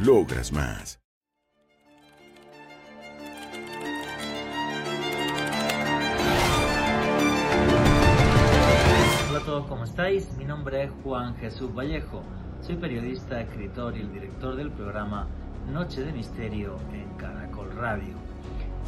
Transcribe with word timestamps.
logras 0.00 0.52
más. 0.52 1.00
Hola 9.28 9.38
a 9.38 9.44
todos, 9.44 9.66
¿cómo 9.66 9.84
estáis? 9.84 10.30
Mi 10.36 10.44
nombre 10.44 10.84
es 10.84 10.90
Juan 11.02 11.34
Jesús 11.36 11.74
Vallejo. 11.74 12.22
Soy 12.60 12.76
periodista, 12.76 13.40
escritor 13.40 13.96
y 13.96 14.00
el 14.00 14.12
director 14.12 14.56
del 14.56 14.70
programa 14.70 15.28
Noche 15.72 16.02
de 16.02 16.12
Misterio 16.12 16.76
en 16.92 17.08
Caracol 17.16 17.74
Radio. 17.76 18.14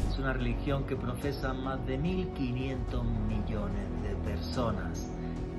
Es 0.09 0.19
una 0.19 0.33
religión 0.33 0.85
que 0.85 0.95
profesa 0.95 1.53
más 1.53 1.85
de 1.87 1.99
1.500 1.99 3.03
millones 3.27 4.03
de 4.03 4.15
personas. 4.29 5.09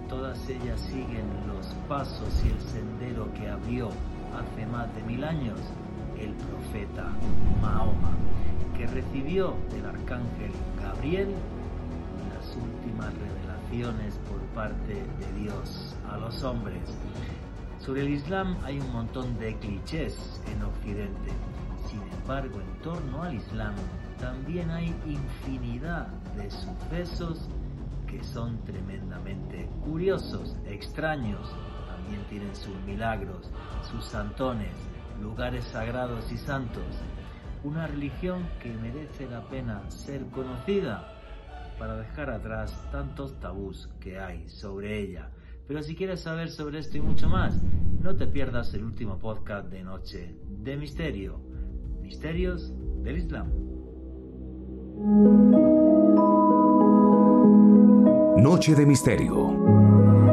Todas 0.08 0.48
ellas 0.48 0.80
siguen 0.80 1.26
los 1.46 1.66
pasos 1.88 2.42
y 2.44 2.48
el 2.48 2.60
sendero 2.60 3.32
que 3.34 3.48
abrió 3.48 3.90
hace 4.34 4.66
más 4.66 4.94
de 4.94 5.02
mil 5.02 5.24
años 5.24 5.58
el 6.18 6.32
profeta 6.34 7.10
Mahoma, 7.60 8.12
que 8.76 8.86
recibió 8.86 9.54
del 9.72 9.86
arcángel 9.86 10.52
Gabriel 10.82 11.28
las 12.34 12.56
últimas 12.56 13.12
revelaciones 13.14 14.18
por 14.28 14.40
parte 14.54 14.94
de 14.94 15.40
Dios 15.40 15.94
a 16.10 16.18
los 16.18 16.42
hombres. 16.42 16.82
Sobre 17.78 18.02
el 18.02 18.10
Islam 18.10 18.56
hay 18.64 18.78
un 18.78 18.92
montón 18.92 19.38
de 19.38 19.56
clichés 19.56 20.42
en 20.52 20.62
Occidente. 20.62 21.32
Sin 21.88 22.02
embargo, 22.20 22.60
en 22.60 22.82
torno 22.82 23.22
al 23.22 23.34
Islam 23.34 23.74
también 24.18 24.70
hay 24.70 24.94
infinidad 25.06 26.08
de 26.36 26.50
sucesos 26.50 27.48
que 28.06 28.22
son 28.22 28.58
tremendamente 28.64 29.68
curiosos, 29.84 30.56
extraños, 30.66 31.48
también 32.30 32.52
tienen 32.54 32.54
sus 32.54 32.80
milagros, 32.86 33.50
sus 33.90 34.04
santones, 34.04 34.72
lugares 35.20 35.64
sagrados 35.64 36.30
y 36.32 36.38
santos. 36.38 36.84
Una 37.64 37.86
religión 37.86 38.46
que 38.62 38.72
merece 38.72 39.28
la 39.28 39.42
pena 39.48 39.82
ser 39.90 40.24
conocida 40.26 41.12
para 41.78 41.96
dejar 41.96 42.30
atrás 42.30 42.74
tantos 42.90 43.38
tabús 43.40 43.88
que 44.00 44.18
hay 44.18 44.48
sobre 44.48 44.98
ella. 45.00 45.30
Pero 45.66 45.82
si 45.82 45.94
quieres 45.94 46.20
saber 46.20 46.50
sobre 46.50 46.78
esto 46.78 46.96
y 46.96 47.00
mucho 47.00 47.28
más, 47.28 47.54
no 48.02 48.16
te 48.16 48.26
pierdas 48.26 48.72
el 48.74 48.84
último 48.84 49.18
podcast 49.18 49.68
de 49.68 49.82
Noche 49.82 50.34
de 50.48 50.76
Misterio, 50.76 51.40
Misterios 52.00 52.72
del 53.02 53.18
Islam. 53.18 53.48
Noche 58.42 58.74
de 58.74 58.86
Misterio 58.86 60.29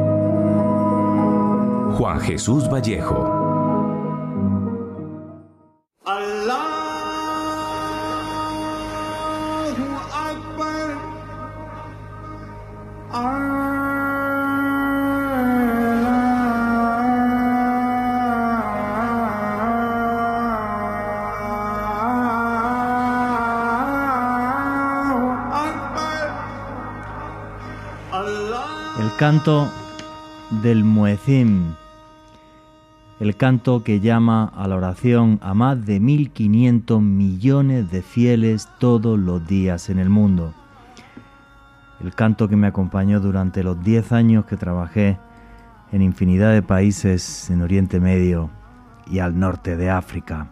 Juan 1.98 2.20
Jesús 2.20 2.70
Vallejo. 2.70 3.26
El 29.00 29.16
canto 29.18 29.68
del 30.62 30.84
muezín 30.84 31.76
el 33.20 33.36
canto 33.36 33.82
que 33.82 33.98
llama 33.98 34.44
a 34.44 34.68
la 34.68 34.76
oración 34.76 35.40
a 35.42 35.52
más 35.52 35.84
de 35.84 36.00
1.500 36.00 37.00
millones 37.00 37.90
de 37.90 38.02
fieles 38.02 38.68
todos 38.78 39.18
los 39.18 39.44
días 39.46 39.90
en 39.90 39.98
el 39.98 40.08
mundo. 40.08 40.54
El 42.00 42.14
canto 42.14 42.48
que 42.48 42.54
me 42.54 42.68
acompañó 42.68 43.18
durante 43.18 43.64
los 43.64 43.82
10 43.82 44.12
años 44.12 44.44
que 44.44 44.56
trabajé 44.56 45.18
en 45.90 46.02
infinidad 46.02 46.52
de 46.52 46.62
países 46.62 47.50
en 47.50 47.62
Oriente 47.62 47.98
Medio 47.98 48.50
y 49.10 49.18
al 49.18 49.36
norte 49.38 49.76
de 49.76 49.90
África. 49.90 50.48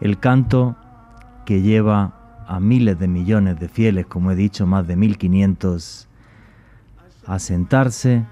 El 0.00 0.20
canto 0.20 0.76
que 1.44 1.60
lleva 1.60 2.12
a 2.46 2.60
miles 2.60 3.00
de 3.00 3.08
millones 3.08 3.58
de 3.58 3.68
fieles, 3.68 4.06
como 4.06 4.30
he 4.30 4.36
dicho, 4.36 4.64
más 4.64 4.86
de 4.86 4.96
1.500, 4.96 6.06
a 7.26 7.38
sentarse 7.40 8.24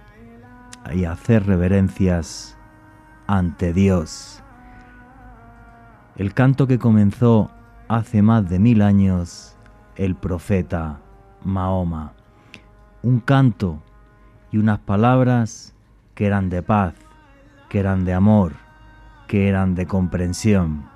y 0.94 1.04
a 1.04 1.12
hacer 1.12 1.44
reverencias 1.44 2.57
ante 3.28 3.72
Dios. 3.72 4.42
El 6.16 6.34
canto 6.34 6.66
que 6.66 6.78
comenzó 6.78 7.50
hace 7.86 8.22
más 8.22 8.48
de 8.48 8.58
mil 8.58 8.82
años 8.82 9.56
el 9.94 10.16
profeta 10.16 10.98
Mahoma. 11.44 12.14
Un 13.02 13.20
canto 13.20 13.80
y 14.50 14.58
unas 14.58 14.80
palabras 14.80 15.74
que 16.14 16.26
eran 16.26 16.48
de 16.48 16.62
paz, 16.62 16.94
que 17.68 17.78
eran 17.78 18.04
de 18.04 18.14
amor, 18.14 18.54
que 19.28 19.48
eran 19.48 19.76
de 19.76 19.86
comprensión. 19.86 20.88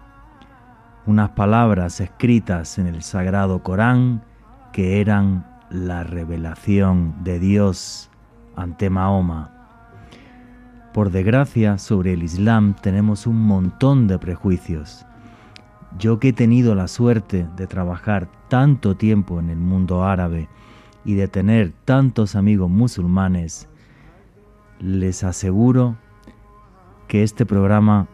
Unas 1.06 1.30
palabras 1.30 2.00
escritas 2.00 2.78
en 2.78 2.86
el 2.86 3.02
sagrado 3.02 3.62
Corán 3.62 4.24
que 4.72 5.00
eran 5.00 5.46
la 5.70 6.02
revelación 6.02 7.22
de 7.22 7.38
Dios 7.38 8.10
ante 8.56 8.88
Mahoma. 8.88 9.61
Por 10.92 11.10
desgracia, 11.10 11.78
sobre 11.78 12.12
el 12.12 12.22
Islam 12.22 12.74
tenemos 12.74 13.26
un 13.26 13.40
montón 13.40 14.08
de 14.08 14.18
prejuicios. 14.18 15.06
Yo 15.98 16.18
que 16.20 16.28
he 16.28 16.32
tenido 16.34 16.74
la 16.74 16.86
suerte 16.86 17.48
de 17.56 17.66
trabajar 17.66 18.28
tanto 18.48 18.94
tiempo 18.94 19.40
en 19.40 19.48
el 19.48 19.56
mundo 19.56 20.04
árabe 20.04 20.48
y 21.04 21.14
de 21.14 21.28
tener 21.28 21.72
tantos 21.86 22.36
amigos 22.36 22.68
musulmanes, 22.68 23.68
les 24.80 25.24
aseguro 25.24 25.96
que 27.08 27.22
este 27.22 27.46
programa 27.46 28.06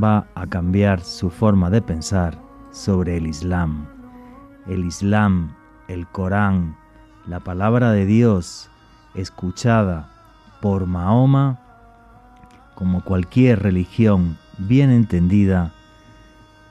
va 0.00 0.28
a 0.36 0.46
cambiar 0.46 1.00
su 1.00 1.30
forma 1.30 1.68
de 1.68 1.82
pensar 1.82 2.38
sobre 2.70 3.16
el 3.16 3.26
Islam. 3.26 3.86
El 4.68 4.84
Islam, 4.84 5.52
el 5.88 6.06
Corán, 6.06 6.76
la 7.26 7.40
palabra 7.40 7.90
de 7.90 8.06
Dios 8.06 8.70
escuchada 9.14 10.10
por 10.60 10.86
Mahoma, 10.86 11.58
como 12.78 13.02
cualquier 13.02 13.60
religión 13.60 14.38
bien 14.56 14.90
entendida, 14.90 15.72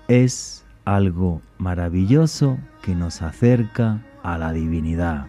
es 0.08 0.64
algo 0.86 1.42
maravilloso 1.58 2.58
que 2.82 2.96
nos 2.96 3.22
acerca 3.22 4.02
a 4.24 4.38
la 4.38 4.54
divinidad. 4.54 5.28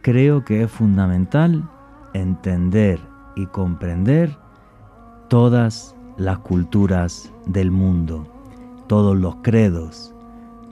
Creo 0.00 0.44
que 0.44 0.64
es 0.64 0.70
fundamental 0.72 1.62
entender 2.14 2.98
y 3.36 3.46
comprender 3.46 4.36
todas 5.28 5.94
las 6.16 6.38
culturas 6.38 7.30
del 7.46 7.70
mundo, 7.70 8.26
todos 8.88 9.16
los 9.16 9.36
credos, 9.36 10.12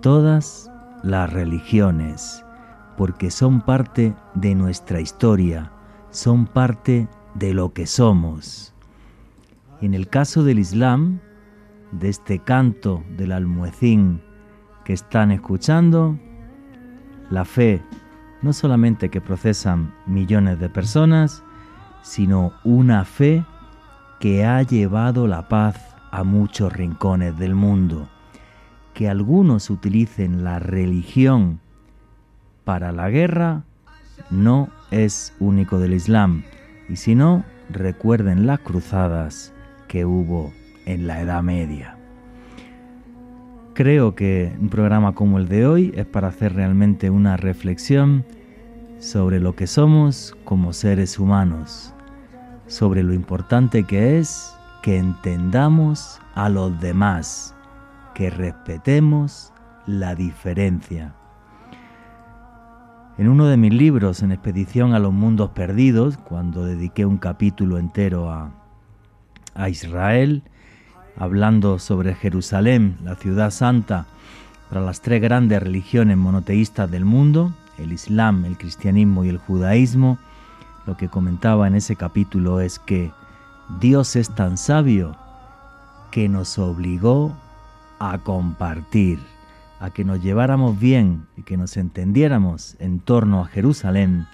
todas 0.01 0.69
las 1.05 1.33
religiones, 1.33 2.45
porque 2.97 3.31
son 3.31 3.61
parte 3.61 4.13
de 4.35 4.57
nuestra 4.57 5.01
historia, 5.01 5.71
son 6.11 6.47
parte 6.47 7.07
de 7.35 7.55
lo 7.55 7.73
que 7.73 7.87
somos. 7.87 8.75
Y 9.81 9.87
en 9.87 9.95
el 9.95 10.09
caso 10.09 10.45
del 10.45 10.59
Islam, 10.59 11.21
de 11.93 12.09
este 12.09 12.39
canto 12.39 13.03
del 13.17 13.33
almuecín 13.33 14.21
que 14.85 14.93
están 14.93 15.31
escuchando, 15.31 16.19
la 17.31 17.45
fe 17.45 17.83
no 18.43 18.53
solamente 18.53 19.11
que 19.11 19.21
procesan 19.21 19.95
millones 20.07 20.59
de 20.59 20.69
personas, 20.69 21.43
sino 22.03 22.53
una 22.65 23.05
fe 23.05 23.45
que 24.19 24.45
ha 24.45 24.63
llevado 24.63 25.27
la 25.27 25.49
paz 25.49 25.97
a 26.11 26.25
muchos 26.25 26.73
rincones 26.73 27.39
del 27.39 27.55
mundo. 27.55 28.09
Que 28.95 29.09
algunos 29.09 29.71
utilicen 29.71 30.45
la 30.45 30.59
religión 30.59 31.61
para 32.65 32.93
la 32.93 33.11
guerra 33.11 33.65
no 34.31 34.69
es 34.91 35.35
único 35.41 35.79
del 35.79 35.95
Islam. 35.95 36.43
Y 36.91 36.97
si 36.97 37.15
no, 37.15 37.45
recuerden 37.71 38.47
las 38.47 38.59
cruzadas 38.59 39.53
que 39.87 40.05
hubo 40.05 40.53
en 40.87 41.07
la 41.07 41.21
Edad 41.21 41.41
Media. 41.41 41.97
Creo 43.75 44.17
que 44.17 44.53
un 44.61 44.69
programa 44.69 45.15
como 45.15 45.39
el 45.39 45.49
de 45.49 45.67
hoy 45.67 45.93
es 45.95 46.05
para 46.05 46.29
hacer 46.29 46.55
realmente 46.55 47.09
una 47.09 47.37
reflexión 47.37 48.25
sobre 48.99 49.39
lo 49.39 49.55
que 49.55 49.69
somos 49.69 50.37
como 50.45 50.73
seres 50.73 51.19
humanos, 51.21 51.95
sobre 52.67 53.05
lo 53.05 53.15
importante 53.15 53.85
que 53.85 54.19
es 54.19 54.53
que 54.83 54.99
entendamos 54.99 56.21
a 56.35 56.49
los 56.49 56.79
demás, 56.81 57.55
que 58.15 58.31
respetemos 58.31 59.53
la 59.87 60.17
diferencia. 60.17 61.15
En 63.21 63.29
uno 63.29 63.49
de 63.49 63.59
mis 63.59 63.75
libros, 63.75 64.23
en 64.23 64.33
Expedición 64.33 64.95
a 64.95 64.99
los 64.99 65.13
Mundos 65.13 65.51
Perdidos, 65.51 66.17
cuando 66.17 66.65
dediqué 66.65 67.05
un 67.05 67.19
capítulo 67.19 67.77
entero 67.77 68.31
a, 68.31 68.51
a 69.55 69.69
Israel, 69.69 70.43
hablando 71.19 71.79
sobre 71.79 72.15
Jerusalén, 72.15 72.97
la 73.05 73.17
ciudad 73.17 73.51
santa, 73.51 74.07
para 74.71 74.81
las 74.81 75.03
tres 75.03 75.21
grandes 75.21 75.63
religiones 75.63 76.17
monoteístas 76.17 76.91
del 76.91 77.05
mundo, 77.05 77.53
el 77.77 77.93
Islam, 77.93 78.47
el 78.47 78.57
cristianismo 78.57 79.23
y 79.23 79.29
el 79.29 79.37
judaísmo, 79.37 80.17
lo 80.87 80.97
que 80.97 81.11
comentaba 81.11 81.67
en 81.67 81.75
ese 81.75 81.97
capítulo 81.97 82.63
es 82.63 82.79
que 82.79 83.11
Dios 83.81 84.17
es 84.17 84.35
tan 84.35 84.57
sabio 84.57 85.15
que 86.11 86.31
nos 86.31 86.59
obligó 86.59 87.37
a 87.99 88.17
compartir, 88.17 89.19
a 89.81 89.91
que 89.91 90.05
nos 90.05 90.23
lleváramos 90.23 90.79
bien 90.79 91.27
y 91.37 91.43
que 91.43 91.57
nos 91.57 91.77
entendiéramos 91.77 92.77
en 92.79 93.01
torno 93.01 93.43
a 93.43 93.47
Jerusalén, 93.47 94.27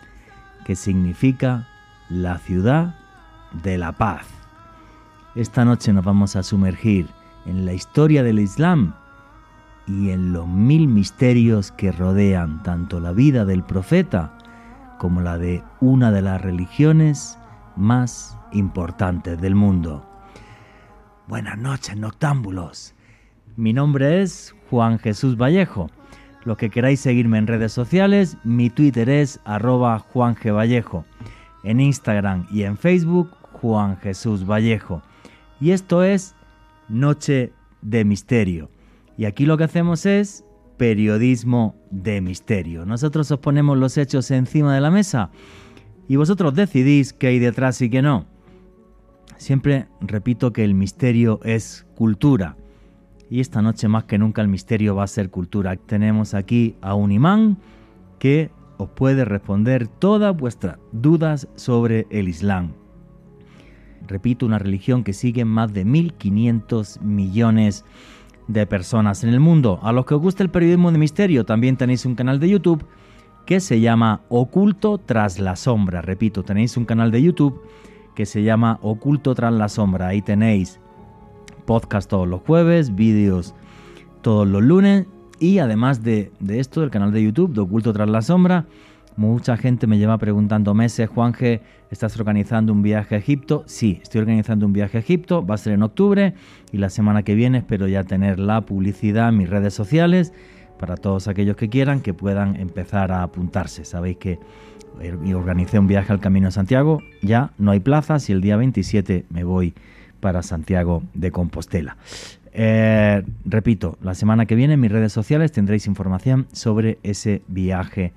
que 0.65 0.75
significa 0.75 1.69
la 2.09 2.39
ciudad 2.39 2.97
de 3.63 3.79
la 3.79 3.93
paz. 3.93 4.27
Esta 5.37 5.65
noche 5.65 5.93
nos 5.93 6.05
vamos 6.05 6.35
a 6.35 6.43
sumergir 6.43 7.07
en 7.47 7.65
la 7.65 7.73
historia 7.73 8.25
del 8.25 8.41
Islam 8.41 8.95
y 9.87 10.11
en 10.11 10.33
los 10.33 10.49
mil 10.49 10.89
misterios 10.89 11.71
que 11.71 11.93
rodean 11.93 12.65
tanto 12.65 12.99
la 12.99 13.13
vida 13.13 13.45
del 13.45 13.63
profeta 13.63 14.37
como 14.99 15.21
la 15.21 15.39
de 15.39 15.63
una 15.81 16.11
de 16.11 16.23
las 16.23 16.41
religiones 16.41 17.39
más 17.77 18.37
importantes 18.53 19.41
del 19.41 19.55
mundo. 19.55 20.05
Buenas 21.29 21.57
noches, 21.59 21.97
noctámbulos. 21.97 22.96
Mi 23.57 23.73
nombre 23.73 24.21
es 24.21 24.55
Juan 24.69 24.99
Jesús 24.99 25.39
Vallejo. 25.39 25.91
Los 26.45 26.59
que 26.59 26.69
queráis 26.69 27.01
seguirme 27.01 27.39
en 27.39 27.47
redes 27.47 27.73
sociales, 27.73 28.37
mi 28.45 28.69
Twitter 28.69 29.09
es 29.09 29.41
arroba 29.47 29.99
Juan 29.99 30.35
G. 30.37 30.55
Vallejo. 30.55 31.07
En 31.65 31.81
Instagram 31.81 32.47
y 32.51 32.65
en 32.65 32.77
Facebook, 32.77 33.31
Juan 33.53 33.97
Jesús 33.97 34.47
Vallejo. 34.47 35.01
Y 35.59 35.71
esto 35.71 36.03
es 36.03 36.35
Noche 36.91 37.55
de 37.81 38.05
Misterio. 38.05 38.71
Y 39.17 39.25
aquí 39.25 39.47
lo 39.47 39.57
que 39.57 39.65
hacemos 39.65 40.05
es 40.05 40.45
periodismo 40.77 41.75
de 41.91 42.21
misterio. 42.21 42.85
Nosotros 42.85 43.31
os 43.31 43.39
ponemos 43.39 43.79
los 43.79 43.97
hechos 43.97 44.31
encima 44.31 44.75
de 44.75 44.83
la 44.83 44.91
mesa 44.91 45.31
y 46.09 46.17
vosotros 46.17 46.55
decidís 46.55 47.15
qué 47.15 47.29
hay 47.29 47.39
detrás 47.39 47.81
y 47.81 47.89
qué 47.89 48.03
no. 48.03 48.27
Siempre 49.39 49.87
repito 50.03 50.53
que 50.53 50.63
el 50.63 50.75
misterio 50.75 51.41
es 51.43 51.87
cultura. 51.95 52.57
Y 53.29 53.41
esta 53.41 53.63
noche 53.63 53.89
más 53.89 54.05
que 54.05 54.19
nunca 54.19 54.43
el 54.43 54.49
misterio 54.49 54.95
va 54.95 55.05
a 55.05 55.09
ser 55.09 55.31
cultura. 55.31 55.77
Tenemos 55.77 56.35
aquí 56.35 56.77
a 56.81 56.95
un 56.95 57.13
imán 57.13 57.59
que 58.19 58.51
os 58.79 58.89
puede 58.91 59.25
responder 59.25 59.89
todas 59.89 60.37
vuestras 60.37 60.79
dudas 60.93 61.49
sobre 61.57 62.07
el 62.11 62.29
Islam. 62.29 62.73
Repito, 64.07 64.47
una 64.47 64.59
religión 64.59 65.03
que 65.03 65.13
sigue 65.13 65.45
más 65.45 65.73
de 65.73 65.85
1.500 65.85 67.01
millones 67.01 67.85
de 68.47 68.67
personas 68.67 69.25
en 69.25 69.31
el 69.31 69.41
mundo. 69.41 69.81
A 69.83 69.93
los 69.93 70.07
que 70.07 70.15
os 70.15 70.21
gusta 70.21 70.43
el 70.43 70.51
periodismo 70.51 70.93
de 70.93 70.99
misterio, 70.99 71.45
también 71.45 71.77
tenéis 71.77 72.07
un 72.07 72.15
canal 72.15 72.39
de 72.39 72.49
YouTube 72.49 72.87
que 73.45 73.61
se 73.61 73.81
llama 73.81 74.23
Oculto 74.29 74.99
tras 74.99 75.39
la 75.39 75.57
sombra. 75.57 76.03
Repito, 76.03 76.45
tenéis 76.45 76.77
un 76.77 76.85
canal 76.85 77.11
de 77.11 77.23
YouTube 77.23 77.61
que 78.15 78.27
se 78.27 78.43
llama 78.43 78.79
Oculto 78.83 79.35
tras 79.35 79.53
la 79.53 79.69
sombra. 79.69 80.09
Ahí 80.09 80.23
tenéis 80.23 80.81
podcast 81.67 82.09
todos 82.09 82.27
los 82.27 82.41
jueves, 82.43 82.95
vídeos 82.95 83.55
todos 84.23 84.49
los 84.49 84.63
lunes 84.63 85.07
y 85.39 85.59
además 85.59 86.03
de, 86.03 86.33
esto, 86.49 86.81
del 86.81 86.91
canal 86.91 87.13
de 87.13 87.23
YouTube 87.23 87.53
de 87.53 87.61
Oculto 87.61 87.93
tras 87.93 88.09
la 88.09 88.23
sombra, 88.23 88.67
mucha 89.17 89.57
gente 89.57 89.87
me 89.87 89.99
lleva 89.99 90.19
preguntando 90.19 90.75
meses, 90.75 91.09
Juanje, 91.09 91.61
¿estás 91.91 92.19
organizando 92.19 92.73
un 92.73 92.83
viaje 92.83 93.15
a 93.15 93.19
Egipto? 93.19 93.63
Sí, 93.67 94.01
estoy 94.03 94.23
organizando 94.23 94.67
un 94.67 94.73
viaje 94.73 94.97
a 94.97 95.01
Egipto, 95.01 95.47
va 95.47 95.55
a 95.55 95.59
ser 95.59 95.75
en 95.75 95.83
octubre 95.83 96.35
y 96.73 96.79
la 96.79 96.91
semana 96.91 97.23
que 97.23 97.35
viene 97.35 97.59
espero 97.59 97.87
ya 97.87 98.03
tener 98.03 98.41
la 98.41 98.63
publicidad 98.63 99.29
en 99.29 99.37
mis 99.37 99.49
redes 99.49 99.75
sociales 99.75 100.33
para 100.79 100.97
todos 100.97 101.29
aquellos 101.29 101.57
que 101.57 101.69
quieran 101.69 102.01
que 102.01 102.13
puedan 102.13 102.57
empezar 102.57 103.13
a 103.13 103.23
apuntarse. 103.23 103.85
Sabéis 103.85 104.17
que 104.17 104.39
organicé 105.35 105.79
un 105.79 105.87
viaje 105.87 106.13
al 106.13 106.21
Camino 106.21 106.49
de 106.49 106.53
Santiago, 106.53 107.01
ya 107.23 107.53
no 107.59 107.71
hay 107.71 107.81
plazas 107.81 108.29
y 108.29 108.33
el 108.33 108.41
día 108.41 108.57
27 108.57 109.27
me 109.31 109.45
voy 109.45 109.75
para 110.27 110.43
Santiago 110.43 111.05
de 111.15 111.31
Compostela. 111.31 111.97
Eh, 112.53 113.23
repito, 113.45 113.97
la 114.03 114.17
semana 114.17 114.45
que 114.45 114.57
viene 114.57 114.75
en 114.75 114.81
mis 114.81 114.91
redes 114.91 115.13
sociales 115.13 115.53
tendréis 115.53 115.87
información 115.87 116.49
sobre 116.51 116.99
ese 117.05 117.43
viaje 117.47 118.13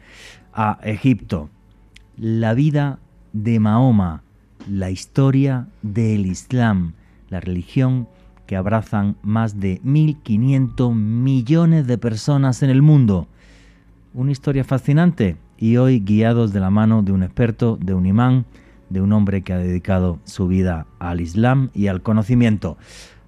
a 0.52 0.80
Egipto. 0.82 1.52
La 2.18 2.56
vida 2.56 2.98
de 3.32 3.60
Mahoma, 3.60 4.24
la 4.68 4.90
historia 4.90 5.68
del 5.84 6.26
Islam, 6.26 6.94
la 7.30 7.42
religión 7.42 8.08
que 8.48 8.56
abrazan 8.56 9.16
más 9.22 9.60
de 9.60 9.80
1.500 9.84 10.96
millones 10.96 11.86
de 11.86 12.00
personas 12.00 12.64
en 12.64 12.72
el 12.72 12.82
mundo. 12.82 13.28
Una 14.16 14.32
historia 14.32 14.64
fascinante 14.64 15.38
y 15.60 15.78
hoy 15.78 16.00
guiados 16.00 16.54
de 16.54 16.60
la 16.60 16.72
mano 16.72 17.04
de 17.04 17.12
un 17.12 17.22
experto, 17.22 17.78
de 17.80 17.94
un 17.94 18.08
imán, 18.08 18.46
de 18.90 19.02
un 19.02 19.14
hombre 19.14 19.42
que 19.42 19.54
ha 19.54 19.58
dedicado 19.58 20.20
su 20.26 20.48
vida 20.48 20.88
al 21.00 21.22
Islam 21.22 21.70
y 21.74 21.88
al 21.88 22.02
conocimiento. 22.02 22.78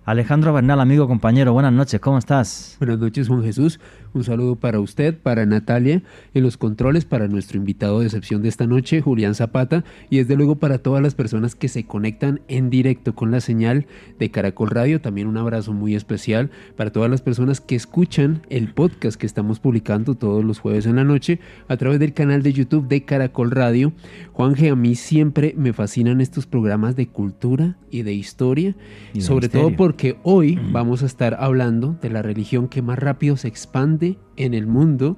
Alejandro 0.03 0.51
Bernal, 0.51 0.79
amigo, 0.81 1.07
compañero, 1.07 1.53
buenas 1.53 1.73
noches, 1.73 1.99
¿cómo 1.99 2.17
estás? 2.17 2.75
Buenas 2.79 2.99
noches, 2.99 3.27
Juan 3.27 3.43
Jesús. 3.43 3.79
Un 4.13 4.25
saludo 4.25 4.57
para 4.57 4.81
usted, 4.81 5.17
para 5.17 5.45
Natalia, 5.45 6.03
en 6.33 6.43
los 6.43 6.57
controles, 6.57 7.05
para 7.05 7.29
nuestro 7.29 7.57
invitado 7.57 8.01
de 8.01 8.07
excepción 8.07 8.41
de 8.41 8.49
esta 8.49 8.67
noche, 8.67 8.99
Julián 8.99 9.35
Zapata, 9.35 9.85
y 10.09 10.17
desde 10.17 10.35
luego 10.35 10.55
para 10.55 10.79
todas 10.79 11.01
las 11.01 11.15
personas 11.15 11.55
que 11.55 11.69
se 11.69 11.85
conectan 11.85 12.41
en 12.49 12.69
directo 12.69 13.15
con 13.15 13.31
la 13.31 13.39
señal 13.39 13.85
de 14.19 14.29
Caracol 14.29 14.69
Radio. 14.69 14.99
También 14.99 15.27
un 15.27 15.37
abrazo 15.37 15.71
muy 15.71 15.95
especial 15.95 16.51
para 16.75 16.91
todas 16.91 17.09
las 17.09 17.21
personas 17.21 17.61
que 17.61 17.75
escuchan 17.75 18.41
el 18.49 18.73
podcast 18.73 19.17
que 19.17 19.27
estamos 19.27 19.61
publicando 19.61 20.15
todos 20.15 20.43
los 20.43 20.59
jueves 20.59 20.85
en 20.87 20.97
la 20.97 21.05
noche 21.05 21.39
a 21.69 21.77
través 21.77 21.99
del 21.99 22.13
canal 22.13 22.43
de 22.43 22.51
YouTube 22.51 22.89
de 22.89 23.05
Caracol 23.05 23.51
Radio. 23.51 23.93
Juan 24.33 24.55
G, 24.55 24.71
a 24.71 24.75
mí 24.75 24.95
siempre 24.95 25.53
me 25.55 25.71
fascinan 25.71 26.19
estos 26.19 26.45
programas 26.47 26.97
de 26.97 27.07
cultura 27.07 27.77
y 27.89 28.01
de 28.01 28.13
historia, 28.13 28.75
sobre 29.19 29.47
todo 29.47 29.73
porque 29.75 30.17
hoy 30.23 30.59
vamos 30.71 31.03
a 31.03 31.05
estar 31.05 31.37
hablando 31.39 31.97
de 32.01 32.09
la 32.09 32.21
religión 32.21 32.67
que 32.67 32.81
más 32.81 32.99
rápido 32.99 33.37
se 33.37 33.47
expande 33.47 34.00
en 34.37 34.53
el 34.53 34.67
mundo. 34.67 35.17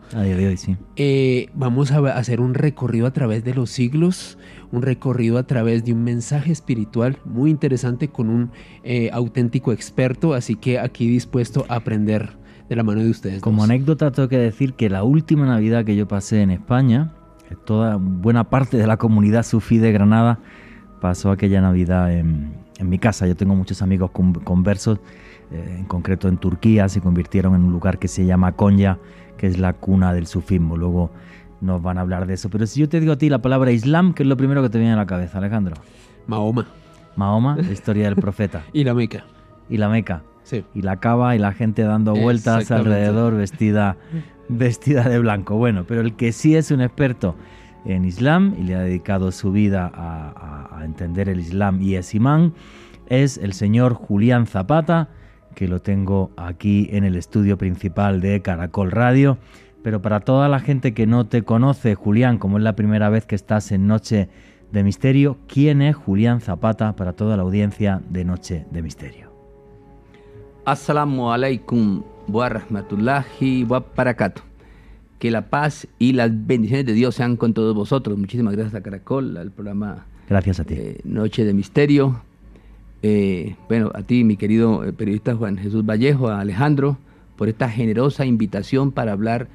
Eh, 0.96 1.50
vamos 1.54 1.92
a 1.92 2.00
hacer 2.18 2.42
un 2.42 2.54
recorrido 2.54 3.08
a 3.08 3.12
través 3.12 3.44
de 3.44 3.54
los 3.54 3.70
siglos, 3.70 4.38
un 4.72 4.82
recorrido 4.82 5.38
a 5.38 5.44
través 5.44 5.86
de 5.86 5.94
un 5.94 6.04
mensaje 6.04 6.52
espiritual 6.52 7.18
muy 7.26 7.52
interesante 7.52 8.08
con 8.08 8.30
un 8.30 8.52
eh, 8.84 9.10
auténtico 9.14 9.72
experto, 9.72 10.34
así 10.34 10.56
que 10.56 10.80
aquí 10.80 11.08
dispuesto 11.08 11.66
a 11.70 11.76
aprender 11.76 12.38
de 12.70 12.76
la 12.76 12.84
mano 12.84 13.04
de 13.04 13.10
ustedes. 13.10 13.42
Como 13.42 13.64
anécdota 13.64 14.12
tengo 14.12 14.30
que 14.30 14.38
decir 14.38 14.74
que 14.74 14.90
la 14.90 15.04
última 15.04 15.46
Navidad 15.46 15.86
que 15.86 15.96
yo 15.96 16.08
pasé 16.08 16.42
en 16.42 16.52
España, 16.52 17.14
toda 17.66 17.98
buena 17.98 18.50
parte 18.50 18.78
de 18.78 18.88
la 18.88 18.98
comunidad 18.98 19.44
sufí 19.44 19.78
de 19.78 19.92
Granada 19.92 20.40
pasó 21.00 21.32
aquella 21.32 21.62
Navidad 21.62 22.12
en, 22.14 22.64
mi 22.82 23.00
casa. 23.00 23.28
Yo 23.28 23.36
tengo 23.36 23.56
muchos 23.56 23.82
amigos 23.82 24.12
conversos 24.12 25.00
eh, 25.54 25.76
en 25.80 25.86
concreto 25.86 26.28
en 26.28 26.38
Turquía, 26.38 26.90
se 26.90 27.00
convirtieron 27.02 27.56
en 27.56 27.64
un 27.64 27.72
lugar 27.72 28.00
que 28.00 28.08
se 28.08 28.26
llama 28.26 28.52
Konya, 28.54 28.98
que 29.38 29.48
es 29.48 29.58
la 29.60 29.74
cuna 29.74 30.14
del 30.14 30.28
sufismo. 30.28 30.76
Luego 30.78 31.12
nos 31.62 31.82
van 31.82 31.98
a 31.98 32.02
hablar 32.02 32.26
de 32.28 32.34
eso. 32.34 32.50
Pero 32.50 32.66
si 32.68 32.80
yo 32.82 32.90
te 32.90 33.00
digo 33.00 33.14
a 33.14 33.18
ti 33.18 33.30
la 33.30 33.42
palabra 33.42 33.72
Islam, 33.72 34.14
¿qué 34.14 34.24
es 34.24 34.30
lo 34.30 34.36
primero 34.38 34.62
que 34.62 34.70
te 34.70 34.78
viene 34.80 34.94
a 34.94 34.98
la 34.98 35.06
cabeza, 35.06 35.38
Alejandro? 35.38 35.76
Mahoma. 36.28 36.66
Mahoma, 37.16 37.56
la 37.58 37.72
historia 37.72 38.06
del 38.06 38.16
profeta. 38.16 38.64
y 38.74 38.84
la 38.84 38.94
Meca. 38.94 39.24
Y 39.70 39.78
la 39.78 39.88
Meca. 39.90 40.24
Sí. 40.44 40.66
Y 40.74 40.82
la 40.82 40.98
Cava 41.00 41.36
y 41.36 41.40
la 41.40 41.54
gente 41.54 41.84
dando 41.84 42.14
vueltas 42.16 42.70
alrededor 42.72 43.36
vestida, 43.38 43.96
vestida 44.50 45.04
de 45.08 45.20
blanco. 45.20 45.56
Bueno, 45.56 45.86
pero 45.88 46.02
el 46.02 46.16
que 46.16 46.32
sí 46.34 46.56
es 46.56 46.70
un 46.72 46.82
experto 46.82 47.36
en 47.86 48.04
Islam 48.06 48.56
y 48.58 48.64
le 48.64 48.76
ha 48.76 48.80
dedicado 48.80 49.32
su 49.32 49.52
vida 49.52 49.90
a, 49.94 50.68
a- 50.72 50.80
a 50.80 50.86
entender 50.86 51.30
el 51.30 51.40
Islam 51.40 51.82
y 51.82 51.96
es 51.96 52.14
imán, 52.14 52.54
es 53.08 53.38
el 53.38 53.54
señor 53.54 53.94
Julián 53.94 54.46
Zapata, 54.48 55.10
que 55.54 55.68
lo 55.68 55.82
tengo 55.82 56.32
aquí 56.38 56.90
en 56.92 57.04
el 57.04 57.16
estudio 57.16 57.58
principal 57.58 58.22
de 58.22 58.42
Caracol 58.42 58.92
Radio. 58.92 59.38
Pero 59.84 60.02
para 60.02 60.22
toda 60.22 60.48
la 60.50 60.60
gente 60.60 60.94
que 60.94 61.06
no 61.08 61.26
te 61.26 61.44
conoce, 61.44 61.96
Julián, 61.96 62.38
como 62.38 62.58
es 62.58 62.64
la 62.64 62.76
primera 62.76 63.10
vez 63.10 63.26
que 63.26 63.36
estás 63.36 63.72
en 63.72 63.88
Noche 63.88 64.30
de 64.72 64.84
Misterio, 64.84 65.38
¿quién 65.48 65.82
es 65.82 65.96
Julián 65.96 66.40
Zapata 66.42 66.96
para 66.96 67.14
toda 67.14 67.36
la 67.38 67.44
audiencia 67.44 68.02
de 68.10 68.24
Noche 68.26 68.66
de 68.72 68.82
Misterio? 68.82 69.32
Assalamu 70.66 71.32
alaikum 71.32 72.04
wa 72.28 72.48
rahmatullahi 72.50 73.66
wa 73.66 73.84
barakatuh. 73.96 74.42
Que 75.20 75.32
la 75.32 75.50
paz 75.50 75.88
y 76.00 76.14
las 76.14 76.32
bendiciones 76.48 76.86
de 76.86 76.94
Dios 76.94 77.16
sean 77.16 77.36
con 77.38 77.54
todos 77.54 77.76
vosotros. 77.76 78.18
Muchísimas 78.18 78.56
gracias 78.56 78.76
a 78.76 78.82
Caracol, 78.82 79.38
al 79.38 79.52
programa 79.52 80.06
Gracias 80.30 80.60
a 80.60 80.64
ti. 80.64 80.76
eh, 80.78 81.00
Noche 81.04 81.44
de 81.46 81.54
Misterio. 81.54 82.22
Eh, 83.06 83.56
bueno, 83.68 83.92
a 83.94 84.02
ti, 84.04 84.24
mi 84.24 84.38
querido 84.38 84.84
eh, 84.86 84.94
periodista 84.94 85.36
Juan 85.36 85.58
Jesús 85.58 85.86
Vallejo, 85.86 86.30
a 86.30 86.40
Alejandro, 86.40 86.98
por 87.36 87.50
esta 87.50 87.70
generosa 87.70 88.26
invitación 88.26 88.92
para 88.94 89.12
hablar 89.12 89.48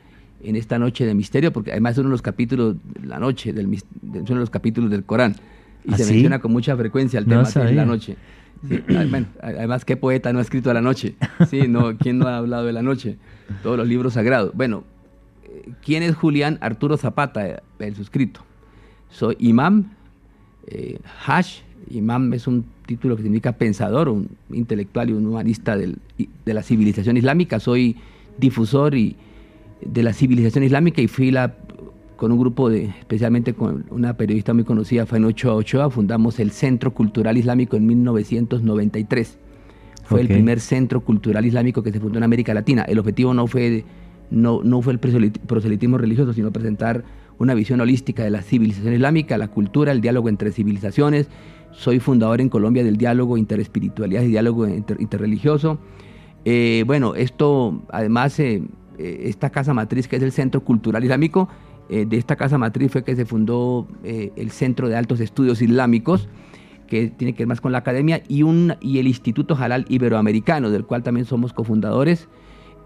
en 0.43 0.55
esta 0.55 0.79
Noche 0.79 1.07
de 1.07 1.15
Misterio, 1.15 1.53
porque 1.53 1.73
además 1.73 1.93
es 1.93 1.99
uno 2.01 2.09
de 2.11 2.13
los 2.13 2.23
capítulos 2.23 2.77
de 3.01 3.07
la 3.07 3.19
noche, 3.19 3.53
del, 3.55 3.71
de- 3.71 3.77
es 4.19 4.25
uno 4.31 4.35
de 4.35 4.41
los 4.41 4.51
capítulos 4.51 4.91
del 4.91 5.05
Corán. 5.05 5.35
Y 5.85 5.95
¿Ah, 5.95 5.97
se 5.97 6.05
sí? 6.05 6.13
menciona 6.13 6.39
con 6.41 6.53
mucha 6.53 6.77
frecuencia 6.77 7.19
el 7.19 7.27
No 7.27 7.43
tema 7.43 7.65
de 7.67 7.73
la 7.75 7.87
noche. 7.87 8.17
Sí, 8.69 8.83
bueno, 9.09 9.27
además, 9.41 9.85
¿qué 9.85 9.97
poeta 9.97 10.33
no 10.33 10.41
ha 10.41 10.43
escrito 10.43 10.71
a 10.71 10.75
la 10.75 10.83
noche? 10.83 11.15
Sí, 11.49 11.69
no, 11.69 11.97
¿quién 11.97 12.19
no 12.19 12.27
ha 12.27 12.37
hablado 12.39 12.67
de 12.67 12.73
la 12.73 12.83
noche? 12.83 13.17
Todos 13.63 13.79
los 13.79 13.87
libros 13.89 14.15
sagrados. 14.15 14.51
Bueno, 14.55 14.85
eh, 15.45 15.71
¿quién 15.83 16.03
es 16.03 16.15
Julián 16.17 16.59
Arturo 16.61 16.97
Zapata, 16.97 17.63
el 17.79 17.95
suscrito? 17.95 18.41
Soy 19.11 19.37
imam, 19.39 19.85
eh, 20.67 20.99
Hash, 21.25 21.61
imam 21.91 22.33
es 22.35 22.47
un 22.49 22.67
título 22.89 23.17
que 23.17 23.23
significa 23.23 23.53
pensador, 23.53 24.09
un 24.09 24.31
intelectual 24.51 25.11
y 25.11 25.13
un 25.13 25.27
humanista 25.27 25.77
del- 25.77 25.99
de 26.47 26.55
la 26.55 26.63
civilización 26.63 27.17
islámica. 27.19 27.61
Soy 27.61 27.97
difusor 28.39 28.95
y, 28.97 29.15
de 29.85 30.03
la 30.03 30.13
civilización 30.15 30.65
islámica 30.65 31.03
y 31.03 31.07
fui 31.07 31.31
la, 31.31 31.55
con 32.17 32.33
un 32.33 32.39
grupo 32.41 32.71
de, 32.71 32.87
especialmente 32.87 33.53
con 33.53 33.85
una 33.91 34.15
periodista 34.17 34.55
muy 34.55 34.65
conocida, 34.65 35.05
Faino 35.07 35.29
Ochoa 35.29 35.91
fundamos 35.91 36.41
el 36.41 36.51
Centro 36.51 36.93
Cultural 36.95 37.37
Islámico 37.37 37.77
en 37.77 37.87
1993. 37.87 39.39
Fue 40.05 40.21
Ok. 40.21 40.23
el 40.23 40.29
primer 40.29 40.59
centro 40.61 41.03
cultural 41.03 41.45
islámico 41.45 41.83
que 41.83 41.93
se 41.93 42.01
fundó 42.01 42.17
en 42.17 42.25
América 42.25 42.55
Latina. 42.55 42.83
El 42.89 42.99
objetivo 42.99 43.35
no 43.35 43.47
fue, 43.47 43.85
no, 44.31 44.63
no 44.65 44.81
fue 44.81 44.95
el 44.95 45.01
proselit- 45.01 45.39
proselitismo 45.41 45.99
religioso, 45.99 46.33
sino 46.33 46.51
presentar 46.51 47.05
una 47.39 47.53
visión 47.55 47.81
holística 47.83 48.25
de 48.25 48.31
la 48.31 48.41
civilización 48.43 48.95
islámica, 48.95 49.37
la 49.37 49.49
cultura, 49.49 49.93
el 49.93 50.01
diálogo 50.01 50.31
entre 50.31 50.51
civilizaciones. 50.51 51.29
Soy 51.73 52.01
fundador 52.01 52.41
en 52.41 52.49
Colombia 52.49 52.83
del 52.83 52.97
diálogo 52.97 53.37
interespiritualidad 53.37 54.23
y 54.23 54.29
diálogo 54.29 54.67
inter- 54.67 55.01
interreligioso. 55.01 55.79
Eh, 56.45 56.85
bueno, 56.87 57.15
esto 57.15 57.83
además, 57.91 58.39
eh, 58.41 58.63
eh, 58.99 59.21
esta 59.25 59.51
casa 59.51 59.75
matriz 59.75 60.09
que 60.09 60.17
es 60.17 60.23
el 60.23 60.33
Centro 60.33 60.63
Cultural 60.65 61.03
Islámico, 61.03 61.49
de 61.89 62.19
esta 62.19 62.37
casa 62.37 62.59
matriz 62.59 62.93
fue 62.93 63.03
que 63.03 63.17
se 63.17 63.25
fundó 63.25 63.89
el 64.05 64.51
Centro 64.51 64.91
de 64.91 64.97
Altos 64.97 65.21
Estudios 65.21 65.63
Islámicos, 65.63 66.29
que 66.87 67.09
tiene 67.09 67.33
que 67.33 67.45
ver 67.45 67.47
más 67.49 67.63
con 67.63 67.73
la 67.73 67.79
academia, 67.79 68.23
y, 68.29 68.43
un, 68.43 68.75
y 68.83 68.99
el 68.99 69.07
Instituto 69.07 69.57
Halal 69.57 69.87
Iberoamericano, 69.89 70.69
del 70.71 70.85
cual 70.85 71.03
también 71.03 71.25
somos 71.25 71.55
cofundadores, 71.55 72.29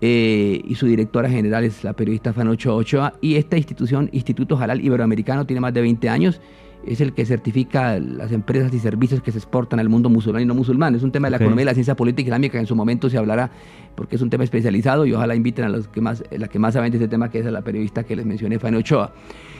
y 0.00 0.72
su 0.76 0.86
directora 0.86 1.28
general 1.28 1.64
es 1.64 1.82
la 1.82 1.94
periodista 1.94 2.32
Fanocho 2.32 2.76
Ochoa, 2.76 3.14
y 3.20 3.34
esta 3.34 3.56
institución, 3.56 4.08
Instituto 4.12 4.56
Halal 4.56 4.80
Iberoamericano, 4.84 5.46
tiene 5.46 5.58
más 5.58 5.74
de 5.74 5.80
20 5.80 6.08
años, 6.08 6.40
es 6.86 7.00
el 7.00 7.12
que 7.12 7.24
certifica 7.24 7.98
las 7.98 8.32
empresas 8.32 8.72
y 8.74 8.78
servicios 8.78 9.22
que 9.22 9.32
se 9.32 9.38
exportan 9.38 9.80
al 9.80 9.88
mundo 9.88 10.08
musulmán 10.08 10.42
y 10.42 10.46
no 10.46 10.54
musulmán. 10.54 10.94
Es 10.94 11.02
un 11.02 11.12
tema 11.12 11.26
de 11.26 11.32
la 11.32 11.36
economía 11.36 11.62
y 11.62 11.66
la 11.66 11.74
ciencia 11.74 11.94
política 11.94 12.28
islámica 12.28 12.52
que 12.52 12.58
en 12.58 12.66
su 12.66 12.76
momento 12.76 13.08
se 13.08 13.18
hablará, 13.18 13.50
porque 13.94 14.16
es 14.16 14.22
un 14.22 14.30
tema 14.30 14.44
especializado 14.44 15.06
y 15.06 15.12
ojalá 15.12 15.34
inviten 15.34 15.64
a 15.64 15.68
los 15.68 15.88
que 15.88 16.00
más, 16.00 16.24
la 16.30 16.48
que 16.48 16.58
más 16.58 16.74
saben 16.74 16.90
de 16.90 16.98
este 16.98 17.08
tema, 17.08 17.30
que 17.30 17.40
es 17.40 17.46
a 17.46 17.50
la 17.50 17.62
periodista 17.62 18.04
que 18.04 18.16
les 18.16 18.26
mencioné, 18.26 18.58
Fanny 18.58 18.78
Ochoa. 18.78 19.12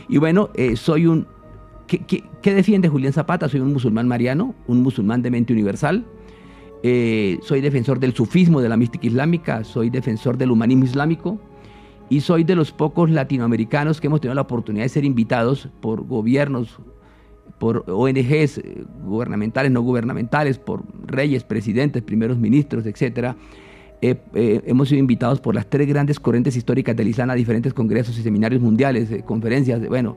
Y 0.08 0.18
bueno, 0.18 0.50
eh, 0.54 0.76
soy 0.76 1.06
un... 1.06 1.26
¿qué, 1.86 1.98
qué, 1.98 2.24
qué 2.40 2.54
defiende 2.54 2.88
Julián 2.88 3.12
Zapata? 3.12 3.48
Soy 3.48 3.60
un 3.60 3.72
musulmán 3.72 4.08
mariano, 4.08 4.54
un 4.66 4.82
musulmán 4.82 5.22
de 5.22 5.30
mente 5.30 5.52
universal. 5.52 6.04
Eh, 6.82 7.38
soy 7.42 7.60
defensor 7.60 8.00
del 8.00 8.12
sufismo, 8.12 8.60
de 8.60 8.68
la 8.68 8.76
mística 8.76 9.06
islámica, 9.06 9.62
soy 9.62 9.88
defensor 9.88 10.36
del 10.36 10.50
humanismo 10.50 10.84
islámico 10.84 11.38
y 12.10 12.20
soy 12.20 12.42
de 12.42 12.56
los 12.56 12.72
pocos 12.72 13.08
latinoamericanos 13.08 14.00
que 14.00 14.08
hemos 14.08 14.20
tenido 14.20 14.34
la 14.34 14.42
oportunidad 14.42 14.84
de 14.84 14.88
ser 14.88 15.04
invitados 15.04 15.68
por 15.80 16.04
gobiernos, 16.04 16.78
por 17.58 17.84
ONGs 17.88 18.58
eh, 18.58 18.84
gubernamentales, 19.04 19.70
no 19.70 19.82
gubernamentales, 19.82 20.58
por 20.58 20.82
reyes, 21.06 21.44
presidentes, 21.44 22.02
primeros 22.02 22.38
ministros, 22.38 22.86
etcétera. 22.86 23.36
Eh, 24.00 24.16
eh, 24.34 24.60
hemos 24.66 24.88
sido 24.88 24.98
invitados 24.98 25.40
por 25.40 25.54
las 25.54 25.66
tres 25.70 25.86
grandes 25.86 26.18
corrientes 26.18 26.56
históricas 26.56 26.96
del 26.96 27.06
Islam 27.08 27.30
a 27.30 27.34
diferentes 27.34 27.72
congresos 27.72 28.18
y 28.18 28.22
seminarios 28.22 28.60
mundiales, 28.60 29.10
eh, 29.12 29.22
conferencias, 29.24 29.86
bueno, 29.88 30.16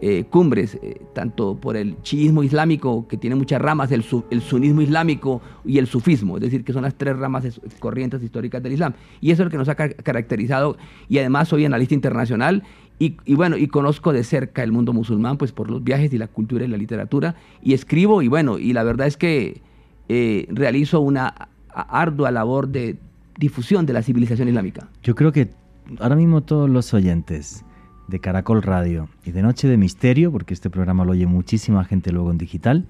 eh, 0.00 0.24
cumbres, 0.28 0.78
tanto 1.14 1.56
por 1.58 1.74
el 1.76 1.96
chiismo 2.02 2.42
islámico, 2.42 3.08
que 3.08 3.16
tiene 3.16 3.34
muchas 3.34 3.60
ramas, 3.62 3.90
el, 3.90 4.02
su- 4.02 4.24
el 4.30 4.42
sunismo 4.42 4.82
islámico 4.82 5.40
y 5.64 5.78
el 5.78 5.86
sufismo, 5.86 6.36
es 6.36 6.42
decir, 6.42 6.62
que 6.64 6.74
son 6.74 6.82
las 6.82 6.94
tres 6.94 7.16
ramas 7.16 7.46
es- 7.46 7.60
corrientes 7.80 8.22
históricas 8.22 8.62
del 8.62 8.74
Islam. 8.74 8.92
Y 9.22 9.30
eso 9.30 9.42
es 9.42 9.46
lo 9.46 9.50
que 9.50 9.56
nos 9.56 9.68
ha 9.70 9.74
ca- 9.74 9.88
caracterizado, 9.88 10.76
y 11.08 11.16
además 11.18 11.48
soy 11.48 11.64
analista 11.64 11.94
internacional, 11.94 12.62
y, 12.98 13.34
bueno, 13.34 13.56
y 13.58 13.66
conozco 13.66 14.12
de 14.12 14.24
cerca 14.24 14.62
el 14.62 14.72
mundo 14.72 14.92
musulmán, 14.92 15.36
pues 15.36 15.52
por 15.52 15.70
los 15.70 15.84
viajes 15.84 16.12
y 16.14 16.18
la 16.18 16.28
cultura 16.28 16.64
y 16.64 16.68
la 16.68 16.78
literatura, 16.78 17.34
y 17.62 17.74
escribo, 17.74 18.22
y 18.22 18.28
bueno, 18.28 18.58
y 18.58 18.72
la 18.72 18.84
verdad 18.84 19.06
es 19.06 19.16
que 19.16 19.60
eh, 20.08 20.46
realizo 20.50 21.00
una 21.00 21.48
ardua 21.68 22.30
labor 22.30 22.68
de 22.68 22.98
difusión 23.38 23.84
de 23.84 23.92
la 23.92 24.02
civilización 24.02 24.48
islámica. 24.48 24.88
Yo 25.02 25.14
creo 25.14 25.30
que 25.30 25.50
ahora 25.98 26.16
mismo 26.16 26.42
todos 26.42 26.70
los 26.70 26.94
oyentes 26.94 27.64
de 28.08 28.20
Caracol 28.20 28.62
Radio 28.62 29.08
y 29.24 29.32
de 29.32 29.42
Noche 29.42 29.68
de 29.68 29.76
Misterio, 29.76 30.32
porque 30.32 30.54
este 30.54 30.70
programa 30.70 31.04
lo 31.04 31.12
oye 31.12 31.26
muchísima 31.26 31.84
gente 31.84 32.12
luego 32.12 32.30
en 32.30 32.38
digital, 32.38 32.86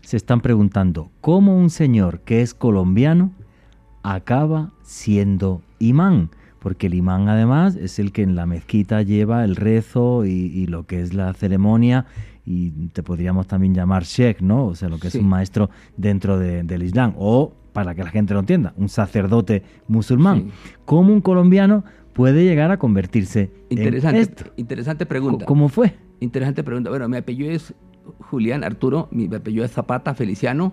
se 0.00 0.16
están 0.16 0.40
preguntando 0.40 1.10
cómo 1.20 1.56
un 1.56 1.70
señor 1.70 2.20
que 2.20 2.40
es 2.40 2.54
colombiano 2.54 3.32
acaba 4.02 4.72
siendo 4.82 5.62
imán. 5.78 6.30
Porque 6.60 6.86
el 6.88 6.94
imán 6.94 7.28
además 7.28 7.74
es 7.76 7.98
el 7.98 8.12
que 8.12 8.22
en 8.22 8.36
la 8.36 8.46
mezquita 8.46 9.02
lleva 9.02 9.44
el 9.44 9.56
rezo 9.56 10.24
y, 10.24 10.30
y 10.30 10.66
lo 10.66 10.86
que 10.86 11.00
es 11.00 11.14
la 11.14 11.32
ceremonia 11.34 12.06
y 12.44 12.70
te 12.88 13.02
podríamos 13.02 13.46
también 13.46 13.74
llamar 13.74 14.04
sheikh, 14.04 14.40
¿no? 14.42 14.66
O 14.66 14.74
sea, 14.74 14.88
lo 14.88 14.98
que 14.98 15.10
Sí. 15.10 15.18
es 15.18 15.24
un 15.24 15.30
maestro 15.30 15.70
dentro 15.96 16.38
de- 16.38 16.62
del 16.62 16.82
Islam. 16.82 17.14
O, 17.18 17.52
para 17.72 17.94
que 17.94 18.02
la 18.02 18.10
gente 18.10 18.34
lo 18.34 18.40
entienda, 18.40 18.74
un 18.76 18.88
sacerdote 18.88 19.62
musulmán. 19.88 20.38
Sí. 20.64 20.74
¿Cómo 20.84 21.12
un 21.12 21.20
colombiano 21.20 21.84
puede 22.12 22.44
llegar 22.44 22.70
a 22.72 22.78
convertirse 22.78 23.50
Interesante, 23.70 24.16
en 24.18 24.22
esto? 24.22 24.44
interesante 24.56 25.06
pregunta. 25.06 25.44
¿Cómo 25.46 25.68
fue? 25.68 25.94
Interesante 26.18 26.62
pregunta. 26.64 26.90
Bueno, 26.90 27.08
mi 27.08 27.16
apellido 27.16 27.50
es 27.50 27.72
Julián 28.18 28.64
Arturo, 28.64 29.08
mi 29.12 29.32
apellido 29.34 29.64
es 29.64 29.70
Zapata 29.70 30.14
Feliciano, 30.14 30.72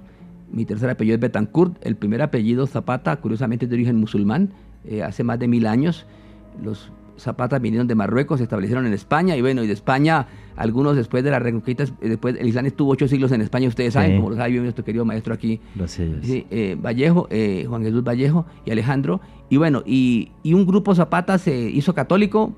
mi 0.52 0.66
tercer 0.66 0.90
apellido 0.90 1.16
es 1.16 1.22
Betancourt, 1.22 1.78
el 1.86 1.96
primer 1.96 2.22
apellido 2.22 2.66
Zapata, 2.68 3.16
curiosamente 3.18 3.68
de 3.68 3.76
origen 3.76 3.98
musulmán, 3.98 4.50
eh, 4.88 5.04
hace 5.04 5.24
más 5.24 5.40
de 5.40 5.48
mil 5.48 5.68
años. 5.68 6.06
Los 6.64 6.92
Zapatas 7.20 7.60
vinieron 7.60 7.88
de 7.88 7.96
Marruecos, 7.96 8.38
se 8.38 8.44
establecieron 8.44 8.86
en 8.86 8.94
España 8.94 9.36
y 9.36 9.42
bueno, 9.42 9.64
y 9.64 9.68
de 9.68 9.74
España, 9.74 10.28
algunos 10.56 10.96
después 10.96 11.24
de 11.24 11.32
la 11.32 11.40
reconquista, 11.40 11.84
eh, 11.84 12.10
después 12.10 12.36
el 12.40 12.48
Islam 12.48 12.68
estuvo 12.68 12.92
ocho 12.92 13.08
siglos 13.08 13.32
en 13.32 13.42
España, 13.42 13.68
ustedes 13.68 13.94
saben, 13.94 14.12
Sí. 14.12 14.18
como 14.18 14.30
lo 14.30 14.36
sabe 14.36 14.52
bien 14.52 14.64
nuestro 14.64 14.86
querido 14.86 15.04
maestro 15.04 15.34
aquí. 15.34 15.60
Sí, 15.88 16.46
eh, 16.52 16.78
Vallejo, 16.80 17.28
eh, 17.32 17.66
Juan 17.68 17.82
Jesús 17.84 18.04
Vallejo 18.04 18.46
y 18.66 18.72
Alejandro. 18.72 19.20
Y 19.50 19.58
bueno, 19.58 19.82
y, 19.86 20.30
y 20.44 20.54
un 20.54 20.66
grupo 20.68 20.94
Zapata 20.94 21.38
se 21.40 21.58
hizo 21.58 21.96
católico, 21.96 22.54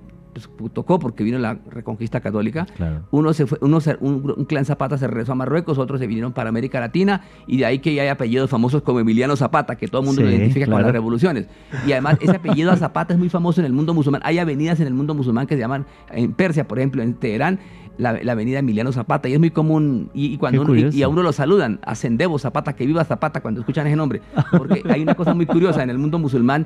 tocó 0.74 1.00
porque 1.00 1.24
vino 1.24 1.38
la 1.40 1.58
reconquista 1.70 2.20
católica. 2.22 2.66
Claro. 2.76 3.02
Uno 3.12 3.34
se 3.34 3.46
fue, 3.46 3.58
uno 3.62 3.82
se- 3.82 3.98
un, 4.00 4.46
clan 4.46 4.66
Zapata 4.66 4.98
se 4.98 5.08
regresó 5.08 5.32
a 5.34 5.36
Marruecos, 5.36 5.78
otros 5.78 6.00
se 6.00 6.08
vinieron 6.08 6.34
para 6.34 6.50
América 6.50 6.80
Latina 6.80 7.22
y 7.48 7.58
de 7.58 7.66
ahí 7.66 7.80
que 7.80 7.94
ya 7.94 8.04
hay 8.04 8.08
apellidos 8.10 8.50
famosos 8.50 8.82
como 8.82 9.00
Emiliano 9.00 9.36
Zapata, 9.36 9.76
que 9.76 9.88
todo 9.88 10.02
el 10.02 10.08
mundo 10.08 10.22
lo 10.22 10.30
identifica 10.30 10.66
con 10.66 10.74
claro. 10.74 10.88
las 10.88 10.94
revoluciones. 10.94 11.48
Y 11.88 11.92
además 11.92 12.18
ese 12.22 12.36
apellido 12.36 12.72
a 12.72 12.78
Zapata 12.78 13.14
es 13.14 13.20
muy 13.20 13.30
famoso 13.30 13.62
en 13.62 13.66
el 13.66 13.74
mundo 13.74 13.94
musulmán. 13.94 14.22
Hay 14.24 14.40
avenidas 14.40 14.80
en 14.80 14.88
el 14.88 14.94
mundo 14.94 15.14
musulmán 15.14 15.48
que 15.48 15.56
se 15.56 15.62
llaman, 15.62 15.86
en 16.12 16.34
Persia, 16.34 16.68
por 16.68 16.80
ejemplo, 16.80 17.02
en 17.02 17.14
Teherán, 17.16 17.60
la, 18.00 18.14
la 18.24 18.32
avenida 18.32 18.58
Emiliano 18.60 18.92
Zapata 18.92 19.30
y 19.30 19.34
es 19.34 19.40
muy 19.40 19.52
común 19.52 20.10
y, 20.16 20.34
y 20.34 20.38
cuando 20.38 20.64
uno- 20.64 20.76
y- 20.76 20.90
y, 20.92 21.04
a 21.04 21.08
uno 21.08 21.22
lo 21.22 21.32
saludan, 21.32 21.80
a 21.84 21.94
Sendebo 21.94 22.40
Zapata, 22.40 22.74
que 22.76 22.86
viva 22.88 23.04
Zapata 23.04 23.42
cuando 23.42 23.60
escuchan 23.60 23.86
ese 23.86 23.96
nombre, 23.96 24.22
porque 24.58 24.82
hay 24.90 25.02
una 25.04 25.14
cosa 25.16 25.34
muy 25.36 25.46
curiosa 25.46 25.84
en 25.84 25.92
el 25.92 25.98
mundo 26.00 26.18
musulmán, 26.18 26.66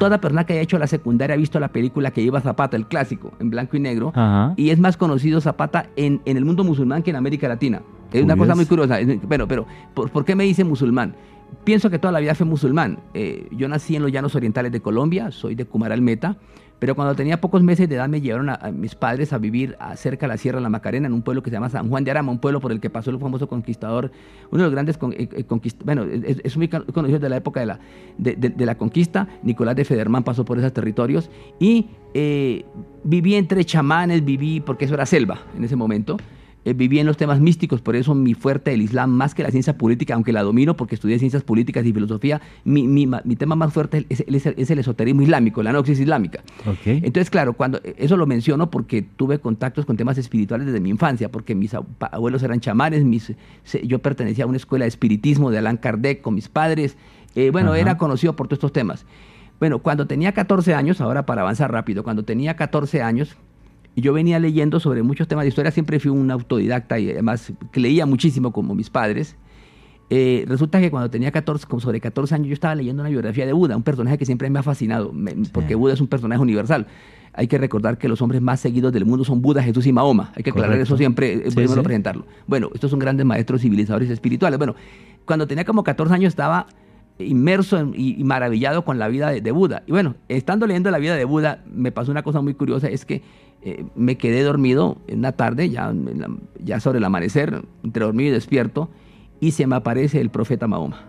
toda 0.00 0.20
persona 0.20 0.44
que 0.44 0.54
haya 0.54 0.62
hecho 0.62 0.78
la 0.78 0.86
secundaria 0.88 1.34
ha 1.34 1.38
visto 1.38 1.60
la 1.60 1.68
película 1.68 2.10
que 2.10 2.22
lleva 2.22 2.40
Zapata, 2.40 2.76
el 2.76 2.86
clásico, 2.88 3.32
en 3.38 3.50
blanco 3.50 3.76
y 3.76 3.80
negro, 3.80 4.08
Ajá. 4.14 4.54
y 4.56 4.70
es 4.70 4.78
más 4.80 4.96
conocido 4.96 5.40
Zapata 5.40 5.86
en, 5.96 6.20
en 6.24 6.36
el 6.36 6.44
mundo 6.44 6.64
musulmán 6.64 7.02
que 7.02 7.10
en 7.10 7.16
América 7.16 7.46
Latina. 7.46 7.82
Es 8.12 8.24
una 8.24 8.36
cosa 8.36 8.56
muy 8.56 8.66
curiosa. 8.66 8.98
Pero, 9.28 9.46
pero 9.46 9.66
¿por, 9.94 10.10
por 10.10 10.24
qué 10.24 10.34
me 10.34 10.42
dice 10.42 10.64
musulmán? 10.64 11.14
Pienso 11.62 11.90
que 11.90 11.98
toda 12.00 12.10
la 12.10 12.18
vida 12.20 12.34
fui 12.34 12.46
musulmán. 12.46 12.98
Eh, 13.14 13.46
yo 13.52 13.68
nací 13.68 13.94
en 13.94 14.02
los 14.02 14.10
llanos 14.10 14.34
orientales 14.34 14.72
de 14.72 14.80
Colombia, 14.80 15.30
soy 15.30 15.54
de 15.54 15.64
Cumaral 15.64 16.00
Meta, 16.02 16.36
pero 16.80 16.96
cuando 16.96 17.14
tenía 17.14 17.40
pocos 17.40 17.62
meses 17.62 17.88
de 17.88 17.94
edad 17.94 18.08
me 18.08 18.20
llevaron 18.20 18.48
a, 18.50 18.58
mis 18.72 18.96
padres 18.96 19.32
a 19.32 19.38
vivir 19.38 19.76
cerca 19.94 20.26
de 20.26 20.32
la 20.32 20.36
Sierra 20.38 20.58
de 20.58 20.62
la 20.64 20.68
Macarena, 20.70 21.06
en 21.06 21.12
un 21.12 21.22
pueblo 21.22 21.42
que 21.42 21.50
se 21.50 21.54
llama 21.54 21.68
San 21.68 21.88
Juan 21.88 22.02
de 22.02 22.10
Arama, 22.10 22.32
un 22.32 22.40
pueblo 22.40 22.58
por 22.58 22.72
el 22.72 22.80
que 22.80 22.90
pasó 22.90 23.10
el 23.10 23.18
famoso 23.18 23.48
conquistador, 23.48 24.10
uno 24.50 24.62
de 24.62 24.66
los 24.66 24.72
grandes 24.72 24.98
con- 24.98 25.12
eh, 25.12 25.28
eh, 25.30 25.44
bueno, 25.84 26.04
es, 26.04 26.56
muy 26.56 26.66
con- 26.66 26.82
conocido 26.86 27.20
de 27.20 27.28
la 27.28 27.36
época 27.36 27.60
de 27.60 27.66
la, 27.66 27.78
de 28.18 28.66
la 28.66 28.76
conquista, 28.76 29.28
Nicolás 29.44 29.76
de 29.76 29.84
Federman 29.84 30.24
pasó 30.24 30.44
por 30.44 30.58
esos 30.58 30.72
territorios 30.72 31.30
y 31.60 31.86
eh, 32.14 32.64
viví 33.04 33.34
entre 33.36 33.64
chamanes, 33.64 34.24
viví, 34.24 34.60
porque 34.60 34.86
eso 34.86 34.94
era 34.94 35.06
selva 35.06 35.38
en 35.56 35.62
ese 35.64 35.76
momento, 35.76 36.16
eh, 36.64 36.74
viví 36.74 36.98
en 36.98 37.06
los 37.06 37.16
temas 37.16 37.40
místicos, 37.40 37.80
por 37.80 37.96
eso 37.96 38.14
mi 38.14 38.34
fuerte 38.34 38.70
del 38.70 38.82
Islam, 38.82 39.10
más 39.10 39.34
que 39.34 39.42
la 39.42 39.50
ciencia 39.50 39.78
política, 39.78 40.14
aunque 40.14 40.32
la 40.32 40.42
domino 40.42 40.76
porque 40.76 40.94
estudié 40.94 41.18
ciencias 41.18 41.42
políticas 41.42 41.86
y 41.86 41.92
filosofía, 41.92 42.40
mi, 42.64 42.86
mi 42.86 43.06
mi 43.24 43.36
tema 43.36 43.54
más 43.56 43.72
fuerte 43.72 44.04
es, 44.08 44.22
es- 44.26 44.46
es 44.46 44.70
el 44.70 44.78
esoterismo 44.78 45.22
islámico, 45.22 45.62
la 45.62 45.72
noxis 45.72 45.98
islámica. 46.00 46.40
Ok. 46.66 46.86
Entonces, 46.86 47.30
claro, 47.30 47.54
cuando 47.54 47.80
eso 47.96 48.16
lo 48.16 48.26
menciono 48.26 48.70
porque 48.70 49.02
tuve 49.02 49.38
contactos 49.38 49.86
con 49.86 49.96
temas 49.96 50.18
espirituales 50.18 50.66
desde 50.66 50.80
mi 50.80 50.90
infancia, 50.90 51.30
porque 51.30 51.54
mis 51.54 51.72
abuelos 52.00 52.42
eran 52.42 52.60
chamanes, 52.60 53.04
mis, 53.04 53.32
yo 53.84 53.98
pertenecía 54.00 54.44
a 54.44 54.46
una 54.46 54.56
escuela 54.58 54.84
de 54.84 54.88
espiritismo 54.90 55.50
de 55.50 55.58
Allan 55.58 55.76
Kardec 55.78 56.20
con 56.20 56.34
mis 56.34 56.48
padres. 56.48 56.96
Eh, 57.36 57.50
bueno, 57.50 57.70
Ajá. 57.70 57.80
era 57.80 57.96
conocido 57.96 58.34
por 58.36 58.48
todos 58.48 58.58
estos 58.58 58.72
temas. 58.72 59.06
Bueno, 59.60 59.78
cuando 59.80 60.06
tenía 60.06 60.32
14 60.32 60.74
años, 60.74 61.00
ahora 61.00 61.26
para 61.26 61.42
avanzar 61.42 61.70
rápido, 61.70 62.02
cuando 62.02 62.24
tenía 62.24 62.56
14 62.56 63.02
años, 63.02 63.36
y 64.00 64.02
yo 64.02 64.12
venía 64.12 64.38
leyendo 64.38 64.80
sobre 64.80 65.02
muchos 65.02 65.28
temas 65.28 65.44
de 65.44 65.48
historia, 65.50 65.70
siempre 65.70 66.00
fui 66.00 66.10
un 66.10 66.30
autodidacta 66.30 66.98
y 66.98 67.10
además 67.10 67.52
leía 67.74 68.06
muchísimo 68.06 68.50
como 68.52 68.74
mis 68.74 68.88
padres. 68.90 69.36
Eh, 70.12 70.44
resulta 70.48 70.80
que 70.80 70.90
cuando 70.90 71.08
tenía 71.10 71.30
14, 71.30 71.66
como 71.66 71.80
sobre 71.80 72.00
14 72.00 72.34
años, 72.34 72.48
yo 72.48 72.54
estaba 72.54 72.74
leyendo 72.74 73.02
una 73.02 73.10
biografía 73.10 73.46
de 73.46 73.52
Buda, 73.52 73.76
un 73.76 73.84
personaje 73.84 74.18
que 74.18 74.26
siempre 74.26 74.50
me 74.50 74.58
ha 74.58 74.62
fascinado, 74.62 75.12
me- 75.12 75.34
porque 75.52 75.76
Buda 75.76 75.92
es 75.94 76.00
un 76.00 76.08
personaje 76.08 76.40
universal. 76.42 76.86
Hay 77.32 77.46
que 77.46 77.58
recordar 77.58 77.96
que 77.96 78.08
los 78.08 78.20
hombres 78.22 78.42
más 78.42 78.58
seguidos 78.58 78.92
del 78.92 79.04
mundo 79.04 79.24
son 79.24 79.40
Buda, 79.40 79.62
Jesús 79.62 79.86
y 79.86 79.92
Mahoma. 79.92 80.32
Hay 80.34 80.42
que 80.42 80.50
aclarar 80.50 80.70
Correcto. 80.72 80.94
eso 80.94 80.96
siempre, 80.96 81.34
es 81.46 81.54
Sí, 81.54 81.68
sí. 81.68 81.80
presentarlo. 81.80 82.26
Bueno, 82.48 82.70
estos 82.74 82.90
son 82.90 82.98
grandes 82.98 83.24
maestros 83.24 83.60
civilizadores 83.60 84.10
espirituales. 84.10 84.58
Bueno, 84.58 84.74
cuando 85.24 85.46
tenía 85.46 85.64
como 85.64 85.84
14 85.84 86.12
años 86.14 86.30
estaba 86.30 86.66
inmerso 87.24 87.90
y, 87.94 88.22
maravillado 88.24 88.84
con 88.84 88.98
la 88.98 89.08
vida 89.08 89.30
de, 89.30 89.50
Buda. 89.52 89.82
Y 89.86 89.92
bueno, 89.92 90.16
estando 90.28 90.66
leyendo 90.66 90.90
la 90.90 90.98
vida 90.98 91.16
de 91.16 91.24
Buda, 91.24 91.62
me 91.66 91.92
pasó 91.92 92.10
una 92.10 92.22
cosa 92.22 92.40
muy 92.40 92.54
curiosa, 92.54 92.88
es 92.88 93.04
que 93.04 93.22
eh, 93.62 93.84
me 93.94 94.16
quedé 94.16 94.42
dormido 94.42 94.98
en 95.06 95.18
una 95.18 95.32
tarde, 95.32 95.68
ya, 95.70 95.92
la- 95.92 96.80
sobre 96.80 96.98
el 96.98 97.04
amanecer, 97.04 97.62
entre 97.82 98.04
dormido 98.04 98.30
y 98.30 98.32
despierto, 98.32 98.90
y 99.40 99.52
se 99.52 99.66
me 99.66 99.76
aparece 99.76 100.20
el 100.20 100.30
profeta 100.30 100.66
Mahoma. 100.66 101.04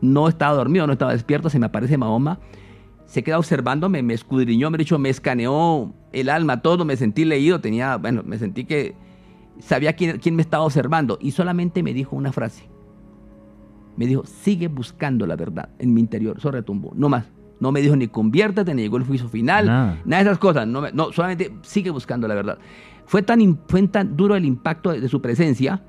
No 0.00 0.28
estaba 0.28 0.54
dormido, 0.54 0.86
no 0.86 0.92
estaba 0.92 1.12
despierto, 1.12 1.50
se 1.50 1.58
me 1.58 1.66
aparece 1.66 1.98
Mahoma, 1.98 2.40
se 3.06 3.22
queda 3.22 3.38
observándome, 3.38 4.02
me 4.02 4.14
escudriñó, 4.14 4.70
me 4.70 4.78
dicho, 4.78 4.98
me 4.98 5.08
escaneó 5.08 5.92
el 6.12 6.28
alma, 6.28 6.62
todo, 6.62 6.84
me 6.84 6.96
sentí 6.96 7.24
leído, 7.24 7.60
tenía, 7.60 7.96
bueno, 7.96 8.22
me 8.24 8.38
sentí 8.38 8.64
que 8.64 8.94
sabía 9.58 9.94
quién 9.94 10.36
me 10.36 10.42
estaba 10.42 10.64
observando, 10.64 11.18
y 11.20 11.32
solamente 11.32 11.82
me 11.82 11.92
dijo 11.92 12.16
una 12.16 12.32
frase. 12.32 12.68
Me 13.96 14.06
dijo, 14.06 14.24
sigue 14.24 14.68
buscando 14.68 15.26
la 15.26 15.36
verdad 15.36 15.68
en 15.78 15.92
mi 15.94 16.00
interior. 16.00 16.36
Eso 16.38 16.50
retumbó, 16.50 16.92
no 16.94 17.08
más. 17.08 17.26
No 17.60 17.72
me 17.72 17.80
dijo 17.82 17.94
ni 17.96 18.08
conviértete, 18.08 18.74
ni 18.74 18.82
llegó 18.82 18.96
el 18.96 19.04
juicio 19.04 19.28
final, 19.28 19.66
Nada. 19.66 19.98
nada 20.06 20.22
de 20.24 20.28
esas 20.30 20.38
cosas. 20.38 20.66
No, 20.66 20.80
me- 20.80 20.92
no, 20.92 21.12
solamente 21.12 21.52
sigue 21.62 21.90
buscando 21.90 22.26
la 22.26 22.34
verdad. 22.34 22.58
Fue 23.04 23.22
tan, 23.22 23.58
fue 23.68 23.86
tan 23.88 24.16
duro 24.16 24.34
el 24.36 24.44
impacto 24.46 24.90
de, 24.92 25.00
de 25.00 25.08
su 25.08 25.20
presencia 25.20 25.82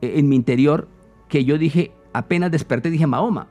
eh, 0.00 0.14
en 0.16 0.28
mi 0.28 0.36
interior 0.36 0.88
que 1.28 1.44
yo 1.44 1.58
dije, 1.58 1.92
apenas 2.14 2.50
desperté, 2.50 2.90
dije 2.90 3.06
Mahoma. 3.06 3.48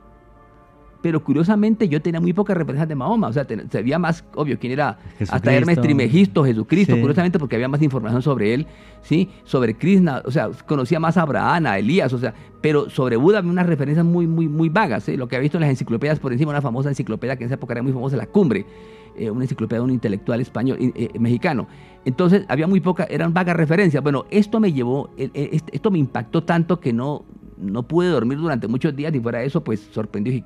Pero 1.06 1.22
curiosamente 1.22 1.88
yo 1.88 2.02
tenía 2.02 2.20
muy 2.20 2.32
pocas 2.32 2.56
referencias 2.56 2.88
de 2.88 2.96
Mahoma. 2.96 3.28
O 3.28 3.32
sea, 3.32 3.44
ten- 3.44 3.70
sabía 3.70 3.96
más, 3.96 4.24
obvio, 4.34 4.58
quién 4.58 4.72
era 4.72 4.98
hasta. 5.30 5.54
Hermes 5.54 5.80
Trimegisto, 5.80 6.42
Jesucristo, 6.44 6.96
Sí. 6.96 7.00
curiosamente 7.00 7.38
porque 7.38 7.54
había 7.54 7.68
más 7.68 7.80
información 7.80 8.22
sobre 8.22 8.52
él, 8.54 8.66
¿sí? 9.02 9.28
Sobre 9.44 9.74
Krishna, 9.74 10.20
o 10.24 10.32
sea, 10.32 10.50
conocía 10.66 10.98
más 10.98 11.16
a 11.16 11.22
Abraham, 11.22 11.66
a 11.66 11.78
Elías, 11.78 12.12
o 12.12 12.18
sea, 12.18 12.34
pero 12.60 12.90
sobre 12.90 13.14
Buda 13.16 13.38
había 13.38 13.52
unas 13.52 13.66
referencias 13.66 14.04
muy, 14.04 14.26
muy, 14.26 14.48
muy 14.48 14.68
vagas, 14.68 15.04
¿sí? 15.04 15.16
Lo 15.16 15.28
que 15.28 15.36
había 15.36 15.42
visto 15.44 15.58
en 15.58 15.60
las 15.60 15.70
enciclopedias 15.70 16.18
por 16.18 16.32
encima, 16.32 16.50
una 16.50 16.60
famosa 16.60 16.88
enciclopedia 16.88 17.36
que 17.36 17.44
en 17.44 17.46
esa 17.50 17.54
época 17.54 17.72
era 17.74 17.84
muy 17.84 17.92
famosa, 17.92 18.16
La 18.16 18.26
Cumbre, 18.26 18.66
eh, 19.16 19.30
una 19.30 19.44
enciclopedia 19.44 19.78
de 19.78 19.84
un 19.84 19.90
intelectual 19.92 20.40
español, 20.40 20.76
eh, 20.80 20.90
eh, 20.96 21.18
mexicano. 21.20 21.68
Entonces, 22.04 22.44
había 22.48 22.66
muy 22.66 22.80
poca, 22.80 23.04
eran 23.08 23.32
vagas 23.32 23.54
referencias. 23.56 24.02
Bueno, 24.02 24.24
esto 24.32 24.58
me 24.58 24.72
llevó, 24.72 25.10
eh, 25.16 25.30
eh, 25.34 25.50
est- 25.52 25.68
esto 25.72 25.92
me 25.92 25.98
impactó 26.00 26.42
tanto 26.42 26.80
que 26.80 26.92
no, 26.92 27.24
no 27.58 27.82
pude 27.84 28.08
dormir 28.08 28.38
durante 28.38 28.68
muchos 28.68 28.94
días 28.94 29.14
y 29.14 29.20
fuera 29.20 29.38
de 29.40 29.46
eso, 29.46 29.62
pues 29.64 29.88
sorprendió. 29.92 30.32
Y, 30.32 30.42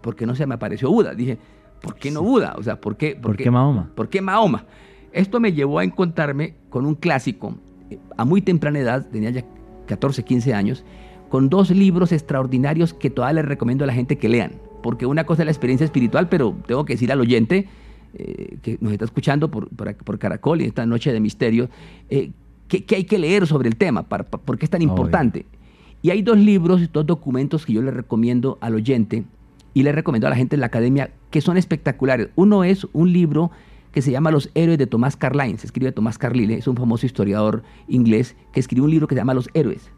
¿Por 0.00 0.16
qué 0.16 0.26
no 0.26 0.34
se 0.34 0.46
me 0.46 0.54
apareció 0.54 0.90
Buda? 0.90 1.14
Dije, 1.14 1.38
¿por 1.80 1.94
qué 1.96 2.10
no 2.10 2.22
Buda? 2.22 2.54
O 2.58 2.62
sea, 2.62 2.80
¿por 2.80 2.96
qué? 2.96 3.16
¿Por 3.16 3.36
qué 3.36 3.50
Mahoma? 3.50 3.90
¿Por 3.94 4.08
qué 4.08 4.20
Mahoma? 4.20 4.64
Esto 5.12 5.38
me 5.40 5.52
llevó 5.52 5.78
a 5.78 5.84
encontrarme 5.84 6.54
con 6.70 6.86
un 6.86 6.94
clásico 6.94 7.56
eh, 7.90 7.98
a 8.16 8.24
muy 8.24 8.40
temprana 8.42 8.78
edad, 8.78 9.06
tenía 9.10 9.30
ya 9.30 9.44
14, 9.86 10.24
15 10.24 10.54
años, 10.54 10.84
con 11.28 11.48
dos 11.48 11.70
libros 11.70 12.10
extraordinarios 12.12 12.94
que 12.94 13.10
todavía 13.10 13.42
les 13.42 13.48
recomiendo 13.48 13.84
a 13.84 13.86
la 13.86 13.92
gente 13.92 14.18
que 14.18 14.28
lean. 14.28 14.52
Porque 14.82 15.06
una 15.06 15.24
cosa 15.24 15.42
es 15.42 15.46
la 15.46 15.52
experiencia 15.52 15.84
espiritual, 15.84 16.28
pero 16.28 16.54
tengo 16.66 16.84
que 16.84 16.94
decir 16.94 17.10
al 17.12 17.20
oyente 17.20 17.68
eh, 18.14 18.58
que 18.62 18.78
nos 18.80 18.92
está 18.92 19.04
escuchando 19.04 19.50
por, 19.50 19.68
por, 19.70 19.94
por 19.96 20.18
Caracol 20.18 20.60
y 20.60 20.64
esta 20.64 20.84
noche 20.86 21.12
de 21.12 21.20
misterio, 21.20 21.68
eh, 22.10 22.30
que, 22.68 22.84
que 22.84 22.96
hay 22.96 23.04
que 23.04 23.18
leer 23.18 23.46
sobre 23.46 23.68
el 23.68 23.76
tema, 23.76 24.02
para, 24.04 24.24
para- 24.24 24.42
por 24.42 24.58
qué 24.58 24.64
es 24.66 24.70
tan 24.70 24.80
Obvio. 24.82 24.88
importante. 24.90 25.46
Y 26.04 26.10
hay 26.10 26.20
dos 26.20 26.36
libros, 26.36 26.92
dos 26.92 27.06
documentos 27.06 27.64
que 27.64 27.72
yo 27.72 27.80
le 27.80 27.90
recomiendo 27.90 28.58
al 28.60 28.74
oyente 28.74 29.24
y 29.72 29.84
le 29.84 29.90
recomiendo 29.90 30.26
a 30.26 30.30
la 30.30 30.36
gente 30.36 30.54
en 30.54 30.60
la 30.60 30.66
academia 30.66 31.10
que 31.30 31.40
son 31.40 31.56
espectaculares. 31.56 32.28
Uno 32.36 32.62
es 32.62 32.86
un 32.92 33.10
libro 33.10 33.50
que 33.90 34.02
se 34.02 34.10
llama 34.10 34.30
Los 34.30 34.50
héroes 34.54 34.76
de 34.76 34.86
Tomás 34.86 35.16
Carlyle, 35.16 35.56
se 35.56 35.66
escribe 35.66 35.92
Tomás 35.92 36.18
Carlyle, 36.18 36.52
es 36.58 36.68
un 36.68 36.76
famoso 36.76 37.06
historiador 37.06 37.62
inglés 37.88 38.36
que 38.52 38.60
escribió 38.60 38.84
un 38.84 38.90
libro 38.90 39.06
que 39.08 39.14
se 39.14 39.22
llama 39.22 39.32
Los 39.32 39.48
héroes. 39.54 39.90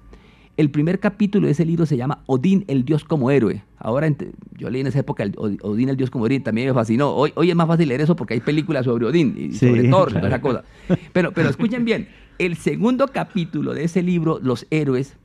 El 0.57 0.71
primer 0.71 1.01
capítulo 1.01 1.47
de 1.47 1.53
ese 1.55 1.67
libro 1.67 1.87
se 1.87 1.97
llama 1.97 2.23
Odín, 2.27 2.65
el 2.69 2.85
dios 2.85 3.03
como 3.03 3.33
héroe. 3.33 3.65
Ahora, 3.77 4.09
yo 4.57 4.71
leí 4.71 4.83
en 4.83 4.87
esa 4.87 5.01
época 5.01 5.25
el 5.25 5.33
Od- 5.37 5.59
Odín, 5.63 5.89
el 5.89 5.97
dios 5.97 6.11
como 6.11 6.25
héroe, 6.27 6.39
también 6.39 6.69
me 6.69 6.73
fascinó. 6.75 7.11
Hoy, 7.11 7.33
hoy 7.35 7.51
es 7.51 7.57
más 7.57 7.67
fácil 7.67 7.89
leer 7.89 8.01
eso 8.03 8.15
porque 8.15 8.35
hay 8.35 8.41
películas 8.41 8.85
sobre 8.85 9.07
Odín 9.07 9.35
y 9.37 9.53
Sí, 9.55 9.67
sobre 9.67 9.89
Thor 9.89 10.09
y 10.11 10.13
claro. 10.13 10.21
toda 10.21 10.29
esa 10.29 10.41
cosa. 10.41 10.65
Pero, 11.13 11.33
pero 11.33 11.51
escuchen 11.51 11.85
bien, 11.85 12.07
el 12.39 12.55
segundo 12.57 13.09
capítulo 13.09 13.75
de 13.75 13.83
ese 13.85 14.03
libro, 14.03 14.39
Los 14.43 14.67
héroes, 14.71 15.17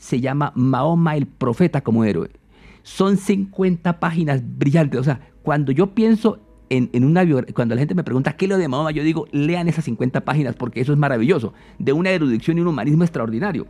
se 0.00 0.20
llama 0.20 0.52
Mahoma 0.56 1.14
el 1.14 1.26
profeta 1.26 1.82
como 1.82 2.04
héroe. 2.04 2.30
Son 2.82 3.18
50 3.18 4.00
páginas 4.00 4.42
brillantes. 4.42 4.98
O 4.98 5.04
sea, 5.04 5.20
cuando 5.42 5.72
yo 5.72 5.88
pienso 5.88 6.40
en, 6.70 6.88
en 6.94 7.04
una 7.04 7.22
biografía, 7.22 7.54
cuando 7.54 7.74
la 7.74 7.80
gente 7.80 7.94
me 7.94 8.02
pregunta 8.02 8.32
qué 8.32 8.46
es 8.46 8.48
lo 8.48 8.56
de 8.56 8.66
Mahoma, 8.66 8.92
yo 8.92 9.04
digo, 9.04 9.26
lean 9.30 9.68
esas 9.68 9.84
50 9.84 10.22
páginas 10.24 10.56
porque 10.56 10.80
eso 10.80 10.92
es 10.92 10.98
maravilloso, 10.98 11.52
de 11.78 11.92
una 11.92 12.10
erudición 12.10 12.56
y 12.56 12.62
un 12.62 12.68
humanismo 12.68 13.04
extraordinario. 13.04 13.66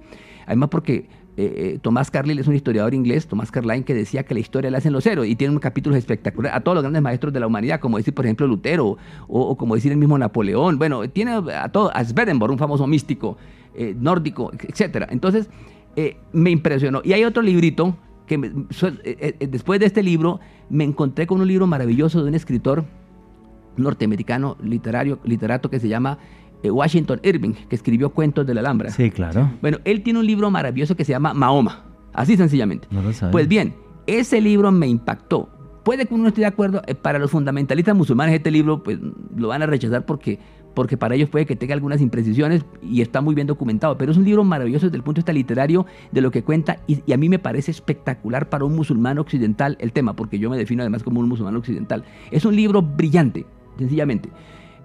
Además 0.47 0.69
porque 0.69 1.09
eh, 1.37 1.75
eh, 1.75 1.79
Tomás 1.83 2.13
Carlyle 2.13 2.41
es 2.41 2.47
un 2.47 2.55
historiador 2.55 2.95
inglés, 2.95 3.27
Tomás 3.27 3.51
Carlyle, 3.51 3.85
que 3.85 3.95
decía 3.95 4.23
que 4.23 4.35
la 4.35 4.41
historia 4.41 4.71
la 4.71 4.79
hacen 4.79 4.93
los 4.93 5.05
héroes 5.07 5.29
y 5.29 5.35
tiene 5.35 5.53
un 5.53 5.59
capítulo 5.59 5.97
espectacular 5.97 6.55
a 6.55 6.61
todos 6.61 6.77
los 6.77 6.85
grandes 6.85 7.03
maestros 7.03 7.33
de 7.33 7.41
la 7.41 7.49
humanidad, 7.49 7.81
como 7.81 7.97
decir, 7.97 8.15
por 8.15 8.25
ejemplo, 8.25 8.47
Lutero 8.47 8.99
o, 9.27 9.57
como 9.57 9.75
decir 9.75 9.91
el 9.91 9.99
mismo 9.99 10.17
Napoleón. 10.17 10.79
Bueno, 10.79 11.09
tiene 11.11 11.33
a 11.33 11.69
todo, 11.71 11.91
a 11.93 12.05
Swedenborg, 12.05 12.53
un 12.53 12.59
famoso 12.59 12.87
místico 12.87 13.37
eh, 13.75 13.95
nórdico, 13.99 14.53
etcétera. 14.53 15.09
Entonces, 15.11 15.49
eh, 15.97 16.17
me 16.33 16.51
impresionó. 16.51 17.01
Y 17.05 17.13
hay 17.13 17.25
otro 17.25 17.43
librito 17.43 17.97
que 18.27 18.39
me- 18.39 18.47
eh, 18.49 19.37
eh, 19.41 19.47
después 19.49 19.81
de 19.81 19.87
este 19.87 20.03
libro 20.03 20.41
me 20.69 20.85
encontré 20.85 21.27
con 21.27 21.41
un 21.41 21.49
libro 21.49 21.67
maravilloso 21.67 22.23
de 22.23 22.29
un 22.29 22.35
escritor 22.35 22.85
norteamericano, 23.77 24.57
literario, 24.63 25.19
literato 25.25 25.71
que 25.71 25.81
se 25.81 25.89
llama 25.89 26.19
eh, 26.63 26.71
Washington 26.71 27.21
Irving, 27.23 27.53
que 27.69 27.77
escribió 27.77 28.11
Cuentos 28.11 28.47
de 28.47 28.55
la 28.55 28.61
Alhambra. 28.61 28.91
Sí, 28.91 29.11
claro. 29.11 29.51
Bueno, 29.63 29.79
él 29.85 30.03
tiene 30.03 30.19
un 30.19 30.27
libro 30.27 30.51
maravilloso 30.51 30.95
que 30.97 31.05
se 31.05 31.13
llama 31.13 31.33
Mahoma, 31.35 31.85
así 32.13 32.37
sencillamente. 32.37 32.87
No 32.91 33.03
lo 33.03 33.13
sabía. 33.13 33.33
Pues 33.33 33.49
bien, 33.49 33.75
ese 34.07 34.41
libro 34.41 34.71
me 34.71 34.87
impactó. 34.87 35.49
Puede 35.85 36.05
que 36.05 36.13
uno 36.13 36.25
no 36.25 36.29
esté 36.29 36.43
de 36.43 36.47
acuerdo, 36.47 36.83
para 37.01 37.19
los 37.19 37.31
fundamentalistas 37.31 37.97
musulmanes 37.97 38.35
este 38.35 38.51
libro 38.51 38.83
pues 38.83 38.99
lo 39.35 39.49
van 39.49 39.63
a 39.63 39.67
rechazar 39.67 40.05
porque, 40.05 40.39
porque 40.75 40.97
para 40.97 41.15
ellos 41.15 41.29
puede 41.29 41.47
que 41.47 41.57
tenga 41.57 41.75
algunas 41.75 42.01
imprecisiones 42.01 42.65
y 42.83 43.01
está 43.01 43.21
muy 43.21 43.35
bien 43.35 43.47
documentado, 43.47 43.97
pero 43.99 44.13
es 44.13 44.19
un 44.19 44.25
libro 44.25 44.45
maravilloso 44.45 44.87
desde 44.87 44.97
el 44.97 45.03
punto 45.03 45.19
de 45.19 45.21
vista 45.23 45.33
literario 45.33 45.87
de 46.13 46.21
lo 46.21 46.31
que 46.31 46.43
cuenta 46.43 46.79
y, 46.87 47.13
a 47.13 47.17
mí 47.17 47.29
me 47.29 47.39
parece 47.39 47.71
espectacular 47.71 48.49
para 48.49 48.65
un 48.65 48.75
musulmán 48.75 49.19
occidental 49.19 49.77
el 49.81 49.93
tema, 49.93 50.15
porque 50.15 50.39
yo 50.39 50.51
me 50.51 50.57
defino 50.57 50.83
además 50.83 51.03
como 51.03 51.21
un 51.21 51.29
musulmán 51.29 51.57
occidental. 51.57 52.05
Es 52.31 52.45
un 52.45 52.55
libro 52.57 52.83
brillante, 52.83 53.47
sencillamente. 53.79 54.29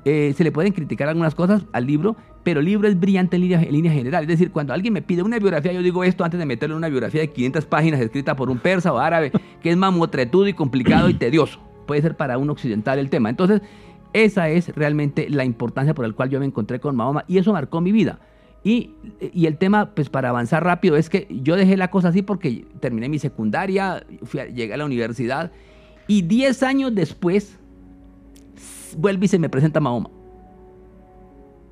Eh, 0.06 0.34
se 0.38 0.43
le 0.43 0.52
pueden 0.52 0.71
criticar 0.71 1.08
algunas 1.08 1.34
cosas 1.34 1.65
al 1.71 1.88
libro, 1.88 2.15
pero 2.43 2.60
el 2.60 2.67
libro 2.67 2.88
es 2.88 3.00
brillante 3.00 3.38
en 3.38 3.41
línea, 3.41 3.62
en 3.62 3.71
línea 3.71 3.91
general. 3.91 4.24
Es 4.24 4.28
decir, 4.28 4.52
cuando 4.52 4.71
alguien 4.71 4.93
me 4.93 5.02
pide 5.02 5.24
una 5.24 5.39
biografía, 5.39 5.71
yo 5.74 5.82
digo 5.82 6.04
esto 6.04 6.24
antes 6.24 6.39
de 6.39 6.45
meterle 6.45 6.76
una 6.76 6.89
biografía 6.89 7.21
de 7.21 7.32
500 7.32 7.65
páginas 7.65 8.00
escrita 8.00 8.36
por 8.36 8.52
un 8.52 8.60
persa 8.60 8.93
o 8.93 9.00
árabe, 9.00 9.32
que 9.62 9.71
es 9.71 9.78
mamotretudo 9.78 10.48
y 10.48 10.54
complicado 10.54 11.10
y 11.10 11.15
tedioso. 11.15 11.60
Puede 11.88 12.04
ser 12.04 12.15
para 12.15 12.38
un 12.38 12.52
occidental 12.52 13.00
el 13.00 13.10
tema. 13.10 13.30
Entonces, 13.30 13.62
esa 14.15 14.47
es 14.47 14.69
realmente 14.69 15.30
la 15.30 15.43
importancia 15.43 15.93
por 15.93 16.08
la 16.08 16.13
cual 16.13 16.30
yo 16.30 16.39
me 16.39 16.45
encontré 16.45 16.80
con 16.80 16.95
Mahoma 16.95 17.25
y 17.28 17.38
eso 17.38 17.51
marcó 17.51 17.82
mi 17.82 17.91
vida. 17.91 18.19
Y, 18.63 18.91
y, 19.19 19.45
el 19.45 19.58
tema, 19.58 19.91
pues 19.93 20.10
para 20.10 20.30
avanzar 20.30 20.63
rápido, 20.63 20.95
es 20.95 21.10
que 21.10 21.28
yo 21.30 21.58
dejé 21.58 21.75
la 21.75 21.91
cosa 21.91 22.08
así 22.08 22.21
porque 22.21 22.65
terminé 22.80 23.10
mi 23.10 23.19
secundaria, 23.19 24.04
fui 24.23 24.39
a, 24.39 24.45
llegué 24.47 24.73
a 24.73 24.78
la 24.78 24.86
universidad 24.86 25.51
y 26.08 26.21
10 26.21 26.63
años 26.63 26.95
después 26.95 27.60
vuelve 28.97 29.25
y 29.25 29.28
se 29.28 29.38
me 29.38 29.49
presenta 29.49 29.82
Mahoma. 29.82 30.10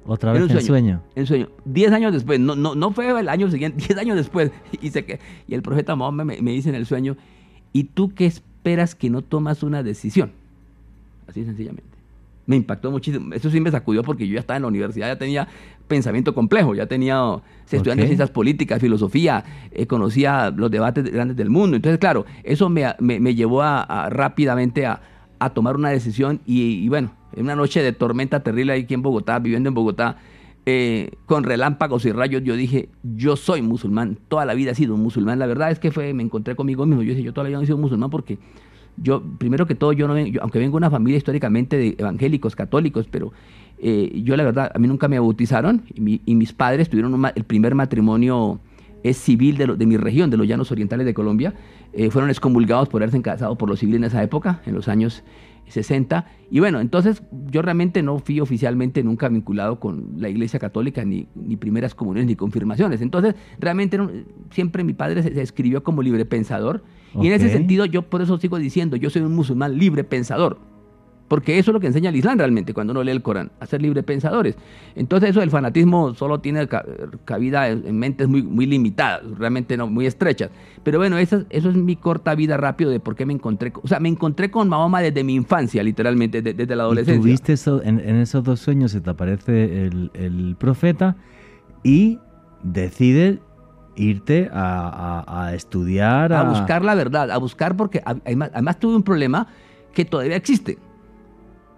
Otra 0.05 0.33
vez 0.33 0.51
en, 0.51 0.61
sueño, 0.61 1.01
En 1.15 1.25
sueño. 1.25 1.49
10 1.63 1.93
años 1.93 2.11
después, 2.11 2.41
no, 2.41 2.57
no, 2.57 2.75
no 2.75 2.91
fue 2.91 3.17
el 3.17 3.29
año 3.29 3.49
siguiente, 3.49 3.85
10 3.87 3.97
años 3.99 4.17
después. 4.17 4.51
Y, 4.81 4.89
se, 4.89 5.19
y 5.47 5.53
el 5.55 5.61
profeta 5.61 5.95
Mahoma 5.95 6.25
me, 6.25 6.41
me 6.41 6.51
dice 6.51 6.67
en 6.67 6.75
el 6.75 6.85
sueño, 6.85 7.15
¿y 7.71 7.85
tú 7.85 8.13
qué 8.13 8.25
esperas 8.25 8.95
que 8.95 9.09
no 9.09 9.21
tomas 9.21 9.63
una 9.63 9.81
decisión? 9.81 10.33
Así 11.25 11.45
sencillamente 11.45 11.92
me 12.45 12.55
impactó 12.55 12.91
muchísimo. 12.91 13.33
Eso 13.33 13.49
sí 13.49 13.59
me 13.59 13.71
sacudió 13.71 14.03
porque 14.03 14.27
yo 14.27 14.33
ya 14.33 14.39
estaba 14.39 14.57
en 14.57 14.63
la 14.63 14.67
universidad, 14.67 15.07
ya 15.07 15.17
tenía 15.17 15.47
pensamiento 15.87 16.33
complejo, 16.33 16.75
ya 16.75 16.87
tenía, 16.87 17.41
se 17.65 17.77
estudiando 17.77 18.01
okay. 18.01 18.09
ciencias 18.09 18.31
políticas, 18.31 18.79
filosofía, 18.81 19.43
eh, 19.71 19.85
conocía 19.85 20.51
los 20.55 20.71
debates 20.71 21.03
grandes 21.11 21.37
del 21.37 21.49
mundo. 21.49 21.75
Entonces, 21.75 21.99
claro, 21.99 22.25
eso 22.43 22.69
me, 22.69 22.85
me, 22.99 23.19
me 23.19 23.35
llevó 23.35 23.61
a, 23.61 23.81
a, 23.81 24.09
rápidamente 24.09 24.85
a, 24.85 25.01
a, 25.39 25.49
tomar 25.51 25.75
una 25.75 25.89
decisión 25.89 26.41
y, 26.45 26.61
y, 26.61 26.89
bueno, 26.89 27.13
en 27.35 27.43
una 27.43 27.55
noche 27.55 27.81
de 27.81 27.93
tormenta 27.93 28.41
terrible 28.41 28.73
aquí 28.73 28.93
en 28.93 29.01
Bogotá, 29.01 29.39
viviendo 29.39 29.69
en 29.69 29.75
Bogotá, 29.75 30.17
eh, 30.65 31.11
con 31.25 31.43
relámpagos 31.43 32.05
y 32.05 32.13
rayos, 32.13 32.41
yo 32.43 32.55
dije, 32.55 32.87
yo 33.03 33.35
soy 33.35 33.61
musulmán, 33.61 34.17
toda 34.29 34.45
la 34.45 34.53
vida 34.53 34.71
he 34.71 34.75
sido 34.75 34.95
un 34.95 35.01
musulmán. 35.01 35.37
La 35.37 35.45
verdad 35.45 35.71
es 35.71 35.79
que 35.79 35.91
fue, 35.91 36.13
me 36.13 36.23
encontré 36.23 36.55
conmigo 36.55 36.85
mismo, 36.85 37.03
yo 37.03 37.09
dije, 37.09 37.23
yo 37.23 37.33
toda 37.33 37.43
la 37.43 37.49
vida 37.49 37.61
he 37.61 37.65
sido 37.65 37.77
musulmán 37.77 38.09
porque 38.09 38.39
yo, 38.97 39.23
primero 39.37 39.65
que 39.65 39.75
todo, 39.75 39.93
yo 39.93 40.07
no 40.07 40.17
yo, 40.19 40.41
aunque 40.41 40.59
vengo 40.59 40.73
de 40.73 40.77
una 40.77 40.91
familia 40.91 41.17
históricamente 41.17 41.77
de 41.77 41.95
evangélicos, 41.97 42.55
católicos, 42.55 43.07
pero 43.09 43.33
eh, 43.79 44.21
yo 44.23 44.35
la 44.37 44.43
verdad, 44.43 44.71
a 44.73 44.79
mí 44.79 44.87
nunca 44.87 45.07
me 45.07 45.19
bautizaron 45.19 45.83
y, 45.93 46.01
mi, 46.01 46.21
y 46.25 46.35
mis 46.35 46.53
padres 46.53 46.89
tuvieron 46.89 47.13
un, 47.13 47.25
el 47.35 47.43
primer 47.43 47.75
matrimonio 47.75 48.59
es 49.03 49.17
civil 49.17 49.57
de, 49.57 49.85
mi 49.85 49.97
región, 49.97 50.29
de 50.29 50.37
los 50.37 50.47
llanos 50.47 50.71
orientales 50.71 51.05
de 51.05 51.13
Colombia. 51.13 51.53
Eh, 51.91 52.09
fueron 52.09 52.29
excomulgados 52.29 52.89
por 52.89 53.01
haberse 53.03 53.21
casado 53.21 53.57
por 53.57 53.69
los 53.69 53.79
civiles 53.79 53.99
en 53.99 54.05
esa 54.05 54.23
época, 54.23 54.61
en 54.65 54.73
los 54.73 54.87
años 54.87 55.23
60. 55.67 56.25
Y 56.51 56.59
bueno, 56.59 56.79
entonces 56.79 57.23
yo 57.49 57.61
realmente 57.61 58.03
no 58.03 58.19
fui 58.19 58.39
oficialmente 58.39 59.03
nunca 59.03 59.29
vinculado 59.29 59.79
con 59.79 60.13
la 60.17 60.29
Iglesia 60.29 60.59
Católica, 60.59 61.03
ni, 61.03 61.27
ni 61.35 61.55
primeras 61.55 61.95
comuniones, 61.95 62.27
ni 62.27 62.35
confirmaciones. 62.35 63.01
Entonces, 63.01 63.35
realmente 63.59 63.97
no, 63.97 64.09
siempre 64.51 64.83
mi 64.83 64.93
padre 64.93 65.23
se, 65.23 65.33
se, 65.33 65.41
escribió 65.41 65.83
como 65.83 66.01
libre 66.01 66.25
pensador. 66.25 66.83
Okay. 67.13 67.25
Y 67.25 67.31
en 67.31 67.41
ese 67.41 67.49
sentido, 67.49 67.85
yo 67.85 68.03
por 68.03 68.21
eso 68.21 68.37
sigo 68.37 68.57
diciendo, 68.57 68.95
yo 68.97 69.09
soy 69.09 69.21
un 69.21 69.33
musulmán 69.35 69.77
libre 69.77 70.03
pensador. 70.03 70.72
Porque 71.27 71.57
eso 71.57 71.71
es 71.71 71.73
lo 71.73 71.79
que 71.79 71.87
enseña 71.87 72.09
el 72.09 72.15
Islam 72.15 72.37
realmente 72.37 72.73
cuando 72.73 72.91
uno 72.91 73.01
lee 73.03 73.11
el 73.11 73.21
Corán, 73.21 73.51
a 73.59 73.65
ser 73.65 73.81
libre 73.81 74.03
pensadores. 74.03 74.55
Entonces 74.95 75.31
eso 75.31 75.39
del 75.39 75.49
fanatismo 75.49 76.13
solo 76.13 76.39
tiene 76.39 76.67
cabida 77.25 77.69
en 77.69 77.97
mentes 77.97 78.27
muy, 78.27 78.43
muy 78.43 78.65
limitadas, 78.65 79.21
realmente 79.37 79.77
no, 79.77 79.87
muy 79.87 80.05
estrechas. 80.05 80.51
Pero 80.83 80.99
bueno, 80.99 81.17
eso, 81.17 81.43
eso 81.49 81.69
es 81.69 81.75
mi 81.75 81.95
corta 81.95 82.35
vida 82.35 82.57
rápido 82.57 82.91
de 82.91 82.99
por 82.99 83.15
qué 83.15 83.25
me 83.25 83.33
encontré, 83.33 83.71
o 83.81 83.87
sea, 83.87 83.99
me 83.99 84.09
encontré 84.09 84.51
con 84.51 84.67
Mahoma 84.69 85.01
desde 85.01 85.23
mi 85.23 85.33
infancia, 85.33 85.81
literalmente, 85.81 86.41
desde, 86.41 86.55
desde 86.55 86.75
la 86.75 86.83
adolescencia. 86.83 87.19
¿Y 87.19 87.21
tuviste 87.21 87.53
eso, 87.53 87.81
en, 87.81 87.99
en, 87.99 88.17
esos 88.17 88.43
dos 88.43 88.59
sueños 88.59 88.91
se 88.91 89.01
te 89.01 89.09
aparece 89.09 89.87
el, 89.87 90.11
el 90.13 90.55
profeta 90.59 91.15
y 91.83 92.19
decides 92.63 93.39
irte 93.95 94.49
a, 94.51 95.23
a, 95.25 95.45
a 95.45 95.55
estudiar. 95.55 96.33
A... 96.33 96.41
a... 96.41 96.49
buscar 96.49 96.83
la 96.83 96.95
verdad, 96.95 97.31
a 97.31 97.37
buscar 97.37 97.77
porque 97.77 98.01
además, 98.05 98.51
además 98.53 98.79
tuve 98.79 98.95
un 98.95 99.03
problema 99.03 99.47
que 99.93 100.05
todavía 100.05 100.35
existe 100.35 100.77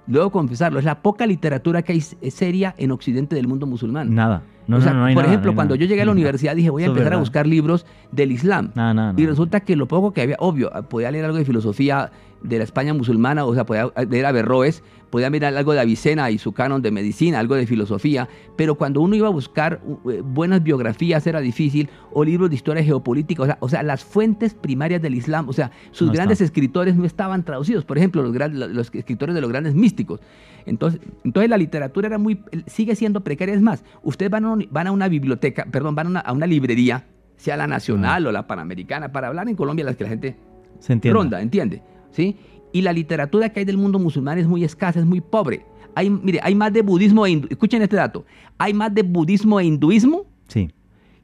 luego 0.07 0.31
confesarlo, 0.31 0.79
es 0.79 0.85
la 0.85 1.01
poca 1.01 1.25
literatura 1.25 1.81
que 1.81 1.93
hay 1.93 2.01
seria 2.01 2.75
en 2.77 2.91
Occidente 2.91 3.35
del 3.35 3.47
mundo 3.47 3.65
musulmán. 3.65 4.13
Nada. 4.13 4.43
No, 4.67 4.77
o 4.77 4.81
sea, 4.81 4.93
no, 4.93 5.01
no 5.01 5.05
hay 5.05 5.13
por 5.13 5.23
nada, 5.23 5.33
ejemplo, 5.33 5.53
cuando 5.53 5.75
nada. 5.75 5.85
yo 5.85 5.87
llegué 5.87 6.01
a 6.01 6.05
la 6.05 6.11
universidad 6.11 6.55
dije, 6.55 6.69
voy 6.69 6.83
a 6.83 6.85
Eso 6.85 6.93
empezar 6.93 7.13
a 7.13 7.17
buscar 7.17 7.45
libros 7.45 7.85
del 8.11 8.31
Islam. 8.31 8.71
Y 9.15 9.25
resulta 9.25 9.59
que 9.59 9.75
lo 9.75 9.87
poco 9.87 10.11
que 10.11 10.21
había, 10.21 10.37
obvio, 10.39 10.71
podía 10.89 11.11
leer 11.11 11.25
algo 11.25 11.37
de 11.37 11.45
filosofía 11.45 12.11
de 12.47 12.57
la 12.57 12.63
España 12.63 12.93
musulmana, 12.93 13.45
o 13.45 13.53
sea, 13.53 13.65
podía 13.65 13.91
leer 14.09 14.25
a 14.25 14.31
Berroes, 14.31 14.83
podía 15.09 15.29
mirar 15.29 15.55
algo 15.55 15.73
de 15.73 15.79
Avicena 15.79 16.29
y 16.29 16.37
su 16.37 16.51
canon 16.51 16.81
de 16.81 16.91
medicina, 16.91 17.39
algo 17.39 17.55
de 17.55 17.65
filosofía, 17.65 18.27
pero 18.55 18.75
cuando 18.75 19.01
uno 19.01 19.15
iba 19.15 19.27
a 19.27 19.31
buscar 19.31 19.81
uh, 19.85 20.21
buenas 20.23 20.61
biografías 20.61 21.25
era 21.25 21.39
difícil, 21.39 21.89
o 22.11 22.23
libros 22.23 22.49
de 22.49 22.55
historia 22.55 22.83
geopolítica, 22.83 23.43
o 23.43 23.45
sea, 23.45 23.57
o 23.61 23.69
sea 23.69 23.83
las 23.83 24.03
fuentes 24.03 24.53
primarias 24.53 25.01
del 25.01 25.15
Islam, 25.15 25.47
o 25.47 25.53
sea, 25.53 25.71
sus 25.91 26.11
grandes 26.11 26.41
está. 26.41 26.45
escritores 26.45 26.95
no 26.95 27.05
estaban 27.05 27.43
traducidos, 27.43 27.85
por 27.85 27.97
ejemplo, 27.97 28.23
los, 28.23 28.51
los, 28.51 28.93
escritores 28.93 29.35
de 29.35 29.41
los 29.41 29.49
grandes 29.49 29.73
místicos. 29.73 30.19
Entonces, 30.65 30.99
entonces 31.23 31.49
la 31.49 31.57
literatura 31.57 32.07
era 32.07 32.17
muy, 32.17 32.41
sigue 32.67 32.95
siendo 32.95 33.21
precaria. 33.21 33.53
Es 33.53 33.61
más, 33.61 33.83
ustedes 34.03 34.31
van 34.31 34.45
a, 34.45 34.53
un, 34.53 34.67
van 34.71 34.87
a 34.87 34.91
una 34.91 35.07
biblioteca, 35.07 35.65
perdón, 35.71 35.95
van 35.95 36.07
a 36.07 36.09
una, 36.09 36.19
a 36.19 36.33
una 36.33 36.47
librería, 36.47 37.05
sea 37.37 37.57
la 37.57 37.67
nacional 37.67 38.25
ah. 38.25 38.29
o 38.29 38.31
la 38.31 38.47
panamericana, 38.47 39.11
para 39.11 39.27
hablar 39.27 39.47
en 39.47 39.55
Colombia 39.55 39.85
las 39.85 39.95
que 39.95 40.03
la 40.03 40.09
gente 40.09 40.35
Se 40.79 40.93
entiende. 40.93 41.13
ronda, 41.17 41.41
¿entiende? 41.41 41.81
¿Sí? 42.15 42.37
Y 42.71 42.81
la 42.81 42.93
literatura 42.93 43.49
que 43.49 43.59
hay 43.59 43.65
del 43.65 43.77
mundo 43.77 43.99
musulmán 43.99 44.37
es 44.37 44.47
muy 44.47 44.63
escasa, 44.63 44.99
es 44.99 45.05
muy 45.05 45.21
pobre. 45.21 45.65
Hay, 45.95 46.09
mire, 46.09 46.39
hay 46.43 46.55
más 46.55 46.73
de 46.73 46.81
budismo 46.81 47.25
e 47.25 47.31
hindu 47.31 47.47
escuchen 47.49 47.81
este 47.81 47.95
dato, 47.95 48.25
hay 48.57 48.73
más 48.73 48.93
de 48.93 49.03
budismo 49.03 49.59
e 49.59 49.65
hinduismo 49.65 50.25
sí. 50.49 50.69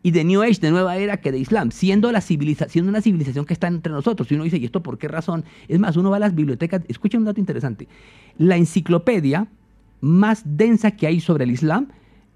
y 0.02 0.12
de 0.12 0.24
New 0.24 0.42
Age, 0.42 0.60
de 0.62 0.72
nueva 0.72 0.96
era, 0.96 1.18
que 1.18 1.32
de 1.32 1.40
Islam, 1.40 1.72
siendo, 1.72 2.10
la 2.12 2.22
siendo 2.22 2.90
una 2.90 3.02
civilización 3.02 3.46
que 3.46 3.54
está 3.54 3.68
entre 3.68 3.92
nosotros. 3.92 4.32
Y 4.32 4.36
uno 4.36 4.46
dice, 4.46 4.58
¿y 4.58 4.66
esto 4.66 4.82
por 4.82 4.98
qué 4.98 5.10
razón? 5.10 5.44
Es 5.68 5.78
más, 5.78 5.98
uno 5.98 6.10
va 6.10 6.18
a 6.18 6.20
las 6.20 6.36
bibliotecas, 6.36 6.84
escuchen 6.88 7.20
un 7.20 7.26
dato 7.26 7.42
interesante, 7.42 7.88
la 8.38 8.56
enciclopedia 8.56 9.48
más 10.00 10.44
densa 10.46 10.92
que 10.92 11.08
hay 11.08 11.20
sobre 11.20 11.44
el 11.44 11.52
Islam 11.52 11.90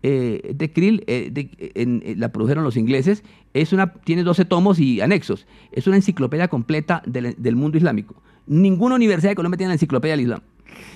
eh, 0.04 0.54
de 0.54 0.72
Krill, 0.72 1.04
eh, 1.08 1.30
de, 1.32 1.50
en, 1.74 2.04
en, 2.06 2.20
la 2.20 2.32
produjeron 2.32 2.64
los 2.64 2.78
ingleses, 2.78 3.24
es 3.54 3.74
una, 3.74 3.94
tiene 3.94 4.24
12 4.24 4.46
tomos 4.46 4.80
y 4.80 5.02
anexos. 5.02 5.48
Es 5.72 5.88
una 5.88 5.96
enciclopedia 5.96 6.48
completa 6.48 7.02
del, 7.08 7.34
del 7.38 7.56
mundo 7.56 7.78
islámico. 7.78 8.22
Ninguna 8.48 8.96
universidad 8.96 9.32
de 9.32 9.36
Colombia 9.36 9.58
tiene 9.58 9.70
una 9.70 9.76
enciclopedia 9.76 10.14
del 10.14 10.22
Islam. 10.22 10.42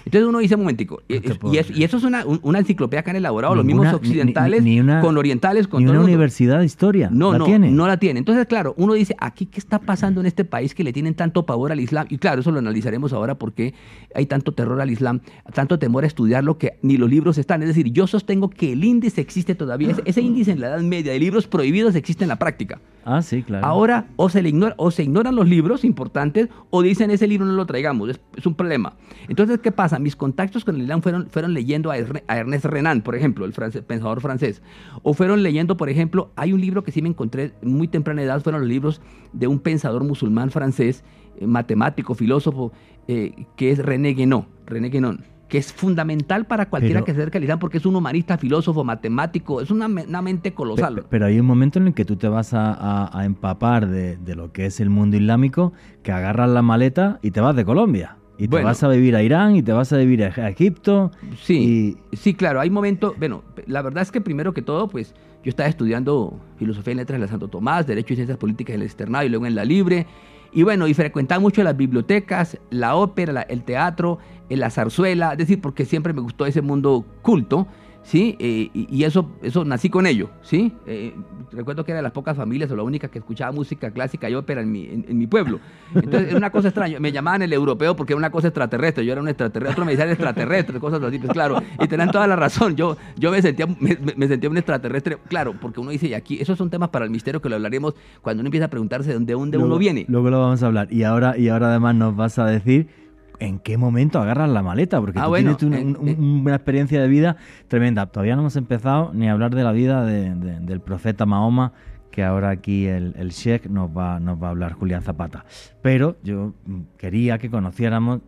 Entonces 0.06 0.28
uno 0.28 0.40
dice, 0.40 0.56
un 0.56 0.62
momentico, 0.62 1.02
y, 1.08 1.16
y, 1.16 1.58
eso, 1.58 1.74
y, 1.74 1.84
eso, 1.84 1.98
es 1.98 2.04
una, 2.04 2.26
una, 2.26 2.60
enciclopedia 2.60 3.04
que 3.04 3.10
han 3.12 3.16
elaborado 3.16 3.56
Ninguna, 3.56 3.92
los 3.92 4.02
mismos 4.02 4.02
occidentales 4.02 4.64
ni, 4.64 4.76
ni 4.76 4.80
una, 4.80 5.02
con 5.02 5.18
orientales. 5.18 5.68
Con 5.68 5.84
ni 5.84 5.90
una 5.90 6.02
universidad 6.02 6.60
de 6.60 6.66
historia. 6.66 7.10
No, 7.12 7.32
¿la 7.32 7.40
no, 7.40 7.46
tiene? 7.46 7.72
no 7.72 7.88
la 7.88 7.98
tiene. 7.98 8.20
Entonces, 8.20 8.46
claro, 8.48 8.74
uno 8.78 8.94
dice, 8.94 9.16
aquí 9.20 9.46
qué 9.46 9.60
está 9.60 9.80
pasando 9.80 10.22
en 10.22 10.28
este 10.28 10.46
país 10.46 10.74
que 10.74 10.84
le 10.84 10.94
tienen 10.94 11.16
tanto 11.16 11.46
pavor 11.46 11.72
al 11.72 11.80
Islam. 11.80 12.08
Y 12.10 12.18
claro, 12.18 12.42
eso 12.42 12.52
lo 12.52 12.60
analizaremos 12.60 13.14
ahora 13.14 13.36
porque 13.36 13.74
hay 14.16 14.26
tanto 14.26 14.54
terror 14.54 14.82
al 14.82 14.90
Islam, 14.90 15.22
tanto 15.54 15.80
temor 15.80 16.04
a 16.04 16.08
estudiarlo 16.08 16.58
que 16.58 16.78
ni 16.82 16.98
los 16.98 17.10
libros 17.10 17.38
están. 17.38 17.62
Es 17.62 17.70
decir, 17.70 17.92
yo 17.92 18.08
sostengo 18.08 18.50
que 18.50 18.74
el 18.74 18.84
índice 18.84 19.22
existe 19.22 19.56
todavía. 19.56 19.92
Ese, 19.92 20.02
ese 20.06 20.22
índice 20.22 20.52
en 20.52 20.62
la 20.62 20.68
Edad 20.68 20.82
Media 20.82 21.12
de 21.12 21.20
libros 21.20 21.48
prohibidos 21.48 21.96
existe 21.96 22.24
en 22.24 22.30
la 22.30 22.38
práctica. 22.38 22.80
Ah, 23.06 23.22
sí, 23.22 23.44
claro. 23.44 23.66
Ahora 23.66 24.08
o 24.18 24.30
se, 24.30 24.42
le 24.42 24.50
ignora, 24.50 24.76
o 24.78 24.92
se 24.92 25.04
ignoran 25.04 25.36
los 25.36 25.48
libros 25.48 25.84
importantes 25.84 26.50
o 26.70 26.82
dicen 26.82 27.12
ese 27.12 27.28
libro 27.28 27.46
no 27.46 27.54
lo 27.54 27.66
traigamos. 27.66 28.10
Es, 28.10 28.20
es 28.36 28.46
un 28.46 28.56
problema. 28.56 28.94
Entonces, 29.28 29.60
¿qué 29.60 29.69
pasa? 29.72 30.00
Mis 30.00 30.16
contactos 30.16 30.66
con 30.66 30.76
el 30.76 30.82
Islam 30.82 31.02
fueron, 31.02 31.30
fueron 31.30 31.54
leyendo 31.54 31.92
a, 31.92 31.98
Ernest 31.98 32.66
Renan, 32.66 33.02
por 33.02 33.16
ejemplo, 33.16 33.46
el 33.46 33.54
francés, 33.54 33.84
pensador 33.84 34.22
francés. 34.22 34.62
O 35.04 35.14
fueron 35.14 35.44
leyendo, 35.44 35.78
por 35.78 35.90
ejemplo, 35.90 36.32
hay 36.36 36.54
un 36.54 36.62
libro 36.62 36.84
que 36.84 36.92
sí 36.92 37.02
me 37.02 37.10
encontré 37.10 37.54
muy 37.62 37.88
temprana 37.88 38.22
edad, 38.22 38.42
fueron 38.42 38.62
los 38.62 38.70
libros 38.70 39.02
de 39.34 39.48
un 39.48 39.60
pensador 39.60 40.04
musulmán 40.04 40.52
francés, 40.52 41.04
eh, 41.38 41.48
matemático, 41.48 42.16
filósofo, 42.16 42.72
eh, 43.08 43.46
que 43.56 43.72
es 43.72 43.80
René 43.80 44.14
Guénon. 44.14 44.48
René 44.66 44.90
Guénon 44.90 45.24
que 45.50 45.58
es 45.58 45.74
fundamental 45.74 46.46
para 46.46 46.70
cualquiera 46.70 47.00
pero, 47.00 47.06
que 47.06 47.14
se 47.14 47.18
acerque 47.18 47.40
al 47.40 47.44
Islam, 47.44 47.60
porque 47.60 47.80
es 47.80 47.86
un 47.86 47.96
humanista, 47.96 48.38
filósofo, 48.38 48.84
matemático, 48.84 49.62
es 49.62 49.72
una, 49.72 49.88
una 49.88 50.22
mente 50.22 50.54
colosal. 50.54 50.96
Pero, 50.96 51.08
pero, 51.10 51.26
hay 51.26 51.40
un 51.40 51.46
momento 51.46 51.80
en 51.80 51.88
el 51.88 51.94
que 51.94 52.06
tú 52.06 52.16
te 52.16 52.28
vas 52.28 52.54
a, 52.54 52.72
a, 52.72 53.20
a 53.20 53.26
empapar 53.26 53.88
de, 53.88 54.16
de, 54.18 54.36
lo 54.36 54.52
que 54.52 54.68
es 54.68 54.80
el 54.80 54.92
mundo 54.92 55.18
islámico, 55.18 55.74
que 56.04 56.12
agarras 56.12 56.50
la 56.50 56.62
maleta 56.62 57.20
y 57.24 57.32
te 57.32 57.42
vas 57.42 57.56
de 57.56 57.66
Colombia. 57.66 58.19
Y 58.40 58.44
te 58.44 58.48
bueno, 58.48 58.68
vas 58.68 58.82
a 58.84 58.88
vivir 58.88 59.18
a 59.18 59.22
Irán 59.22 59.58
y 59.58 59.62
te 59.62 59.74
vas 59.74 59.92
a 59.92 59.98
vivir 59.98 60.24
a 60.24 60.50
Egipto. 60.50 61.12
Sí, 61.44 61.98
y... 62.12 62.16
sí, 62.16 62.34
claro, 62.34 62.62
hay 62.62 62.70
momentos, 62.70 63.14
bueno, 63.20 63.44
la 63.68 63.82
verdad 63.82 64.02
es 64.02 64.12
que 64.12 64.22
primero 64.22 64.54
que 64.54 64.62
todo, 64.62 64.88
pues 64.88 65.14
yo 65.44 65.50
estaba 65.50 65.68
estudiando 65.68 66.40
filosofía 66.58 66.94
y 66.94 66.96
letras 66.96 67.16
en 67.16 67.22
la 67.22 67.28
Santo 67.28 67.50
Tomás, 67.50 67.86
Derecho 67.86 68.14
y 68.14 68.16
Ciencias 68.16 68.38
Políticas 68.38 68.76
en 68.76 68.82
el 68.82 68.88
Externado 68.88 69.26
y 69.26 69.30
luego 69.30 69.46
en 69.46 69.56
la 69.56 69.66
Libre. 69.66 70.08
Y 70.54 70.64
bueno, 70.64 70.88
y 70.88 70.94
frecuentaba 70.94 71.42
mucho 71.42 71.62
las 71.64 71.76
bibliotecas, 71.76 72.58
la 72.70 72.96
ópera, 72.96 73.34
la, 73.34 73.42
el 73.42 73.64
teatro, 73.64 74.20
la 74.48 74.70
zarzuela, 74.70 75.34
es 75.34 75.38
decir, 75.38 75.60
porque 75.60 75.84
siempre 75.84 76.14
me 76.14 76.22
gustó 76.22 76.46
ese 76.46 76.62
mundo 76.62 77.06
culto, 77.22 77.68
¿sí? 78.10 78.36
Eh, 78.40 78.72
y, 78.74 79.04
eso, 79.04 79.30
eso 79.44 79.64
nací 79.64 79.88
con 79.88 80.08
ello, 80.08 80.32
¿sí? 80.42 80.74
Eh, 80.88 81.14
recuerdo 81.52 81.86
que 81.86 81.92
era 81.92 82.00
de 82.00 82.04
las 82.04 82.12
pocas 82.12 82.36
familias 82.36 82.72
o 82.72 82.76
la 82.76 82.82
única 82.82 83.08
que 83.08 83.20
escuchaba 83.20 83.52
música 83.52 83.92
clásica 83.92 84.28
y 84.28 84.34
ópera 84.34 84.62
en 84.62 84.72
mi, 84.72 84.86
en, 84.86 85.16
mi 85.16 85.28
pueblo. 85.28 85.60
Entonces 85.94 86.30
era 86.30 86.38
una 86.38 86.50
cosa 86.50 86.70
extraña, 86.70 87.00
me 87.00 87.12
llamaban 87.12 87.44
el 87.44 87.54
europeo 87.54 87.96
porque 87.96 88.14
era 88.14 88.18
una 88.18 88.32
cosa 88.32 88.48
extraterrestre, 88.48 89.06
yo 89.06 89.12
era 89.12 89.22
un 89.22 89.28
extraterrestre, 89.28 89.74
otro 89.74 89.86
me 89.86 89.92
decía 89.92 90.12
extraterrestre, 90.12 90.80
cosas 90.80 91.04
así, 91.04 91.20
pues 91.20 91.32
claro, 91.34 91.62
y 91.80 91.88
tenían 91.88 92.10
toda 92.10 92.26
la 92.26 92.36
razón, 92.36 92.76
yo, 92.76 92.98
yo 93.16 93.30
me, 93.30 93.44
sentía, 93.44 93.68
me, 93.68 94.28
sentía 94.28 94.50
un 94.50 94.58
extraterrestre, 94.58 95.20
claro, 95.28 95.54
porque 95.62 95.80
uno 95.80 95.92
dice, 95.92 96.08
y 96.08 96.16
aquí, 96.16 96.42
esos 96.42 96.58
son 96.58 96.72
temas 96.72 96.90
para 96.90 97.06
el 97.06 97.12
misterio 97.12 97.44
que 97.44 97.50
lo 97.50 97.58
hablaremos 97.58 97.94
cuando 98.24 98.42
uno 98.42 98.48
empieza 98.48 98.66
a 98.66 98.70
preguntarse 98.70 99.10
de 99.10 99.14
dónde, 99.14 99.34
dónde 99.34 99.58
uno 99.60 99.78
viene. 99.78 100.06
Luego 100.08 100.32
lo 100.32 100.40
vamos 100.40 100.64
a 100.64 100.66
hablar, 100.66 100.92
y 100.92 101.04
ahora, 101.04 101.38
y 101.38 101.50
ahora 101.50 101.70
además 101.70 101.94
nos 101.94 102.16
vas 102.16 102.40
a 102.40 102.48
decir 102.48 102.88
en 103.40 103.60
qué 103.60 103.78
momento 103.78 104.20
agarras 104.20 104.50
la 104.50 104.62
maleta, 104.62 105.00
porque 105.00 105.20
ah, 105.20 105.28
tú 105.28 105.70
tienes 105.70 105.98
una, 106.18 106.56
experiencia 106.56 107.02
de 107.02 107.08
vida 107.08 107.38
tremenda. 107.68 108.06
Todavía 108.08 108.36
no 108.36 108.42
hemos 108.42 108.56
empezado 108.56 109.12
ni 109.14 109.28
a 109.28 109.32
hablar 109.32 109.56
de 109.56 109.64
la 109.64 109.72
vida 109.72 110.06
del 110.06 110.82
profeta 110.82 111.26
Mahoma, 111.26 111.74
que 112.12 112.24
ahora 112.24 112.50
aquí 112.50 112.88
el, 112.88 113.14
el 113.18 113.30
Sheikh 113.30 113.68
nos 113.68 113.90
va, 113.96 114.20
nos 114.20 114.42
va 114.42 114.48
a 114.48 114.50
hablar 114.52 114.74
Julián 114.74 115.02
Zapata. 115.02 115.46
Pero 115.82 116.18
yo 116.24 116.54
quería 116.98 117.38
que 117.38 117.50
conociéramos 117.50 118.22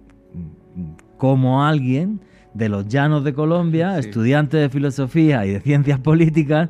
cómo 1.18 1.64
alguien 1.64 2.22
de 2.54 2.70
los 2.70 2.88
llanos 2.88 3.24
de 3.24 3.34
Colombia, 3.34 3.98
estudiante 3.98 4.58
de 4.58 4.70
filosofía 4.70 5.46
y 5.46 5.52
de 5.52 5.60
ciencias 5.62 6.00
políticas, 6.00 6.70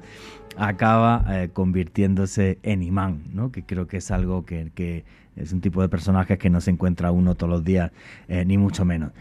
acaba 0.58 1.26
eh, 1.30 1.50
convirtiéndose 1.52 2.60
en 2.64 2.84
imán, 2.84 3.24
¿no? 3.34 3.52
que 3.52 3.64
creo 3.64 3.88
que 3.88 3.98
es 3.98 4.12
algo 4.12 4.46
que, 4.46 4.72
que 4.76 5.06
es 5.36 5.54
un 5.54 5.62
tipo 5.62 5.82
de 5.82 5.90
personaje 5.90 6.38
que 6.38 6.50
no 6.50 6.62
se 6.62 6.72
encuentra 6.72 7.12
uno 7.12 7.36
todos 7.36 7.50
los 7.50 7.64
días, 7.64 7.92
eh, 8.28 8.46
ni 8.46 8.58
mucho 8.58 8.86
menos. 8.86 9.12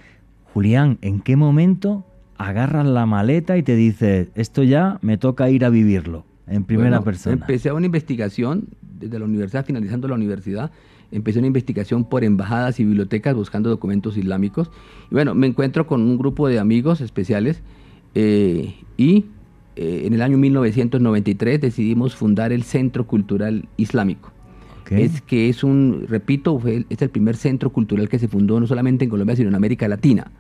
Julián, 0.53 0.99
¿en 1.03 1.21
qué 1.21 1.37
momento 1.37 2.05
agarras 2.37 2.87
la 2.87 3.07
maleta 3.07 3.57
y 3.57 3.63
te 3.63 3.77
dices, 3.77 4.29
esto 4.35 4.63
ya 4.63 4.99
me 5.03 5.19
toca 5.19 5.51
ir 5.51 5.65
a 5.65 5.71
vivirlo 5.71 6.25
en 6.47 6.65
primera 6.65 7.01
persona? 7.03 7.35
Empecé 7.35 7.73
una 7.73 7.87
investigación 7.87 8.69
desde 8.99 9.19
la 9.19 9.25
universidad, 9.25 9.65
finalizando 9.65 10.09
la 10.09 10.15
universidad, 10.15 10.71
empecé 11.13 11.39
una 11.39 11.49
investigación 11.49 12.05
por 12.05 12.25
embajadas 12.25 12.81
y 12.81 12.85
bibliotecas 12.85 13.35
buscando 13.35 13.71
documentos 13.71 14.17
islámicos. 14.17 14.71
Y 15.11 15.15
bueno, 15.15 15.35
me 15.35 15.47
encuentro 15.47 15.87
con 15.87 16.03
un 16.03 16.19
grupo 16.19 16.49
de 16.49 16.59
amigos 16.59 17.01
especiales 17.01 17.63
eh, 18.15 18.75
y 18.97 19.27
eh, 19.77 20.03
en 20.05 20.15
el 20.15 20.23
año 20.23 20.37
1993 20.37 21.61
decidimos 21.61 22.17
fundar 22.17 22.53
el 22.53 22.65
Centro 22.65 23.07
Cultural 23.07 23.69
Islámico. 23.77 24.33
Es 24.91 25.21
que 25.21 25.49
es 25.49 25.63
un, 25.63 26.07
repito, 26.09 26.59
fue, 26.59 26.85
es 26.89 27.01
el 27.03 27.11
primer 27.11 27.37
centro 27.37 27.71
cultural 27.71 28.09
que 28.09 28.19
se 28.19 28.29
fundó 28.29 28.59
no 28.59 28.67
solamente 28.67 29.05
en 29.05 29.11
Colombia, 29.11 29.37
sino 29.37 29.49
en 29.49 29.55
América 29.55 29.87
Latina, 29.87 30.31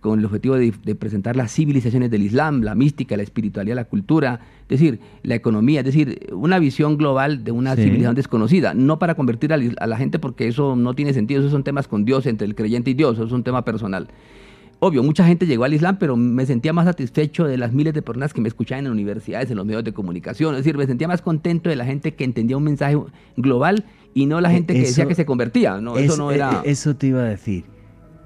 con 0.00 0.18
el 0.18 0.24
objetivo 0.24 0.56
de, 0.56 0.72
presentar 0.94 1.36
las 1.36 1.52
civilizaciones 1.52 2.10
del 2.10 2.22
Islam, 2.22 2.62
la 2.62 2.74
mística, 2.74 3.16
la 3.16 3.22
espiritualidad, 3.22 3.76
la 3.76 3.84
cultura, 3.84 4.40
es 4.62 4.80
decir, 4.80 5.00
la 5.22 5.34
economía, 5.34 5.80
es 5.80 5.86
decir, 5.86 6.28
una 6.32 6.58
visión 6.58 6.96
global 6.96 7.44
de 7.44 7.52
una 7.52 7.76
civilización 7.76 8.14
desconocida, 8.14 8.72
no 8.72 8.98
para 8.98 9.14
convertir 9.14 9.52
a, 9.52 9.58
la 9.58 9.96
gente 9.96 10.18
porque 10.18 10.48
eso 10.48 10.74
no 10.74 10.94
tiene 10.94 11.12
sentido, 11.12 11.40
esos 11.40 11.52
son 11.52 11.64
temas 11.64 11.86
con 11.86 12.04
Dios, 12.04 12.26
entre 12.26 12.46
el 12.46 12.54
creyente 12.54 12.92
y 12.92 12.94
Dios, 12.94 13.16
eso 13.16 13.24
es 13.24 13.32
un 13.32 13.42
tema 13.42 13.64
personal 13.64 14.08
obvio, 14.78 15.02
mucha 15.02 15.26
gente 15.26 15.46
llegó 15.46 15.64
al 15.64 15.74
Islam, 15.74 15.96
pero 15.98 16.16
me 16.16 16.46
sentía 16.46 16.72
más 16.72 16.86
satisfecho 16.86 17.44
de 17.44 17.56
las 17.56 17.72
miles 17.72 17.94
de 17.94 18.02
personas 18.02 18.32
que 18.32 18.40
me 18.40 18.48
escuchaban 18.48 18.86
en 18.86 18.92
universidades, 18.92 19.50
en 19.50 19.56
los 19.56 19.66
medios 19.66 19.84
de 19.84 19.92
comunicación. 19.92 20.54
Es 20.54 20.60
decir, 20.60 20.76
me 20.76 20.86
sentía 20.86 21.08
más 21.08 21.22
contento 21.22 21.70
de 21.70 21.76
la 21.76 21.84
gente 21.84 22.14
que 22.14 22.24
entendía 22.24 22.56
un 22.56 22.64
mensaje 22.64 22.98
global 23.36 23.84
y 24.14 24.26
no 24.26 24.40
la 24.40 24.50
gente 24.50 24.74
que 24.74 24.80
decía 24.80 25.06
que 25.06 25.14
se 25.14 25.26
convertía. 25.26 25.80
No, 25.80 25.96
eso 25.96 26.16
no 26.16 26.30
era... 26.30 26.62
E, 26.64 26.70
eso 26.70 26.96
te 26.96 27.08
iba 27.08 27.20
a 27.20 27.24
decir. 27.24 27.64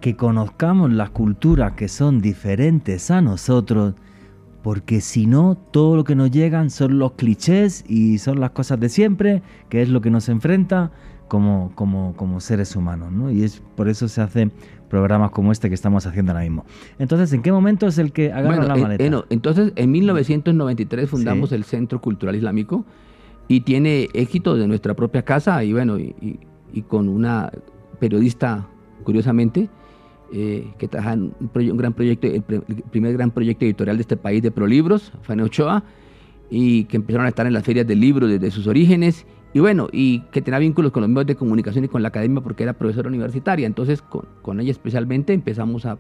Que 0.00 0.16
conozcamos 0.16 0.90
las 0.92 1.10
culturas 1.10 1.72
que 1.72 1.88
son 1.88 2.20
diferentes 2.20 3.10
a 3.10 3.20
nosotros, 3.20 3.94
porque 4.62 5.00
si 5.00 5.26
no, 5.26 5.56
todo 5.56 5.96
lo 5.96 6.04
que 6.04 6.14
nos 6.14 6.30
llegan 6.30 6.70
son 6.70 6.98
los 6.98 7.12
clichés 7.12 7.84
y 7.86 8.18
son 8.18 8.40
las 8.40 8.50
cosas 8.50 8.80
de 8.80 8.88
siempre, 8.88 9.42
que 9.68 9.82
es 9.82 9.88
lo 9.88 10.00
que 10.00 10.10
nos 10.10 10.28
enfrenta 10.28 10.90
como, 11.28 11.72
como, 11.74 12.14
como 12.16 12.40
seres 12.40 12.76
humanos. 12.76 13.12
¿no? 13.12 13.30
Y 13.30 13.42
es 13.44 13.62
por 13.76 13.88
eso 13.88 14.08
se 14.08 14.20
hace 14.20 14.50
programas 14.90 15.30
como 15.30 15.52
este 15.52 15.68
que 15.68 15.74
estamos 15.74 16.06
haciendo 16.06 16.32
ahora 16.32 16.42
mismo. 16.42 16.66
Entonces, 16.98 17.32
¿en 17.32 17.40
qué 17.40 17.50
momento 17.50 17.86
es 17.86 17.96
el 17.96 18.12
que 18.12 18.30
agarra 18.32 18.64
la 18.64 18.76
maleta? 18.76 19.02
Eh, 19.02 19.22
entonces, 19.30 19.72
en 19.76 19.90
1993 19.90 21.08
fundamos 21.08 21.52
el 21.52 21.64
Centro 21.64 22.02
Cultural 22.02 22.36
Islámico 22.36 22.84
y 23.48 23.62
tiene 23.62 24.08
éxito 24.12 24.56
de 24.56 24.68
nuestra 24.68 24.92
propia 24.94 25.22
casa 25.22 25.64
y 25.64 25.72
bueno, 25.72 25.98
y, 25.98 26.38
con 26.88 27.08
una 27.08 27.50
periodista, 27.98 28.66
curiosamente, 29.02 29.68
eh, 30.32 30.68
que 30.78 30.86
trabaja 30.86 31.14
en 31.14 31.34
un, 31.40 31.76
gran 31.76 31.92
proyecto, 31.92 32.26
el, 32.26 32.42
primer 32.42 33.14
gran 33.14 33.30
proyecto 33.30 33.64
editorial 33.64 33.96
de 33.96 34.02
este 34.02 34.16
país 34.16 34.42
de 34.42 34.50
Prolibros, 34.50 35.12
Fanny 35.22 35.42
Ochoa, 35.42 35.82
y 36.50 36.84
que 36.84 36.96
empezaron 36.96 37.26
a 37.26 37.28
estar 37.30 37.46
en 37.46 37.52
las 37.52 37.64
ferias 37.64 37.86
del 37.86 38.00
libro 38.00 38.26
desde 38.26 38.50
sus 38.50 38.66
orígenes 38.66 39.26
y 39.52 39.58
bueno, 39.60 39.88
y 39.92 40.20
que 40.32 40.40
tenía 40.42 40.60
vínculos 40.60 40.92
con 40.92 41.00
los 41.02 41.10
medios 41.10 41.26
de 41.26 41.34
comunicación 41.34 41.84
y 41.84 41.88
con 41.88 42.02
la 42.02 42.08
academia 42.08 42.40
porque 42.40 42.62
era 42.62 42.72
profesora 42.74 43.08
universitaria. 43.08 43.66
Entonces, 43.66 44.00
con, 44.02 44.60
ella 44.60 44.70
especialmente 44.70 45.32
empezamos 45.32 45.86
a, 45.86 45.98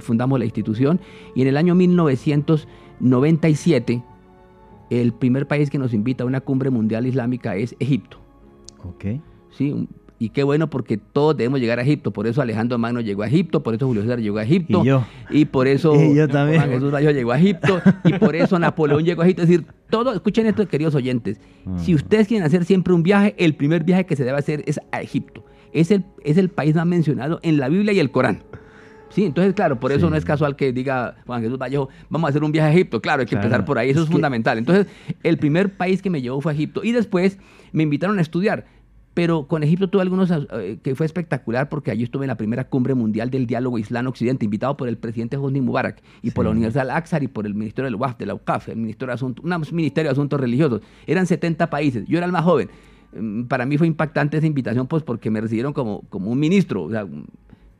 fundamos 0.00 0.38
la 0.38 0.44
institución 0.44 1.00
y 1.34 1.42
en 1.42 1.48
el 1.48 1.56
año 1.56 1.74
1997 1.74 4.04
el 4.90 5.12
primer 5.12 5.48
país 5.48 5.70
que 5.70 5.78
nos 5.78 5.94
invita 5.94 6.24
a 6.24 6.26
una 6.26 6.40
cumbre 6.40 6.70
mundial 6.70 7.06
islámica 7.06 7.56
es 7.56 7.76
Egipto. 7.78 8.18
Ok. 8.84 9.04
Sí, 9.50 9.88
y 10.24 10.30
qué 10.30 10.42
bueno 10.42 10.70
porque 10.70 10.96
todos 10.96 11.36
debemos 11.36 11.60
llegar 11.60 11.78
a 11.78 11.82
Egipto. 11.82 12.10
Por 12.10 12.26
eso 12.26 12.40
Alejandro 12.40 12.78
Magno 12.78 13.02
llegó 13.02 13.24
a 13.24 13.26
Egipto, 13.26 13.62
por 13.62 13.74
eso 13.74 13.86
Julio 13.86 14.00
César 14.04 14.20
llegó 14.20 14.38
a 14.38 14.44
Egipto. 14.44 14.82
Y 14.82 14.86
yo. 14.86 15.04
Y 15.28 15.44
por 15.44 15.68
eso 15.68 15.94
yo 16.14 16.26
también. 16.28 16.62
Jesús 16.62 16.90
Vallejo 16.90 17.12
llegó 17.12 17.32
a 17.32 17.38
Egipto. 17.38 17.82
y 18.04 18.14
por 18.14 18.34
eso 18.34 18.58
Napoleón 18.58 19.04
llegó 19.04 19.20
a 19.20 19.26
Egipto. 19.26 19.42
Es 19.42 19.48
decir, 19.48 19.66
todo, 19.90 20.14
escuchen 20.14 20.46
esto, 20.46 20.66
queridos 20.66 20.94
oyentes. 20.94 21.38
Si 21.76 21.92
mm. 21.92 21.96
ustedes 21.96 22.26
quieren 22.26 22.46
hacer 22.46 22.64
siempre 22.64 22.94
un 22.94 23.02
viaje, 23.02 23.34
el 23.36 23.54
primer 23.54 23.84
viaje 23.84 24.06
que 24.06 24.16
se 24.16 24.24
debe 24.24 24.38
hacer 24.38 24.62
es 24.66 24.80
a 24.92 25.02
Egipto. 25.02 25.44
Es 25.74 25.90
el, 25.90 26.06
es 26.22 26.38
el 26.38 26.48
país 26.48 26.74
más 26.74 26.86
mencionado 26.86 27.38
en 27.42 27.58
la 27.58 27.68
Biblia 27.68 27.92
y 27.92 27.98
el 27.98 28.10
Corán. 28.10 28.44
Sí, 29.10 29.26
entonces, 29.26 29.52
claro, 29.52 29.78
por 29.78 29.92
eso 29.92 30.08
no 30.08 30.16
es 30.16 30.24
casual 30.24 30.56
que 30.56 30.72
diga 30.72 31.16
Juan 31.26 31.42
Jesús 31.42 31.58
Vallejo, 31.58 31.90
vamos 32.08 32.28
a 32.28 32.30
hacer 32.30 32.42
un 32.42 32.50
viaje 32.50 32.70
a 32.70 32.72
Egipto. 32.72 33.02
Claro, 33.02 33.20
hay 33.20 33.26
que 33.26 33.34
empezar 33.34 33.66
por 33.66 33.78
ahí, 33.78 33.90
eso 33.90 34.02
es, 34.02 34.08
fundamental. 34.08 34.56
Entonces, 34.56 34.86
el 35.22 35.36
primer 35.36 35.76
país 35.76 36.00
que 36.00 36.08
me 36.08 36.22
llevó 36.22 36.40
fue 36.40 36.54
Egipto. 36.54 36.82
Y 36.82 36.92
después 36.92 37.38
me 37.72 37.82
invitaron 37.82 38.18
a 38.18 38.22
estudiar. 38.22 38.64
Pero 39.14 39.46
con 39.46 39.62
Egipto 39.62 39.88
tuve 39.88 40.02
algunos 40.02 40.30
eh, 40.30 40.78
que 40.82 40.94
fue 40.96 41.06
espectacular 41.06 41.68
porque 41.68 41.92
allí 41.92 42.02
estuve 42.02 42.24
en 42.24 42.28
la 42.28 42.36
primera 42.36 42.68
cumbre 42.68 42.94
mundial 42.94 43.30
del 43.30 43.46
diálogo 43.46 43.78
Islam-Occidente, 43.78 44.44
invitado 44.44 44.76
por 44.76 44.88
el 44.88 44.98
presidente 44.98 45.36
Hosni 45.36 45.60
Mubarak 45.60 46.02
y 46.20 46.32
por 46.32 46.44
la 46.44 46.50
Universidad 46.50 46.90
Al-Aqsar 46.90 47.22
y 47.22 47.28
por 47.28 47.46
el 47.46 47.54
Ministerio 47.54 47.84
del 47.84 47.94
WAF, 47.94 48.18
de 48.18 48.26
la 48.26 48.34
UCAF, 48.34 48.68
el 48.68 48.76
Ministerio 48.76 49.08
de 49.08 49.14
Asuntos, 49.14 49.44
un 49.44 49.76
Ministerio 49.76 50.08
de 50.08 50.12
Asuntos 50.12 50.40
Religiosos. 50.40 50.80
Eran 51.06 51.26
70 51.26 51.70
países. 51.70 52.06
Yo 52.06 52.18
era 52.18 52.26
el 52.26 52.32
más 52.32 52.42
joven. 52.42 52.68
Mm, 53.16 53.44
para 53.44 53.64
mí 53.66 53.78
fue 53.78 53.86
impactante 53.86 54.36
esa 54.38 54.46
invitación 54.46 54.88
pues 54.88 55.04
porque 55.04 55.30
me 55.30 55.40
recibieron 55.40 55.72
como, 55.72 56.02
como 56.08 56.30
un 56.30 56.38
ministro. 56.38 56.82
O 56.82 56.90
sea, 56.90 57.06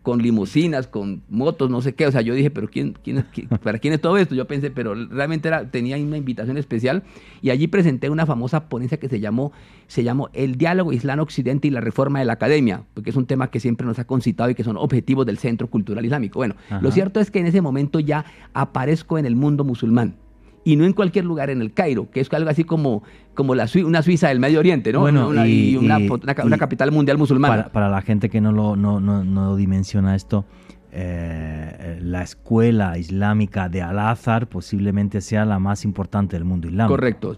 con 0.04 0.20
limusinas, 0.20 0.86
con 0.86 1.22
motos, 1.30 1.70
no 1.70 1.80
sé 1.80 1.94
qué. 1.94 2.06
O 2.06 2.12
sea, 2.12 2.20
yo 2.20 2.34
dije, 2.34 2.50
pero 2.50 2.68
¿quién, 2.68 2.94
quién, 3.02 3.24
¿para 3.62 3.78
quién 3.78 3.94
es 3.94 4.02
todo 4.02 4.18
esto? 4.18 4.34
Yo 4.34 4.46
pensé, 4.46 4.70
pero 4.70 4.94
realmente 4.94 5.48
era, 5.48 5.70
tenía 5.70 5.96
una 5.96 6.18
invitación 6.18 6.58
especial 6.58 7.04
y 7.40 7.48
allí 7.48 7.68
presenté 7.68 8.10
una 8.10 8.26
famosa 8.26 8.68
ponencia 8.68 8.98
que 9.00 9.08
se 9.08 9.18
llamó, 9.18 9.52
se 9.86 10.04
llamó 10.04 10.28
El 10.34 10.56
diálogo 10.56 10.92
Islam-Occidente 10.92 11.68
y 11.68 11.70
la 11.70 11.80
reforma 11.80 12.18
de 12.18 12.26
la 12.26 12.34
academia, 12.34 12.82
porque 12.92 13.08
es 13.08 13.16
un 13.16 13.24
tema 13.24 13.50
que 13.50 13.60
siempre 13.60 13.86
nos 13.86 13.98
ha 13.98 14.04
concitado 14.04 14.50
y 14.50 14.54
que 14.54 14.62
son 14.62 14.76
objetivos 14.76 15.24
del 15.24 15.38
Centro 15.38 15.68
Cultural 15.68 16.04
Islámico. 16.04 16.38
Bueno, 16.38 16.54
lo 16.82 16.90
cierto 16.90 17.18
es 17.18 17.30
que 17.30 17.38
en 17.38 17.46
ese 17.46 17.62
momento 17.62 17.98
ya 17.98 18.26
aparezco 18.52 19.16
en 19.16 19.24
el 19.24 19.36
mundo 19.36 19.64
musulmán 19.64 20.16
y 20.64 20.76
no 20.76 20.84
en 20.84 20.94
cualquier 20.94 21.26
lugar 21.26 21.50
en 21.50 21.60
el 21.60 21.72
Cairo, 21.72 22.10
que 22.10 22.20
es 22.20 22.32
algo 22.32 22.50
así 22.50 22.64
como, 22.64 23.02
como 23.34 23.54
la, 23.54 23.68
una 23.84 24.02
Suiza 24.02 24.28
del 24.28 24.40
Medio 24.40 24.58
Oriente, 24.58 24.92
¿no? 24.92 25.00
Bueno, 25.00 25.28
una, 25.28 25.46
y, 25.46 25.76
una, 25.76 25.98
una, 25.98 26.58
capital 26.58 26.90
mundial 26.90 27.18
musulmana. 27.18 27.68
Para, 27.68 27.90
la 27.90 28.00
gente 28.00 28.30
que 28.30 28.40
no, 28.40 28.50
lo, 28.50 28.74
no, 28.74 28.98
no, 29.00 29.56
dimensiona 29.56 30.16
esto, 30.16 30.46
eh, 30.90 31.98
la 32.00 32.22
escuela 32.22 32.96
islámica 32.96 33.68
de 33.68 33.82
Al-Azhar 33.82 34.46
posiblemente 34.48 35.20
sea 35.20 35.44
la 35.44 35.58
más 35.58 35.84
importante 35.84 36.36
del 36.36 36.44
mundo 36.44 36.66
islámico. 36.66 36.94
Correcto, 36.94 37.36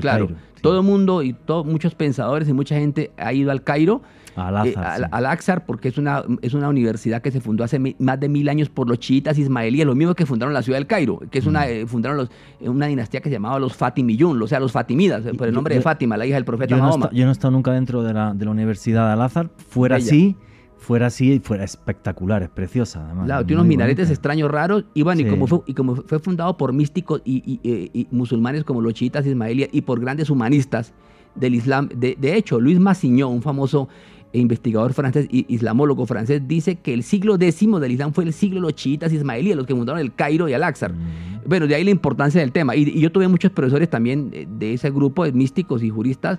claro. 0.00 0.28
Todo 0.62 0.78
el 0.78 0.86
mundo 0.86 1.22
y 1.22 1.36
muchos 1.64 1.94
pensadores 1.94 2.48
y 2.48 2.54
mucha 2.54 2.76
gente 2.76 3.10
ha 3.18 3.32
ido 3.34 3.50
al 3.50 3.62
Cairo 3.62 4.00
al-Aqsar, 4.36 5.58
eh, 5.58 5.62
porque 5.66 5.88
es 5.88 5.98
una, 5.98 6.24
es 6.40 6.54
una 6.54 6.68
universidad 6.68 7.20
que 7.22 7.30
se 7.30 7.40
fundó 7.40 7.64
hace 7.64 7.78
más 7.98 8.18
de 8.18 8.28
mil 8.28 8.48
años 8.48 8.68
por 8.68 8.88
los 8.88 8.98
chiitas 8.98 9.38
ismaelíes, 9.38 9.86
los 9.86 9.96
mismos 9.96 10.16
que 10.16 10.26
fundaron 10.26 10.54
la 10.54 10.62
ciudad 10.62 10.78
del 10.78 10.86
Cairo, 10.86 11.20
que 11.30 11.38
es 11.38 11.46
una, 11.46 11.60
mm. 11.60 11.68
eh, 11.68 11.86
fundaron 11.86 12.16
los, 12.16 12.30
eh, 12.60 12.68
una 12.68 12.86
dinastía 12.86 13.20
que 13.20 13.28
se 13.28 13.34
llamaba 13.34 13.58
los 13.58 13.74
Fatimiyun, 13.74 14.40
o 14.40 14.46
sea, 14.46 14.60
los 14.60 14.72
Fatimidas, 14.72 15.22
por 15.36 15.48
el 15.48 15.54
nombre 15.54 15.74
de 15.74 15.80
Fátima, 15.80 16.16
la 16.16 16.26
hija 16.26 16.36
del 16.36 16.44
profeta 16.44 16.76
yo 16.76 16.82
Mahoma. 16.82 17.06
No 17.06 17.12
yo 17.12 17.24
no 17.24 17.30
he 17.30 17.32
estado 17.32 17.50
nunca 17.50 17.72
dentro 17.72 18.02
de 18.02 18.14
la, 18.14 18.34
de 18.34 18.44
la 18.44 18.50
Universidad 18.50 19.06
de 19.06 19.12
Al-Azhar, 19.12 19.50
fuera 19.68 19.96
así 19.96 20.36
fuera 20.82 21.06
así 21.06 21.32
y 21.32 21.38
fuera 21.38 21.64
espectacular, 21.64 22.42
es 22.42 22.50
preciosa 22.50 23.04
además. 23.04 23.26
Claro, 23.26 23.46
tiene 23.46 23.60
unos 23.60 23.68
minaretes 23.68 24.10
extraños 24.10 24.50
raros 24.50 24.84
y 24.94 25.02
bueno, 25.02 25.22
y, 25.22 25.24
como 25.24 25.46
fue, 25.46 25.60
y 25.66 25.74
como 25.74 25.96
fue 25.96 26.18
fundado 26.18 26.56
por 26.56 26.72
místicos 26.72 27.22
y, 27.24 28.06
musulmanes 28.10 28.64
como 28.64 28.80
los 28.80 28.92
chiitas 28.94 29.24
ismaelíes 29.26 29.70
y 29.72 29.82
por 29.82 30.00
grandes 30.00 30.28
humanistas 30.28 30.92
del 31.34 31.54
Islam, 31.54 31.88
de, 31.88 32.16
de 32.20 32.36
hecho, 32.36 32.60
Luis 32.60 32.78
Massignon, 32.78 33.32
un 33.32 33.42
famoso 33.42 33.88
investigador 34.32 34.92
francés 34.92 35.26
y 35.30 35.46
islamólogo 35.48 36.06
francés, 36.06 36.42
dice 36.46 36.76
que 36.76 36.94
el 36.94 37.02
siglo 37.02 37.36
X 37.36 37.60
del 37.80 37.92
Islam 37.92 38.12
fue 38.12 38.24
el 38.24 38.32
siglo 38.32 38.56
de 38.56 38.62
los 38.62 38.74
chiitas 38.74 39.12
ismaelíes, 39.12 39.56
los 39.56 39.66
que 39.66 39.74
fundaron 39.74 40.00
el 40.00 40.14
Cairo 40.14 40.48
y 40.48 40.54
Al-Aqsar. 40.54 40.92
Mm. 40.92 41.46
Bueno, 41.46 41.66
de 41.66 41.74
ahí 41.74 41.84
la 41.84 41.90
importancia 41.90 42.40
del 42.40 42.52
tema. 42.52 42.74
Y, 42.76 42.82
y 42.88 43.00
yo 43.00 43.12
tuve 43.12 43.28
muchos 43.28 43.50
profesores 43.50 43.90
también 43.90 44.30
eh, 44.32 44.46
de 44.48 44.74
ese 44.74 44.90
grupo 44.90 45.24
de 45.24 45.32
místicos 45.32 45.82
y 45.82 45.90
juristas 45.90 46.38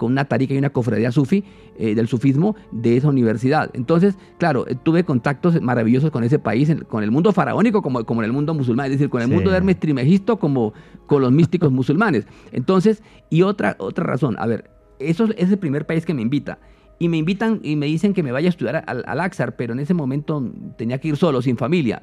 con 0.00 0.12
una 0.12 0.24
tarica 0.24 0.54
y 0.54 0.58
una 0.58 0.70
cofradía 0.70 1.12
sufi, 1.12 1.44
eh, 1.78 1.94
del 1.94 2.08
sufismo 2.08 2.56
de 2.72 2.96
esa 2.96 3.08
universidad. 3.08 3.70
Entonces, 3.74 4.16
claro, 4.38 4.66
eh, 4.66 4.74
tuve 4.82 5.04
contactos 5.04 5.60
maravillosos 5.60 6.10
con 6.10 6.24
ese 6.24 6.38
país, 6.38 6.74
con 6.88 7.04
el 7.04 7.10
mundo 7.10 7.32
faraónico 7.34 7.82
como, 7.82 8.02
como 8.06 8.22
en 8.22 8.24
el 8.24 8.32
mundo 8.32 8.54
musulmán, 8.54 8.86
es 8.86 8.92
decir, 8.92 9.10
con 9.10 9.20
el 9.20 9.28
Sí. 9.28 9.34
mundo 9.34 9.50
de 9.50 9.58
Hermes 9.58 9.78
Trimegisto 9.78 10.38
como 10.38 10.72
con 11.06 11.20
los 11.20 11.30
místicos 11.32 11.70
musulmanes. 11.70 12.26
Entonces, 12.50 13.02
y 13.28 13.42
otra, 13.42 13.76
otra 13.78 14.04
razón, 14.04 14.36
a 14.38 14.46
ver, 14.46 14.70
eso 14.98 15.26
es 15.36 15.50
el 15.52 15.58
primer 15.58 15.84
país 15.84 16.06
que 16.06 16.14
me 16.14 16.22
invita. 16.22 16.58
Y 16.98 17.08
me 17.10 17.18
invitan 17.18 17.60
y 17.62 17.76
me 17.76 17.84
dicen 17.86 18.14
que 18.14 18.22
me 18.22 18.32
vaya 18.32 18.48
a 18.48 18.50
estudiar 18.50 18.84
al, 18.86 19.04
al 19.06 19.20
Axar, 19.20 19.54
pero 19.56 19.74
en 19.74 19.80
ese 19.80 19.92
momento 19.92 20.42
tenía 20.78 20.96
que 20.98 21.08
ir 21.08 21.16
solo, 21.18 21.42
sin 21.42 21.56
familia. 21.58 22.00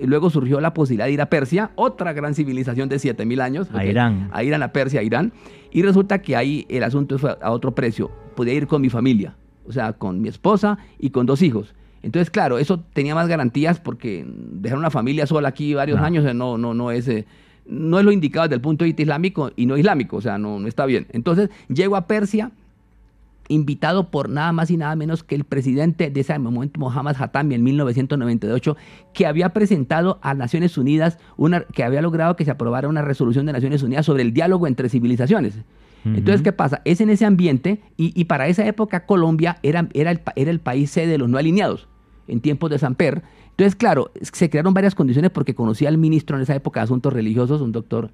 Y 0.00 0.06
Luego 0.06 0.30
surgió 0.30 0.60
la 0.62 0.72
posibilidad 0.72 1.06
de 1.06 1.12
ir 1.12 1.20
a 1.20 1.26
Persia, 1.26 1.72
otra 1.74 2.14
gran 2.14 2.34
civilización 2.34 2.88
de 2.88 2.98
7000 2.98 3.40
años. 3.42 3.68
A 3.74 3.84
Irán. 3.84 4.30
A 4.32 4.42
Irán, 4.42 4.62
a 4.62 4.72
Persia, 4.72 5.00
a 5.00 5.02
Irán. 5.02 5.32
Y 5.72 5.82
resulta 5.82 6.20
que 6.20 6.36
ahí 6.36 6.66
el 6.68 6.82
asunto 6.82 7.18
fue 7.18 7.36
a 7.40 7.50
otro 7.50 7.74
precio. 7.74 8.10
Podía 8.34 8.54
ir 8.54 8.66
con 8.66 8.82
mi 8.82 8.90
familia, 8.90 9.36
o 9.66 9.72
sea, 9.72 9.92
con 9.92 10.20
mi 10.20 10.28
esposa 10.28 10.78
y 10.98 11.10
con 11.10 11.26
dos 11.26 11.42
hijos. 11.42 11.74
Entonces, 12.02 12.30
claro, 12.30 12.58
eso 12.58 12.80
tenía 12.92 13.14
más 13.14 13.28
garantías 13.28 13.78
porque 13.78 14.24
dejar 14.26 14.78
una 14.78 14.90
familia 14.90 15.26
sola 15.26 15.48
aquí 15.48 15.74
varios 15.74 15.98
No. 16.00 16.04
años 16.06 16.24
eh, 16.24 16.34
no, 16.34 16.56
no, 16.58 16.74
no 16.74 16.90
es... 16.90 17.06
eh, 17.08 17.26
no 17.66 17.98
es 18.00 18.04
lo 18.04 18.10
indicado 18.10 18.46
desde 18.48 18.56
el 18.56 18.60
punto 18.62 18.84
de 18.84 18.86
vista 18.88 19.02
islámico 19.02 19.52
y 19.54 19.66
no 19.66 19.76
islámico, 19.76 20.16
o 20.16 20.20
sea, 20.20 20.38
no, 20.38 20.58
no 20.58 20.66
está 20.66 20.86
bien. 20.86 21.06
Entonces, 21.12 21.50
llego 21.68 21.94
a 21.94 22.06
Persia, 22.08 22.50
invitado 23.50 24.10
por 24.10 24.28
nada 24.30 24.52
más 24.52 24.70
y 24.70 24.76
nada 24.76 24.96
menos 24.96 25.22
que 25.24 25.34
el 25.34 25.44
presidente 25.44 26.10
de 26.10 26.20
ese 26.20 26.38
momento, 26.38 26.80
Mohammad 26.80 27.16
Hatami, 27.18 27.54
en 27.54 27.62
1998, 27.62 28.76
que 29.12 29.26
había 29.26 29.50
presentado 29.50 30.18
a 30.22 30.34
Naciones 30.34 30.78
Unidas, 30.78 31.18
una, 31.36 31.60
que 31.62 31.84
había 31.84 32.00
logrado 32.00 32.36
que 32.36 32.44
se 32.44 32.50
aprobara 32.50 32.88
una 32.88 33.02
resolución 33.02 33.46
de 33.46 33.52
Naciones 33.52 33.82
Unidas 33.82 34.06
sobre 34.06 34.22
el 34.22 34.32
diálogo 34.32 34.66
entre 34.66 34.88
civilizaciones. 34.88 35.54
Entonces. 36.04 36.40
¿qué 36.40 36.52
pasa? 36.52 36.80
Es 36.86 37.02
en 37.02 37.10
ese 37.10 37.26
ambiente 37.26 37.82
y, 37.98 38.18
y 38.18 38.24
para 38.24 38.48
esa 38.48 38.66
época 38.66 39.04
Colombia 39.04 39.58
era, 39.62 39.86
era, 39.92 40.10
el, 40.10 40.20
pa- 40.20 40.32
era 40.34 40.50
el 40.50 40.58
país 40.60 40.90
sede 40.90 41.08
de 41.08 41.18
los 41.18 41.28
no 41.28 41.36
alineados 41.36 41.88
en 42.26 42.40
tiempos 42.40 42.70
de 42.70 42.78
Samper. 42.78 43.22
Entonces, 43.50 43.76
claro, 43.76 44.10
se 44.22 44.48
crearon 44.48 44.72
varias 44.72 44.94
condiciones 44.94 45.30
porque 45.30 45.54
conocía 45.54 45.90
al 45.90 45.98
ministro 45.98 46.36
en 46.36 46.42
esa 46.42 46.54
época 46.54 46.80
de 46.80 46.84
Asuntos 46.84 47.12
Religiosos, 47.12 47.60
un 47.60 47.72
doctor 47.72 48.10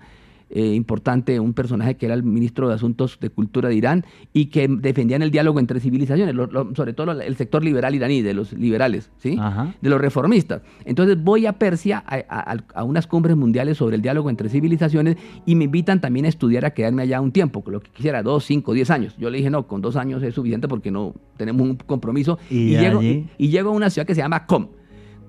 eh, 0.51 0.75
importante, 0.75 1.41
un 1.41 1.55
personaje 1.55 1.97
que 1.97 2.07
era 2.07 2.15
el 2.15 2.23
ministro 2.23 2.69
de 2.69 2.75
Asuntos 2.75 3.19
de 3.21 3.31
Cultura 3.31 3.69
de 3.69 3.75
Irán 3.75 4.05
y 4.33 4.47
que 4.47 4.69
defendían 4.69 5.23
el 5.23 5.31
diálogo 5.33 5.59
entre 5.59 5.81
civilizaciones, 5.81 6.35
lo- 6.35 6.47
lo- 6.47 6.73
sobre 6.75 6.93
todo 6.93 7.21
el 7.21 7.37
sector 7.37 7.65
liberal 7.65 7.95
iraní, 7.95 8.23
de 8.23 8.33
los 8.35 8.53
liberales, 8.53 9.11
¿sí? 9.19 9.37
Ajá. 9.41 9.75
de 9.81 9.91
los 9.91 10.01
reformistas. 10.01 10.63
Entonces 10.85 11.21
voy 11.23 11.47
a 11.47 11.55
Persia 11.55 12.03
a, 12.07 12.17
a- 12.29 12.57
a 12.75 12.85
unas 12.85 13.07
cumbres 13.09 13.37
mundiales 13.37 13.77
sobre 13.79 13.97
el 13.97 14.03
diálogo 14.03 14.31
entre 14.31 14.49
civilizaciones 14.49 15.17
y 15.45 15.57
me 15.57 15.65
invitan 15.65 16.01
también 16.01 16.27
a 16.27 16.29
estudiar, 16.29 16.65
a 16.65 16.71
quedarme 16.71 17.03
allá 17.03 17.21
un 17.21 17.33
tiempo, 17.33 17.65
lo 17.67 17.81
que 17.81 17.91
quisiera, 17.91 18.23
dos, 18.23 18.45
cinco, 18.45 18.73
diez 18.73 18.91
años. 18.91 19.17
Yo 19.19 19.31
le 19.31 19.39
dije, 19.39 19.51
no, 19.51 19.67
con 19.67 19.81
dos 19.83 19.97
años 19.97 20.23
es 20.23 20.35
suficiente 20.35 20.69
porque 20.69 20.91
no 20.93 21.15
tenemos 21.37 21.63
un 21.63 21.75
compromiso. 21.77 22.39
Y 22.51 22.77
llego, 22.79 23.01
y 23.37 23.49
llego 23.49 23.71
a 23.71 23.73
una 23.73 23.91
ciudad 23.91 24.07
que 24.07 24.15
se 24.15 24.21
llama 24.21 24.47
Com. 24.47 24.69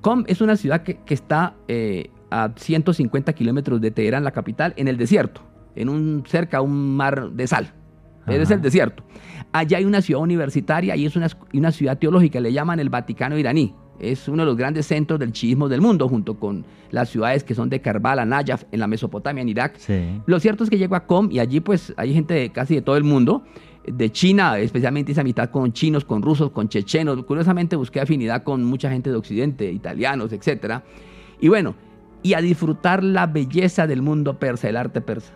Com 0.02 0.24
es 0.28 0.42
una 0.42 0.56
ciudad 0.56 0.84
que, 0.84 0.98
que 1.04 1.14
está 1.16 1.56
eh, 1.68 2.12
a 2.30 2.52
150 2.56 3.34
kilómetros 3.34 3.82
de 3.82 3.92
Teherán, 3.92 4.24
la 4.24 4.32
capital, 4.32 4.74
en 4.78 4.88
el 4.88 4.98
desierto, 4.98 5.42
en 5.76 5.90
un, 5.90 6.24
cerca 6.28 6.58
a 6.58 6.62
un 6.62 6.96
mar 6.96 7.32
de 7.32 7.48
sal. 7.48 7.74
Es 8.28 8.46
Ajá. 8.46 8.56
el 8.56 8.62
desierto. 8.62 9.04
Allá 9.54 9.78
hay 9.78 9.86
una 9.86 10.02
ciudad 10.02 10.22
universitaria 10.22 10.96
y 10.96 11.06
es 11.06 11.16
una, 11.16 11.28
una 11.54 11.72
ciudad 11.72 11.98
teológica, 11.98 12.40
le 12.40 12.52
llaman 12.52 12.80
el 12.80 12.90
Vaticano 12.90 13.38
iraní. 13.38 13.74
Es 14.00 14.28
uno 14.28 14.44
de 14.44 14.48
los 14.48 14.58
grandes 14.58 14.86
centros 14.86 15.20
del 15.20 15.32
chiismo 15.32 15.70
del 15.70 15.82
mundo, 15.82 16.08
junto 16.08 16.38
con 16.38 16.66
las 16.92 17.10
ciudades 17.10 17.44
que 17.44 17.56
son 17.56 17.70
de 17.70 17.82
Karbala, 17.82 18.26
Najaf, 18.26 18.66
en 18.72 18.80
la 18.80 18.88
Mesopotamia, 18.88 19.42
en 19.42 19.50
Irak. 19.50 19.78
Sí. 19.78 20.22
Lo 20.28 20.40
cierto 20.40 20.64
es 20.64 20.70
que 20.70 20.78
llego 20.78 20.96
a 20.96 21.06
Com 21.08 21.30
y 21.32 21.40
allí 21.40 21.62
pues 21.62 21.94
hay 21.98 22.14
gente 22.14 22.34
de 22.36 22.52
casi 22.52 22.76
de 22.76 22.82
todo 22.82 22.98
el 22.98 23.04
mundo, 23.04 23.44
de 23.88 24.12
China, 24.12 24.60
especialmente 24.60 25.14
esa 25.14 25.24
mitad 25.24 25.50
con 25.50 25.74
chinos, 25.74 26.06
con 26.06 26.22
rusos, 26.22 26.52
con 26.52 26.70
chechenos. 26.70 27.24
Curiosamente 27.24 27.76
busqué 27.76 28.02
afinidad 28.02 28.44
con 28.44 28.64
mucha 28.64 28.92
gente 28.92 29.10
de 29.10 29.16
Occidente, 29.16 29.72
italianos, 29.72 30.32
etcétera. 30.32 30.84
Y 31.40 31.48
bueno, 31.48 31.76
y 32.24 32.34
a 32.34 32.42
disfrutar 32.42 33.04
la 33.04 33.28
belleza 33.28 33.88
del 33.88 34.02
mundo 34.02 34.40
persa, 34.40 34.70
el 34.70 34.78
arte 34.78 35.02
persa. 35.02 35.34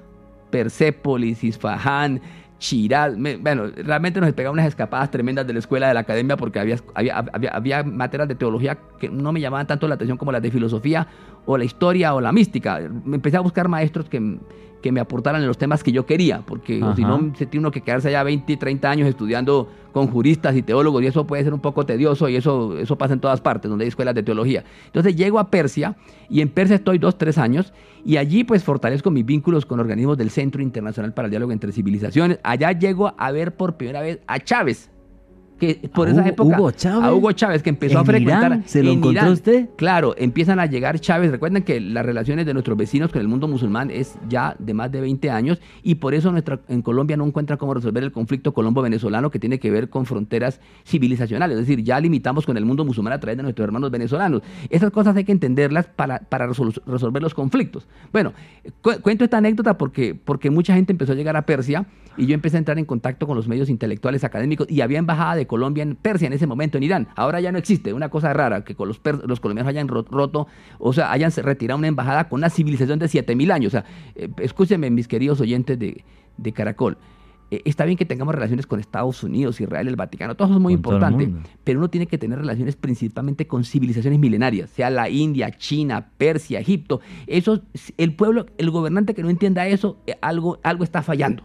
Persépolis, 0.49 1.43
Isfahán, 1.43 2.21
Shiraz. 2.59 3.15
Bueno, 3.17 3.67
realmente 3.75 4.19
nos 4.19 4.31
pegaba 4.33 4.53
unas 4.53 4.67
escapadas 4.67 5.09
tremendas 5.09 5.47
de 5.47 5.53
la 5.53 5.59
escuela, 5.59 5.87
de 5.87 5.93
la 5.93 6.01
academia, 6.01 6.37
porque 6.37 6.59
había, 6.59 6.77
había, 6.93 7.17
había, 7.17 7.51
había 7.51 7.83
materias 7.83 8.27
de 8.27 8.35
teología 8.35 8.77
que 8.99 9.09
no 9.09 9.31
me 9.31 9.39
llamaban 9.39 9.65
tanto 9.67 9.87
la 9.87 9.95
atención 9.95 10.17
como 10.17 10.31
las 10.31 10.41
de 10.41 10.51
filosofía 10.51 11.07
o 11.45 11.57
la 11.57 11.63
historia 11.63 12.13
o 12.13 12.21
la 12.21 12.31
mística. 12.31 12.79
Empecé 12.79 13.37
a 13.37 13.41
buscar 13.41 13.67
maestros 13.67 14.09
que, 14.09 14.37
que 14.81 14.91
me 14.91 14.99
aportaran 14.99 15.41
en 15.41 15.47
los 15.47 15.57
temas 15.57 15.83
que 15.83 15.91
yo 15.91 16.05
quería, 16.05 16.41
porque 16.45 16.83
si 16.95 17.03
no, 17.03 17.31
se 17.35 17.45
tiene 17.45 17.61
uno 17.61 17.71
que 17.71 17.81
quedarse 17.81 18.09
allá 18.09 18.23
20, 18.23 18.57
30 18.57 18.89
años 18.89 19.07
estudiando 19.07 19.69
con 19.93 20.07
juristas 20.07 20.55
y 20.55 20.61
teólogos, 20.61 21.03
y 21.03 21.07
eso 21.07 21.25
puede 21.25 21.43
ser 21.43 21.53
un 21.53 21.59
poco 21.59 21.85
tedioso, 21.85 22.29
y 22.29 22.35
eso, 22.35 22.77
eso 22.77 22.97
pasa 22.97 23.13
en 23.13 23.19
todas 23.19 23.41
partes, 23.41 23.69
donde 23.69 23.85
hay 23.85 23.89
escuelas 23.89 24.15
de 24.15 24.23
teología. 24.23 24.63
Entonces 24.85 25.15
llego 25.15 25.39
a 25.39 25.49
Persia, 25.49 25.95
y 26.29 26.41
en 26.41 26.49
Persia 26.49 26.75
estoy 26.75 26.97
dos, 26.97 27.17
tres 27.17 27.37
años, 27.37 27.73
y 28.05 28.17
allí 28.17 28.43
pues 28.43 28.63
fortalezco 28.63 29.11
mis 29.11 29.25
vínculos 29.25 29.65
con 29.65 29.79
organismos 29.79 30.17
del 30.17 30.29
Centro 30.29 30.61
Internacional 30.61 31.13
para 31.13 31.27
el 31.27 31.31
Diálogo 31.31 31.51
entre 31.51 31.71
Civilizaciones. 31.71 32.39
Allá 32.43 32.71
llego 32.71 33.13
a 33.17 33.31
ver 33.31 33.55
por 33.55 33.75
primera 33.75 34.01
vez 34.01 34.19
a 34.27 34.39
Chávez, 34.39 34.90
que 35.61 35.89
por 35.93 36.07
¿A 36.07 36.11
esa 36.11 36.21
Hugo- 36.21 36.29
época... 36.29 36.57
Hugo 36.59 36.71
Chávez? 36.71 37.03
A 37.05 37.13
Hugo 37.13 37.31
Chávez, 37.33 37.61
que 37.63 37.69
empezó 37.69 37.99
a 37.99 38.01
¿En 38.01 38.05
frecuentar... 38.07 38.51
Irán? 38.51 38.63
¿Se 38.65 38.81
lo 38.83 38.91
en 38.91 38.97
encontró 38.97 39.21
Irán. 39.21 39.31
usted? 39.33 39.69
Claro, 39.77 40.15
empiezan 40.17 40.59
a 40.59 40.65
llegar 40.65 40.99
Chávez. 40.99 41.29
Recuerden 41.31 41.63
que 41.63 41.79
las 41.79 42.03
relaciones 42.05 42.45
de 42.47 42.53
nuestros 42.53 42.75
vecinos 42.77 43.11
con 43.11 43.21
el 43.21 43.27
mundo 43.27 43.47
musulmán 43.47 43.91
es 43.91 44.17
ya 44.27 44.55
de 44.59 44.73
más 44.73 44.91
de 44.91 45.01
20 45.01 45.29
años 45.29 45.61
y 45.83 45.95
por 45.95 46.13
eso 46.15 46.31
nuestra, 46.31 46.59
en 46.67 46.81
Colombia 46.81 47.15
no 47.15 47.25
encuentra 47.25 47.57
cómo 47.57 47.73
resolver 47.75 48.03
el 48.03 48.11
conflicto 48.11 48.53
colombo-venezolano 48.53 49.29
que 49.29 49.37
tiene 49.39 49.59
que 49.59 49.69
ver 49.71 49.89
con 49.89 50.05
fronteras 50.05 50.59
civilizacionales. 50.85 51.57
Es 51.59 51.67
decir, 51.67 51.83
ya 51.83 51.99
limitamos 51.99 52.45
con 52.45 52.57
el 52.57 52.65
mundo 52.65 52.83
musulmán 52.83 53.13
a 53.13 53.19
través 53.19 53.37
de 53.37 53.43
nuestros 53.43 53.63
hermanos 53.65 53.91
venezolanos. 53.91 54.41
Esas 54.69 54.91
cosas 54.91 55.15
hay 55.15 55.23
que 55.23 55.31
entenderlas 55.31 55.85
para, 55.85 56.19
para 56.19 56.47
resolu- 56.47 56.81
resolver 56.85 57.21
los 57.21 57.33
conflictos. 57.33 57.87
Bueno, 58.11 58.33
cu- 58.81 58.99
cuento 59.01 59.23
esta 59.23 59.37
anécdota 59.37 59.77
porque, 59.77 60.15
porque 60.15 60.49
mucha 60.49 60.73
gente 60.73 60.91
empezó 60.91 61.11
a 61.13 61.15
llegar 61.15 61.37
a 61.37 61.43
Persia 61.45 61.85
y 62.17 62.25
yo 62.25 62.33
empecé 62.33 62.57
a 62.57 62.59
entrar 62.59 62.77
en 62.77 62.85
contacto 62.85 63.25
con 63.25 63.37
los 63.37 63.47
medios 63.47 63.69
intelectuales 63.69 64.23
académicos 64.23 64.67
y 64.69 64.81
había 64.81 64.99
embajada 64.99 65.35
de 65.35 65.47
Colombia 65.51 65.83
en 65.83 65.95
Persia 65.97 66.27
en 66.27 66.33
ese 66.33 66.47
momento, 66.47 66.77
en 66.77 66.83
Irán. 66.83 67.07
Ahora 67.17 67.41
ya 67.41 67.51
no 67.51 67.57
existe. 67.57 67.93
Una 67.93 68.07
cosa 68.07 68.31
rara, 68.31 68.63
que 68.63 68.73
los, 68.79 69.01
los 69.27 69.39
colombianos 69.41 69.69
hayan 69.69 69.89
ro- 69.89 70.05
roto, 70.09 70.47
o 70.79 70.93
sea, 70.93 71.11
hayan 71.11 71.29
retirado 71.43 71.77
una 71.77 71.87
embajada 71.89 72.29
con 72.29 72.39
una 72.39 72.49
civilización 72.49 72.99
de 72.99 73.09
7000 73.09 73.51
años. 73.51 73.67
O 73.73 73.75
sea, 73.77 73.85
eh, 74.15 74.29
escúchenme, 74.37 74.89
mis 74.89 75.09
queridos 75.09 75.41
oyentes 75.41 75.77
de, 75.77 76.05
de 76.37 76.51
Caracol. 76.53 76.97
Eh, 77.53 77.61
está 77.65 77.83
bien 77.83 77.97
que 77.97 78.05
tengamos 78.05 78.33
relaciones 78.33 78.65
con 78.65 78.79
Estados 78.79 79.23
Unidos, 79.23 79.59
Israel, 79.59 79.89
el 79.89 79.97
Vaticano, 79.97 80.35
todo 80.35 80.47
eso 80.47 80.55
es 80.55 80.61
muy 80.61 80.71
Con 80.75 80.79
importante, 80.79 81.25
pero 81.65 81.79
uno 81.79 81.89
tiene 81.89 82.07
que 82.07 82.17
tener 82.17 82.39
relaciones 82.39 82.77
principalmente 82.77 83.45
con 83.45 83.65
civilizaciones 83.65 84.19
milenarias, 84.19 84.69
sea 84.69 84.89
la 84.89 85.09
India, 85.09 85.51
China, 85.51 86.11
Persia, 86.17 86.61
Egipto. 86.61 87.01
Eso, 87.27 87.61
el 87.97 88.15
pueblo, 88.15 88.45
el 88.57 88.69
gobernante 88.71 89.13
que 89.13 89.21
no 89.21 89.29
entienda 89.29 89.67
eso, 89.67 89.97
eh, 90.07 90.15
algo, 90.21 90.59
algo 90.63 90.85
está 90.85 91.01
fallando 91.01 91.43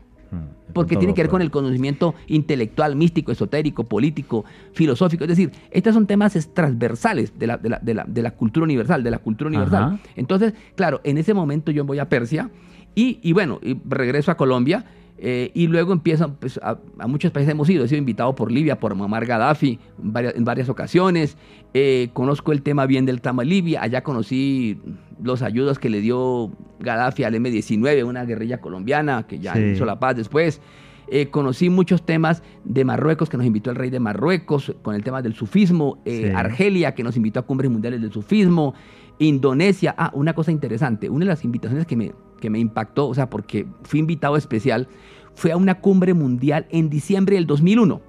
porque 0.72 0.94
todo 0.94 1.00
tiene 1.00 1.14
que 1.14 1.22
ver 1.22 1.28
con 1.28 1.38
fuera. 1.38 1.44
el 1.44 1.50
conocimiento 1.50 2.14
intelectual, 2.26 2.96
místico, 2.96 3.32
esotérico, 3.32 3.84
político, 3.84 4.44
filosófico. 4.72 5.24
Es 5.24 5.28
decir, 5.28 5.50
estos 5.70 5.94
son 5.94 6.06
temas 6.06 6.36
es- 6.36 6.52
transversales 6.52 7.38
de 7.38 7.46
la, 7.46 7.56
de 7.56 7.68
la- 7.70 7.78
de 7.80 7.94
la- 7.94 8.04
de 8.04 8.22
la 8.22 8.30
cultura 8.32 8.64
universal, 8.64 9.02
de 9.02 9.10
la 9.10 9.18
cultura 9.18 9.48
universal. 9.48 9.84
Ajá. 9.84 9.98
Entonces, 10.16 10.54
claro, 10.74 11.00
en 11.04 11.18
ese 11.18 11.32
momento 11.34 11.70
yo 11.70 11.84
voy 11.84 11.98
a 11.98 12.08
Persia 12.08 12.50
y, 12.94 13.18
y 13.22 13.32
bueno, 13.32 13.58
y 13.62 13.76
regreso 13.88 14.30
a 14.30 14.36
Colombia. 14.36 14.84
Eh, 15.18 15.50
y 15.54 15.66
luego 15.66 15.92
empiezan, 15.92 16.34
pues, 16.36 16.58
a, 16.62 16.78
a 16.98 17.06
muchos 17.06 17.30
países 17.32 17.52
hemos 17.52 17.68
ido, 17.70 17.84
he 17.84 17.88
sido 17.88 17.98
invitado 17.98 18.34
por 18.34 18.52
Libia, 18.52 18.78
por 18.78 18.94
Muammar 18.94 19.24
Gaddafi, 19.26 19.78
en 20.02 20.12
varias, 20.12 20.34
en 20.36 20.44
varias 20.44 20.68
ocasiones, 20.68 21.36
Eh, 21.78 22.08
conozco 22.14 22.52
el 22.52 22.62
tema 22.62 22.86
bien 22.86 23.04
del 23.04 23.20
tema 23.20 23.44
Libia, 23.44 23.82
allá 23.82 24.02
conocí 24.02 24.78
los 25.22 25.42
ayudas 25.42 25.78
que 25.78 25.90
le 25.90 26.00
dio 26.00 26.50
Gaddafi 26.80 27.24
al 27.24 27.34
M-19, 27.34 28.02
una 28.04 28.24
guerrilla 28.24 28.60
colombiana 28.62 29.26
que 29.26 29.38
ya 29.38 29.52
Sí. 29.52 29.60
hizo 29.74 29.84
la 29.84 29.98
paz 29.98 30.16
después. 30.16 30.60
Eh, 31.08 31.28
conocí 31.28 31.70
muchos 31.70 32.04
temas 32.04 32.42
de 32.64 32.84
Marruecos 32.84 33.28
que 33.28 33.36
nos 33.36 33.46
invitó 33.46 33.70
el 33.70 33.76
rey 33.76 33.90
de 33.90 34.00
Marruecos 34.00 34.74
con 34.82 34.94
el 34.94 35.04
tema 35.04 35.22
del 35.22 35.34
sufismo, 35.34 35.98
eh, 36.04 36.28
Sí. 36.28 36.32
Argelia 36.34 36.94
que 36.94 37.04
nos 37.04 37.16
invitó 37.16 37.40
a 37.40 37.42
cumbres 37.42 37.70
mundiales 37.70 38.00
del 38.00 38.12
sufismo, 38.12 38.74
Indonesia. 39.18 39.94
Ah, 39.96 40.10
una 40.14 40.34
cosa 40.34 40.50
interesante, 40.50 41.08
una 41.08 41.24
de 41.24 41.30
las 41.30 41.44
invitaciones 41.44 41.86
que 41.86 41.96
me, 41.96 42.12
que 42.40 42.50
me 42.50 42.58
impactó, 42.58 43.08
o 43.08 43.14
sea, 43.14 43.30
porque 43.30 43.66
fui 43.84 44.00
invitado 44.00 44.36
especial, 44.36 44.88
fue 45.34 45.52
a 45.52 45.56
una 45.56 45.80
cumbre 45.80 46.12
mundial 46.12 46.66
en 46.70 46.90
diciembre 46.90 47.36
del 47.36 47.46
2001. 47.46 48.00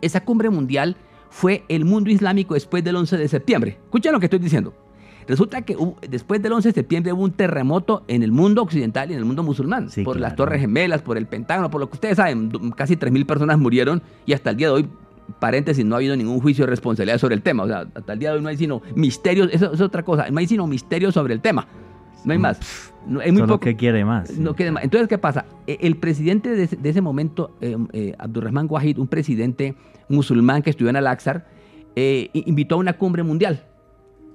Esa 0.00 0.24
cumbre 0.24 0.50
mundial 0.50 0.96
fue 1.30 1.64
el 1.68 1.84
mundo 1.84 2.10
islámico 2.10 2.54
después 2.54 2.82
del 2.82 2.96
11 2.96 3.16
de 3.16 3.28
septiembre. 3.28 3.78
Escuchen 3.84 4.12
lo 4.12 4.18
que 4.20 4.26
estoy 4.26 4.38
diciendo. 4.40 4.74
Resulta 5.26 5.62
que 5.62 5.76
después 6.08 6.42
del 6.42 6.52
11 6.52 6.68
de 6.70 6.72
septiembre 6.74 7.12
hubo 7.12 7.22
un 7.22 7.32
terremoto 7.32 8.02
en 8.08 8.22
el 8.22 8.32
mundo 8.32 8.62
occidental 8.62 9.10
y 9.10 9.12
en 9.14 9.18
el 9.20 9.24
mundo 9.24 9.42
musulmán. 9.42 9.90
Sí, 9.90 10.02
por 10.02 10.18
las. 10.18 10.34
Torres 10.36 10.60
Gemelas, 10.60 11.02
por 11.02 11.16
el 11.16 11.26
Pentágono, 11.26 11.70
por 11.70 11.80
lo 11.80 11.88
que 11.88 11.94
ustedes 11.94 12.16
saben. 12.16 12.50
Casi 12.76 12.96
3.000 12.96 13.26
personas 13.26 13.58
murieron 13.58 14.02
y 14.26 14.32
hasta 14.32 14.50
el 14.50 14.56
día 14.56 14.68
de 14.68 14.72
hoy, 14.74 14.88
paréntesis, 15.38 15.84
no 15.84 15.94
ha 15.94 15.98
habido 15.98 16.16
ningún 16.16 16.40
juicio 16.40 16.64
de 16.64 16.70
responsabilidad 16.70 17.18
sobre 17.18 17.34
el 17.34 17.42
tema. 17.42 17.62
O 17.64 17.66
sea, 17.68 17.86
hasta 17.94 18.12
el 18.12 18.18
día 18.18 18.30
de 18.30 18.36
hoy 18.36 18.42
no 18.42 18.48
hay 18.48 18.56
sino 18.56 18.82
misterios. 18.96 19.48
Eso 19.52 19.72
es 19.72 19.80
otra 19.80 20.02
cosa. 20.02 20.28
No 20.30 20.38
hay 20.38 20.46
sino 20.46 20.66
misterios 20.66 21.14
sobre 21.14 21.34
el 21.34 21.40
tema. 21.40 21.66
No 22.24 22.32
hay 22.32 22.38
Mm, 22.38 22.42
más. 22.42 22.92
No, 23.06 23.18
hay 23.20 23.32
muy 23.32 23.40
Solo 23.40 23.54
poco. 23.54 23.60
que 23.64 23.74
quiere 23.76 24.04
más. 24.04 24.28
sí. 24.28 24.36
No 24.40 24.54
quede 24.54 24.70
más. 24.70 24.84
Entonces, 24.84 25.08
¿qué 25.08 25.18
pasa? 25.18 25.44
E- 25.66 25.78
El 25.80 25.96
presidente 25.96 26.50
de 26.54 26.64
ese, 26.64 26.76
de 26.76 26.88
ese 26.90 27.00
momento, 27.00 27.56
eh, 27.60 27.76
eh, 27.92 28.14
Abdurrahman 28.18 28.66
Wahid, 28.70 28.98
un 28.98 29.08
presidente 29.08 29.74
musulmán 30.08 30.62
que 30.62 30.70
estudió 30.70 30.90
en 30.90 30.96
Al-Aqsar, 30.96 31.46
eh, 31.96 32.30
invitó 32.32 32.76
a 32.76 32.78
una 32.78 32.92
cumbre 32.92 33.22
mundial. 33.24 33.64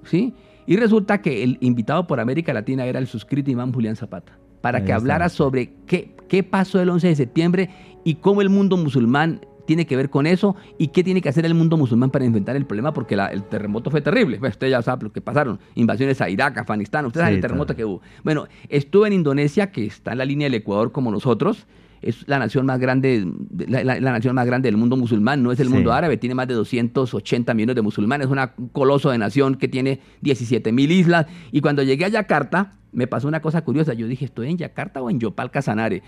¿Sí? 0.04 0.34
Y 0.68 0.76
resulta 0.76 1.22
que 1.22 1.44
el 1.44 1.58
invitado 1.62 2.06
por 2.06 2.20
América 2.20 2.54
Latina 2.54 2.86
era 2.86 3.00
el 3.00 3.08
suscrito 3.08 3.50
imán 3.50 3.72
Julián 3.74 3.96
Zapata, 3.96 4.38
para 4.62 4.78
Ahí 4.80 4.84
que 4.84 4.92
está. 4.92 4.98
hablara 5.02 5.30
sobre 5.30 5.72
qué, 5.88 6.12
qué 6.28 6.44
pasó 6.44 6.80
el 6.82 6.90
11 6.90 7.08
de 7.08 7.16
septiembre 7.16 7.70
y 8.04 8.16
cómo 8.16 8.42
el 8.42 8.50
mundo 8.50 8.76
musulmán 8.78 9.42
tiene 9.66 9.86
que 9.86 9.96
ver 9.98 10.10
con 10.10 10.28
eso 10.28 10.56
y 10.78 10.90
qué 10.90 11.04
tiene 11.04 11.22
que 11.22 11.28
hacer 11.30 11.46
el 11.46 11.54
mundo 11.54 11.76
musulmán 11.78 12.10
para 12.10 12.24
enfrentar 12.26 12.56
el 12.56 12.66
problema, 12.66 12.94
porque 12.94 13.16
la- 13.18 13.28
el 13.28 13.44
terremoto 13.44 13.90
fue 13.92 14.00
terrible. 14.02 14.38
Pues 14.40 14.52
usted 14.52 14.70
ya 14.70 14.82
sabe 14.82 15.04
lo 15.04 15.12
que 15.12 15.20
pasaron, 15.22 15.60
invasiones 15.76 16.22
a 16.22 16.30
Irak, 16.30 16.58
Afganistán, 16.58 17.06
usted 17.06 17.20
sabe 17.22 17.32
Sí, 17.32 17.36
el 17.36 17.42
terremoto 17.42 17.76
que 17.76 17.84
hubo. 17.84 18.02
Bueno, 18.24 18.48
estuve 18.70 19.08
en 19.08 19.14
Indonesia, 19.14 19.72
que 19.72 19.86
está 19.86 20.14
en 20.14 20.18
la 20.20 20.26
línea 20.26 20.46
del 20.46 20.54
Ecuador 20.56 20.92
como 20.94 21.12
nosotros, 21.12 21.66
es 22.02 22.28
la 22.28 22.40
nación 22.40 22.66
más 22.66 22.80
grande, 22.80 23.26
la, 23.68 23.84
la- 23.84 24.00
la 24.00 24.12
nación 24.12 24.36
más 24.36 24.46
grande 24.46 24.68
del 24.68 24.78
mundo 24.78 24.96
musulmán, 24.98 25.42
no 25.44 25.52
es 25.52 25.60
el 25.60 25.68
Sí. 25.68 25.74
mundo 25.74 25.94
árabe, 25.94 26.18
tiene 26.18 26.36
más 26.36 26.48
de 26.48 26.54
280 26.56 27.54
millones 27.54 27.76
de 27.76 27.82
musulmanes, 27.82 28.26
es 28.28 28.32
una- 28.32 28.54
un 28.58 28.70
coloso 28.70 29.10
de 29.12 29.18
nación 29.18 29.56
que 29.56 29.68
tiene 29.68 30.00
17 30.22 30.72
mil 30.72 30.92
islas. 30.92 31.26
Y 31.52 31.62
cuando 31.62 31.84
llegué 31.84 32.06
a 32.06 32.10
Yakarta, 32.10 32.74
me 32.92 33.08
pasó 33.08 33.28
una 33.28 33.42
cosa 33.42 33.64
curiosa. 33.64 33.94
Yo 33.94 34.08
dije, 34.08 34.26
¿estoy 34.26 34.50
en 34.50 34.58
Yakarta 34.58 35.02
o 35.02 35.10
en 35.10 35.20
Yopal 35.20 35.52
Casanare? 35.52 36.02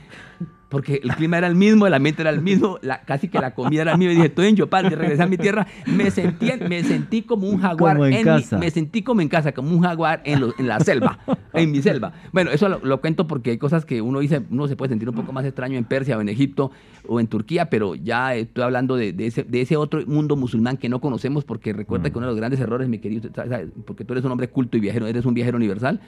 Porque 0.70 1.02
el 1.04 1.16
clima 1.16 1.40
era 1.40 1.48
el 1.48 1.56
mismo, 1.56 1.88
el 1.88 1.94
ambiente 1.96 2.22
era 2.22 2.30
el 2.30 2.42
mismo, 2.42 2.78
la- 2.84 3.02
casi 3.02 3.28
que 3.28 3.40
la 3.40 3.56
comida 3.56 3.82
era 3.82 3.92
el 3.94 3.98
mismo. 3.98 4.12
Y 4.12 4.16
dije, 4.18 4.28
estoy 4.28 4.48
en 4.50 4.56
Yopal, 4.56 4.88
de 4.88 4.96
regresar 4.96 5.26
a 5.26 5.30
mi 5.30 5.38
tierra. 5.38 5.66
Me 5.88 6.12
sentí, 6.12 6.52
me 6.70 6.84
sentí 6.84 7.24
como 7.24 7.50
un 7.50 7.58
jaguar. 7.60 7.96
Como 7.96 8.06
en 8.06 8.18
mi- 8.18 8.24
casa. 8.24 8.60
me 8.60 8.70
sentí 8.70 9.02
como 9.02 9.22
en 9.22 9.30
casa, 9.30 9.52
como 9.52 9.72
un 9.76 9.82
jaguar 9.82 10.22
en, 10.26 10.42
lo- 10.42 10.54
en 10.60 10.68
la 10.68 10.80
selva, 10.80 11.18
en 11.54 11.72
mi 11.72 11.82
selva. 11.82 12.14
Bueno, 12.32 12.52
eso 12.52 12.70
lo, 12.70 12.80
lo 12.84 13.02
cuento 13.02 13.26
porque 13.26 13.50
hay 13.50 13.58
cosas 13.58 13.84
que 13.84 14.00
uno 14.04 14.20
dice, 14.20 14.44
uno 14.52 14.68
se 14.68 14.76
puede 14.76 14.90
sentir 14.90 15.10
un 15.10 15.16
poco 15.16 15.34
más 15.34 15.44
extraño 15.44 15.76
en 15.76 15.86
Persia 15.86 16.16
o 16.18 16.22
en 16.22 16.30
Egipto 16.30 16.70
o 17.08 17.20
en 17.20 17.26
Turquía, 17.26 17.72
pero 17.72 17.96
ya 17.96 18.36
estoy 18.36 18.64
hablando 18.64 18.96
de, 18.96 19.12
de 19.12 19.26
ese, 19.26 19.44
de 19.44 19.62
ese 19.62 19.76
otro 19.76 20.06
mundo 20.06 20.36
musulmán 20.36 20.78
que 20.78 20.88
no 20.88 21.02
conocemos 21.02 21.46
porque 21.46 21.74
recuerda 21.74 22.12
que 22.12 22.18
uno 22.20 22.28
de 22.28 22.32
los 22.34 22.38
grandes 22.40 22.60
errores, 22.60 22.88
mi 22.88 23.00
querido, 23.00 23.28
porque 23.88 24.06
tú 24.06 24.14
eres 24.14 24.24
un 24.24 24.32
hombre 24.32 24.50
culto 24.50 24.78
y 24.78 24.82
viajero, 24.82 25.08
eres 25.08 25.26
un 25.26 25.34
viajero 25.34 25.58
universal, 25.58 26.00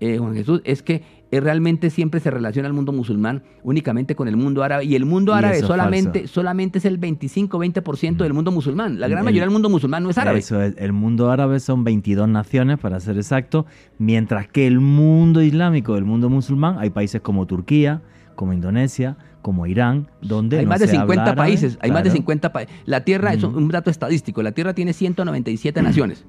eh, 0.00 0.18
Juan 0.18 0.34
Jesús, 0.34 0.60
es 0.64 0.82
que 0.82 1.02
eh, 1.30 1.40
realmente 1.40 1.90
siempre 1.90 2.20
se 2.20 2.30
relaciona 2.30 2.68
el 2.68 2.74
mundo 2.74 2.92
musulmán 2.92 3.42
únicamente 3.64 4.14
con 4.14 4.28
el 4.28 4.36
mundo 4.36 4.62
árabe 4.62 4.84
y 4.84 4.94
el 4.94 5.04
mundo 5.06 5.34
árabe 5.34 5.56
eso 5.56 5.64
es 5.64 5.68
solamente, 5.68 6.26
solamente 6.28 6.78
es 6.78 6.84
el 6.84 7.00
25-20% 7.00 8.18
del 8.18 8.32
mundo 8.32 8.52
musulmán. 8.52 9.00
La 9.00 9.08
gran 9.08 9.20
El- 9.20 9.24
mayoría 9.24 9.42
del 9.42 9.50
mundo 9.50 9.68
musulmán 9.68 10.02
no 10.02 10.10
es 10.10 10.18
árabe. 10.18 10.38
Eso 10.38 10.60
el 10.62 10.92
mundo 10.92 11.30
árabe 11.30 11.58
son 11.60 11.82
22 11.84 12.28
naciones, 12.28 12.78
para 12.78 13.00
ser 13.00 13.16
exacto, 13.16 13.66
mientras 13.98 14.48
que 14.48 14.66
el 14.66 14.80
mundo 14.80 15.42
islámico, 15.42 15.96
el 15.96 16.04
mundo 16.04 16.28
musulmán, 16.30 16.76
hay 16.78 16.90
países 16.90 17.20
como 17.20 17.46
Turquía, 17.46 18.02
como 18.34 18.52
Indonesia, 18.52 19.16
como 19.42 19.66
Irán, 19.66 20.08
donde 20.20 20.58
Hay 20.58 20.64
no 20.64 20.70
más 20.70 20.80
de 20.80 20.88
se 20.88 20.96
habla 20.96 21.04
50 21.06 21.22
árabe, 21.22 21.36
países, 21.36 21.78
hay 21.80 21.90
más 21.90 22.02
de 22.02 22.10
claro. 22.10 22.16
50 22.18 22.52
países. 22.52 22.74
La 22.84 23.00
Tierra 23.04 23.32
es 23.32 23.42
un 23.42 23.68
dato 23.68 23.90
estadístico, 23.90 24.42
la 24.42 24.52
Tierra 24.52 24.74
tiene 24.74 24.92
197 24.92 25.82
naciones, 25.82 26.26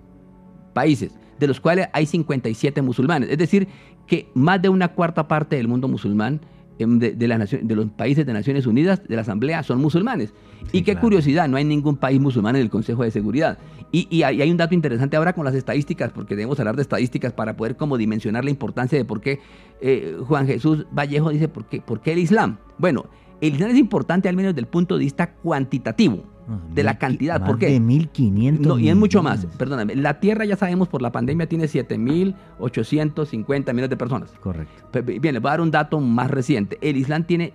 países, 0.74 1.12
de 1.40 1.48
los 1.48 1.60
cuales 1.60 1.88
hay 1.94 2.06
57 2.06 2.82
musulmanes. 2.82 3.30
Es 3.30 3.38
decir, 3.38 3.68
que 4.06 4.30
más 4.34 4.62
de 4.62 4.70
una 4.70 4.90
cuarta 4.90 5.28
parte 5.28 5.56
del 5.56 5.68
mundo 5.68 5.88
musulmán, 5.88 6.42
em, 6.80 7.00
de, 7.00 7.12
de 7.14 7.28
las 7.28 7.40
nacio- 7.40 7.60
de 7.62 7.76
los 7.76 7.88
países 7.88 8.26
de 8.26 8.34
Naciones 8.34 8.66
Unidas, 8.68 9.02
de 9.08 9.16
la 9.16 9.22
Asamblea, 9.22 9.64
son 9.64 9.80
musulmanes. 9.82 10.34
Sí, 10.72 10.78
y 10.80 10.82
qué 10.82 10.94
claro. 10.94 11.02
curiosidad, 11.02 11.48
no 11.48 11.58
hay 11.58 11.66
ningún 11.66 11.98
país 11.98 12.20
musulmán 12.20 12.56
en 12.56 12.62
el 12.62 12.70
Consejo 12.70 13.04
de 13.04 13.12
Seguridad. 13.12 13.58
Y, 13.92 14.08
y 14.16 14.24
hay, 14.24 14.42
hay 14.42 14.52
un 14.52 14.58
dato 14.58 14.74
interesante 14.76 15.16
ahora 15.18 15.34
con 15.34 15.46
las 15.46 15.56
estadísticas, 15.56 16.12
porque 16.12 16.36
debemos 16.36 16.60
hablar 16.60 16.76
de 16.76 16.82
estadísticas 16.82 17.34
para 17.34 17.56
poder 17.56 17.78
como 17.78 17.98
dimensionar 17.98 18.44
la 18.44 18.50
importancia 18.52 18.98
de 18.98 19.06
por 19.06 19.22
qué 19.22 19.40
eh, 19.82 20.18
Juan 20.28 20.46
Jesús 20.48 20.86
Vallejo 20.92 21.30
dice 21.30 21.48
por 21.48 21.66
qué, 21.66 21.82
por 21.82 22.02
qué 22.02 22.14
el 22.14 22.20
Islam. 22.20 22.58
Bueno, 22.78 23.06
el 23.40 23.54
Islam 23.54 23.72
es 23.72 23.78
importante 23.78 24.28
al 24.30 24.36
menos 24.36 24.52
desde 24.54 24.62
el 24.62 24.68
punto 24.68 24.96
de 24.98 25.04
vista 25.06 25.34
cuantitativo, 25.36 26.24
De 26.74 26.82
la 26.84 26.98
cantidad. 26.98 27.42
más 27.42 27.50
¿Por 27.50 27.60
qué? 27.60 27.66
de 27.68 27.82
1.500 27.82 28.60
No, 28.60 28.80
y 28.80 28.88
es 28.90 28.96
mucho 28.96 29.22
más, 29.22 29.46
perdóname. 29.58 29.96
La 29.96 30.20
Tierra 30.22 30.46
ya 30.46 30.56
sabemos 30.56 30.88
por 30.88 31.02
la 31.02 31.12
pandemia 31.12 31.46
tiene 31.48 31.66
7.850 31.66 33.74
millones 33.74 33.90
de 33.90 33.98
personas. 33.98 34.32
Correcto. 34.40 35.04
Bien, 35.04 35.34
les 35.34 35.42
voy 35.42 35.50
a 35.50 35.52
dar 35.52 35.60
un 35.62 35.72
dato 35.72 36.00
más 36.00 36.32
reciente. 36.32 36.78
El 36.82 36.96
Islam 36.96 37.26
tiene 37.26 37.52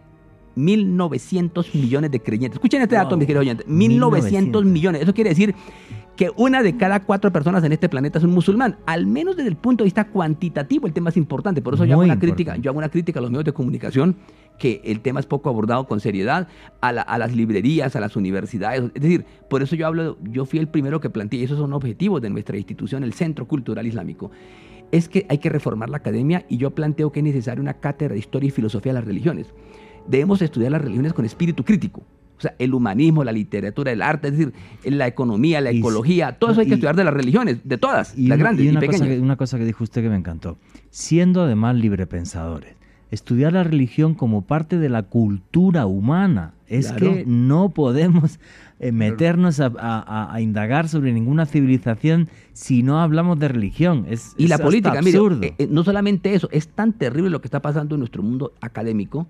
1.900 0.57 1.75
millones 1.75 2.11
de 2.11 2.21
creyentes. 2.21 2.57
Escuchen 2.57 2.83
este 2.83 2.97
dato, 2.97 3.17
mis 3.17 3.27
queridos 3.27 3.43
oyentes. 3.43 3.67
1.900 3.67 3.71
1900 3.71 4.65
millones. 4.65 5.03
Eso 5.03 5.15
quiere 5.15 5.31
decir 5.31 5.55
que 6.17 6.31
una 6.37 6.63
de 6.63 6.77
cada 6.77 7.01
cuatro 7.05 7.33
personas 7.33 7.65
en 7.65 7.73
este 7.73 7.89
planeta 7.89 8.19
es 8.19 8.25
un 8.25 8.33
musulmán. 8.33 8.77
Al 8.87 9.07
menos 9.07 9.37
desde 9.37 9.49
el 9.49 9.57
punto 9.57 9.83
de 9.83 9.87
vista 9.87 10.09
cuantitativo, 10.09 10.87
el 10.87 10.93
tema 10.93 11.09
es 11.11 11.17
importante. 11.17 11.63
Por 11.63 11.75
eso 11.75 11.85
yo 11.85 11.95
hago, 11.95 12.03
una 12.03 12.15
crítica, 12.21 12.57
yo 12.57 12.71
hago 12.71 12.79
una 12.79 12.89
crítica 12.91 13.19
a 13.19 13.23
los 13.23 13.31
medios 13.31 13.47
de 13.47 13.53
comunicación 13.53 14.17
que 14.59 14.83
el 14.85 15.01
tema 15.01 15.19
es 15.21 15.27
poco 15.27 15.49
abordado 15.49 15.87
con 15.87 16.01
seriedad, 16.01 16.49
a, 16.83 16.93
la- 16.93 17.03
a 17.03 17.17
las 17.19 17.35
librerías, 17.35 17.97
a 17.97 18.01
las 18.01 18.15
universidades. 18.17 18.83
Es 18.95 19.03
decir, 19.03 19.25
por 19.49 19.63
eso 19.63 19.75
yo 19.75 19.87
hablo, 19.87 20.19
yo 20.23 20.45
fui 20.45 20.59
el 20.59 20.69
primero 20.69 21.01
que 21.01 21.09
planteé, 21.11 21.41
y 21.41 21.45
esos 21.45 21.59
son 21.59 21.73
objetivos 21.73 22.21
de 22.21 22.29
nuestra 22.31 22.57
institución, 22.59 23.03
el 23.05 23.15
Centro 23.15 23.49
Cultural 23.49 23.87
Islámico 23.87 24.31
es 24.93 25.09
que 25.09 25.25
hay 25.31 25.39
que 25.39 25.49
reformar 25.49 25.89
la 25.89 25.97
academia 25.97 26.45
y 26.51 26.59
yo 26.59 26.73
planteo 26.73 27.11
que 27.11 27.21
es 27.21 27.25
necesaria 27.25 27.63
una 27.63 27.75
cátedra 27.81 28.13
de 28.13 28.19
historia 28.19 28.49
y 28.49 28.51
filosofía 28.51 28.93
de 28.93 28.99
las 28.99 29.07
religiones. 29.07 29.47
Debemos 30.07 30.43
estudiar 30.43 30.71
las 30.71 30.83
religiones 30.83 31.15
con 31.15 31.25
espíritu 31.25 31.65
crítico. 31.65 32.03
O 32.43 32.49
sea, 32.49 32.57
el 32.59 32.75
humanismo, 32.75 33.23
la 33.23 33.31
literatura, 33.31 33.93
el 33.93 34.03
arte, 34.03 34.29
es 34.29 34.37
decir, 34.37 34.53
la 34.85 35.07
economía, 35.07 35.61
la 35.61 35.71
Y- 35.71 35.79
ecología, 35.79 36.33
todo 36.41 36.51
eso 36.51 36.61
hay 36.61 36.67
que 36.67 36.73
y- 36.73 36.75
estudiar 36.75 36.97
de 36.97 37.05
las 37.05 37.15
religiones, 37.15 37.59
de 37.63 37.79
todas, 37.79 38.19
Y, 38.19 38.27
las 38.27 38.35
una- 38.37 38.45
grandes 38.45 38.65
y 38.65 38.67
y, 38.67 38.71
una, 38.73 38.81
pequeñas. 38.81 39.01
cosa 39.01 39.11
que, 39.15 39.21
una 39.21 39.37
cosa 39.37 39.59
que 39.59 39.65
dijo 39.65 39.85
usted 39.85 40.03
que 40.03 40.09
me 40.09 40.17
encantó. 40.17 40.59
Siendo 40.91 41.43
además 41.43 41.77
librepensadores, 41.77 42.75
estudiar 43.13 43.53
la 43.53 43.63
religión 43.63 44.15
como 44.15 44.43
parte 44.43 44.79
de 44.79 44.89
la 44.89 45.05
cultura 45.05 45.87
humana. 45.87 46.55
Es 46.67 46.89
Claro. 46.91 47.15
que 47.15 47.25
no 47.27 47.69
podemos 47.69 48.41
eh, 48.81 48.91
meternos 48.91 49.61
a, 49.61 49.67
a- 49.79 50.35
a- 50.35 50.41
indagar 50.41 50.89
sobre 50.89 51.13
ninguna 51.13 51.47
civilización 51.47 52.29
si 52.53 52.83
no 52.83 53.01
hablamos 53.01 53.39
de 53.39 53.47
religión. 53.47 54.07
Es, 54.09 54.33
Y 54.37 54.45
es 54.45 54.51
la 54.51 54.59
política, 54.59 54.99
absurdo. 54.99 55.45
eh, 55.45 55.55
eh, 55.59 55.69
no 55.71 55.85
solamente 55.85 56.35
eso, 56.35 56.49
es 56.51 56.67
tan 56.67 56.93
terrible 56.93 57.31
lo 57.31 57.41
que 57.41 57.47
está 57.47 57.63
pasando 57.63 57.95
en 57.95 58.01
nuestro 58.01 58.25
mundo 58.25 58.55
académico 58.61 59.29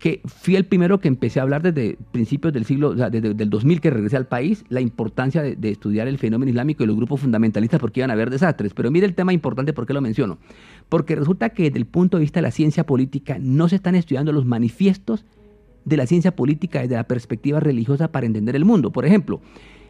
que 0.00 0.22
fui 0.24 0.56
el 0.56 0.64
primero 0.64 0.98
que 0.98 1.08
empecé 1.08 1.38
a 1.40 1.42
hablar 1.42 1.62
desde 1.62 1.98
principios 2.10 2.54
del 2.54 2.64
siglo, 2.64 2.94
desde 2.94 3.28
el 3.28 3.50
2000 3.50 3.80
que 3.82 3.90
regresé 3.90 4.16
al 4.16 4.26
país, 4.26 4.64
la 4.70 4.80
importancia 4.80 5.42
de, 5.42 5.56
de 5.56 5.70
estudiar 5.70 6.08
el 6.08 6.16
fenómeno 6.16 6.48
islámico 6.48 6.82
y 6.82 6.86
los 6.86 6.96
grupos 6.96 7.20
fundamentalistas 7.20 7.78
porque 7.78 8.00
iban 8.00 8.10
a 8.10 8.14
haber 8.14 8.30
desastres. 8.30 8.72
Pero 8.72 8.90
mire 8.90 9.06
el 9.06 9.14
tema 9.14 9.34
importante, 9.34 9.74
¿por 9.74 9.86
qué 9.86 9.92
lo 9.92 10.00
menciono? 10.00 10.38
Porque 10.88 11.14
resulta 11.14 11.50
que 11.50 11.64
desde 11.64 11.78
el 11.78 11.86
punto 11.86 12.16
de 12.16 12.22
vista 12.22 12.40
de 12.40 12.42
la 12.42 12.50
ciencia 12.50 12.84
política 12.84 13.36
no 13.38 13.68
se 13.68 13.76
están 13.76 13.94
estudiando 13.94 14.32
los 14.32 14.46
manifiestos 14.46 15.26
de 15.84 15.96
la 15.98 16.06
ciencia 16.06 16.34
política 16.34 16.80
desde 16.80 16.94
la 16.94 17.04
perspectiva 17.04 17.60
religiosa 17.60 18.10
para 18.10 18.26
entender 18.26 18.56
el 18.56 18.64
mundo. 18.64 18.90
Por 18.92 19.04
ejemplo, 19.04 19.42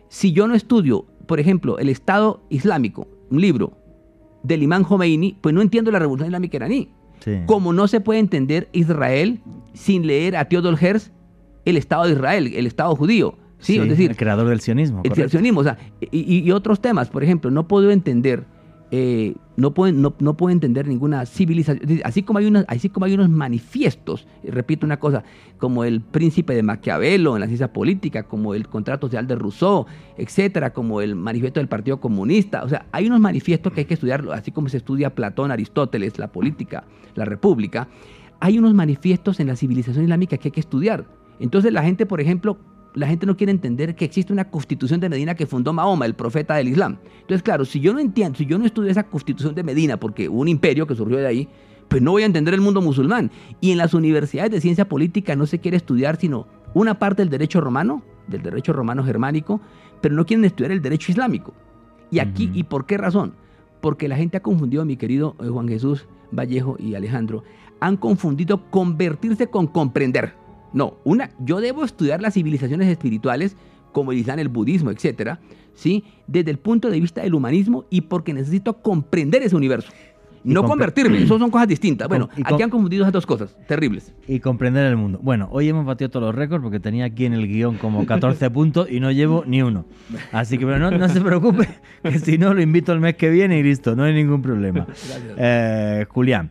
si 0.09 0.33
yo 0.33 0.49
no 0.49 0.57
estudio, 0.57 1.07
por 1.27 1.39
ejemplo, 1.39 1.79
el 1.79 1.89
Estado 1.89 2.43
Islámico, 2.51 3.07
un 3.31 3.41
libro 3.41 3.77
del 4.43 4.65
imán 4.65 4.83
Khomeini, 4.83 5.37
pues 5.41 5.55
no 5.55 5.63
entiendo 5.63 5.93
la 5.93 6.01
revolución 6.01 6.27
islámica 6.27 6.57
iraní. 6.57 6.89
Sí. 7.21 7.41
Como 7.47 7.73
no 7.73 7.89
se 7.89 8.01
puede 8.01 8.21
entender 8.21 8.69
Israel 8.73 9.41
sin 9.73 10.07
leer 10.07 10.37
a 10.37 10.47
Theodor 10.47 10.79
Herz 10.81 11.11
el 11.65 11.77
Estado 11.77 12.05
de 12.05 12.13
Israel, 12.13 12.53
el 12.55 12.67
Estado 12.67 12.95
judío. 12.97 13.35
Sí, 13.59 13.79
es 13.79 13.89
decir, 13.89 14.11
el 14.11 14.17
creador 14.17 14.49
del 14.49 14.61
sionismo. 14.61 15.03
el 15.05 15.11
correcto. 15.11 15.31
sionismo, 15.33 15.61
o 15.61 15.65
sea, 15.65 15.77
y 16.01 16.51
otros 16.51 16.81
temas, 16.81 17.11
por 17.11 17.23
ejemplo, 17.23 17.51
no 17.51 17.69
puedo 17.69 17.91
entender, 17.91 18.45
eh, 18.93 19.35
no, 19.57 19.73
puedo, 19.73 19.93
no, 19.93 20.15
no 20.19 20.37
puedo 20.37 20.53
entender 20.53 20.89
ninguna 20.89 21.25
civilización, 21.25 22.01
así 22.03 22.25
como 22.25 22.41
hay 22.41 22.47
unos, 22.47 22.65
así 22.67 22.89
como 22.89 23.07
hay 23.07 23.15
unos 23.15 23.29
manifiestos, 23.29 24.27
repito 24.43 24.85
una 24.85 24.99
cosa, 24.99 25.23
como 25.59 25.85
el 25.85 26.01
príncipe 26.01 26.55
de 26.55 26.63
Maquiavelo 26.65 27.37
en 27.37 27.41
la 27.41 27.47
ciencia 27.47 27.73
política, 27.73 28.25
como 28.25 28.55
el 28.55 28.67
contrato 28.67 29.07
social 29.07 29.29
de 29.29 29.37
Rousseau, 29.37 29.87
etcétera, 30.17 30.73
como 30.73 31.01
el 31.01 31.15
manifiesto 31.15 31.61
del 31.61 31.69
Partido 31.69 32.01
Comunista, 32.01 32.65
o 32.65 32.69
sea, 32.69 32.87
hay 32.91 33.07
unos 33.07 33.21
manifiestos 33.21 33.73
que 33.73 33.81
hay 33.81 33.87
que 33.87 33.95
estudiarlo, 33.95 34.33
así 34.33 34.51
como 34.51 34.69
se 34.69 34.79
estudia 34.79 35.15
Platón, 35.15 35.53
Aristóteles, 35.53 36.19
la 36.19 36.33
política, 36.33 36.85
la 37.15 37.25
república, 37.25 37.89
hay 38.41 38.59
unos 38.59 38.75
manifiestos 38.75 39.39
en 39.39 39.47
la 39.47 39.55
civilización 39.55 40.05
islámica 40.05 40.37
que 40.37 40.49
hay 40.49 40.53
que 40.53 40.61
estudiar. 40.61 41.05
Entonces 41.39 41.73
la 41.73 41.83
gente, 41.83 42.07
por 42.07 42.21
ejemplo, 42.21 42.59
la 42.95 43.07
gente 43.07 43.27
no 43.27 43.37
quiere 43.37 43.53
entender 43.53 43.95
que 43.95 44.05
existe 44.05 44.33
una 44.33 44.51
constitución 44.51 45.01
de 45.01 45.09
Medina 45.09 45.35
que 45.35 45.47
fundó 45.47 45.73
Mahoma, 45.73 46.07
el 46.07 46.15
profeta 46.15 46.55
del 46.57 46.69
Islam. 46.69 46.99
Entonces, 47.21 47.43
claro, 47.43 47.65
si 47.65 47.81
yo 47.81 47.93
no 47.93 48.01
entiendo, 48.01 48.37
si 48.37 48.47
yo 48.47 48.59
no 48.59 48.67
estudio 48.67 48.91
esa 48.91 49.05
constitución 49.05 49.55
de 49.55 49.63
Medina, 49.63 49.99
porque 49.99 50.29
hubo 50.29 50.41
un 50.41 50.49
imperio 50.49 50.87
que 50.87 50.95
surgió 50.95 51.19
de 51.19 51.27
ahí, 51.27 51.49
pues 51.89 52.03
no 52.03 52.13
voy 52.13 52.23
a 52.23 52.27
entender 52.27 52.55
el 52.55 52.61
mundo 52.61 52.81
musulmán. 52.81 53.31
Y 53.61 53.73
en 53.73 53.79
las 53.79 53.95
universidades 53.95 54.51
de 54.51 54.61
ciencia 54.61 54.89
política 54.89 55.37
no 55.37 55.47
se 55.47 55.59
quiere 55.59 55.77
estudiar 55.77 56.17
sino 56.17 56.47
una 56.75 56.99
parte 56.99 57.23
del 57.23 57.31
derecho 57.31 57.61
romano, 57.61 58.03
del 58.29 58.43
derecho 58.43 58.73
romano 58.73 59.05
germánico, 59.05 59.61
pero 60.01 60.15
no 60.15 60.25
quieren 60.25 60.45
estudiar 60.45 60.73
el 60.73 60.83
derecho 60.83 61.13
islámico. 61.13 61.53
Y 62.11 62.19
aquí. 62.19 62.51
¿y 62.55 62.65
por 62.65 62.87
qué 62.87 62.97
razón? 62.97 63.35
Porque 63.81 64.09
la 64.09 64.17
gente 64.17 64.37
ha 64.37 64.43
confundido, 64.43 64.85
mi 64.85 64.97
querido 64.97 65.37
eh, 65.41 65.49
Juan 65.49 65.69
Jesús 65.69 66.07
Vallejo 66.33 66.77
y 66.79 66.95
Alejandro, 66.95 67.45
han 67.81 67.97
confundido 67.97 68.71
convertirse 68.71 69.49
con 69.49 69.67
comprender. 69.67 70.35
No, 70.73 70.99
una, 71.05 71.31
yo 71.39 71.61
debo 71.61 71.85
estudiar 71.85 72.21
las 72.21 72.35
civilizaciones 72.35 72.89
espirituales 72.89 73.57
como 73.93 74.13
el 74.13 74.19
Islam, 74.19 74.39
el 74.39 74.49
budismo, 74.49 74.91
etcétera, 74.91 75.41
¿sí? 75.75 76.05
desde 76.27 76.51
el 76.51 76.59
punto 76.59 76.91
de 76.91 77.01
vista 77.01 77.23
del 77.23 77.35
humanismo 77.35 77.85
y 77.91 78.03
porque 78.03 78.33
necesito 78.33 78.75
comprender 78.75 79.43
ese 79.43 79.57
universo. 79.57 79.91
No 80.43 80.65
convertirme, 80.65 81.23
eso 81.23 81.39
son 81.39 81.51
cosas 81.51 81.69
distintas. 81.69 82.09
Bueno, 82.09 82.31
aquí 82.45 82.63
han 82.63 82.71
confundido 82.71 83.03
esas 83.03 83.13
dos 83.13 83.27
cosas 83.27 83.55
terribles. 83.67 84.15
y 84.27 84.41
comprender 84.41 84.87
el 84.87 84.97
mundo. 84.97 85.21
Bueno, 85.23 85.49
hoy 85.53 85.69
hemos 85.69 85.85
batido 85.85 86.09
todos 86.09 86.27
los 86.27 86.35
récords 86.35 86.63
porque 86.63 86.81
tenía 86.81 87.05
aquí 87.05 87.27
en 87.27 87.35
el 87.35 87.47
guion 87.47 87.77
como 87.77 88.07
14 88.07 88.49
puntos 88.51 88.91
y 88.91 89.01
no 89.01 89.11
llevo 89.11 89.45
ni 89.47 89.63
uno. 89.63 89.85
Así 90.33 90.57
que 90.57 90.65
pero 90.65 90.79
no, 90.79 90.91
no 90.91 91.09
se 91.11 91.21
preocupe, 91.21 91.69
que 92.03 92.19
si 92.19 92.39
no 92.39 92.55
lo 92.55 92.63
invito 92.63 92.93
el 92.93 93.01
mes 93.01 93.17
que 93.17 93.29
viene 93.29 93.59
y 93.59 93.63
listo, 93.63 93.95
no 93.95 94.05
hay 94.05 94.15
ningún 94.15 94.41
problema. 94.41 94.87
Eh, 95.37 96.07
Julián, 96.09 96.51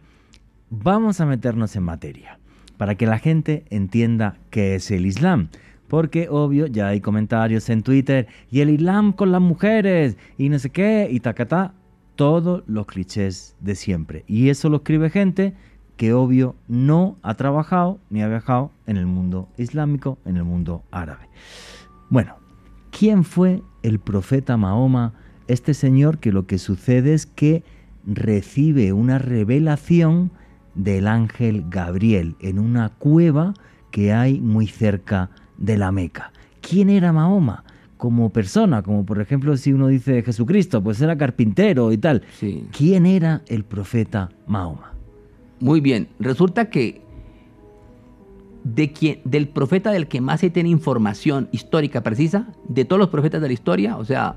vamos 0.69 1.19
a 1.19 1.25
meternos 1.25 1.75
en 1.75 1.83
materia 1.83 2.38
para 2.79 2.95
que 2.95 3.05
la 3.05 3.19
gente 3.19 3.65
entienda 3.71 4.37
qué 4.51 4.75
es 4.75 4.89
el 4.89 5.05
Islam. 5.05 5.49
Porque, 5.89 6.29
obvio, 6.29 6.65
ya 6.65 6.87
hay 6.87 7.01
comentarios 7.01 7.69
en 7.69 7.83
Twitter, 7.83 8.27
y 8.49 8.61
el 8.61 8.69
Islam 8.69 9.11
con 9.11 9.33
las 9.33 9.41
mujeres, 9.41 10.15
y 10.37 10.47
no 10.47 10.57
sé 10.59 10.69
qué, 10.69 11.09
y 11.11 11.19
tacatá, 11.19 11.73
todos 12.15 12.63
los 12.67 12.85
clichés 12.85 13.57
de 13.59 13.75
siempre. 13.75 14.23
Y 14.27 14.47
eso 14.47 14.69
lo 14.69 14.77
escribe 14.77 15.09
gente 15.09 15.55
que, 15.97 16.13
obvio, 16.13 16.55
no 16.69 17.17
ha 17.21 17.33
trabajado 17.33 17.99
ni 18.09 18.21
ha 18.21 18.29
viajado 18.29 18.71
en 18.87 18.95
el 18.95 19.07
mundo 19.07 19.49
islámico, 19.57 20.17
en 20.23 20.37
el 20.37 20.45
mundo 20.45 20.85
árabe. 20.89 21.27
Bueno, 22.09 22.37
¿quién 22.97 23.25
fue 23.25 23.61
el 23.83 23.99
profeta 23.99 24.55
Mahoma? 24.55 25.15
Este 25.49 25.73
señor 25.73 26.19
que 26.19 26.31
lo 26.31 26.47
que 26.47 26.59
sucede 26.59 27.13
es 27.13 27.25
que 27.25 27.61
recibe 28.05 28.93
una 28.93 29.19
revelación 29.19 30.31
del 30.79 31.07
ángel 31.07 31.65
Gabriel 31.69 32.35
en 32.39 32.57
una 32.57 32.89
cueva 32.89 33.53
que 33.91 34.13
hay 34.13 34.39
muy 34.39 34.67
cerca 34.67 35.29
de 35.57 35.77
la 35.77 35.91
Meca. 35.91 36.31
¿Quién 36.61 36.89
era 36.89 37.11
Mahoma? 37.11 37.63
Como 37.97 38.29
persona, 38.29 38.81
como 38.81 39.05
por 39.05 39.19
ejemplo 39.19 39.57
si 39.57 39.73
uno 39.73 39.87
dice 39.87 40.23
Jesucristo, 40.23 40.81
pues 40.81 41.01
era 41.01 41.17
carpintero 41.17 41.91
y 41.91 41.97
tal. 41.97 42.23
Sí. 42.39 42.65
¿Quién 42.71 43.05
era 43.05 43.41
el 43.47 43.65
profeta 43.65 44.29
Mahoma? 44.47 44.93
Muy 45.59 45.81
bien, 45.81 46.07
resulta 46.17 46.69
que 46.69 47.01
de 48.63 48.93
quien, 48.93 49.19
del 49.25 49.49
profeta 49.49 49.91
del 49.91 50.07
que 50.07 50.21
más 50.21 50.39
se 50.39 50.49
tiene 50.49 50.69
información 50.69 51.49
histórica 51.51 52.03
precisa, 52.03 52.47
de 52.69 52.85
todos 52.85 53.01
los 53.01 53.09
profetas 53.09 53.41
de 53.41 53.47
la 53.47 53.53
historia, 53.53 53.97
o 53.97 54.05
sea, 54.05 54.35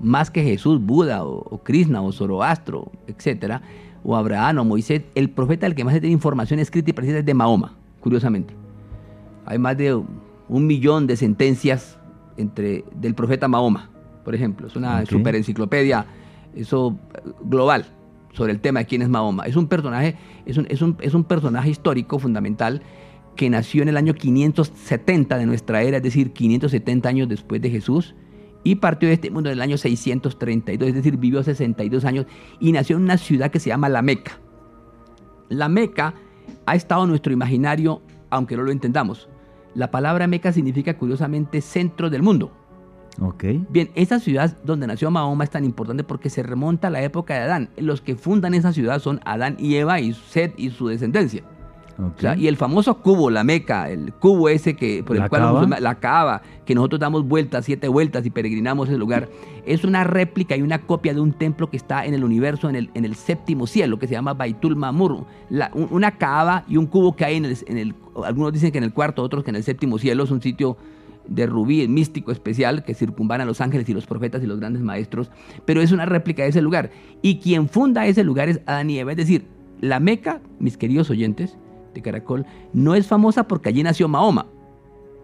más 0.00 0.30
que 0.30 0.42
Jesús, 0.42 0.80
Buda 0.80 1.24
o, 1.24 1.36
o 1.36 1.62
Krishna 1.62 2.00
o 2.00 2.12
Zoroastro, 2.12 2.90
etcétera, 3.06 3.60
o 4.04 4.16
Abraham 4.16 4.58
o 4.58 4.64
Moisés, 4.64 5.02
el 5.14 5.30
profeta 5.30 5.66
del 5.66 5.74
que 5.74 5.84
más 5.84 5.94
se 5.94 6.00
tiene 6.00 6.12
información 6.14 6.58
escrita 6.60 6.90
y 6.90 6.92
precisa 6.92 7.18
es 7.18 7.24
de 7.24 7.34
Mahoma, 7.34 7.74
curiosamente. 8.00 8.54
Hay 9.46 9.58
más 9.58 9.76
de 9.76 9.94
un 9.94 10.66
millón 10.66 11.06
de 11.06 11.16
sentencias 11.16 11.98
entre, 12.36 12.84
del 12.94 13.14
profeta 13.14 13.48
Mahoma, 13.48 13.90
por 14.24 14.34
ejemplo. 14.34 14.66
Es 14.66 14.76
una 14.76 15.04
super 15.06 15.34
enciclopedia 15.36 16.06
eso, 16.54 16.96
eh, 17.14 17.30
global 17.44 17.86
sobre 18.32 18.52
el 18.52 18.60
tema 18.60 18.80
de 18.80 18.86
quién 18.86 19.02
es 19.02 19.08
Mahoma. 19.08 19.44
Es 19.44 19.56
un 19.56 19.66
personaje, 19.68 20.16
es 20.46 20.56
un, 20.56 20.66
es 20.70 20.80
un- 20.82 20.96
es 21.00 21.14
un 21.14 21.24
personaje 21.24 21.70
histórico 21.70 22.18
fundamental 22.18 22.82
que 23.36 23.48
nació 23.50 23.82
en 23.82 23.88
el 23.88 23.96
año 23.96 24.14
570 24.14 25.36
de 25.38 25.46
nuestra 25.46 25.82
era, 25.82 25.98
es 25.98 26.02
decir, 26.02 26.32
570 26.32 27.08
años 27.08 27.28
después 27.28 27.60
de 27.62 27.70
Jesús, 27.70 28.14
y 28.64 28.76
partió 28.76 29.08
de 29.08 29.14
este 29.14 29.30
mundo 29.30 29.50
en 29.50 29.54
el 29.54 29.62
año 29.62 29.76
632, 29.76 30.88
es 30.88 30.94
decir, 30.94 31.16
vivió 31.16 31.42
62 31.42 32.04
años 32.04 32.26
y 32.60 32.72
nació 32.72 32.96
en 32.96 33.02
una 33.02 33.18
ciudad 33.18 33.50
que 33.50 33.60
se 33.60 33.68
llama 33.68 33.88
La 33.88 34.02
Meca. 34.02 34.38
La 35.48 35.68
Meca 35.68 36.14
ha 36.66 36.74
estado 36.74 37.04
en 37.04 37.10
nuestro 37.10 37.32
imaginario, 37.32 38.02
aunque 38.30 38.56
no 38.56 38.62
lo 38.62 38.72
entendamos. 38.72 39.28
La 39.74 39.90
palabra 39.90 40.26
Meca 40.26 40.52
significa 40.52 40.96
curiosamente 40.96 41.60
centro 41.60 42.10
del 42.10 42.22
mundo. 42.22 42.52
¿Ok? 43.20 43.44
Bien, 43.68 43.90
esa 43.94 44.18
ciudad 44.20 44.56
donde 44.64 44.86
nació 44.86 45.10
Mahoma 45.10 45.44
es 45.44 45.50
tan 45.50 45.64
importante 45.64 46.04
porque 46.04 46.30
se 46.30 46.42
remonta 46.42 46.88
a 46.88 46.90
la 46.90 47.02
época 47.02 47.34
de 47.34 47.40
Adán. 47.40 47.70
Los 47.76 48.00
que 48.00 48.16
fundan 48.16 48.54
esa 48.54 48.72
ciudad 48.72 49.00
son 49.00 49.20
Adán 49.24 49.56
y 49.58 49.74
Eva 49.76 50.00
y 50.00 50.14
Seth 50.14 50.58
y 50.58 50.70
su 50.70 50.88
descendencia. 50.88 51.42
Ok. 51.98 52.12
O 52.16 52.20
sea, 52.20 52.36
y 52.36 52.46
el 52.48 52.56
famoso 52.56 52.98
cubo, 52.98 53.30
la 53.30 53.44
Meca, 53.44 53.90
el 53.90 54.12
cubo 54.14 54.48
ese 54.48 54.74
que 54.76 55.02
por 55.04 55.16
el 55.16 55.22
¿La 55.22 55.28
cual 55.28 55.42
Kaaba? 55.42 55.60
musulmanes- 55.60 55.80
la 55.82 55.94
Kaaba, 55.96 56.42
que 56.64 56.74
nosotros 56.74 57.00
damos 57.00 57.26
vueltas, 57.26 57.64
siete 57.64 57.88
vueltas 57.88 58.24
y 58.26 58.30
peregrinamos 58.30 58.88
ese 58.88 58.98
lugar, 58.98 59.28
es 59.66 59.84
una 59.84 60.04
réplica 60.04 60.56
y 60.56 60.62
una 60.62 60.78
copia 60.80 61.14
de 61.14 61.20
un 61.20 61.32
templo 61.32 61.70
que 61.70 61.76
está 61.76 62.04
en 62.06 62.14
el 62.14 62.24
universo, 62.24 62.68
en 62.68 62.76
el, 62.76 62.90
en 62.94 63.04
el 63.04 63.14
séptimo 63.14 63.66
cielo, 63.66 63.98
que 63.98 64.06
se 64.06 64.12
llama 64.14 64.34
Baitul 64.34 64.76
Mamur. 64.76 65.24
La- 65.50 65.70
un- 65.74 65.88
una 65.90 66.12
Kaaba 66.18 66.64
y 66.68 66.76
un 66.76 66.86
cubo 66.86 67.14
que 67.16 67.24
hay 67.24 67.36
en 67.36 67.44
el, 67.44 67.56
en 67.66 67.78
el- 67.78 67.94
algunos 68.24 68.52
dicen 68.52 68.72
que 68.72 68.78
en 68.78 68.84
el 68.84 68.92
cuarto, 68.92 69.22
otros 69.22 69.44
que 69.44 69.50
en 69.50 69.56
el 69.56 69.62
séptimo 69.64 69.98
cielo, 69.98 70.24
es 70.24 70.30
un 70.30 70.42
sitio 70.42 70.76
de 71.28 71.46
rubí 71.46 71.86
místico 71.86 72.32
especial 72.32 72.82
que 72.84 72.94
circunvala 72.94 73.44
a 73.44 73.46
los 73.46 73.60
ángeles 73.60 73.88
y 73.88 73.94
los 73.94 74.06
profetas 74.06 74.42
y 74.42 74.46
los 74.46 74.58
grandes 74.58 74.82
maestros, 74.82 75.30
pero 75.64 75.80
es 75.80 75.92
una 75.92 76.04
réplica 76.04 76.42
de 76.42 76.48
ese 76.48 76.60
lugar. 76.60 76.90
Y 77.22 77.38
quien 77.38 77.68
funda 77.68 78.06
ese 78.06 78.24
lugar 78.24 78.48
es 78.48 78.60
Adán 78.66 78.90
y 78.90 78.98
Eva, 78.98 79.12
es 79.12 79.16
decir, 79.18 79.46
la 79.80 80.00
Meca, 80.00 80.40
mis 80.58 80.76
queridos 80.76 81.10
oyentes 81.10 81.56
de 81.94 82.02
Caracol, 82.02 82.46
no 82.72 82.94
es 82.94 83.06
famosa 83.06 83.46
porque 83.48 83.68
allí 83.68 83.82
nació 83.82 84.08
Mahoma. 84.08 84.46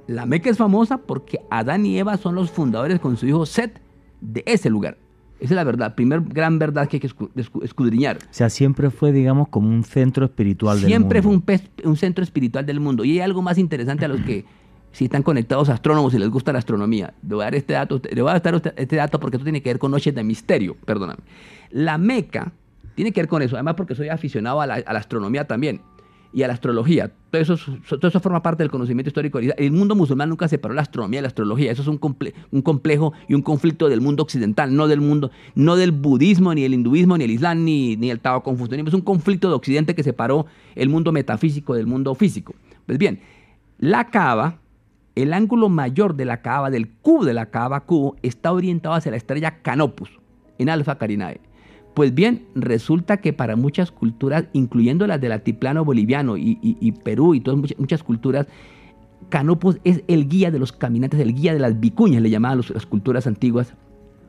La 0.07 0.25
Meca 0.27 0.49
es 0.51 0.57
famosa 0.57 0.99
porque 0.99 1.41
Adán 1.51 1.85
y 1.85 1.99
Eva 1.99 2.17
son 2.17 2.35
los 2.35 2.51
fundadores 2.51 2.99
con 3.01 3.17
su 3.17 3.27
hijo 3.27 3.45
Set 3.47 3.81
de 4.21 4.43
ese 4.47 4.71
lugar. 4.71 4.97
Esa 5.41 5.53
es 5.55 5.57
la 5.57 5.65
verdad, 5.65 5.95
primer 5.95 6.21
gran 6.23 6.59
verdad 6.59 6.89
que 6.89 6.97
hay 6.97 7.01
que 7.01 7.09
escu- 7.09 7.31
escu- 7.37 7.63
escudriñar. 7.63 8.17
O 8.17 8.21
sea, 8.31 8.51
siempre 8.51 8.91
fue, 8.91 9.13
digamos, 9.13 9.49
como 9.49 9.69
un 9.69 9.85
centro 9.85 10.25
espiritual 10.25 10.81
del 10.81 10.87
Siempre 10.89 11.23
fue 11.23 11.31
mundo. 11.33 11.53
un, 11.85 11.97
centro 11.97 12.25
espiritual 12.25 12.67
del 12.67 12.81
mundo. 12.81 13.05
Y 13.05 13.13
hay 13.13 13.21
algo 13.21 13.41
más 13.43 13.57
interesante 13.59 14.05
a 14.05 14.09
los 14.09 14.21
que, 14.23 14.45
si 14.93 15.05
están 15.05 15.23
conectados 15.23 15.69
astrónomos 15.69 16.13
y 16.15 16.19
les 16.19 16.29
gusta 16.31 16.53
la 16.53 16.59
astronomía, 16.59 17.15
le 17.23 17.35
voy 17.37 17.43
a 17.43 17.45
dar 17.45 17.55
este 17.55 17.75
dato, 17.75 18.01
le 18.11 18.21
voy 18.23 18.33
a 18.33 18.41
dar 18.41 18.55
usted 18.57 18.73
este 18.77 18.97
dato 18.97 19.21
porque 19.21 19.37
esto 19.37 19.45
tiene 19.45 19.63
que 19.63 19.71
ver 19.71 19.79
con 19.79 19.93
noches 19.93 20.13
de 20.15 20.25
misterio, 20.25 20.75
perdóname. 20.85 21.21
La 21.71 21.99
Meca 21.99 22.51
tiene 22.97 23.13
que 23.13 23.21
ver 23.21 23.29
con 23.29 23.43
eso, 23.43 23.55
además 23.55 23.75
porque 23.77 23.95
soy 23.95 24.09
aficionado 24.09 24.61
a 24.61 24.67
la, 24.67 24.75
a 24.75 24.93
la 24.93 24.99
astronomía 24.99 25.47
también 25.47 25.83
y 26.33 26.43
a 26.43 26.47
la 26.47 26.53
astrología. 26.55 27.11
Todo 27.31 27.41
eso, 27.41 28.21
forma 28.21 28.43
parte 28.43 28.63
del 28.63 28.71
conocimiento 28.71 29.09
histórico. 29.09 29.39
El 29.39 29.73
mundo 29.73 29.95
musulmán 29.95 30.29
nunca 30.29 30.49
separó 30.49 30.75
la 30.75 30.83
astronomía 30.83 31.21
y 31.21 31.23
la 31.23 31.29
astrología. 31.29 31.73
Eso 31.73 31.83
es 31.83 31.89
un, 31.89 31.99
comple- 31.99 32.35
un 32.51 32.63
complejo 32.63 33.13
y 33.29 33.35
un 33.35 33.43
conflicto 33.43 33.89
del 33.89 34.01
mundo 34.01 34.23
occidental, 34.23 34.75
no 34.75 34.89
del 34.89 35.01
mundo, 35.01 35.31
no 35.55 35.77
del 35.77 35.93
budismo, 35.93 36.55
ni 36.55 36.65
el 36.65 36.75
hinduismo, 36.75 37.17
ni 37.17 37.25
el 37.25 37.31
islam, 37.31 37.65
ni, 37.65 37.97
ni 37.97 38.11
el 38.11 38.21
tao 38.21 38.43
confucianismo. 38.43 38.89
Es 38.89 38.95
un 38.95 39.01
conflicto 39.01 39.49
de 39.49 39.55
occidente 39.55 39.95
que 39.95 40.03
separó 40.03 40.47
el 40.75 40.89
mundo 40.89 41.13
metafísico 41.13 41.75
del 41.75 41.87
mundo 41.87 42.15
físico. 42.15 42.55
Pues 42.87 42.99
bien, 42.99 43.21
la 43.79 44.11
Kaaba, 44.11 44.59
el 45.15 45.33
ángulo 45.33 45.69
mayor 45.69 46.15
de 46.15 46.25
la 46.25 46.43
Kaaba, 46.43 46.71
del 46.71 46.89
cubo 46.89 47.25
de 47.25 47.35
la 47.35 47.47
Kaaba, 47.47 47.81
cubo, 47.81 48.17
está 48.23 48.53
orientado 48.53 48.95
hacia 48.95 49.11
la 49.11 49.17
estrella 49.17 49.63
Canopus, 49.63 50.11
en 50.59 50.69
Alfa 50.69 50.99
Carinae. 50.99 51.41
Pues 51.99 52.15
bien, 52.15 52.47
resulta 52.55 53.17
que 53.17 53.33
para 53.33 53.57
muchas 53.57 53.91
culturas, 53.91 54.45
incluyendo 54.53 55.07
las 55.09 55.21
del 55.21 55.33
altiplano 55.33 55.85
boliviano 55.85 56.37
y, 56.37 56.59
y- 56.63 56.77
y 56.81 56.93
Perú 56.93 57.35
y 57.35 57.41
todas 57.41 57.59
muchas, 57.59 57.79
muchas 57.79 58.03
culturas, 58.05 58.47
Canopus 59.31 59.79
es 59.83 60.03
el 60.07 60.29
guía 60.29 60.51
de 60.53 60.59
los 60.61 60.71
caminantes, 60.73 61.19
el 61.21 61.35
guía 61.35 61.53
de 61.53 61.59
las 61.59 61.79
vicuñas, 61.81 62.23
le 62.23 62.31
llamaban 62.31 62.59
los- 62.59 62.71
las 62.71 62.87
culturas 62.87 63.27
antiguas 63.27 63.75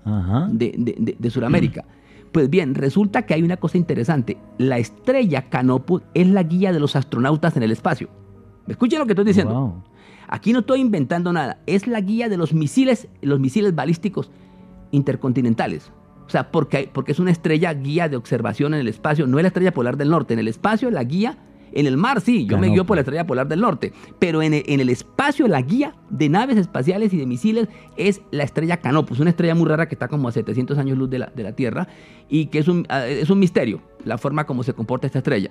Ajá. 0.04 0.50
de, 0.52 0.74
de, 0.78 0.96
de- 0.98 1.16
de 1.20 1.30
Sudamérica. 1.30 1.86
Pues 2.32 2.50
bien, 2.50 2.76
resulta 2.76 3.24
que 3.28 3.34
hay 3.36 3.42
una 3.44 3.58
cosa 3.58 3.78
interesante. 3.78 4.38
La 4.60 4.78
estrella 4.78 5.50
Canopus 5.50 6.04
es 6.14 6.28
la 6.28 6.44
guía 6.44 6.72
de 6.72 6.80
los 6.80 6.96
astronautas 6.96 7.56
en 7.58 7.64
el 7.64 7.72
espacio. 7.72 8.08
¿Me 8.68 8.74
escuchan 8.74 9.00
lo 9.00 9.06
que 9.08 9.14
estoy 9.14 9.26
diciendo? 9.26 9.54
Wow. 9.54 9.84
Aquí 10.28 10.54
no 10.54 10.60
estoy 10.60 10.80
inventando 10.82 11.34
nada. 11.34 11.60
Es 11.66 11.88
la 11.88 12.02
guía 12.02 12.30
de 12.30 12.38
los 12.38 12.54
misiles, 12.54 13.08
los 13.24 13.40
misiles 13.40 13.74
balísticos 13.74 14.30
intercontinentales. 14.92 15.92
O 16.30 16.32
sea, 16.32 16.52
porque, 16.52 16.88
porque 16.94 17.12
es 17.12 17.18
una 17.20 17.32
estrella 17.32 17.74
guía 17.74 18.08
de 18.08 18.16
observación 18.16 18.76
en 18.76 18.82
el 18.82 18.88
espacio. 18.88 19.26
No 19.26 19.40
es 19.40 19.44
la 19.44 19.48
estrella 19.48 19.74
polar 19.74 19.98
del 19.98 20.12
norte. 20.12 20.36
En 20.36 20.40
el 20.40 20.48
espacio 20.48 20.92
la 20.92 21.04
guía. 21.04 21.40
En 21.72 21.86
el 21.88 21.98
mar 21.98 22.22
sí, 22.22 22.46
yo 22.46 22.58
me 22.58 22.68
guío 22.74 22.86
por 22.86 22.98
la 22.98 23.02
estrella 23.02 23.26
polar 23.28 23.48
del 23.48 23.62
norte. 23.62 23.94
Pero 24.20 24.44
en 24.44 24.54
el, 24.54 24.64
en 24.68 24.80
el 24.80 24.90
espacio 24.90 25.48
la 25.48 25.62
guía 25.64 25.96
de 26.12 26.30
naves 26.30 26.58
espaciales 26.58 27.12
y 27.14 27.18
de 27.18 27.26
misiles 27.26 27.68
es 27.98 28.22
la 28.30 28.44
estrella 28.44 28.78
Canopus. 28.78 29.20
Una 29.20 29.32
estrella 29.32 29.56
muy 29.56 29.68
rara 29.68 29.88
que 29.88 29.96
está 29.96 30.08
como 30.08 30.28
a 30.28 30.32
700 30.32 30.78
años 30.78 30.98
luz 31.00 31.10
de 31.10 31.18
la, 31.20 31.32
de 31.36 31.42
la 31.44 31.52
Tierra. 31.54 31.88
Y 32.30 32.46
que 32.48 32.60
es 32.60 32.68
un, 32.68 32.86
ah, 32.90 33.08
es 33.08 33.30
un 33.32 33.40
misterio 33.40 33.82
la 34.06 34.20
forma 34.20 34.46
como 34.46 34.62
se 34.64 34.74
comporta 34.74 35.08
esta 35.08 35.18
estrella. 35.20 35.50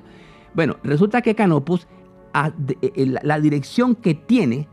Bueno, 0.54 0.76
resulta 0.84 1.22
que 1.22 1.34
Canopus 1.34 1.88
a- 2.32 2.50
de- 2.56 2.78
eh, 2.82 3.06
la, 3.06 3.20
la 3.24 3.40
dirección 3.40 3.94
que 3.96 4.14
tiene, 4.14 4.68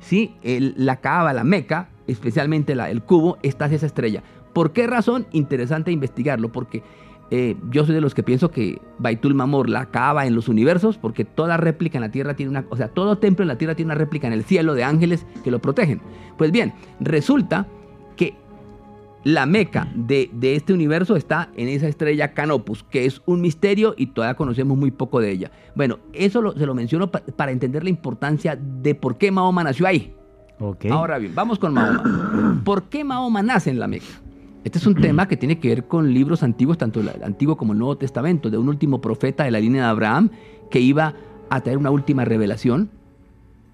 ¿sí? 0.00 0.34
El- 0.42 0.74
la 0.76 0.96
Kaaba, 1.00 1.32
la 1.32 1.44
Meca, 1.44 1.90
especialmente 2.06 2.74
la- 2.74 2.88
el 2.90 3.02
cubo, 3.02 3.36
está 3.42 3.64
hacia 3.66 3.76
esa 3.76 3.86
estrella. 3.86 4.22
¿Por 4.56 4.72
qué 4.72 4.86
razón? 4.86 5.26
Interesante 5.32 5.92
investigarlo, 5.92 6.50
porque 6.50 6.82
eh, 7.30 7.56
yo 7.70 7.84
soy 7.84 7.94
de 7.94 8.00
los 8.00 8.14
que 8.14 8.22
pienso 8.22 8.50
que 8.50 8.80
Baitul 8.98 9.34
Mamor, 9.34 9.68
la 9.68 9.90
Kaaba 9.90 10.24
en 10.26 10.34
los 10.34 10.48
universos, 10.48 10.96
porque 10.96 11.26
toda 11.26 11.58
réplica 11.58 11.98
en 11.98 12.02
la 12.02 12.10
Tierra 12.10 12.34
tiene 12.36 12.48
una, 12.48 12.64
o 12.70 12.76
sea, 12.78 12.88
todo 12.88 13.18
templo 13.18 13.42
en 13.42 13.48
la 13.48 13.58
Tierra 13.58 13.74
tiene 13.74 13.88
una 13.88 13.96
réplica 13.96 14.26
en 14.26 14.32
el 14.32 14.44
cielo 14.44 14.72
de 14.72 14.82
ángeles 14.82 15.26
que 15.44 15.50
lo 15.50 15.58
protegen. 15.58 16.00
Pues 16.38 16.52
bien, 16.52 16.72
resulta 17.00 17.66
que 18.16 18.32
la 19.24 19.44
meca 19.44 19.92
de, 19.94 20.30
de 20.32 20.54
este 20.56 20.72
universo 20.72 21.16
está 21.16 21.50
en 21.54 21.68
esa 21.68 21.86
estrella 21.88 22.32
Canopus, 22.32 22.82
que 22.84 23.04
es 23.04 23.20
un 23.26 23.42
misterio 23.42 23.94
y 23.98 24.06
todavía 24.06 24.36
conocemos 24.36 24.78
muy 24.78 24.90
poco 24.90 25.20
de 25.20 25.32
ella. 25.32 25.50
Bueno, 25.74 25.98
eso 26.14 26.40
lo- 26.40 26.52
se 26.56 26.64
lo 26.64 26.74
menciono 26.74 27.10
pa- 27.10 27.20
para 27.36 27.52
entender 27.52 27.84
la 27.84 27.90
importancia 27.90 28.56
de 28.56 28.94
por 28.94 29.18
qué 29.18 29.30
Mahoma 29.30 29.64
nació 29.64 29.86
ahí. 29.86 30.14
Ahora 30.90 31.18
bien, 31.18 31.34
vamos 31.34 31.58
con 31.58 31.74
Mahoma. 31.74 32.62
¿Por 32.64 32.84
qué 32.84 33.04
Mahoma 33.04 33.42
nace 33.42 33.68
en 33.68 33.78
la 33.78 33.86
Meca? 33.86 34.06
Este 34.66 34.78
es 34.78 34.86
un 34.88 34.96
tema 34.96 35.28
que 35.28 35.36
tiene 35.36 35.60
que 35.60 35.68
ver 35.68 35.84
con 35.84 36.12
libros 36.12 36.42
antiguos, 36.42 36.76
tanto 36.76 36.98
el 36.98 37.08
Antiguo 37.22 37.56
como 37.56 37.72
el 37.72 37.78
Nuevo 37.78 37.98
Testamento, 37.98 38.50
de 38.50 38.58
un 38.58 38.68
último 38.68 39.00
profeta 39.00 39.44
de 39.44 39.52
la 39.52 39.60
línea 39.60 39.84
de 39.84 39.88
Abraham 39.88 40.30
que 40.72 40.80
iba 40.80 41.14
a 41.50 41.60
traer 41.60 41.78
una 41.78 41.92
última 41.92 42.24
revelación. 42.24 42.90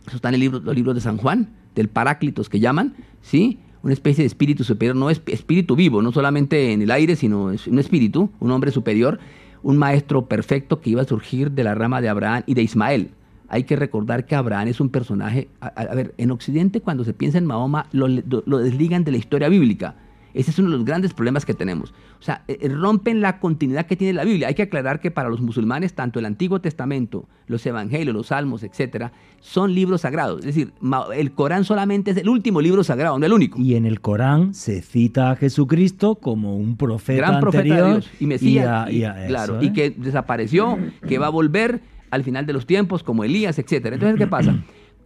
Eso 0.07 0.17
está 0.17 0.29
en 0.29 0.35
el 0.35 0.41
libro, 0.41 0.61
los 0.61 0.75
libros 0.75 0.95
de 0.95 1.01
San 1.01 1.17
Juan, 1.17 1.49
del 1.75 1.89
Paráclitos 1.89 2.51
que 2.51 2.61
llaman, 2.61 2.93
¿sí? 3.23 3.59
Una 3.83 3.95
especie 3.95 4.23
de 4.23 4.27
espíritu 4.27 4.65
superior, 4.65 4.95
no 4.95 5.09
es 5.09 5.23
espíritu 5.29 5.77
vivo, 5.77 6.03
no 6.03 6.13
solamente 6.13 6.75
en 6.75 6.83
el 6.83 6.91
aire, 6.91 7.17
sino 7.17 7.45
un 7.45 7.79
espíritu, 7.79 8.29
un 8.39 8.51
hombre 8.51 8.71
superior, 8.71 9.19
un 9.63 9.79
maestro 9.79 10.27
perfecto 10.27 10.83
que 10.83 10.91
iba 10.91 11.01
a 11.01 11.07
surgir 11.07 11.53
de 11.53 11.65
la 11.65 11.75
rama 11.75 12.03
de 12.03 12.11
Abraham 12.11 12.43
y 12.45 12.53
de 12.53 12.65
Ismael. 12.65 13.13
Hay 13.49 13.65
que 13.65 13.77
recordar 13.77 14.27
que 14.27 14.35
Abraham 14.35 14.69
es 14.69 14.79
un 14.79 14.91
personaje, 14.91 15.49
a, 15.61 15.95
ver, 15.95 16.13
en 16.19 16.31
Occidente 16.33 16.83
cuando 16.83 17.03
se 17.03 17.15
piensa 17.15 17.39
en 17.39 17.47
Mahoma 17.47 17.87
lo, 17.93 18.09
lo 18.09 18.59
desligan 18.59 19.05
de 19.05 19.13
la 19.13 19.17
historia 19.17 19.49
bíblica 19.49 19.97
ese 20.35 20.51
es 20.51 20.59
uno 20.59 20.71
de 20.71 20.77
los 20.77 20.85
grandes 20.85 21.13
problemas 21.15 21.45
que 21.45 21.55
tenemos. 21.55 21.93
O 22.19 22.23
sea, 22.23 22.45
eh, 22.49 22.59
eh, 22.61 22.69
rompen 22.69 23.21
la 23.21 23.39
continuidad 23.41 23.87
que 23.87 23.97
tiene 23.97 24.13
la 24.15 24.25
Biblia. 24.25 24.49
Hay 24.49 24.55
que 24.55 24.63
aclarar 24.63 25.01
que 25.01 25.11
para 25.11 25.29
los 25.29 25.41
musulmanes, 25.41 25.95
tanto 25.95 26.19
el 26.19 26.27
Antiguo 26.27 26.61
Testamento, 26.61 27.29
los 27.47 27.65
Evangelios, 27.67 28.15
los 28.15 28.29
Salmos, 28.29 28.63
etcétera, 28.63 29.13
son 29.41 29.75
libros 29.75 30.03
sagrados. 30.03 30.41
Es 30.41 30.47
decir, 30.47 30.73
el 31.15 31.33
Corán 31.33 31.65
solamente 31.65 32.13
es 32.13 32.17
el 32.17 32.29
último 32.29 32.61
libro 32.61 32.85
sagrado, 32.85 33.19
no 33.19 33.27
el 33.27 33.33
único. 33.33 33.61
Y 33.61 33.75
en 33.75 33.87
el 33.87 34.01
Corán 34.01 34.55
se 34.55 34.83
cita 34.83 35.33
a 35.33 35.37
Jesucristo 35.37 36.17
como 36.17 36.57
un 36.57 36.77
profeta 36.77 37.29
Gran 37.29 37.41
profeta 37.41 37.63
de 37.63 37.91
Dios 37.91 38.11
y 38.21 38.27
Mesías. 38.27 38.89
Y, 38.91 39.01
claro, 39.29 39.63
y 39.63 39.67
¿eh? 39.67 39.73
que 39.73 39.91
desapareció, 39.91 40.79
que 41.07 41.19
va 41.19 41.27
a 41.27 41.31
volver 41.31 41.83
al 42.11 42.25
final 42.25 42.47
de 42.47 42.53
los 42.53 42.67
tiempos, 42.67 43.03
como 43.03 43.25
Elías, 43.25 43.59
etcétera. 43.59 43.97
Entonces, 43.97 44.19
¿qué 44.19 44.27
pasa? 44.27 44.55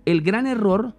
El 0.05 0.23
gran 0.23 0.47
error 0.47 0.95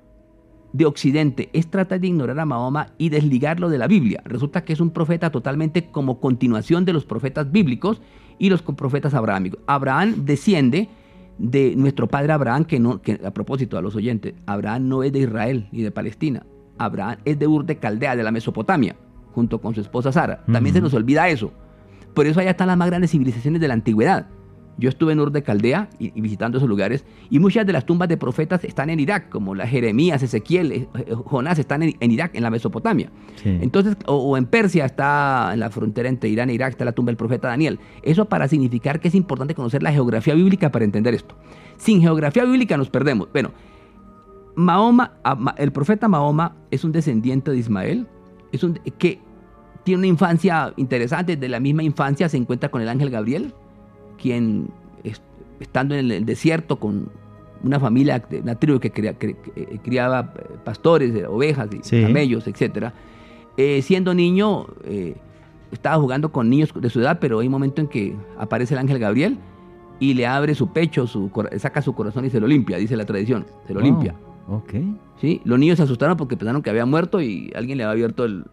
de 0.78 0.86
Occidente 0.86 1.50
es 1.54 1.70
tratar 1.70 2.00
de 2.00 2.08
ignorar 2.08 2.40
a 2.40 2.46
Mahoma 2.46 2.94
y 3.00 3.10
desligarlo 3.10 3.70
de 3.70 3.80
la 3.80 3.88
Biblia. 3.88 4.22
Resulta 4.26 4.64
que 4.64 4.74
es 4.74 4.80
un 4.80 4.92
profeta 4.92 5.32
totalmente 5.32 5.90
como 5.90 6.20
continuación 6.20 6.86
de 6.86 6.94
los 6.94 7.04
profetas 7.04 7.52
bíblicos 7.52 8.02
y 8.38 8.50
los 8.50 8.62
profetas 8.62 9.16
abrahámicos. 9.16 9.60
Abraham 9.66 10.26
desciende 10.26 10.88
de 11.40 11.76
nuestro 11.76 12.08
padre 12.08 12.34
Abraham, 12.34 12.66
que, 12.66 12.80
no, 12.80 13.02
que 13.02 13.20
a 13.26 13.32
propósito 13.32 13.78
a 13.78 13.82
los 13.82 13.96
oyentes, 13.96 14.36
Abraham 14.46 14.88
no 14.88 15.04
es 15.04 15.12
de 15.12 15.20
Israel 15.20 15.68
ni 15.72 15.82
de 15.82 15.92
Palestina. 15.92 16.46
Abraham 16.78 17.18
es 17.26 17.40
de 17.40 17.48
Ur 17.48 17.66
de 17.66 17.78
Caldea, 17.78 18.16
de 18.16 18.24
la 18.24 18.32
Mesopotamia, 18.32 18.96
junto 19.34 19.60
con 19.60 19.74
su 19.74 19.82
esposa 19.82 20.12
Sara. 20.12 20.44
También 20.52 20.76
se 20.76 20.82
nos 20.82 20.94
olvida 20.94 21.28
eso. 21.28 21.52
Por 22.14 22.28
eso 22.28 22.40
allá 22.40 22.52
están 22.52 22.68
las 22.68 22.78
más 22.78 22.88
grandes 22.90 23.12
civilizaciones 23.12 23.60
de 23.62 23.68
la 23.68 23.74
antigüedad. 23.74 24.28
Yo 24.78 24.90
estuve 24.90 25.14
en 25.14 25.20
Ur 25.20 25.32
de 25.32 25.42
Caldea 25.42 25.90
y, 25.98 26.20
visitando 26.22 26.58
esos 26.58 26.70
lugares 26.70 27.04
y 27.30 27.40
muchas 27.40 27.66
de 27.66 27.74
las 27.74 27.86
tumbas 27.86 28.08
de 28.10 28.18
profetas 28.18 28.64
están 28.64 28.90
en 28.90 29.00
Irak, 29.00 29.30
como 29.30 29.56
la 29.56 29.68
Jeremías, 29.68 30.22
Ezequiel, 30.22 30.72
eh, 30.72 30.88
eh, 30.94 31.16
Jonás 31.26 31.58
están 31.58 31.82
en, 31.82 32.12
Irak, 32.12 32.36
en 32.36 32.44
la 32.44 32.52
Mesopotamia. 32.52 33.12
Entonces, 33.44 33.98
o, 34.06 34.38
en 34.38 34.46
Persia 34.46 34.86
está 34.86 35.52
en 35.54 35.60
la 35.60 35.70
frontera 35.70 36.10
entre 36.10 36.30
Irán 36.30 36.50
e 36.50 36.54
Irak 36.54 36.72
está 36.72 36.86
la 36.86 36.92
tumba 36.92 37.10
del 37.10 37.18
profeta 37.18 37.48
Daniel. 37.48 37.80
Eso 38.04 38.26
para 38.26 38.48
significar 38.48 39.00
que 39.00 39.08
es 39.08 39.16
importante 39.16 39.56
conocer 39.56 39.82
la 39.82 39.92
geografía 39.92 40.36
bíblica 40.36 40.72
para 40.72 40.86
entender 40.86 41.14
esto. 41.14 41.36
Sin 41.78 42.02
geografía 42.02 42.44
bíblica 42.44 42.78
nos 42.78 42.90
perdemos. 42.90 43.30
Bueno, 43.32 43.52
Mahoma, 44.56 45.14
el 45.58 45.72
profeta 45.72 46.08
Mahoma 46.08 46.56
es 46.72 46.84
un 46.84 46.92
descendiente 46.92 47.52
de 47.52 47.58
Ismael, 47.58 48.08
es 48.52 48.64
un 48.64 48.74
que 48.98 49.20
tiene 49.84 50.00
una 50.00 50.08
infancia 50.08 50.74
interesante, 50.78 51.38
de 51.38 51.50
la 51.50 51.60
misma 51.60 51.84
infancia 51.84 52.28
se 52.28 52.38
encuentra 52.38 52.70
con 52.70 52.82
el 52.82 52.90
ángel 52.90 53.10
Gabriel 53.10 53.54
quien 54.18 54.70
estando 55.60 55.96
en 55.96 56.12
el 56.12 56.26
desierto 56.26 56.78
con 56.78 57.10
una 57.64 57.80
familia, 57.80 58.24
una 58.42 58.56
tribu 58.56 58.80
que, 58.80 58.92
eh, 58.96 59.80
criaba 59.84 60.34
eh, 60.38 60.44
pastores, 60.64 61.16
eh, 61.16 61.26
ovejas 61.26 61.70
y 61.74 62.02
camellos, 62.02 62.48
etc. 62.48 62.92
siendo 63.82 64.14
niño, 64.14 64.68
estaba 65.72 65.98
jugando 65.98 66.32
con 66.32 66.50
niños 66.50 66.72
de 66.74 66.90
su 66.90 67.02
edad, 67.02 67.18
pero 67.20 67.40
hay 67.40 67.48
un 67.48 67.54
momento 67.54 67.82
en 67.82 67.88
que 67.88 68.16
aparece 68.38 68.76
el 68.76 68.80
ángel 68.80 69.00
Gabriel 69.00 69.38
y 70.00 70.14
le 70.14 70.28
abre 70.28 70.54
su 70.54 70.72
pecho, 70.72 71.08
su, 71.08 71.32
saca 71.58 71.82
su 71.82 71.94
corazón 71.94 72.26
y 72.26 72.30
se 72.30 72.40
lo 72.40 72.48
limpia, 72.48 72.78
dice 72.78 72.96
la 72.96 73.06
tradición, 73.06 73.46
se 73.66 73.74
lo 73.74 73.82
limpia. 73.82 74.16
Ok. 74.48 74.74
¿Sí? 75.20 75.42
Los 75.44 75.58
niños 75.58 75.78
se 75.78 75.84
asustaron 75.84 76.16
porque 76.16 76.38
pensaron 76.38 76.62
que 76.62 76.70
había 76.70 76.86
muerto 76.86 77.20
y 77.20 77.52
alguien 77.56 77.80
le 77.80 77.84
había 77.84 77.94
abierto 77.94 78.24
el 78.26 78.46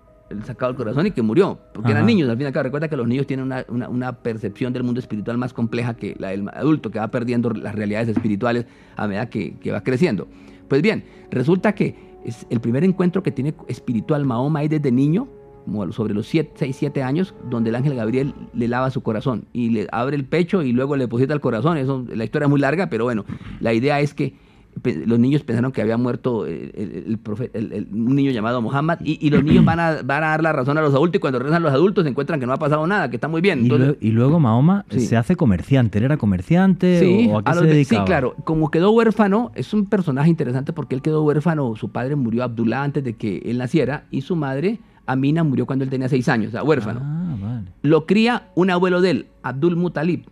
sacado 0.45 0.71
el 0.71 0.77
corazón 0.77 1.07
y 1.07 1.11
que 1.11 1.23
murió, 1.23 1.59
porque 1.73 1.93
eran 1.93 2.07
niños, 2.07 2.29
al 2.29 2.37
fin 2.37 2.45
y 2.45 2.47
al 2.47 2.53
cabo. 2.53 2.65
Recuerda 2.65 2.89
que 2.89 2.97
los 2.97 3.07
niños 3.07 3.27
tienen 3.27 3.53
una, 3.69 4.13
percepción 4.23 4.73
del 4.73 4.83
mundo 4.83 5.01
espiritual 5.01 5.39
más 5.39 5.53
compleja 5.53 5.95
que 5.95 6.17
la 6.19 6.29
del 6.29 6.49
adulto, 6.49 6.91
que 6.91 6.99
va 6.99 7.09
perdiendo 7.09 7.51
las 7.51 7.75
realidades 7.75 8.09
espirituales 8.09 8.67
a 8.97 9.07
medida 9.07 9.29
que, 9.29 9.59
va 9.73 9.83
creciendo. 9.83 10.29
Pues 10.69 10.83
bien, 10.83 11.05
resulta 11.31 11.75
que 11.75 11.95
es 12.25 12.47
el 12.51 12.61
primer 12.61 12.85
encuentro 12.85 13.23
que 13.23 13.31
tiene 13.31 13.55
espiritual 13.69 14.25
Mahoma 14.25 14.63
es 14.63 14.71
desde 14.71 14.91
niño, 14.91 15.29
como 15.67 15.93
sobre 15.93 16.15
los 16.15 16.27
6, 16.27 16.49
7 16.57 17.03
años, 17.03 17.35
donde 17.51 17.71
el 17.71 17.77
ángel 17.77 17.95
Gabriel 17.95 18.35
le 18.55 18.69
lava 18.69 18.91
su 18.91 19.03
corazón 19.03 19.47
y 19.53 19.71
le 19.71 19.89
abre 19.93 20.17
el 20.17 20.25
pecho 20.25 20.63
y 20.63 20.73
luego 20.73 20.97
le 20.97 21.05
deposita 21.05 21.35
el 21.35 21.41
corazón. 21.41 21.77
Eso, 21.77 22.05
la 22.09 22.25
historia 22.25 22.47
es 22.47 22.51
muy 22.51 22.61
larga, 22.61 22.89
pero 22.89 23.05
bueno, 23.05 23.25
la 23.61 23.73
idea 23.73 24.01
es 24.01 24.15
que 24.15 24.35
los 25.07 25.19
niños 25.19 25.43
pensaron 25.43 25.73
que 25.73 25.81
había 25.81 25.97
muerto 25.97 26.47
el, 26.47 27.19
un 27.25 28.15
niño 28.15 28.31
llamado 28.31 28.61
Muhammad 28.61 28.99
y, 29.03 29.31
los 29.31 29.43
niños 29.43 29.65
van 29.65 29.81
a, 29.81 30.03
dar 30.03 30.43
la 30.43 30.53
razón 30.53 30.79
a 30.79 30.83
los 30.83 30.95
adultos 30.95 31.17
y 31.17 31.21
cuando 31.21 31.39
regresan 31.39 31.63
los 31.63 31.73
adultos 31.73 32.05
se 32.05 32.11
encuentran 32.11 32.41
que 32.41 32.47
no 32.47 32.53
ha 32.53 32.59
pasado 32.59 32.87
nada, 32.87 33.09
que 33.11 33.17
está 33.17 33.29
muy 33.29 33.41
bien. 33.41 33.69
y, 34.01 34.11
luego 34.11 34.41
Mahoma 34.41 34.85
se 34.89 35.17
hace 35.17 35.37
comerciante, 35.37 35.99
¿él 35.99 36.05
era 36.05 36.17
comerciante 36.17 37.31
o 37.31 37.39
a 37.39 37.45
qué 37.45 37.55
se 37.55 37.65
dedicaba? 37.65 38.03
Sí, 38.03 38.07
claro, 38.07 38.35
como 38.45 38.71
quedó 38.71 38.91
huérfano, 38.91 39.53
es 39.55 39.73
un 39.73 39.87
personaje 39.87 40.31
interesante 40.31 40.73
porque 40.73 40.95
él 40.95 41.03
quedó 41.03 41.23
huérfano, 41.23 41.75
su 41.77 41.91
padre 41.91 42.17
murió 42.17 42.45
Abdullah 42.45 42.83
antes 42.83 43.05
de 43.05 43.15
que 43.15 43.39
él 43.45 43.59
naciera 43.59 44.05
y 44.11 44.23
su 44.23 44.37
madre 44.37 44.81
Amina 45.07 45.45
murió 45.45 45.67
cuando 45.67 45.85
él 45.85 45.91
tenía 45.91 46.09
seis 46.09 46.29
años, 46.29 46.49
o 46.49 46.53
sea, 46.53 46.63
huérfano. 46.63 47.01
Ah, 47.03 47.61
Lo 47.83 48.07
cría 48.07 48.49
un 48.55 48.71
abuelo 48.71 49.01
de 49.01 49.11
él, 49.11 49.27
Abdul 49.43 49.77
Mutalib 49.77 50.25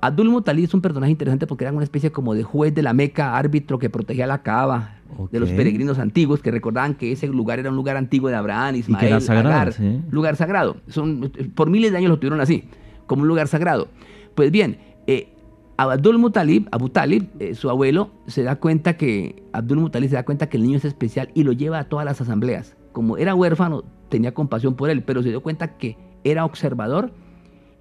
Abdul 0.00 0.28
Muttalib 0.28 0.64
es 0.64 0.74
un 0.74 0.82
personaje 0.82 1.10
interesante 1.10 1.46
porque 1.46 1.64
era 1.64 1.72
una 1.72 1.84
especie 1.84 2.12
como 2.12 2.34
de 2.34 2.42
juez 2.42 2.74
de 2.74 2.82
la 2.82 2.92
Meca, 2.92 3.36
árbitro 3.36 3.78
que 3.78 3.90
protegía 3.90 4.26
la 4.26 4.42
Kaaba 4.42 4.96
de 5.30 5.40
los 5.40 5.50
peregrinos 5.50 5.98
antiguos 5.98 6.40
que 6.40 6.50
recordaban 6.50 6.94
que 6.94 7.12
ese 7.12 7.26
lugar 7.28 7.58
era 7.58 7.70
un 7.70 7.76
lugar 7.76 7.96
antiguo 7.96 8.28
de 8.28 8.36
Abraham, 8.36 8.76
Ismael, 8.76 9.04
y 9.04 9.06
era 9.08 9.20
sagrado, 9.20 9.72
lugar 10.10 10.36
sagrado. 10.36 10.76
Son, 10.88 11.32
por 11.54 11.70
miles 11.70 11.92
de 11.92 11.98
años 11.98 12.10
lo 12.10 12.18
tuvieron 12.18 12.40
así, 12.40 12.64
como 13.06 13.22
un 13.22 13.28
lugar 13.28 13.48
sagrado. 13.48 13.88
Pues 14.34 14.50
bien, 14.50 14.78
eh, 15.06 15.28
Abdul 15.78 16.18
Muttalib, 16.18 16.68
Abu 16.70 16.88
Talib, 16.88 17.28
eh, 17.38 17.54
su 17.54 17.70
abuelo, 17.70 18.10
se 18.26 18.42
da 18.42 18.56
cuenta 18.56 18.96
que 18.96 19.42
Abdul 19.52 19.78
Muttalib 19.78 20.10
se 20.10 20.16
da 20.16 20.24
cuenta 20.24 20.48
que 20.48 20.56
el 20.56 20.64
niño 20.64 20.78
es 20.78 20.84
especial 20.84 21.30
y 21.34 21.44
lo 21.44 21.52
lleva 21.52 21.78
a 21.78 21.84
todas 21.84 22.04
las 22.04 22.20
asambleas. 22.20 22.76
Como 22.92 23.16
era 23.16 23.34
huérfano, 23.34 23.84
tenía 24.08 24.34
compasión 24.34 24.74
por 24.74 24.90
él, 24.90 25.02
pero 25.02 25.22
se 25.22 25.30
dio 25.30 25.42
cuenta 25.42 25.76
que 25.78 25.96
era 26.24 26.44
observador 26.44 27.12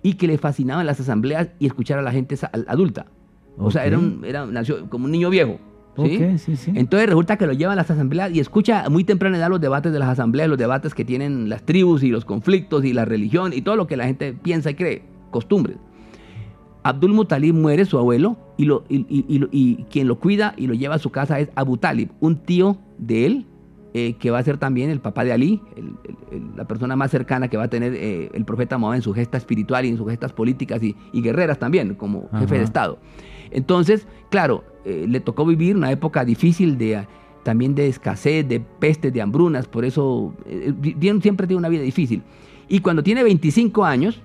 y 0.06 0.14
que 0.14 0.28
le 0.28 0.38
fascinaban 0.38 0.86
las 0.86 1.00
asambleas 1.00 1.50
y 1.58 1.66
escuchar 1.66 1.98
a 1.98 2.04
la 2.04 2.12
gente 2.12 2.38
adulta. 2.68 3.08
O 3.58 3.72
sea, 3.72 3.88
era, 3.88 3.98
un, 3.98 4.24
era 4.24 4.46
nació 4.46 4.88
como 4.88 5.06
un 5.06 5.12
niño 5.12 5.32
viejo. 5.32 5.58
Entonces 5.98 7.10
resulta 7.10 7.38
que 7.38 7.48
lo 7.48 7.54
lleva 7.54 7.74
a 7.74 7.76
las 7.76 7.90
asambleas 7.90 8.32
y 8.32 8.40
escucha 8.40 8.88
muy 8.88 9.04
temprano 9.04 9.36
edad 9.36 9.50
los 9.50 9.60
debates 9.60 9.92
de 9.92 9.98
las 9.98 10.10
asambleas, 10.10 10.48
los 10.48 10.60
debates 10.60 10.94
que 10.94 11.06
tienen 11.06 11.50
las 11.50 11.66
tribus 11.66 12.04
y 12.04 12.10
los 12.10 12.24
conflictos 12.24 12.86
y 12.86 12.94
la 12.94 13.04
religión 13.04 13.52
y 13.52 13.64
todo 13.64 13.76
lo 13.76 13.88
que 13.88 13.98
la 13.98 14.06
gente 14.06 14.34
piensa 14.34 14.70
y 14.70 14.76
cree, 14.76 15.02
costumbres. 15.32 15.78
Abdul 16.84 17.14
Muttalib 17.14 17.56
muere, 17.56 17.86
su 17.86 17.98
abuelo, 17.98 18.38
y, 18.58 18.66
lo, 18.66 18.84
y, 18.88 19.86
quien 19.90 20.08
lo 20.08 20.20
cuida 20.20 20.54
y 20.56 20.68
lo 20.68 20.76
lleva 20.76 20.96
a 20.96 21.00
su 21.00 21.10
casa 21.10 21.40
es 21.40 21.50
Abu 21.56 21.78
Talib, 21.78 22.12
un 22.20 22.36
tío 22.36 22.78
de 23.00 23.26
él, 23.26 23.46
eh, 23.98 24.18
que 24.20 24.30
va 24.30 24.40
a 24.40 24.44
ser 24.44 24.58
también 24.58 24.90
el 24.90 25.00
papá 25.00 25.24
de 25.24 25.32
Ali, 25.32 25.62
la 26.58 26.66
persona 26.66 26.98
más 26.98 27.12
cercana 27.12 27.48
que 27.48 27.56
va 27.56 27.64
a 27.64 27.70
tener 27.70 27.94
eh, 27.96 28.30
el 28.34 28.44
profeta 28.44 28.78
Mahoma 28.78 28.98
en 28.98 29.02
su 29.02 29.14
gesta 29.14 29.38
espiritual 29.38 29.86
y 29.86 29.88
en 29.88 29.96
sus 29.96 30.10
gestas 30.10 30.34
políticas 30.34 30.82
y, 30.84 30.98
guerreras 31.14 31.60
también, 31.60 31.96
como 31.96 32.30
jefe 32.38 32.58
de 32.58 32.66
Estado. 32.66 33.00
Entonces, 33.52 34.06
claro, 34.30 34.66
eh, 34.84 35.06
le 35.08 35.22
tocó 35.22 35.46
vivir 35.46 35.78
una 35.78 35.94
época 35.94 36.26
difícil 36.26 36.78
de 36.78 37.08
también 37.44 37.74
de 37.74 37.88
escasez, 37.88 38.46
de 38.46 38.60
pestes, 38.60 39.14
de 39.14 39.22
hambrunas, 39.22 39.66
por 39.66 39.86
eso 39.86 40.34
siempre 41.22 41.48
tiene 41.48 41.60
una 41.60 41.70
vida 41.70 41.84
difícil. 41.84 42.22
Y 42.68 42.82
cuando 42.82 43.02
tiene 43.02 43.24
25 43.24 43.86
años, 43.86 44.22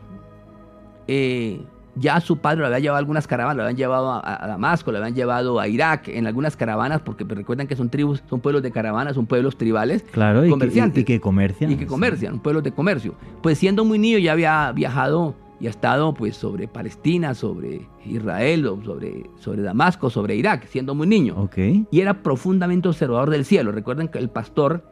ya 1.97 2.20
su 2.20 2.38
padre 2.38 2.61
lo 2.61 2.66
había 2.66 2.78
llevado 2.78 2.97
a 2.97 2.99
algunas 2.99 3.26
caravanas, 3.26 3.57
lo 3.57 3.62
habían 3.64 3.76
llevado 3.76 4.12
a, 4.24 4.47
Damasco, 4.47 4.93
lo 4.93 4.99
habían 4.99 5.14
llevado 5.14 5.61
a 5.61 5.68
Irak 5.68 6.09
en 6.09 6.26
algunas 6.26 6.57
caravanas, 6.57 7.01
porque 7.03 7.24
pues, 7.24 7.38
recuerdan 7.38 7.66
que 7.66 7.76
son 7.76 7.91
tribus, 7.91 8.22
son 8.28 8.41
pueblos 8.41 8.62
de 8.62 8.70
caravanas, 8.70 9.14
son 9.14 9.26
pueblos 9.26 9.57
tribales, 9.57 10.03
claro, 10.11 10.49
comerciantes. 10.49 11.03
Y 11.03 11.05
que, 11.05 11.20
comercian. 11.20 11.72
Y 11.72 11.76
que 11.76 11.86
comercian, 11.86 12.38
pueblos 12.38 12.62
de 12.62 12.72
comercio. 12.72 13.14
Pues 13.43 13.59
siendo 13.59 13.84
muy 13.84 13.99
niño 13.99 14.18
ya 14.18 14.32
había 14.32 14.72
viajado 14.72 15.34
y 15.61 15.66
ha 15.66 15.70
estado 15.70 16.14
pues 16.14 16.36
sobre 16.36 16.68
Palestina, 16.68 17.34
sobre 17.34 17.86
Israel, 18.07 18.64
sobre, 18.84 19.28
sobre 19.38 19.62
Damasco, 19.62 20.09
sobre 20.09 20.36
Irak, 20.36 20.66
siendo 20.66 20.95
muy 20.95 21.07
niño. 21.07 21.34
Okay. 21.36 21.86
Y 21.91 22.01
era 22.01 22.22
profundamente 22.22 22.88
observador 22.88 23.30
del 23.30 23.45
cielo. 23.45 23.70
Recuerden 23.72 24.09
que 24.09 24.18
el 24.18 24.30
pastor 24.30 24.82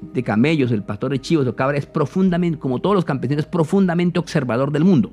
de 0.00 0.22
camellos, 0.22 0.70
el 0.72 0.82
pastor 0.82 1.10
de 1.10 1.20
chivos 1.20 1.46
o 1.46 1.56
cabra 1.56 1.78
es 1.78 1.86
profundamente, 1.86 2.58
como 2.58 2.80
todos 2.80 2.94
los 2.94 3.04
campesinos, 3.04 3.44
es 3.44 3.50
profundamente 3.50 4.18
observador 4.18 4.72
del 4.72 4.84
mundo. 4.84 5.10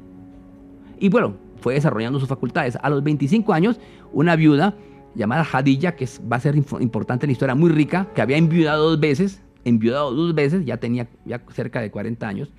Y 1.00 1.10
bueno, 1.10 1.36
fue 1.62 1.74
desarrollando 1.76 2.20
sus 2.20 2.30
facultades. 2.30 2.78
A 2.82 2.90
los 2.90 3.04
25 3.04 3.54
años, 3.54 3.80
una 4.14 4.36
viuda 4.36 4.76
llamada 5.16 5.46
Hadilla, 5.52 5.96
que 5.96 6.08
va 6.32 6.38
a 6.38 6.40
ser 6.40 6.56
importante 6.56 7.26
en 7.26 7.30
la 7.30 7.32
historia, 7.34 7.56
muy 7.56 7.70
rica, 7.72 8.08
que 8.14 8.22
había 8.22 8.38
enviudado 8.38 8.90
dos 8.90 9.00
veces, 9.00 9.42
enviudado 9.64 10.14
dos 10.14 10.36
veces, 10.36 10.66
ya 10.66 10.78
tenía 10.78 11.08
ya 11.26 11.42
cerca 11.52 11.80
de 11.82 11.90
40 11.92 12.28
años, 12.28 12.50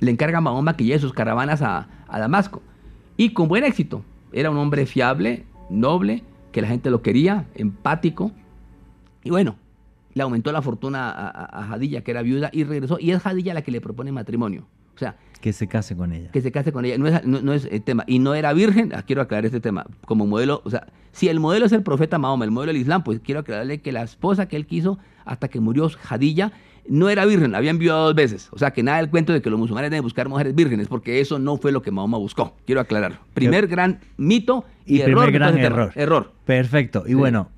le 0.00 0.10
encarga 0.10 0.38
a 0.38 0.40
Mahoma 0.40 0.76
que 0.76 0.84
lleve 0.84 0.98
sus 0.98 1.12
caravanas 1.12 1.62
a, 1.62 1.88
a 2.08 2.18
Damasco. 2.18 2.62
Y 3.16 3.30
con 3.30 3.48
buen 3.48 3.64
éxito. 3.64 4.04
Era 4.32 4.50
un 4.50 4.56
hombre 4.56 4.86
fiable, 4.86 5.44
noble, 5.70 6.24
que 6.50 6.60
la 6.62 6.68
gente 6.68 6.90
lo 6.90 7.02
quería, 7.02 7.46
empático. 7.54 8.32
Y 9.22 9.30
bueno, 9.30 9.56
le 10.14 10.22
aumentó 10.22 10.50
la 10.52 10.60
fortuna 10.62 11.10
a, 11.10 11.28
a- 11.28 11.60
a 11.60 11.62
Jadilla, 11.68 12.02
que 12.02 12.10
era 12.10 12.22
viuda, 12.22 12.50
y 12.52 12.64
regresó. 12.64 12.98
Y 12.98 13.12
es 13.12 13.22
Jadilla 13.22 13.54
la 13.54 13.62
que 13.62 13.70
le 13.70 13.80
propone 13.80 14.10
matrimonio. 14.10 14.66
O 14.94 14.98
sea, 14.98 15.16
Que 15.42 15.52
se 15.52 15.68
case 15.68 15.94
con 15.94 16.12
ella. 16.14 16.30
que 16.30 16.40
se 16.40 16.50
case 16.50 16.72
con 16.72 16.84
ella. 16.86 16.96
No 16.96 17.06
es, 17.08 17.22
no, 17.26 17.42
no 17.42 17.52
es 17.52 17.68
el 17.70 17.82
tema. 17.82 18.04
Y 18.06 18.18
no 18.20 18.34
era 18.34 18.54
virgen, 18.54 18.92
ah, 18.94 19.02
quiero 19.02 19.20
aclarar 19.20 19.44
este 19.44 19.60
tema. 19.60 19.84
Como 20.06 20.26
modelo, 20.26 20.62
o 20.64 20.70
sea, 20.70 20.86
si 21.12 21.28
el 21.28 21.38
modelo 21.40 21.66
es 21.66 21.72
el 21.72 21.82
profeta 21.82 22.18
Mahoma, 22.18 22.44
el 22.46 22.50
modelo 22.50 22.72
del 22.72 22.80
Islam, 22.80 23.04
pues 23.04 23.20
quiero 23.20 23.40
aclararle 23.40 23.82
que 23.82 23.92
la 23.92 24.02
esposa 24.02 24.46
que 24.46 24.56
él 24.56 24.64
quiso 24.66 24.98
hasta 25.26 25.48
que 25.48 25.60
murió 25.60 25.90
Jadilla 25.90 26.52
no 26.88 27.08
era 27.10 27.24
virgen, 27.26 27.52
la 27.52 27.58
había 27.58 27.70
enviado 27.70 28.04
dos 28.06 28.14
veces. 28.14 28.48
O 28.52 28.58
sea, 28.58 28.70
que 28.72 28.82
nada 28.82 28.98
del 28.98 29.10
cuento 29.10 29.32
de 29.32 29.42
que 29.42 29.50
los 29.50 29.58
musulmanes 29.58 29.90
deben 29.90 30.02
buscar 30.02 30.28
mujeres 30.28 30.54
vírgenes, 30.54 30.88
porque 30.88 31.20
eso 31.20 31.38
no 31.38 31.56
fue 31.56 31.70
lo 31.72 31.82
que 31.82 31.90
Mahoma 31.90 32.18
buscó. 32.18 32.56
Quiero 32.64 32.80
aclarar. 32.80 33.20
Primer 33.34 33.66
gran 33.68 34.00
mito 34.16 34.64
y, 34.86 34.96
Y 34.96 35.00
error. 35.02 35.24
primer 35.26 35.32
gran 35.32 35.58
error. 35.58 35.92
Error. 35.94 36.32
Perfecto. 36.44 37.04
Y 37.06 37.10
Sí. 37.10 37.14
bueno, 37.14 37.48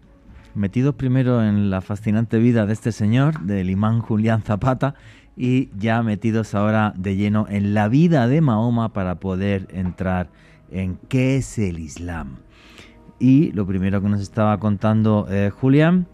metidos 0.54 0.94
primero 0.94 1.42
en 1.42 1.70
la 1.70 1.80
fascinante 1.80 2.38
vida 2.38 2.66
de 2.66 2.72
este 2.74 2.92
señor, 2.92 3.40
del 3.40 3.70
imán 3.70 4.00
Julián 4.00 4.42
Zapata, 4.42 4.94
y 5.36 5.70
ya 5.76 6.02
metidos 6.02 6.54
ahora 6.54 6.94
de 6.96 7.16
lleno 7.16 7.46
en 7.48 7.74
la 7.74 7.88
vida 7.88 8.28
de 8.28 8.40
Mahoma 8.40 8.92
para 8.92 9.16
poder 9.16 9.68
entrar 9.72 10.30
en 10.70 10.98
qué 11.08 11.36
es 11.36 11.58
el 11.58 11.78
Islam. 11.78 12.36
Y 13.18 13.52
lo 13.52 13.66
primero 13.66 14.00
que 14.02 14.08
nos 14.08 14.20
estaba 14.20 14.58
contando 14.58 15.26
eh, 15.30 15.50
Julián, 15.50 16.06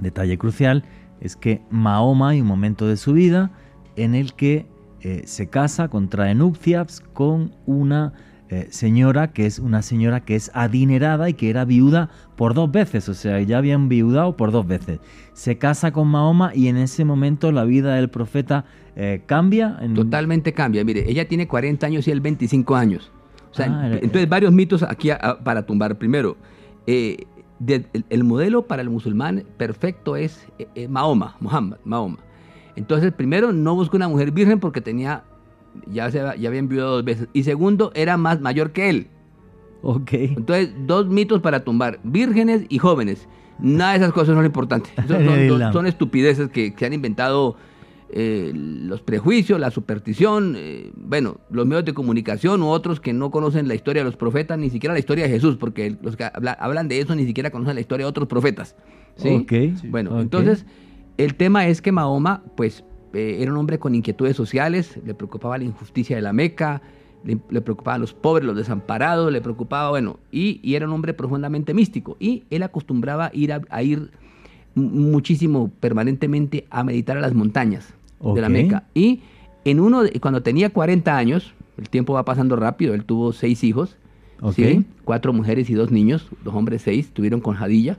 detalle 0.00 0.38
crucial, 0.38 0.84
es 1.20 1.36
que 1.36 1.62
Mahoma 1.70 2.30
hay 2.30 2.40
un 2.40 2.46
momento 2.46 2.86
de 2.86 2.96
su 2.96 3.12
vida 3.12 3.50
en 3.96 4.14
el 4.14 4.34
que 4.34 4.66
eh, 5.00 5.22
se 5.26 5.48
casa, 5.48 5.88
contrae 5.88 6.34
nupcias 6.34 7.00
con 7.12 7.54
una 7.66 8.12
eh, 8.52 8.66
señora 8.70 9.32
que 9.32 9.46
es 9.46 9.58
una 9.58 9.80
señora 9.82 10.20
que 10.20 10.34
es 10.36 10.50
adinerada 10.54 11.28
y 11.28 11.34
que 11.34 11.48
era 11.50 11.64
viuda 11.64 12.10
por 12.36 12.52
dos 12.54 12.70
veces, 12.70 13.08
o 13.08 13.14
sea, 13.14 13.40
ya 13.40 13.58
habían 13.58 13.88
viudado 13.88 14.36
por 14.36 14.52
dos 14.52 14.66
veces. 14.66 15.00
Se 15.32 15.56
casa 15.58 15.90
con 15.92 16.08
Mahoma 16.08 16.52
y 16.54 16.68
en 16.68 16.76
ese 16.76 17.04
momento 17.04 17.50
la 17.50 17.64
vida 17.64 17.94
del 17.94 18.10
profeta 18.10 18.64
eh, 18.94 19.22
cambia. 19.26 19.78
en- 19.80 19.94
Totalmente 19.94 20.52
cambia. 20.52 20.84
Mire, 20.84 21.10
ella 21.10 21.26
tiene 21.26 21.48
40 21.48 21.86
años 21.86 22.06
y 22.06 22.10
él 22.10 22.20
25 22.20 22.76
años. 22.76 23.10
O 23.50 23.54
sea, 23.54 23.66
Ah, 23.70 23.86
entonces 24.00 24.28
varios 24.28 24.52
mitos 24.52 24.82
aquí 24.82 25.08
a- 25.10 25.16
a- 25.16 25.38
para 25.42 25.64
tumbar. 25.64 25.96
Primero, 25.98 26.36
eh, 26.86 27.24
de- 27.58 27.86
el, 27.94 28.04
el 28.10 28.24
modelo 28.24 28.66
para 28.66 28.82
el 28.82 28.90
musulmán 28.90 29.44
perfecto 29.56 30.16
es 30.16 30.46
Mahoma, 30.90 31.36
Muhammad, 31.40 31.78
Mahoma. 31.84 32.18
Entonces, 32.76 33.12
primero, 33.12 33.52
no 33.52 33.74
buscó 33.74 33.96
una 33.96 34.08
mujer 34.08 34.30
virgen 34.30 34.58
porque 34.60 34.80
tenía, 34.80 35.24
ya, 35.90 36.10
se, 36.10 36.18
ya 36.18 36.48
había 36.48 36.58
enviado 36.58 36.90
dos 36.96 37.04
veces. 37.04 37.28
Y 37.32 37.42
segundo, 37.44 37.92
era 37.94 38.16
más 38.16 38.40
mayor 38.40 38.72
que 38.72 38.88
él. 38.90 39.06
Ok. 39.82 40.12
Entonces, 40.12 40.70
dos 40.86 41.08
mitos 41.08 41.40
para 41.40 41.64
tumbar, 41.64 41.98
vírgenes 42.04 42.64
y 42.68 42.78
jóvenes. 42.78 43.28
Nada 43.58 43.92
de 43.92 43.98
esas 43.98 44.12
cosas 44.12 44.28
son 44.28 44.36
lo 44.38 44.44
importante. 44.46 44.90
Son, 45.08 45.24
son- 45.24 45.72
son 45.72 45.86
estupideces 45.86 46.48
que, 46.50 46.74
que 46.74 46.84
han 46.86 46.92
inventado 46.92 47.56
eh, 48.14 48.52
los 48.54 49.00
prejuicios, 49.02 49.58
la 49.60 49.70
superstición, 49.70 50.54
eh, 50.56 50.90
bueno, 50.96 51.38
los 51.50 51.66
medios 51.66 51.84
de 51.84 51.94
comunicación 51.94 52.62
u 52.62 52.68
otros 52.68 53.00
que 53.00 53.12
no 53.12 53.30
conocen 53.30 53.68
la 53.68 53.74
historia 53.74 54.02
de 54.02 54.06
los 54.06 54.16
profetas, 54.16 54.58
ni 54.58 54.68
siquiera 54.70 54.92
la 54.92 54.98
historia 54.98 55.24
de 55.24 55.30
Jesús, 55.30 55.56
porque 55.56 55.96
los 56.02 56.16
que 56.16 56.24
habla- 56.24 56.52
hablan 56.52 56.88
de 56.88 57.00
eso 57.00 57.14
ni 57.14 57.24
siquiera 57.24 57.50
conocen 57.50 57.74
la 57.74 57.80
historia 57.80 58.04
de 58.06 58.10
otros 58.10 58.28
profetas. 58.28 58.76
¿sí? 59.16 59.28
Ok, 59.30 59.52
Bueno, 59.90 60.20
entonces, 60.20 60.66
el 61.16 61.34
tema 61.36 61.66
es 61.68 61.80
que 61.80 61.90
Mahoma, 61.92 62.42
pues, 62.56 62.84
eh, 63.14 63.38
era 63.40 63.50
un 63.52 63.58
hombre 63.58 63.78
con 63.78 63.94
inquietudes 63.94 64.36
sociales, 64.36 64.98
le 65.04 65.14
preocupaba 65.14 65.58
la 65.58 65.64
injusticia 65.64 66.16
de 66.16 66.22
la 66.22 66.32
Meca, 66.32 66.82
le, 67.24 67.38
le 67.50 67.60
preocupaban 67.60 68.00
los 68.00 68.12
pobres, 68.14 68.44
los 68.44 68.56
desamparados, 68.56 69.30
le 69.32 69.40
preocupaba, 69.40 69.90
bueno, 69.90 70.18
y, 70.32 70.58
y 70.62 70.74
era 70.74 70.86
un 70.86 70.92
hombre 70.92 71.14
profundamente 71.14 71.72
místico. 71.74 72.16
Y 72.18 72.42
él 72.50 72.62
acostumbraba 72.64 73.30
ir 73.32 73.52
a, 73.52 73.60
a 73.70 73.82
ir 73.82 74.10
mu- 74.74 74.88
muchísimo, 74.90 75.70
permanentemente, 75.80 76.66
a 76.70 76.82
meditar 76.84 77.16
a 77.16 77.20
las 77.20 77.34
montañas 77.34 77.94
de 78.34 78.40
la. 78.40 78.48
Meca. 78.48 78.84
Y 78.94 79.20
en 79.64 79.78
uno, 79.80 80.02
de- 80.02 80.18
cuando 80.20 80.42
tenía 80.42 80.70
40 80.70 81.16
años, 81.16 81.54
el 81.78 81.88
tiempo 81.88 82.12
va 82.14 82.24
pasando 82.24 82.56
rápido, 82.56 82.94
él 82.94 83.04
tuvo 83.04 83.32
seis 83.32 83.62
hijos. 83.64 83.96
¿sí? 84.56 84.84
cuatro 85.04 85.32
mujeres 85.32 85.70
y 85.70 85.74
dos 85.74 85.92
niños, 85.92 86.26
dos 86.44 86.54
hombres 86.54 86.82
seis, 86.82 87.10
tuvieron 87.12 87.40
con 87.40 87.54
Jadilla, 87.54 87.98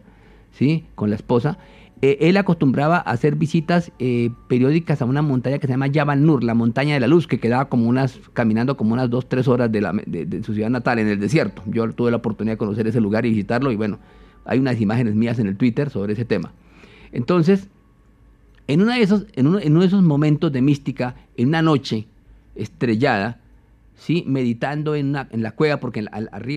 ¿sí? 0.51 0.83
con 0.95 1.09
la 1.09 1.15
esposa. 1.15 1.57
Eh, 2.03 2.27
él 2.27 2.35
acostumbraba 2.35 2.97
a 2.97 3.11
hacer 3.11 3.37
visitas 3.37 3.93
eh, 3.97 4.29
periódicas 4.49 5.01
a 5.01 5.05
una 5.05 5.21
montaña 5.21 5.57
que 5.57 5.67
se 5.67 5.71
llama 5.71 5.87
Jabal 5.89 6.21
Nur, 6.25 6.43
la 6.43 6.53
montaña 6.53 6.95
de 6.95 6.99
la 6.99 7.07
luz, 7.07 7.27
que 7.27 7.39
quedaba 7.39 7.69
como 7.69 7.87
unas, 7.87 8.19
caminando 8.33 8.75
como 8.75 8.93
unas 8.93 9.09
dos, 9.09 9.29
tres 9.29 9.47
horas 9.47 9.71
de, 9.71 9.79
la, 9.79 9.93
de, 10.05 10.43
su 10.43 10.53
ciudad 10.53 10.69
natal, 10.69 10.99
en 10.99 11.07
el 11.07 11.17
desierto. 11.17 11.63
Yo 11.65 11.89
tuve 11.93 12.11
la 12.11 12.17
oportunidad 12.17 12.55
de 12.55 12.57
conocer 12.57 12.87
ese 12.87 12.99
lugar 12.99 13.25
y 13.25 13.29
visitarlo, 13.29 13.71
y 13.71 13.77
bueno, 13.77 13.99
hay 14.43 14.59
unas 14.59 14.81
imágenes 14.81 15.15
mías 15.15 15.39
en 15.39 15.47
el 15.47 15.55
Twitter 15.55 15.89
sobre 15.89 16.11
ese 16.11 16.25
tema. 16.25 16.51
Entonces, 17.13 17.69
en, 18.67 18.81
uno, 18.81 18.91
de 18.91 19.85
esos 19.85 20.03
momentos 20.03 20.51
de 20.51 20.61
mística, 20.61 21.15
en 21.37 21.47
una 21.47 21.61
noche 21.61 22.07
estrellada, 22.55 23.39
¿sí? 23.95 24.25
meditando 24.27 24.95
en, 24.95 25.13
la 25.13 25.51
cueva, 25.51 25.77
porque 25.79 26.05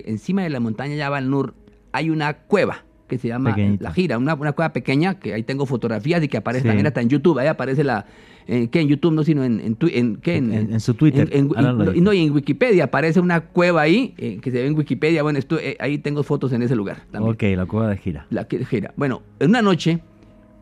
encima 0.06 0.42
de 0.42 0.50
la 0.50 0.58
montaña 0.58 0.96
Jabal 0.96 1.30
Nur 1.30 1.54
hay 1.92 2.10
una 2.10 2.34
cueva 2.34 2.82
que 3.06 3.18
se 3.18 3.28
llama 3.28 3.50
Pequeñita. 3.54 3.84
La 3.84 3.92
Gira, 3.92 4.18
una, 4.18 4.34
una 4.34 4.52
cueva 4.52 4.72
pequeña, 4.72 5.18
que 5.18 5.32
ahí 5.34 5.42
tengo 5.42 5.64
fotografías 5.66 6.22
y 6.22 6.28
que 6.28 6.36
aparece 6.38 6.62
Sí. 6.62 6.68
también 6.68 6.86
hasta 6.86 7.00
en 7.00 7.08
YouTube, 7.08 7.38
ahí 7.38 7.46
aparece 7.46 7.84
la, 7.84 8.06
eh, 8.48 8.68
que 8.68 8.80
en 8.80 8.88
YouTube 8.88 9.12
no, 9.12 9.22
sino 9.22 9.44
en, 9.44 9.60
en, 9.60 10.16
¿qué? 10.16 10.36
En- 10.36 10.52
en 10.52 10.80
su 10.80 10.94
Twitter, 10.94 11.30
y- 11.32 12.00
no, 12.00 12.12
y 12.12 12.26
en 12.26 12.32
Wikipedia 12.32 12.84
aparece 12.84 13.20
una 13.20 13.40
cueva 13.42 13.82
ahí, 13.82 14.14
eh, 14.18 14.38
que 14.42 14.50
se 14.50 14.58
ve 14.60 14.66
en 14.66 14.76
Wikipedia, 14.76 15.22
bueno, 15.22 15.38
esto, 15.38 15.58
eh, 15.58 15.76
ahí 15.80 15.98
tengo 15.98 16.22
fotos 16.22 16.52
en 16.52 16.62
ese 16.62 16.74
lugar 16.74 17.02
también 17.12 17.32
Ok, 17.34 17.42
la 17.56 17.66
cueva 17.66 17.88
de 17.90 17.96
gira. 17.96 18.26
la 18.30 18.48
que 18.48 18.64
gira. 18.64 18.92
Bueno, 18.96 19.22
en 19.40 19.50
una 19.50 19.62
noche 19.62 20.00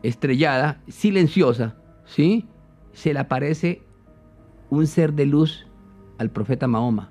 estrellada, 0.03 0.81
silenciosa, 0.87 1.75
¿sí? 2.05 2.45
Se 2.93 3.11
le 3.13 3.19
aparece 3.19 3.81
un 4.69 4.85
ser 4.87 5.13
de 5.13 5.25
luz 5.25 5.65
al 6.17 6.29
profeta 6.29 6.67
Mahoma, 6.67 7.09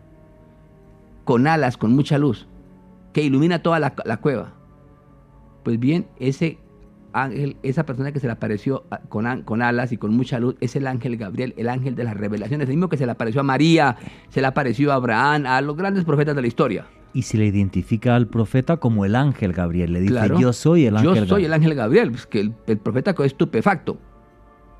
con 1.25 1.47
alas, 1.47 1.77
con 1.77 1.93
mucha 1.95 2.19
luz, 2.19 2.47
que 3.13 3.23
ilumina 3.23 3.61
toda 3.63 3.79
la, 3.81 3.95
la 4.05 4.17
cueva. 4.19 4.53
Pues 5.65 5.81
bien, 5.81 6.07
ese 6.21 6.59
ángel, 7.13 7.57
esa 7.63 7.85
persona 7.87 8.13
que 8.13 8.21
se 8.21 8.27
le 8.27 8.33
apareció 8.33 8.85
ah, 8.91 9.01
con, 9.09 9.43
con 9.43 9.63
alas 9.63 9.93
y 9.93 9.97
con 9.97 10.15
mucha 10.15 10.39
luz, 10.39 10.57
es 10.61 10.77
el 10.77 10.87
ángel 10.87 11.17
Gabriel, 11.17 11.55
el 11.57 11.69
ángel 11.69 11.95
de 11.95 12.05
las 12.05 12.17
revelaciones, 12.17 12.69
el 12.69 12.75
mismo 12.77 12.89
que 12.89 12.97
se 12.97 13.07
le 13.07 13.13
apareció 13.13 13.41
a 13.41 13.45
María, 13.45 13.97
se 14.29 14.41
le 14.41 14.47
apareció 14.47 14.93
a 14.93 14.97
Abraham, 14.97 15.47
a 15.47 15.61
los 15.61 15.77
grandes 15.77 16.05
profetas 16.05 16.35
de 16.37 16.43
la 16.43 16.49
historia. 16.49 16.87
Y 17.13 17.23
se 17.23 17.39
le 17.39 17.47
identifica 17.47 18.17
al 18.17 18.27
profeta 18.27 18.79
como 18.79 19.05
el 19.05 19.15
ángel 19.15 19.53
Gabriel. 19.53 19.93
Le 19.93 20.01
dice, 20.01 20.13
Claro. 20.15 20.39
yo 20.41 20.53
soy 20.53 20.87
el 20.87 20.97
ángel 20.97 21.11
Yo 21.11 21.15
soy 21.15 21.27
Gabriel. 21.29 21.47
el 21.47 21.53
ángel 21.53 21.75
Gabriel, 21.75 22.11
pues, 22.11 22.27
que 22.27 22.41
el, 22.41 22.53
el 22.67 22.79
profeta 22.79 23.15
quedó 23.15 23.25
estupefacto. 23.25 23.97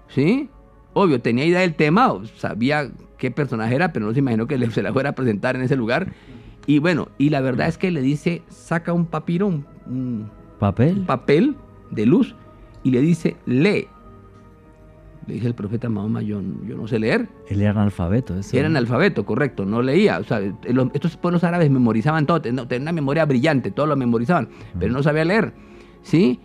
¿Sí? 0.09 0.49
Obvio, 0.93 1.21
tenía 1.21 1.45
idea 1.45 1.61
del 1.61 1.75
tema, 1.75 2.13
sabía 2.37 2.91
qué 3.19 3.31
personaje 3.31 3.75
era, 3.75 3.93
pero 3.93 4.07
no 4.07 4.13
se 4.13 4.19
imaginó 4.19 4.47
que 4.47 4.59
se 4.71 4.83
la 4.83 4.93
fuera 4.93 5.11
a 5.11 5.15
presentar 5.15 5.57
en 5.57 5.63
ese 5.63 5.77
lugar. 5.77 6.13
Y 6.67 6.79
bueno, 6.79 7.09
y 7.19 7.31
la 7.31 7.41
verdad 7.41 7.69
es 7.69 7.79
que 7.79 7.91
le 7.91 8.01
dice, 8.01 8.43
saca 8.49 8.93
un 8.93 9.07
papiro, 9.07 9.47
un, 9.47 9.67
un 9.87 10.31
¿Papel? 10.71 11.01
papel 11.03 11.57
de 11.91 12.07
luz, 12.07 12.35
y 12.83 12.91
le 12.91 13.01
dice, 13.01 13.37
lee. 13.47 13.87
Le 15.27 15.35
dice 15.35 15.47
el 15.47 15.55
profeta 15.55 15.89
Mahoma, 15.89 16.21
yo, 16.23 16.41
yo 16.67 16.77
no 16.77 16.87
sé 16.87 16.99
leer. 16.99 17.29
Él 17.49 17.61
era 17.63 17.71
analfabeto. 17.71 18.37
Eso. 18.39 18.55
Era 18.57 18.67
analfabeto, 18.67 19.25
correcto, 19.25 19.65
no 19.65 19.81
leía. 19.81 20.19
O 20.19 20.25
sea, 20.25 20.41
los- 20.41 20.89
estos 20.93 21.17
pueblos 21.17 21.45
árabes 21.45 21.71
memorizaban 21.71 22.27
todo, 22.27 22.43
ten- 22.43 22.57
tenían 22.57 22.83
una 22.83 22.93
memoria 22.93 23.25
brillante, 23.25 23.71
todos 23.71 23.89
lo 23.89 23.97
memorizaban, 23.97 24.49
pero 24.79 24.93
no 24.93 25.03
sabía 25.03 25.25
leer. 25.25 25.55
¿Sí? 26.03 26.41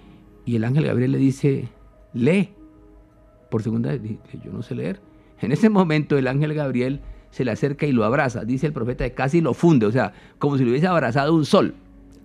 Y 0.45 0.55
el 0.55 0.63
ángel 0.63 0.85
Gabriel 0.85 1.11
le 1.11 1.17
dice, 1.17 1.67
lee. 2.13 2.49
Por 3.51 3.63
segunda 3.63 3.89
vez, 3.91 4.01
yo 4.45 4.51
no 4.53 4.61
sé 4.61 4.75
leer. 4.75 5.01
En 5.41 5.51
ese 5.51 5.69
momento 5.69 6.17
el 6.17 6.27
ángel 6.27 6.53
Gabriel 6.53 7.01
se 7.31 7.43
le 7.43 7.51
acerca 7.51 7.85
y 7.85 7.91
lo 7.91 8.05
abraza. 8.05 8.45
Dice 8.45 8.67
el 8.67 8.73
profeta 8.73 9.09
casi 9.09 9.41
lo 9.41 9.53
funde, 9.53 9.85
o 9.87 9.91
sea, 9.91 10.13
como 10.37 10.57
si 10.57 10.63
lo 10.63 10.69
hubiese 10.71 10.87
abrazado 10.87 11.33
un 11.35 11.45
sol. 11.45 11.73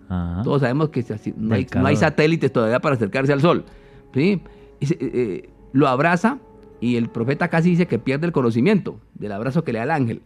Ajá. 0.08 0.42
Todos 0.42 0.60
sabemos 0.60 0.90
que 0.90 1.02
no, 1.02 1.14
hay, 1.16 1.34
no 1.36 1.54
hay 1.54 1.64
calor. 1.64 1.96
satélites 1.96 2.52
todavía 2.52 2.80
para 2.80 2.94
acercarse 2.96 3.32
al 3.32 3.40
sol. 3.40 3.64
¿sí? 4.12 4.40
Se- 4.80 4.98
eh, 5.00 5.48
lo 5.72 5.88
abraza 5.88 6.38
y 6.80 6.96
el 6.96 7.08
profeta 7.08 7.48
casi 7.48 7.70
dice 7.70 7.86
que 7.86 7.98
pierde 7.98 8.26
el 8.26 8.32
conocimiento 8.32 8.98
del 9.14 9.32
abrazo 9.32 9.64
que 9.64 9.72
le 9.72 9.78
da 9.78 9.84
el 9.84 9.90
ángel. 9.90 10.22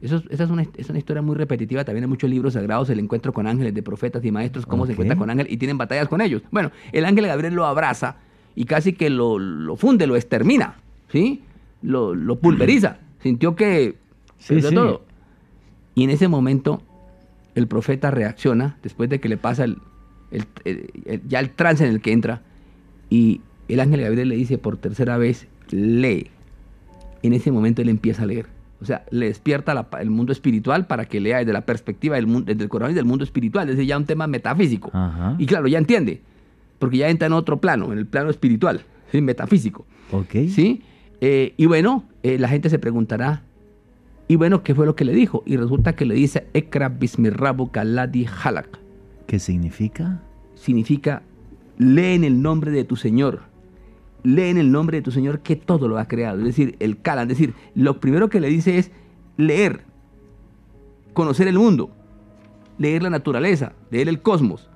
Eso, 0.00 0.20
esa 0.30 0.44
es 0.44 0.50
una, 0.50 0.64
es 0.76 0.88
una 0.90 0.98
historia 0.98 1.22
muy 1.22 1.36
repetitiva 1.36 1.84
también 1.84 2.04
en 2.04 2.10
muchos 2.10 2.28
libros 2.28 2.54
sagrados, 2.54 2.90
el 2.90 2.98
encuentro 2.98 3.32
con 3.32 3.46
ángeles 3.46 3.72
de 3.74 3.82
profetas 3.84 4.24
y 4.24 4.32
maestros, 4.32 4.66
cómo 4.66 4.84
se 4.86 4.92
encuentra 4.92 5.16
con 5.16 5.30
ángeles 5.30 5.52
y 5.52 5.56
tienen 5.58 5.78
batallas 5.78 6.08
con 6.08 6.20
ellos. 6.20 6.42
Bueno, 6.50 6.72
el 6.90 7.04
ángel 7.04 7.26
Gabriel 7.28 7.54
lo 7.54 7.64
abraza 7.66 8.16
y 8.56 8.64
casi 8.64 8.94
que 8.94 9.10
lo, 9.10 9.38
lo 9.38 9.76
funde, 9.76 10.06
lo 10.08 10.16
extermina, 10.16 10.74
¿sí? 11.08 11.42
Lo, 11.82 12.14
lo 12.16 12.36
pulveriza. 12.38 12.98
Sintió 13.20 13.54
que 13.54 13.96
Sí, 14.38 14.60
sí. 14.60 14.74
todo. 14.74 15.02
Y 15.94 16.02
en 16.04 16.10
ese 16.10 16.26
momento 16.26 16.82
el 17.54 17.66
profeta 17.66 18.10
reacciona, 18.10 18.76
después 18.82 19.10
de 19.10 19.20
que 19.20 19.28
le 19.28 19.36
pasa 19.36 19.64
el, 19.64 19.78
el- 20.30 20.44
el- 20.64 20.90
el- 21.04 21.28
ya 21.28 21.40
el 21.40 21.50
trance 21.50 21.84
en 21.86 21.90
el 21.92 22.00
que 22.00 22.12
entra, 22.12 22.42
y 23.10 23.40
el 23.68 23.80
ángel 23.80 24.00
Gabriel 24.02 24.28
le 24.28 24.36
dice 24.36 24.58
por 24.58 24.76
tercera 24.76 25.16
vez, 25.18 25.46
lee. 25.70 26.28
En 27.22 27.32
ese 27.32 27.52
momento 27.52 27.82
él 27.82 27.88
empieza 27.88 28.22
a 28.22 28.26
leer. 28.26 28.46
O 28.80 28.84
sea, 28.84 29.04
le 29.10 29.26
despierta 29.26 29.74
la- 29.74 29.86
el 30.00 30.10
mundo 30.10 30.32
espiritual 30.32 30.86
para 30.86 31.04
que 31.04 31.20
lea 31.20 31.38
desde 31.38 31.52
la 31.52 31.60
perspectiva 31.64 32.16
del, 32.16 32.26
mundo, 32.26 32.52
del 32.52 32.68
Corán 32.68 32.90
y 32.90 32.94
del 32.94 33.04
mundo 33.04 33.22
espiritual. 33.22 33.68
Es 33.68 33.86
ya 33.86 33.96
un 33.96 34.06
tema 34.06 34.26
metafísico. 34.26 34.90
Ajá. 34.92 35.36
Y 35.38 35.46
claro, 35.46 35.68
ya 35.68 35.78
entiende, 35.78 36.20
porque 36.80 36.96
ya 36.96 37.08
entra 37.08 37.26
en 37.26 37.32
otro 37.34 37.60
plano, 37.60 37.92
en 37.92 37.98
el 37.98 38.06
plano 38.06 38.28
espiritual, 38.30 38.80
¿sí? 39.12 39.20
metafísico. 39.20 39.86
Ok. 40.10 40.32
¿sí? 40.48 40.82
Eh, 41.20 41.54
y 41.56 41.66
bueno, 41.66 42.04
eh, 42.24 42.38
la 42.38 42.48
gente 42.48 42.68
se 42.70 42.80
preguntará, 42.80 43.42
y 44.28 44.36
bueno, 44.36 44.62
¿qué 44.62 44.74
fue 44.74 44.86
lo 44.86 44.96
que 44.96 45.04
le 45.04 45.12
dijo? 45.12 45.42
Y 45.46 45.56
resulta 45.56 45.94
que 45.94 46.06
le 46.06 46.14
dice, 46.14 46.46
Ekra 46.54 46.88
bismirabu 46.88 47.70
kaladi 47.70 48.26
halak. 48.26 48.78
¿Qué 49.26 49.38
significa? 49.38 50.22
Significa, 50.54 51.22
lee 51.78 52.14
en 52.14 52.24
el 52.24 52.42
nombre 52.42 52.70
de 52.70 52.84
tu 52.84 52.96
Señor. 52.96 53.40
Lee 54.22 54.50
en 54.50 54.58
el 54.58 54.70
nombre 54.70 54.98
de 54.98 55.02
tu 55.02 55.10
Señor 55.10 55.40
que 55.40 55.56
todo 55.56 55.88
lo 55.88 55.98
ha 55.98 56.06
creado. 56.06 56.38
Es 56.38 56.44
decir, 56.44 56.76
el 56.78 57.00
Kalan. 57.00 57.30
Es 57.30 57.38
decir, 57.38 57.54
lo 57.74 58.00
primero 58.00 58.30
que 58.30 58.40
le 58.40 58.48
dice 58.48 58.78
es 58.78 58.92
leer, 59.36 59.84
conocer 61.12 61.48
el 61.48 61.58
mundo, 61.58 61.90
leer 62.78 63.02
la 63.02 63.10
naturaleza, 63.10 63.72
leer 63.90 64.08
el 64.08 64.22
cosmos. 64.22 64.70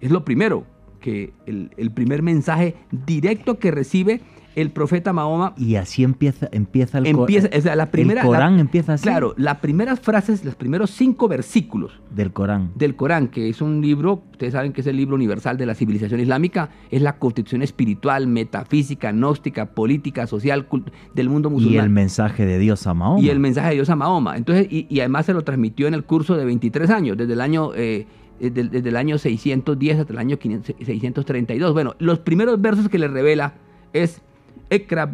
Es 0.00 0.10
lo 0.10 0.24
primero, 0.24 0.64
que 1.00 1.32
el, 1.46 1.70
el 1.76 1.90
primer 1.90 2.22
mensaje 2.22 2.76
directo 2.90 3.58
que 3.58 3.70
recibe 3.70 4.22
el 4.56 4.70
profeta 4.70 5.12
Mahoma 5.12 5.54
Y 5.56 5.74
así 5.76 6.04
empieza, 6.04 6.48
empieza 6.52 6.98
el 6.98 7.06
empieza, 7.06 7.48
o 7.56 7.60
sea, 7.60 7.74
la 7.76 7.90
primera, 7.90 8.20
el 8.22 8.26
Corán 8.26 8.54
la- 8.54 8.60
empieza 8.60 8.94
así. 8.94 9.02
Claro, 9.02 9.34
las 9.36 9.56
primeras 9.58 10.00
frases, 10.00 10.44
los 10.44 10.54
primeros 10.54 10.90
cinco 10.90 11.26
versículos 11.28 12.00
Del 12.14 12.32
Corán. 12.32 12.70
del 12.74 12.94
Corán, 12.96 13.28
que 13.28 13.48
es 13.48 13.60
un 13.60 13.80
libro, 13.80 14.22
ustedes 14.32 14.52
saben 14.52 14.72
que 14.72 14.80
es 14.82 14.86
el 14.86 14.96
libro 14.96 15.14
universal 15.16 15.56
de 15.56 15.66
la 15.66 15.74
civilización 15.74 16.20
islámica, 16.20 16.70
es 16.90 17.02
la 17.02 17.18
constitución 17.18 17.62
espiritual, 17.62 18.26
metafísica, 18.26 19.10
gnóstica, 19.12 19.66
política, 19.70 20.26
social 20.26 20.66
del 21.14 21.28
mundo 21.28 21.48
y 21.48 21.52
musulmán. 21.52 21.84
el 21.84 21.90
mensaje 21.90 22.46
de 22.46 22.58
Dios 22.58 22.86
a 22.86 22.94
Mahoma. 22.94 23.20
Y 23.20 23.30
el 23.30 23.40
mensaje 23.40 23.68
de 23.70 23.74
Dios 23.74 23.90
a 23.90 23.96
Mahoma. 23.96 24.36
Entonces, 24.36 24.66
y, 24.70 24.86
y 24.88 25.00
además 25.00 25.26
se 25.26 25.32
lo 25.34 25.42
transmitió 25.42 25.86
en 25.88 25.94
el 25.94 26.04
curso 26.04 26.36
de 26.36 26.44
23 26.44 26.90
años, 26.90 27.16
desde 27.16 27.32
el 27.32 27.40
año, 27.40 27.70
eh, 27.74 28.06
desde, 28.40 28.64
desde 28.68 28.88
el 28.88 28.96
año 28.96 29.18
610 29.18 29.98
hasta 30.00 30.12
el 30.12 30.18
año 30.18 30.38
500 30.38 30.74
632. 30.84 31.72
Bueno, 31.72 31.94
los 31.98 32.18
primeros 32.20 32.60
versos 32.60 32.88
que 32.88 32.98
le 32.98 33.08
revela 33.08 33.54
es 33.92 34.22
Ekra 34.70 35.10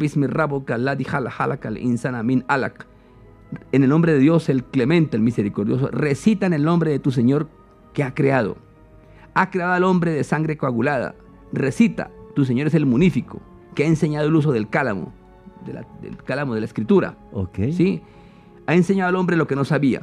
alak. 2.47 2.87
En 3.71 3.83
el 3.83 3.89
nombre 3.89 4.13
de 4.13 4.19
Dios, 4.19 4.47
el 4.49 4.63
clemente, 4.63 5.17
el 5.17 5.23
misericordioso, 5.23 5.89
recita 5.91 6.45
en 6.45 6.53
el 6.53 6.63
nombre 6.63 6.91
de 6.91 6.99
tu 6.99 7.11
Señor 7.11 7.49
que 7.93 8.03
ha 8.03 8.13
creado. 8.13 8.55
Ha 9.33 9.49
creado 9.49 9.73
al 9.73 9.83
hombre 9.83 10.11
de 10.11 10.23
sangre 10.23 10.57
coagulada. 10.57 11.15
Recita, 11.51 12.11
tu 12.33 12.45
Señor 12.45 12.67
es 12.67 12.73
el 12.75 12.85
munífico, 12.85 13.41
que 13.75 13.83
ha 13.83 13.87
enseñado 13.87 14.27
el 14.27 14.35
uso 14.35 14.51
del 14.53 14.69
cálamo, 14.69 15.13
de 15.65 15.73
la- 15.73 15.85
del 16.01 16.15
cálamo 16.23 16.53
de 16.53 16.61
la 16.61 16.65
escritura. 16.65 17.17
Ok. 17.33 17.59
¿sí? 17.73 18.01
Ha 18.67 18.75
enseñado 18.75 19.09
al 19.09 19.15
hombre 19.17 19.35
lo 19.35 19.47
que 19.47 19.55
no 19.55 19.65
sabía. 19.65 20.01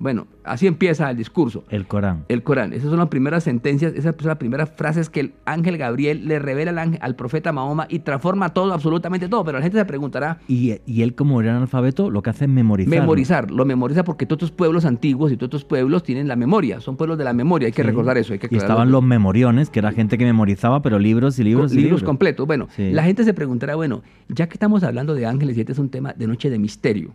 Bueno, 0.00 0.28
así 0.44 0.68
empieza 0.68 1.10
el 1.10 1.16
discurso. 1.16 1.64
El 1.70 1.86
Corán. 1.88 2.24
El 2.28 2.44
Corán. 2.44 2.72
Esas 2.72 2.88
son 2.90 2.98
las 3.00 3.08
primeras 3.08 3.42
sentencias, 3.42 3.92
esas 3.96 4.14
son 4.16 4.28
las 4.28 4.36
primeras 4.36 4.70
frases 4.70 5.10
que 5.10 5.18
el 5.18 5.32
ángel 5.44 5.76
Gabriel 5.76 6.28
le 6.28 6.38
revela 6.38 6.70
al, 6.70 6.78
ángel- 6.78 6.98
al 7.02 7.16
profeta 7.16 7.50
Mahoma 7.50 7.86
y 7.90 7.98
transforma 7.98 8.50
todo, 8.54 8.72
absolutamente 8.72 9.28
todo. 9.28 9.44
Pero 9.44 9.58
la 9.58 9.62
gente 9.62 9.76
se 9.76 9.84
preguntará, 9.84 10.38
Y, 10.46 10.74
y 10.86 11.02
él, 11.02 11.16
como 11.16 11.40
era 11.40 11.50
analfabeto, 11.56 12.10
lo 12.10 12.22
que 12.22 12.30
hace 12.30 12.44
es 12.44 12.50
memorizar. 12.50 12.90
memorizar. 12.90 13.50
Lo 13.50 13.64
memoriza 13.64 14.04
porque 14.04 14.24
todos 14.24 14.44
estos 14.44 14.50
pueblos 14.56 14.84
antiguos 14.84 15.32
y 15.32 15.36
todos 15.36 15.48
estos 15.48 15.64
pueblos 15.64 16.04
tienen 16.04 16.28
la 16.28 16.36
memoria. 16.36 16.80
Son 16.80 16.96
pueblos 16.96 17.18
de 17.18 17.24
la 17.24 17.32
memoria. 17.32 17.66
Hay 17.66 17.72
que 17.72 17.82
recordar 17.82 18.16
eso. 18.18 18.32
Hay 18.32 18.38
que 18.38 18.46
Y 18.52 18.56
estaban 18.56 18.92
los 18.92 19.02
memoriones, 19.02 19.68
que 19.68 19.80
era 19.80 19.90
gente 19.90 20.16
que 20.16 20.24
memorizaba, 20.24 20.80
pero 20.80 21.00
libros 21.00 21.40
y 21.40 21.42
libros 21.44 21.72
Con- 21.72 21.78
y 21.78 21.82
libros 21.82 22.00
libros. 22.00 22.06
completos. 22.06 22.46
Bueno, 22.46 22.68
Sí. 22.76 22.92
la 22.92 23.02
gente 23.02 23.24
se 23.24 23.34
preguntará, 23.34 23.74
bueno, 23.74 24.02
ya 24.28 24.46
que 24.46 24.52
estamos 24.54 24.84
hablando 24.84 25.14
de 25.14 25.26
ángeles 25.26 25.56
y 25.56 25.60
este 25.60 25.72
es 25.72 25.78
un 25.80 25.88
tema 25.88 26.12
de 26.12 26.28
noche 26.28 26.50
de 26.50 26.58
misterio, 26.60 27.14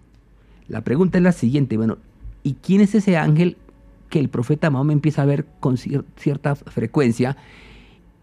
la 0.68 0.82
pregunta 0.82 1.18
es 1.18 1.24
la 1.24 1.32
siguiente, 1.32 1.78
bueno, 1.78 1.98
¿y 2.44 2.54
quién 2.56 2.82
es 2.82 2.94
ese 2.96 3.18
ángel 3.18 3.58
que 4.10 4.20
el 4.20 4.30
profeta 4.30 4.70
Mahoma 4.70 4.94
empieza 4.94 5.22
a 5.22 5.26
ver 5.26 5.46
con 5.60 5.76
cier- 5.78 6.06
cierta 6.18 6.56
frecuencia? 6.56 7.38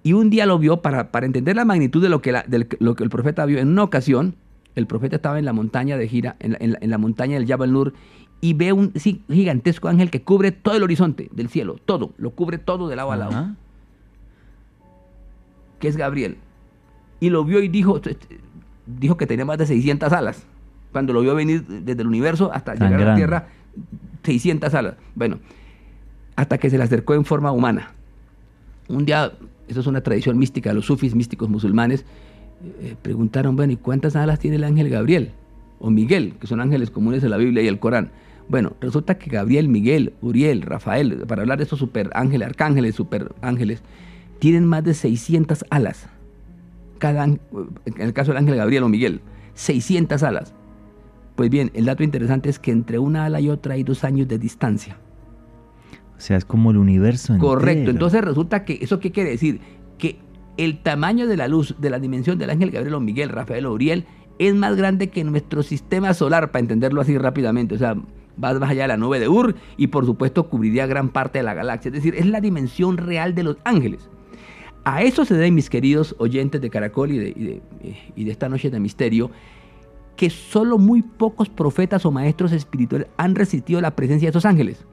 Y 0.02 0.12
un 0.14 0.30
día 0.30 0.46
lo 0.46 0.58
vio 0.58 0.80
para, 0.82 1.10
para 1.10 1.26
entender 1.26 1.56
la 1.56 1.64
magnitud 1.64 2.02
de 2.02 2.08
lo 2.08 2.22
que, 2.22 2.32
la- 2.32 2.44
lo 2.78 2.94
que 2.94 3.04
el 3.04 3.10
profeta 3.10 3.44
vio. 3.46 3.58
En 3.58 3.68
una 3.68 3.82
ocasión, 3.82 4.34
el 4.76 4.86
profeta 4.86 5.16
estaba 5.16 5.38
en 5.38 5.44
la 5.44 5.52
montaña 5.52 5.96
de 5.96 6.08
Gira, 6.08 6.36
en 6.40 6.52
la, 6.52 6.58
en 6.60 6.72
la- 6.72 6.78
en 6.80 6.90
la 6.90 6.98
montaña 6.98 7.38
del 7.38 7.46
Jabal 7.46 7.72
Nur, 7.72 7.92
y 8.40 8.54
ve 8.54 8.72
un 8.72 8.92
sí, 8.94 9.22
gigantesco 9.28 9.88
ángel 9.88 10.10
que 10.10 10.22
cubre 10.22 10.52
todo 10.52 10.74
el 10.76 10.82
horizonte 10.82 11.28
del 11.32 11.48
cielo, 11.48 11.76
todo, 11.84 12.12
lo 12.16 12.30
cubre 12.30 12.56
todo 12.56 12.88
de 12.88 12.96
lado 12.96 13.12
a 13.12 13.16
lado 13.16 13.30
que 15.78 15.88
es 15.88 15.96
Gabriel. 15.96 16.36
Y 17.20 17.30
lo 17.30 17.44
vio 17.44 17.60
y 17.62 17.68
dijo, 17.68 18.00
dijo 18.86 19.16
que 19.16 19.26
tenía 19.26 19.44
más 19.44 19.58
de 19.58 19.66
600 19.66 20.12
alas. 20.12 20.44
Cuando 20.92 21.12
lo 21.12 21.20
vio 21.20 21.34
venir 21.34 21.66
desde 21.66 22.00
el 22.02 22.08
universo 22.08 22.50
hasta 22.52 22.74
Tan 22.74 22.88
llegar 22.90 23.02
a 23.08 23.10
la. 23.10 23.16
Tierra, 23.16 23.48
600 24.22 24.74
alas. 24.74 24.94
Bueno, 25.14 25.38
hasta 26.36 26.58
que 26.58 26.70
se 26.70 26.78
le 26.78 26.84
acercó 26.84 27.14
en 27.14 27.24
forma 27.24 27.52
humana. 27.52 27.92
Un 28.88 29.04
día, 29.04 29.32
eso 29.68 29.80
es 29.80 29.86
una 29.86 30.00
tradición 30.00 30.38
mística 30.38 30.72
los 30.72 30.86
sufis 30.86 31.14
místicos 31.14 31.48
musulmanes, 31.48 32.04
eh, 32.80 32.94
preguntaron, 33.00 33.56
bueno, 33.56 33.72
¿y 33.72 33.76
cuántas 33.76 34.16
alas 34.16 34.38
tiene 34.38 34.56
el 34.56 34.64
ángel 34.64 34.88
Gabriel? 34.90 35.32
O 35.78 35.90
Miguel, 35.90 36.34
que 36.40 36.46
son 36.46 36.60
ángeles 36.60 36.90
comunes 36.90 37.22
de 37.22 37.28
la 37.28 37.38
Biblia 37.38 37.62
y 37.62 37.68
el 37.68 37.78
Corán. 37.78 38.10
Bueno, 38.48 38.72
resulta 38.80 39.16
que 39.16 39.30
Gabriel, 39.30 39.68
Miguel, 39.68 40.12
Uriel, 40.20 40.62
Rafael, 40.62 41.24
para 41.26 41.42
hablar 41.42 41.58
de 41.58 41.64
estos 41.64 41.78
super 41.78 42.10
ángeles, 42.14 42.48
arcángeles, 42.48 42.94
super 42.94 43.32
ángeles, 43.42 43.82
tienen 44.40 44.66
más 44.66 44.82
de 44.84 44.92
600 44.94 45.64
alas. 45.70 46.08
Cada, 46.98 47.24
en 47.24 47.38
el 47.96 48.12
caso 48.12 48.32
del 48.32 48.38
ángel 48.38 48.56
Gabriel 48.56 48.82
o 48.82 48.88
Miguel, 48.88 49.20
600 49.54 50.22
alas. 50.22 50.52
Pues 51.40 51.48
bien, 51.48 51.70
el 51.72 51.86
dato 51.86 52.02
interesante 52.02 52.50
es 52.50 52.58
que 52.58 52.70
entre 52.70 52.98
una 52.98 53.24
ala 53.24 53.40
y 53.40 53.48
otra 53.48 53.72
hay 53.72 53.82
dos 53.82 54.04
años 54.04 54.28
de 54.28 54.38
distancia. 54.38 54.98
O 56.18 56.20
sea, 56.20 56.36
es 56.36 56.44
como 56.44 56.70
el 56.70 56.76
universo 56.76 57.32
entero. 57.32 57.48
Correcto. 57.54 57.90
Entonces 57.90 58.20
resulta 58.20 58.66
que, 58.66 58.78
¿eso 58.82 59.00
qué 59.00 59.10
quiere 59.10 59.30
decir? 59.30 59.58
Que 59.96 60.18
el 60.58 60.82
tamaño 60.82 61.26
de 61.26 61.38
la 61.38 61.48
luz, 61.48 61.76
de 61.78 61.88
la 61.88 61.98
dimensión 61.98 62.36
del 62.36 62.50
ángel 62.50 62.70
Gabriel 62.70 62.92
o 62.92 63.00
Miguel, 63.00 63.30
Rafael 63.30 63.64
o 63.64 63.72
Uriel, 63.72 64.04
es 64.38 64.54
más 64.54 64.76
grande 64.76 65.08
que 65.08 65.24
nuestro 65.24 65.62
sistema 65.62 66.12
solar, 66.12 66.50
para 66.50 66.60
entenderlo 66.60 67.00
así 67.00 67.16
rápidamente. 67.16 67.74
O 67.74 67.78
sea, 67.78 67.94
va 67.94 68.52
más 68.58 68.68
allá 68.68 68.82
de 68.82 68.88
la 68.88 68.98
nube 68.98 69.18
de 69.18 69.30
Ur 69.30 69.54
y 69.78 69.86
por 69.86 70.04
supuesto 70.04 70.50
cubriría 70.50 70.86
gran 70.86 71.08
parte 71.08 71.38
de 71.38 71.44
la 71.44 71.54
galaxia. 71.54 71.88
Es 71.88 71.94
decir, 71.94 72.16
es 72.16 72.26
la 72.26 72.42
dimensión 72.42 72.98
real 72.98 73.34
de 73.34 73.44
los 73.44 73.56
ángeles. 73.64 74.10
A 74.84 75.02
eso 75.02 75.24
se 75.24 75.32
deben, 75.32 75.54
mis 75.54 75.70
queridos 75.70 76.14
oyentes 76.18 76.60
de 76.60 76.68
Caracol 76.68 77.12
y 77.12 77.18
de, 77.18 77.28
y 77.30 77.44
de- 77.44 77.62
y 78.14 78.24
de 78.24 78.30
esta 78.30 78.50
noche 78.50 78.68
de 78.68 78.78
misterio, 78.78 79.30
que 80.20 80.28
solo 80.28 80.76
muy 80.76 81.00
pocos 81.00 81.48
profetas 81.48 82.04
o 82.04 82.10
maestros 82.10 82.52
espirituales 82.52 83.08
han 83.16 83.34
resistido 83.34 83.80
la 83.80 83.96
presencia 83.96 84.26
de 84.26 84.30
esos 84.32 84.44
ángeles. 84.44 84.84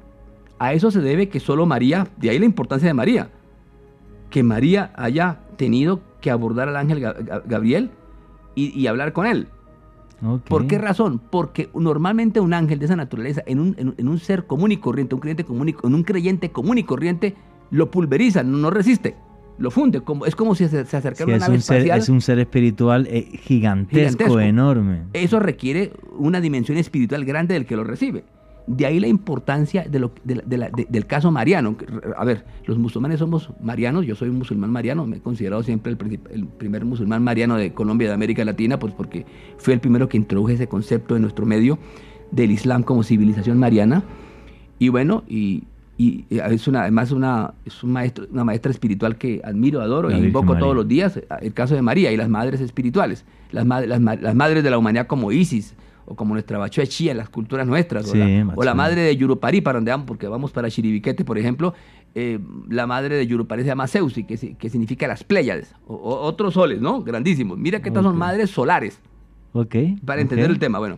A 0.57 0.71
eso 0.71 0.89
se 0.89 1.01
debe 1.01 1.28
que 1.28 1.41
solo 1.41 1.65
María, 1.65 2.07
de 2.15 2.30
ahí 2.30 2.39
la 2.39 2.45
importancia 2.45 2.88
de 2.88 2.93
María, 2.93 3.28
que 4.30 4.41
María 4.41 4.93
haya 4.95 5.39
tenido 5.57 5.99
que 6.21 6.32
abordar 6.32 6.69
al 6.69 6.78
ángel 6.78 7.01
Ga- 7.01 7.17
Ga- 7.17 7.43
Gabriel 7.45 7.89
y, 8.55 8.69
y 8.80 8.88
hablar 8.88 9.11
con 9.11 9.25
él. 9.28 9.49
¿Por 10.45 10.65
qué 10.67 10.78
razón? 10.78 11.19
Porque 11.30 11.69
normalmente 11.75 12.39
un 12.39 12.53
ángel 12.53 12.80
de 12.80 12.86
esa 12.86 12.95
naturaleza, 12.95 13.41
en 13.47 13.59
un, 13.59 13.75
en 13.78 13.89
un- 13.89 13.95
en 13.97 14.07
un 14.07 14.19
ser 14.19 14.45
común 14.47 14.71
y 14.71 14.78
corriente, 14.78 15.13
un 15.13 15.19
creyente 15.19 15.43
común 15.43 15.67
y, 15.67 15.75
en 15.84 15.93
un 15.93 16.03
creyente 16.03 16.51
común 16.53 16.78
y 16.78 16.84
corriente, 16.86 17.36
lo 17.69 17.91
pulveriza, 17.91 18.43
no, 18.43 18.57
no 18.59 18.69
resiste, 18.69 19.17
lo 19.60 19.72
funde. 19.72 20.01
Como, 20.01 20.26
es 20.26 20.36
como 20.36 20.55
si 20.55 20.68
se, 20.68 20.86
se 20.86 20.97
acercara 20.97 21.16
Sí, 21.16 21.24
una 21.24 21.36
es, 21.36 21.41
nave 21.41 21.55
un 21.55 21.62
ser, 21.62 21.78
espacial. 21.78 21.99
es 21.99 22.10
un 22.10 22.22
ser 22.22 22.39
espiritual 22.39 23.08
eh, 23.10 23.28
gigantesco, 23.43 23.97
Gigantesco. 24.26 24.39
enorme. 24.39 25.01
Eso 25.14 25.39
requiere 25.39 25.93
una 26.18 26.41
dimensión 26.41 26.78
espiritual 26.78 27.26
grande 27.26 27.53
del 27.53 27.66
que 27.66 27.76
lo 27.76 27.84
recibe. 27.84 28.24
De 28.68 28.86
ahí 28.86 28.99
la 28.99 29.08
importancia 29.08 29.86
de 29.89 29.97
lo- 29.97 30.12
de 30.26 30.36
la- 30.36 30.41
de 30.45 30.58
la- 30.58 30.70
de- 30.70 30.88
del 30.89 31.05
caso 31.05 31.32
mariano. 31.32 31.78
A 32.18 32.26
ver, 32.26 32.43
los 32.66 32.78
musulmanes 32.78 33.20
somos 33.20 33.49
marianos, 33.62 34.05
yo 34.05 34.14
soy 34.14 34.28
un 34.28 34.38
musulmán 34.39 34.72
mariano, 34.72 35.08
me 35.08 35.18
he 35.18 35.20
considerado 35.22 35.64
siempre 35.64 35.93
el, 35.93 36.20
el 36.32 36.45
primer 36.47 36.84
musulmán 36.84 37.24
mariano 37.24 37.55
de 37.55 37.74
Colombia 37.74 38.05
y 38.05 38.08
de 38.10 38.14
América 38.14 38.43
Latina, 38.43 38.78
pues 38.78 38.93
porque 38.93 39.26
fue 39.58 39.74
el 39.74 39.80
primero 39.80 40.10
que 40.10 40.18
introduje 40.18 40.55
ese 40.55 40.68
concepto 40.68 41.16
en 41.16 41.22
nuestro 41.22 41.45
medio 41.45 41.80
del 42.32 42.51
Islam 42.51 42.84
como 42.84 43.03
civilización 43.03 43.58
mariana. 43.58 44.03
Y 44.80 44.89
bueno, 44.89 45.24
y, 45.30 45.64
y 45.98 46.26
es 46.30 46.68
una, 46.68 46.82
además 46.84 47.12
una, 47.12 47.54
es 47.66 47.84
un 47.84 47.91
maestro, 47.91 48.28
una 48.32 48.43
maestra 48.43 48.72
espiritual 48.72 49.16
que 49.18 49.41
admiro, 49.43 49.82
adoro 49.82 50.10
e 50.12 50.18
invoco 50.18 50.45
María. 50.48 50.60
todos 50.60 50.76
los 50.76 50.88
días. 50.88 51.20
El 51.41 51.54
caso 51.54 51.74
de 51.74 51.82
María 51.82 52.12
y 52.12 52.18
las 52.18 52.30
madres 52.30 52.62
espirituales, 52.62 53.26
las, 53.52 53.66
ma- 53.66 53.82
las, 53.82 54.00
ma- 54.00 54.16
las 54.16 54.36
madres 54.36 54.64
de 54.64 54.70
la 54.70 54.78
humanidad 54.78 55.08
como 55.08 55.32
Isis 55.32 55.76
o 56.06 56.16
como 56.16 56.36
nuestra 56.36 56.58
Bachoa 56.58 56.86
Chía 56.86 57.12
en 57.12 57.18
las 57.18 57.30
culturas 57.30 57.66
nuestras, 57.68 58.06
o, 58.08 58.12
Sí, 58.14 58.20
la, 58.20 58.54
o 58.56 58.64
la 58.64 58.74
madre 58.76 59.02
de 59.02 59.18
Yurupari, 59.18 59.60
para 59.62 59.80
donde 59.80 59.91
vamos, 59.91 60.06
porque 60.08 60.28
vamos 60.28 60.52
para 60.52 60.70
Chiribiquete, 60.70 61.26
por 61.26 61.38
ejemplo, 61.38 61.74
eh, 62.16 62.39
la 62.70 62.88
madre 62.88 63.16
de 63.18 63.28
Yurupari 63.28 63.64
se 63.64 63.68
llama 63.68 63.88
Zeusi, 63.88 64.24
que, 64.24 64.38
que 64.56 64.70
significa 64.70 65.06
las 65.08 65.24
Pléyades, 65.26 65.74
o, 65.86 65.95
o 65.95 66.22
otros 66.22 66.54
soles, 66.54 66.80
¿no? 66.80 67.02
Grandísimos. 67.04 67.58
Mira 67.58 67.82
que 67.82 67.89
estas 67.89 68.04
son 68.04 68.16
madres 68.18 68.52
solares 68.52 69.02
Ok. 69.52 69.76
para 70.06 70.22
entender 70.22 70.50
el 70.50 70.60
tema. 70.60 70.80
Bueno, 70.80 70.98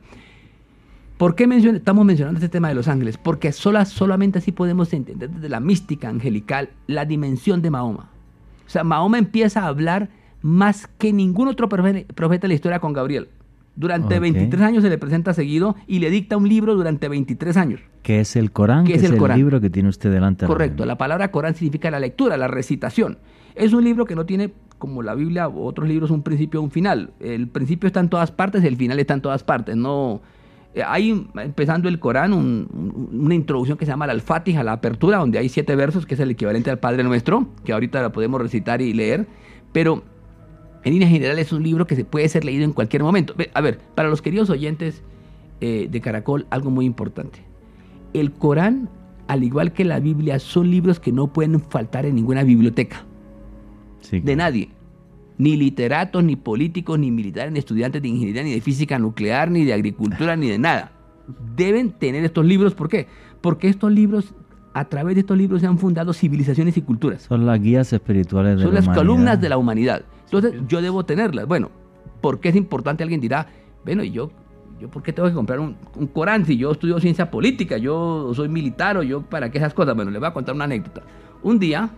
¿por 1.19 1.35
qué 1.35 1.47
mencion- 1.47 1.75
estamos 1.75 2.03
mencionando 2.05 2.39
este 2.39 2.49
tema 2.49 2.69
de 2.69 2.73
los 2.73 2.87
ángeles? 2.87 3.17
Porque 3.19 3.51
sola, 3.51 3.85
solamente 3.85 4.39
así 4.39 4.51
podemos 4.51 4.91
entender 4.93 5.29
desde 5.29 5.49
la 5.49 5.59
mística 5.59 6.09
angelical 6.09 6.69
la 6.87 7.05
dimensión 7.05 7.61
de 7.61 7.69
Mahoma. 7.69 8.09
O 8.65 8.69
sea, 8.69 8.83
Mahoma 8.83 9.19
empieza 9.19 9.61
a 9.63 9.67
hablar 9.67 10.09
más 10.41 10.87
que 10.97 11.13
ningún 11.13 11.47
otro 11.49 11.69
profe- 11.69 12.05
profeta 12.07 12.43
de 12.43 12.47
la 12.47 12.53
historia 12.55 12.79
con 12.79 12.93
Gabriel. 12.93 13.27
Durante 13.75 14.15
Ok. 14.15 14.21
23 14.21 14.61
años 14.61 14.83
se 14.83 14.89
le 14.89 14.97
presenta 14.97 15.33
seguido 15.33 15.75
y 15.87 15.99
le 15.99 16.09
dicta 16.09 16.35
un 16.37 16.49
libro 16.49 16.75
durante 16.75 17.07
23 17.07 17.55
años. 17.57 17.79
Que 18.03 18.19
es 18.21 18.35
el 18.35 18.51
Corán, 18.51 18.85
¿Qué 18.85 18.93
que 18.93 18.97
es 18.99 19.03
el 19.05 19.13
el, 19.13 19.17
Corán? 19.19 19.37
libro 19.37 19.61
que 19.61 19.69
tiene 19.69 19.87
usted 19.89 20.11
delante. 20.11 20.45
Correcto, 20.45 20.85
la 20.85 20.97
palabra 20.97 21.31
Corán 21.31 21.53
significa 21.55 21.91
la 21.91 21.99
lectura, 21.99 22.35
la 22.37 22.47
recitación. 22.47 23.17
Es 23.55 23.73
un 23.73 23.83
libro 23.83 24.05
que 24.05 24.15
no 24.15 24.25
tiene, 24.25 24.51
como 24.77 25.01
la 25.03 25.15
Biblia 25.15 25.47
o 25.47 25.65
otros 25.65 25.87
libros, 25.87 26.11
un 26.11 26.23
principio 26.23 26.59
o 26.59 26.63
un 26.63 26.71
final. 26.71 27.11
El 27.19 27.47
principio 27.47 27.87
está 27.87 27.99
en 27.99 28.09
todas 28.09 28.31
partes, 28.31 28.63
el 28.63 28.75
final 28.77 28.99
está 28.99 29.13
en 29.13 29.21
todas 29.21 29.43
partes. 29.43 29.75
No, 29.75 30.21
hay, 30.85 31.25
empezando 31.35 31.89
el 31.89 31.99
Corán, 31.99 32.31
un- 32.33 32.67
un- 33.11 33.19
una 33.25 33.35
introducción 33.35 33.77
que 33.77 33.85
se 33.85 33.91
llama 33.91 34.05
la 34.07 34.13
Al-Fatiha, 34.13 34.63
la 34.63 34.73
apertura, 34.73 35.17
donde 35.17 35.39
hay 35.39 35.49
siete 35.49 35.75
versos, 35.75 36.05
que 36.05 36.13
es 36.13 36.19
el 36.19 36.31
equivalente 36.31 36.69
al 36.69 36.79
Padre 36.79 37.03
Nuestro, 37.03 37.47
que 37.65 37.73
ahorita 37.73 38.01
la 38.01 38.11
podemos 38.11 38.39
recitar 38.41 38.81
y 38.81 38.93
leer. 38.93 39.27
Pero 39.73 40.03
en 40.83 40.93
líneas 40.93 41.11
generales 41.11 41.47
es 41.47 41.53
un 41.53 41.63
libro 41.63 41.85
que 41.87 41.95
se 41.95 42.05
puede 42.05 42.29
ser 42.29 42.45
leído 42.45 42.63
en 42.63 42.73
cualquier 42.73 43.03
momento. 43.03 43.33
A 43.53 43.61
ver, 43.61 43.79
para 43.95 44.09
los 44.09 44.21
queridos 44.21 44.49
oyentes 44.49 45.03
eh, 45.61 45.87
de 45.91 46.01
Caracol, 46.01 46.45
algo 46.51 46.69
muy 46.71 46.85
importante. 46.85 47.39
El 48.13 48.31
Corán, 48.31 48.89
al 49.27 49.43
igual 49.43 49.73
que 49.73 49.83
la 49.85 49.99
Biblia, 49.99 50.39
son 50.39 50.71
libros 50.71 50.99
que 50.99 51.11
no 51.11 51.27
pueden 51.33 51.59
faltar 51.59 52.05
en 52.05 52.15
ninguna 52.15 52.43
biblioteca 52.43 53.03
Sí, 54.01 54.21
de 54.21 54.35
nadie. 54.35 54.69
Ni 55.39 55.55
literatos, 55.57 56.23
ni 56.23 56.35
políticos, 56.35 56.99
ni 56.99 57.09
militares, 57.11 57.51
ni 57.51 57.57
estudiantes 57.59 58.01
de 58.01 58.07
ingeniería, 58.09 58.43
ni 58.43 58.53
de 58.53 58.61
física 58.61 58.99
nuclear, 58.99 59.49
ni 59.49 59.63
de 59.65 59.73
agricultura, 59.73 60.35
ni 60.35 60.49
de 60.49 60.59
nada. 60.59 60.91
Deben 61.55 61.91
tener 61.91 62.23
estos 62.25 62.45
libros. 62.45 62.75
¿Por 62.75 62.89
qué? 62.89 63.07
Porque 63.41 63.69
estos 63.69 63.91
libros, 63.91 64.35
a 64.73 64.85
través 64.85 65.15
de 65.15 65.21
estos 65.21 65.37
libros, 65.37 65.61
se 65.61 65.67
han 65.67 65.77
fundado 65.79 66.11
civilizaciones 66.13 66.75
y 66.75 66.81
culturas. 66.81 67.23
Son 67.23 67.45
las 67.45 67.59
guías 67.61 67.91
espirituales 67.93 68.57
de 68.57 68.63
Son 68.63 68.73
la 68.73 68.79
las 68.81 68.85
humanidad. 68.87 69.01
columnas 69.01 69.41
de 69.41 69.49
la 69.49 69.57
humanidad. 69.57 70.01
Entonces, 70.25 70.53
yo 70.67 70.81
debo 70.81 71.05
tenerlas. 71.05 71.47
Bueno, 71.47 71.71
¿por 72.21 72.39
qué 72.41 72.49
es 72.49 72.55
importante? 72.57 73.01
Alguien 73.03 73.21
dirá, 73.21 73.47
bueno, 73.85 74.03
¿y 74.03 74.11
yo, 74.11 74.31
yo 74.81 74.89
por 74.89 75.01
qué 75.03 75.13
tengo 75.13 75.29
que 75.29 75.33
comprar 75.35 75.61
un, 75.61 75.77
un 75.95 76.07
Corán 76.07 76.45
si 76.45 76.57
yo 76.57 76.71
estudio 76.73 76.99
ciencia 76.99 77.31
política, 77.31 77.77
yo 77.77 78.33
soy 78.33 78.49
militar 78.49 78.97
o 78.97 79.03
yo 79.03 79.21
para 79.21 79.49
qué 79.49 79.57
esas 79.57 79.73
cosas? 79.73 79.95
Bueno, 79.95 80.11
les 80.11 80.19
voy 80.19 80.27
a 80.27 80.33
contar 80.33 80.53
una 80.53 80.65
anécdota. 80.65 81.01
Un 81.43 81.59
día, 81.59 81.89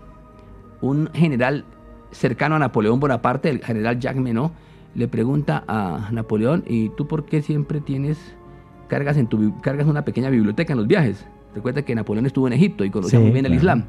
un 0.82 1.10
general 1.14 1.66
cercano 2.12 2.56
a 2.56 2.60
Napoleón 2.60 3.00
Bonaparte, 3.00 3.50
el 3.50 3.60
general 3.64 4.00
Jacques 4.00 4.22
Menot, 4.22 4.52
le 4.96 5.08
pregunta 5.08 5.64
a 5.68 6.10
Napoleón, 6.12 6.64
¿y 6.68 6.90
tú 6.90 7.08
por 7.08 7.26
qué 7.26 7.42
siempre 7.42 7.80
tienes 7.80 8.18
cargas 8.90 9.16
en 9.18 9.28
tu 9.28 9.60
cargas 9.62 9.88
una 9.88 10.04
pequeña 10.04 10.30
biblioteca 10.30 10.74
en 10.74 10.78
los 10.80 10.88
viajes? 10.88 11.26
Recuerda 11.56 11.82
que 11.84 11.96
Napoleón 11.96 12.26
estuvo 12.26 12.48
en 12.48 12.54
Egipto 12.54 12.84
y 12.86 12.90
conocía 12.90 13.20
Sí, 13.20 13.24
muy 13.24 13.32
bien 13.34 13.46
el. 13.46 13.54
Islam. 13.54 13.84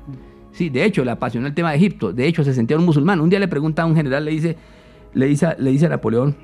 Sí, 0.52 0.68
de 0.68 0.84
hecho, 0.84 1.04
le 1.04 1.10
apasionó 1.10 1.46
el 1.46 1.54
tema 1.54 1.70
de 1.70 1.76
Egipto. 1.76 2.12
De 2.12 2.26
hecho, 2.26 2.44
se 2.44 2.52
sentía 2.54 2.76
un 2.76 2.84
musulmán. 2.84 3.20
Un 3.20 3.30
día 3.30 3.38
le 3.40 3.48
pregunta 3.48 3.82
a 3.82 3.86
un 3.86 3.96
general, 3.96 4.24
le 4.24 4.32
dice, 4.32 4.56
le 5.14 5.26
dice, 5.26 5.48
le 5.58 5.70
dice 5.70 5.86
a 5.86 5.88
Napoleón, 5.88 6.36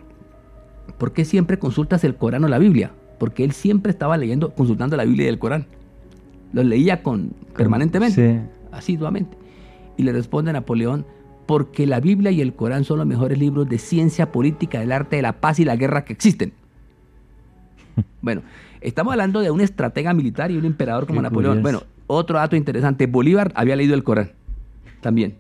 ¿por 0.97 1.13
qué 1.13 1.25
siempre 1.25 1.59
consultas 1.59 2.03
el 2.05 2.15
Corán 2.17 2.43
o 2.45 2.49
la 2.49 2.59
Biblia? 2.59 2.93
Porque 3.19 3.45
él 3.45 3.53
siempre 3.53 3.91
estaba 3.91 4.17
leyendo, 4.17 4.55
consultando 4.55 4.97
la 4.97 5.05
Biblia 5.05 5.27
y 5.27 5.29
el 5.29 5.39
Corán. 5.39 5.67
Los 6.53 6.65
leía 6.65 7.03
con, 7.03 7.33
permanentemente, 7.57 8.41
Sí. 8.41 8.49
asiduamente. 8.73 9.37
Y 9.97 10.05
le 10.05 10.13
responde 10.13 10.53
Napoleón, 10.53 11.05
porque 11.49 11.87
la 11.87 11.99
Biblia 11.99 12.31
y 12.31 12.43
el 12.43 12.53
Corán 12.53 12.85
son 12.85 12.99
los 12.99 13.07
mejores 13.07 13.39
libros 13.39 13.67
de 13.67 13.79
ciencia 13.79 14.31
política, 14.31 14.81
del 14.81 14.93
arte 14.93 15.17
de 15.17 15.23
la 15.23 15.41
paz 15.41 15.59
y 15.59 15.65
la 15.65 15.77
guerra 15.77 16.05
que 16.05 16.13
existen. 16.13 16.53
Bueno, 18.21 18.43
estamos 18.83 19.13
hablando 19.13 19.41
de 19.41 19.51
un 19.51 19.63
estratega 19.63 20.13
militar 20.13 20.51
y 20.51 20.57
un 20.57 20.67
emperador 20.67 21.07
como 21.07 21.21
Qué 21.21 21.23
Napoleón. 21.23 21.63
curioso. 21.63 21.79
Bueno, 21.81 21.93
otro 22.07 22.37
dato 22.39 22.55
interesante, 22.55 23.07
Bolívar 23.07 23.51
había 23.55 23.77
leído 23.77 23.95
el 23.95 24.05
Corán 24.05 24.33
también. 25.01 25.37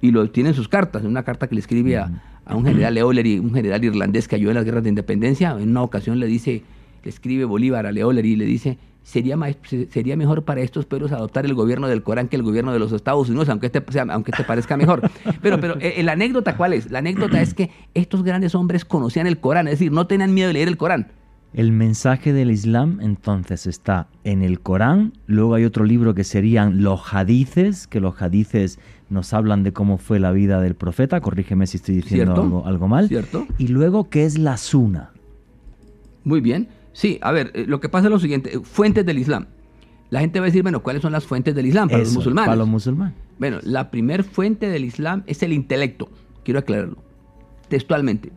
Y 0.00 0.10
lo 0.10 0.28
tiene 0.28 0.50
en 0.50 0.54
sus 0.56 0.68
cartas, 0.68 1.02
en 1.02 1.08
una 1.08 1.22
carta 1.22 1.46
que 1.46 1.54
le 1.54 1.60
escribe 1.60 1.96
a, 1.98 2.10
a 2.44 2.56
un 2.56 2.66
general 2.66 2.92
Leolery, 2.94 3.38
un 3.38 3.54
general 3.54 3.84
irlandés 3.84 4.26
que 4.26 4.34
ayudó 4.34 4.50
en 4.50 4.56
las 4.56 4.64
guerras 4.64 4.82
de 4.82 4.88
independencia. 4.88 5.56
En 5.58 5.70
una 5.70 5.82
ocasión 5.82 6.18
le 6.18 6.26
dice, 6.26 6.64
le 7.04 7.08
escribe 7.08 7.44
Bolívar 7.44 7.86
a 7.86 7.92
Leolery 7.92 8.32
y 8.32 8.36
le 8.36 8.44
dice, 8.44 8.76
sería, 9.04 9.36
se- 9.62 9.86
sería 9.90 10.16
mejor 10.16 10.42
para 10.44 10.62
estos 10.62 10.84
pueblos 10.86 11.12
adoptar 11.12 11.44
el 11.44 11.54
gobierno 11.54 11.86
del 11.86 12.02
Corán 12.02 12.26
que 12.26 12.34
el 12.34 12.42
gobierno 12.42 12.72
de 12.72 12.80
los 12.80 12.90
Estados 12.90 13.28
Unidos, 13.28 13.48
aunque 13.50 13.66
este, 13.66 13.80
sea- 13.90 14.06
aunque 14.10 14.32
este 14.32 14.42
parezca 14.42 14.76
mejor. 14.76 15.08
Pero, 15.40 15.60
pero 15.60 15.76
eh, 15.78 16.02
la 16.02 16.12
anécdota, 16.12 16.56
¿cuál 16.56 16.72
es? 16.72 16.90
La 16.90 16.98
anécdota 16.98 17.40
es 17.40 17.54
que 17.54 17.70
estos 17.94 18.22
grandes 18.24 18.54
hombres 18.56 18.84
conocían 18.84 19.26
el 19.28 19.38
Corán, 19.38 19.68
es 19.68 19.74
decir, 19.74 19.92
no 19.92 20.06
tenían 20.08 20.34
miedo 20.34 20.48
de 20.48 20.54
leer 20.54 20.66
el 20.68 20.76
Corán. 20.76 21.12
El 21.52 21.70
mensaje 21.70 22.32
del 22.32 22.50
Islam 22.50 22.98
entonces 23.00 23.66
está 23.68 24.08
en 24.24 24.42
el 24.42 24.58
Corán, 24.58 25.12
luego 25.26 25.54
hay 25.54 25.64
otro 25.64 25.84
libro 25.84 26.12
que 26.14 26.24
serían 26.24 26.82
los 26.82 27.12
hadices, 27.14 27.86
que 27.86 28.00
los 28.00 28.20
hadices 28.20 28.80
nos 29.08 29.32
hablan 29.34 29.62
de 29.62 29.72
cómo 29.72 29.98
fue 29.98 30.18
la 30.18 30.32
vida 30.32 30.60
del 30.60 30.74
profeta, 30.74 31.20
corrígeme 31.20 31.66
si 31.68 31.76
estoy 31.76 31.96
diciendo 31.96 32.64
algo 32.66 32.88
mal, 32.88 33.06
¿Cierto? 33.06 33.46
y 33.58 33.68
luego 33.68 34.08
qué 34.10 34.24
es 34.24 34.36
la 34.38 34.56
suna. 34.56 35.10
Muy 36.24 36.40
bien. 36.40 36.66
Sí, 36.94 37.18
a 37.22 37.32
ver, 37.32 37.50
eh, 37.54 37.64
lo 37.66 37.80
que 37.80 37.88
pasa 37.88 38.06
es 38.06 38.12
lo 38.12 38.20
siguiente, 38.20 38.54
eh, 38.54 38.60
fuentes 38.62 39.04
del 39.04 39.18
Islam. 39.18 39.48
La 40.10 40.20
gente 40.20 40.38
va 40.38 40.46
a 40.46 40.48
decir, 40.48 40.62
bueno, 40.62 40.82
¿cuáles 40.82 41.02
son 41.02 41.12
las 41.12 41.24
fuentes 41.26 41.54
del 41.54 41.66
Islam 41.66 41.88
para 41.88 42.04
los 42.04 42.14
musulmanes? 42.14 42.46
Para 42.46 42.56
los 42.56 42.68
musulmanes. 42.68 43.14
Bueno, 43.38 43.58
la 43.62 43.90
primer 43.90 44.22
fuente 44.22 44.68
del 44.68 44.84
Islam 44.84 45.24
es 45.26 45.42
el 45.42 45.52
intelecto. 45.52 46.08
Quiero 46.44 46.60
aclararlo. 46.60 46.96
Textualmente. 47.68 48.30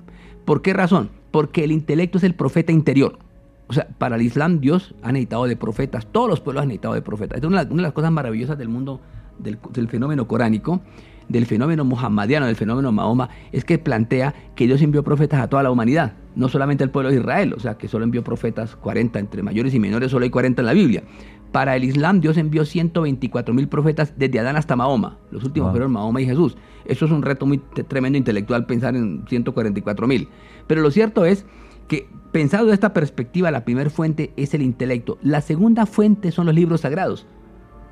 ¿Por 0.44 0.64
qué 0.64 0.74
razón? 0.74 1.12
Porque 1.30 1.64
el 1.64 1.72
intelecto 1.72 2.18
es 2.18 2.24
el 2.24 2.34
profeta 2.34 2.72
interior. 2.72 3.20
O 3.68 3.74
sea, 3.74 3.88
para 4.00 4.16
el 4.16 4.24
Islam 4.24 4.60
Dios 4.60 4.96
ha 5.04 5.12
necesitado 5.12 5.46
de 5.46 5.56
profetas. 5.56 6.08
Todos 6.12 6.28
los 6.28 6.40
pueblos 6.40 6.64
han 6.64 6.70
necesitado 6.70 6.96
de 6.96 7.04
profetas. 7.04 7.36
Esta 7.38 7.48
es 7.48 7.54
una, 7.54 7.62
una 7.62 7.76
de 7.76 7.82
las 7.84 7.94
cosas 7.94 8.12
maravillosas 8.12 8.58
del 8.58 8.70
mundo 8.70 9.00
del, 9.38 9.60
del 9.72 9.88
fenómeno 9.88 10.28
coránico, 10.28 10.82
del 11.30 11.46
fenómeno 11.46 11.84
muhammadiano, 11.86 12.46
del 12.46 12.56
fenómeno 12.56 12.92
Mahoma, 12.92 13.30
es 13.52 13.66
que 13.66 13.78
plantea 13.78 14.34
que 14.56 14.66
Dios 14.66 14.82
envió 14.82 15.04
profetas 15.04 15.42
a 15.42 15.48
toda 15.48 15.64
la 15.64 15.72
humanidad, 15.72 16.14
no 16.36 16.50
solamente 16.50 16.84
al 16.84 16.92
pueblo 16.92 17.10
de 17.10 17.18
Israel, 17.18 17.54
o 17.56 17.60
sea, 17.60 17.78
que 17.78 17.88
solo 17.88 18.06
envió 18.06 18.24
profetas 18.24 18.76
40, 18.76 19.20
entre 19.20 19.44
mayores 19.44 19.74
y 19.74 19.80
menores 19.80 20.12
solo 20.12 20.24
hay 20.24 20.30
40 20.30 20.62
en 20.62 20.66
la 20.66 20.74
Biblia. 20.74 21.04
Para 21.52 21.76
el 21.76 21.84
Islam 21.84 22.20
Dios 22.20 22.38
envió 22.38 22.66
124 22.66 23.54
mil 23.54 23.68
profetas 23.68 24.14
desde 24.18 24.40
Adán 24.40 24.58
hasta 24.58 24.76
Mahoma. 24.76 25.18
Los 25.32 25.44
últimos 25.44 25.68
Wow. 25.68 25.74
fueron 25.74 25.92
Mahoma 25.94 26.22
y 26.22 26.26
Jesús. 26.26 26.58
Eso 26.86 27.06
es 27.06 27.12
un 27.12 27.22
reto 27.22 27.46
muy 27.46 27.60
tremendo 27.88 28.18
intelectual 28.18 28.66
pensar 28.66 28.96
en 28.96 29.26
144 29.28 30.08
mil. 30.08 30.28
Pero 30.68 30.82
lo 30.82 30.92
cierto 30.92 31.26
es 31.26 31.46
que 31.88 32.08
pensado 32.32 32.68
de 32.68 32.74
esta 32.74 32.94
perspectiva, 32.94 33.50
la 33.50 33.64
primera 33.64 33.90
fuente 33.90 34.34
es 34.36 34.54
el 34.54 34.62
intelecto. 34.62 35.18
La 35.22 35.42
segunda 35.42 35.86
fuente 35.86 36.32
son 36.32 36.46
los 36.46 36.56
libros 36.56 36.82
sagrados, 36.82 37.26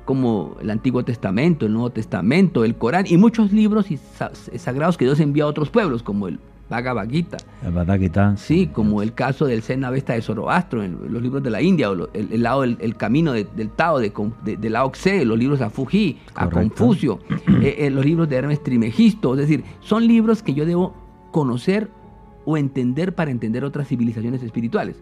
como 0.06 0.56
el 0.62 0.70
Antiguo 0.70 1.04
Testamento, 1.04 1.66
el 1.66 1.74
Nuevo 1.74 1.90
Testamento, 1.90 2.64
el 2.64 2.76
Corán 2.76 3.04
y 3.06 3.18
muchos 3.18 3.52
libros 3.52 3.90
y 3.90 3.98
sa- 3.98 4.30
sagrados 4.56 4.96
que 4.96 5.04
Dios 5.04 5.20
envía 5.20 5.44
a 5.44 5.48
otros 5.48 5.68
pueblos, 5.68 6.02
como 6.02 6.28
el 6.28 6.38
Bhagavad 6.70 7.08
Gita. 7.08 7.36
El 7.64 7.72
Bhagavad 7.72 7.98
Gita. 8.00 8.36
Sí, 8.36 8.68
como 8.68 9.02
el 9.02 9.12
caso 9.12 9.44
del 9.46 9.62
Zen 9.62 9.84
Avesta 9.84 10.14
de 10.14 10.22
Zoroastro, 10.22 10.82
en 10.82 10.98
los 11.12 11.22
libros 11.22 11.42
de 11.42 11.50
la 11.50 11.60
India, 11.60 11.90
o 11.90 12.08
el, 12.14 12.32
el 12.32 12.42
lado 12.42 12.62
del 12.62 12.76
el 12.80 12.96
camino 12.96 13.32
de- 13.32 13.44
del 13.44 13.68
Tao, 13.70 13.98
de, 13.98 14.12
de, 14.44 14.56
de 14.56 14.70
Lao 14.70 14.90
Tse, 14.90 15.24
los 15.24 15.38
libros 15.38 15.60
a 15.60 15.70
Fuji, 15.70 16.18
a. 16.34 16.48
Confucio, 16.50 17.18
eh, 17.62 17.76
eh, 17.80 17.90
los 17.90 18.04
libros 18.04 18.28
de 18.28 18.36
Hermes 18.36 18.62
Trimegisto, 18.62 19.34
es 19.34 19.40
decir, 19.40 19.64
son 19.80 20.06
libros 20.06 20.42
que 20.42 20.54
yo 20.54 20.64
debo 20.64 20.94
conocer 21.32 21.90
o 22.44 22.56
entender 22.56 23.14
para 23.14 23.30
entender 23.32 23.64
otras 23.64 23.88
civilizaciones 23.88 24.42
espirituales. 24.42 24.96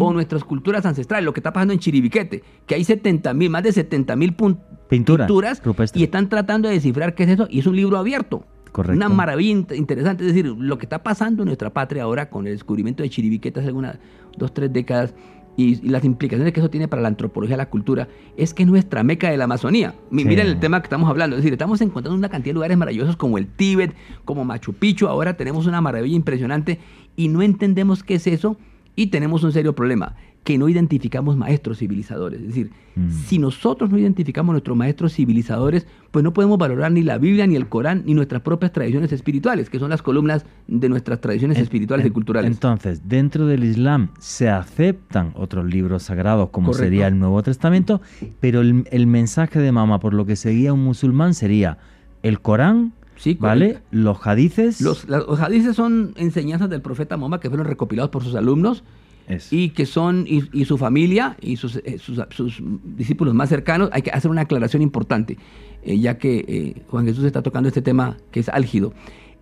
O 0.00 0.12
nuestras 0.12 0.44
culturas 0.44 0.84
ancestrales, 0.86 1.24
lo 1.24 1.32
que 1.32 1.40
está 1.40 1.52
pasando 1.52 1.72
en 1.72 1.78
Chiribiquete, 1.78 2.42
que 2.66 2.74
hay 2.74 2.84
70 2.84 3.32
mil, 3.34 3.48
más 3.50 3.62
de 3.62 3.72
70 3.72 4.16
mil 4.16 4.34
Pintura 4.34 5.26
pinturas 5.26 5.64
rupestre. 5.64 6.00
y 6.00 6.04
están 6.04 6.28
tratando 6.28 6.68
de 6.68 6.74
descifrar 6.74 7.14
qué 7.14 7.22
es 7.24 7.30
eso 7.30 7.46
y 7.48 7.60
es 7.60 7.66
un 7.66 7.76
libro 7.76 7.96
abierto. 7.96 8.44
Correcto. 8.72 8.96
Una 8.96 9.08
maravilla 9.08 9.54
int- 9.54 9.76
interesante, 9.76 10.24
es 10.26 10.34
decir, 10.34 10.46
lo 10.46 10.78
que 10.78 10.86
está 10.86 11.02
pasando 11.02 11.42
en 11.42 11.46
nuestra 11.46 11.70
patria 11.70 12.04
ahora 12.04 12.28
con 12.30 12.46
el 12.46 12.54
descubrimiento 12.54 13.02
de 13.02 13.10
Chiribiquete 13.10 13.60
hace 13.60 13.68
algunas 13.68 13.98
dos, 14.36 14.52
tres 14.54 14.72
décadas 14.72 15.14
y, 15.58 15.86
las 15.88 16.02
implicaciones 16.04 16.54
que 16.54 16.60
eso 16.60 16.70
tiene 16.70 16.88
para 16.88 17.02
la 17.02 17.08
antropología, 17.08 17.58
la 17.58 17.68
cultura, 17.68 18.08
es 18.38 18.54
que 18.54 18.64
nuestra 18.64 19.02
meca 19.02 19.30
de 19.30 19.36
la 19.36 19.44
Amazonía. 19.44 19.90
Sí. 20.10 20.24
Miren 20.24 20.46
el 20.46 20.58
tema 20.58 20.80
que 20.80 20.86
estamos 20.86 21.10
hablando, 21.10 21.36
es 21.36 21.42
decir, 21.42 21.52
estamos 21.52 21.82
encontrando 21.82 22.16
una 22.18 22.30
cantidad 22.30 22.50
de 22.52 22.54
lugares 22.54 22.78
maravillosos 22.78 23.16
como 23.16 23.36
el 23.36 23.46
Tíbet, 23.46 23.94
como 24.24 24.44
Machu 24.46 24.72
Picchu, 24.72 25.06
ahora 25.06 25.36
tenemos 25.36 25.66
una 25.66 25.82
maravilla 25.82 26.16
impresionante 26.16 26.78
y 27.14 27.28
no 27.28 27.42
entendemos 27.42 28.02
qué 28.02 28.14
es 28.14 28.26
eso 28.26 28.56
y 28.96 29.06
tenemos 29.08 29.42
un 29.44 29.52
serio 29.52 29.74
problema, 29.74 30.14
que 30.44 30.58
no 30.58 30.68
identificamos 30.68 31.36
maestros 31.36 31.78
civilizadores. 31.78 32.40
Es 32.40 32.46
decir, 32.48 32.70
Mm. 32.96 33.08
si 33.10 33.38
nosotros 33.38 33.90
no 33.90 33.96
identificamos 33.96 34.52
nuestros 34.52 34.76
maestros 34.76 35.14
civilizadores, 35.14 35.86
pues 36.10 36.22
no 36.24 36.34
podemos 36.34 36.58
valorar 36.58 36.90
ni 36.92 37.02
la 37.02 37.16
Biblia, 37.16 37.46
ni 37.46 37.54
el 37.56 37.68
Corán, 37.68 38.02
ni 38.04 38.12
nuestras 38.12 38.42
propias 38.42 38.72
tradiciones 38.72 39.12
espirituales, 39.12 39.70
que 39.70 39.78
son 39.78 39.88
las 39.90 40.02
columnas 40.02 40.44
de 40.68 40.88
nuestras 40.90 41.20
tradiciones 41.20 41.56
En- 41.58 41.62
espirituales 41.62 42.04
y 42.04 42.10
culturales. 42.10 42.50
Entonces, 42.50 43.08
dentro 43.08 43.46
del 43.46 43.64
Islam 43.64 44.08
se 44.18 44.48
aceptan 44.50 45.32
otros 45.36 45.64
libros 45.64 46.02
sagrados, 46.02 46.50
como 46.50 46.66
Correcto. 46.72 46.84
sería 46.84 47.06
el 47.06 47.18
Nuevo 47.18 47.42
Testamento, 47.42 48.02
pero 48.40 48.60
el, 48.60 48.84
el 48.90 49.06
mensaje 49.06 49.58
de 49.60 49.72
Mahoma, 49.72 50.00
por 50.00 50.12
lo 50.12 50.26
que 50.26 50.36
seguía 50.36 50.72
un 50.72 50.82
musulmán, 50.84 51.34
sería 51.34 51.78
el 52.22 52.40
Corán, 52.40 52.92
Sí, 53.22 53.36
¿vale? 53.38 53.78
Los 53.92 54.26
hadices. 54.26 54.80
Los, 54.80 55.06
los 55.08 55.38
hadices 55.38 55.76
son 55.76 56.12
enseñanzas 56.16 56.68
del 56.68 56.82
profeta 56.82 57.16
Mahoma 57.16 57.38
que 57.38 57.48
fueron 57.48 57.68
recopilados 57.68 58.10
por 58.10 58.24
sus 58.24 58.34
alumnos 58.34 58.82
Eso. 59.28 59.54
y 59.54 59.68
que 59.70 59.86
son, 59.86 60.24
y, 60.26 60.42
y 60.52 60.64
su 60.64 60.76
familia 60.76 61.36
y 61.40 61.54
sus, 61.54 61.76
eh, 61.76 61.98
sus, 62.00 62.20
sus 62.30 62.60
discípulos 62.96 63.32
más 63.32 63.48
cercanos, 63.48 63.90
hay 63.92 64.02
que 64.02 64.10
hacer 64.10 64.28
una 64.28 64.40
aclaración 64.40 64.82
importante, 64.82 65.38
eh, 65.84 66.00
ya 66.00 66.18
que 66.18 66.44
eh, 66.48 66.82
Juan 66.88 67.06
Jesús 67.06 67.22
está 67.22 67.42
tocando 67.42 67.68
este 67.68 67.80
tema 67.80 68.16
que 68.32 68.40
es 68.40 68.48
álgido. 68.48 68.92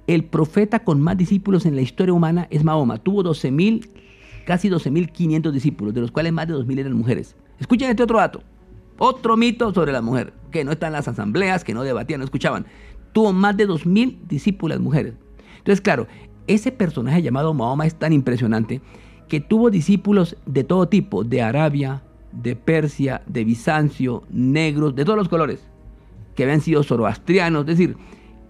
el 0.07 0.25
profeta 0.25 0.81
con 0.81 1.01
más 1.01 1.17
discípulos 1.17 1.65
en 1.65 1.75
la 1.75 1.81
historia 1.81 2.13
humana 2.13 2.49
es 2.51 2.63
Mahoma. 2.65 2.99
Tuvo 2.99 3.25
12.000, 3.25 3.89
casi 4.45 4.69
12.500 4.69 5.53
discípulos, 5.53 5.95
de 5.95 6.03
los 6.03 6.11
cuales 6.11 6.35
más 6.35 6.47
de 6.47 6.53
2.000 6.53 6.81
eran 6.81 6.93
mujeres. 6.93 7.35
Escuchen 7.59 7.89
este 7.89 8.03
otro 8.03 8.19
dato. 8.19 8.43
Otro 9.03 9.39
mito 9.39 9.73
sobre 9.73 9.93
la 9.93 10.03
mujer, 10.03 10.35
que 10.51 10.63
no 10.63 10.73
está 10.73 10.89
en 10.89 10.93
las 10.93 11.09
asambleas, 11.09 11.65
que 11.65 11.73
no 11.73 11.83
debatían, 11.85 12.21
no 12.21 12.25
escuchaban. 12.25 12.67
Tuvo 13.13 13.33
más 13.33 13.57
de 13.57 13.69
2.000 13.69 14.19
discípulas 14.29 14.81
mujeres. 14.81 15.15
Entonces, 15.59 15.81
claro, 15.81 16.07
ese 16.47 16.73
personaje 16.73 17.23
llamado 17.23 17.55
Mahoma 17.55 17.87
es 17.87 17.95
tan 17.95 18.13
impresionante 18.13 18.81
que 19.29 19.41
tuvo 19.41 19.71
discípulos 19.71 20.37
de 20.47 20.65
todo 20.65 20.89
tipo, 20.89 21.23
de 21.23 21.43
Arabia, 21.43 22.03
de 22.33 22.57
Persia, 22.57 23.23
de 23.27 23.45
Bizancio, 23.45 24.25
negros, 24.31 24.95
de 24.95 25.05
todos 25.05 25.19
los 25.19 25.29
colores, 25.29 25.67
que 26.35 26.45
habían 26.45 26.61
sido 26.61 26.83
zoroastrianos. 26.83 27.63
Es 27.63 27.67
decir, 27.67 27.97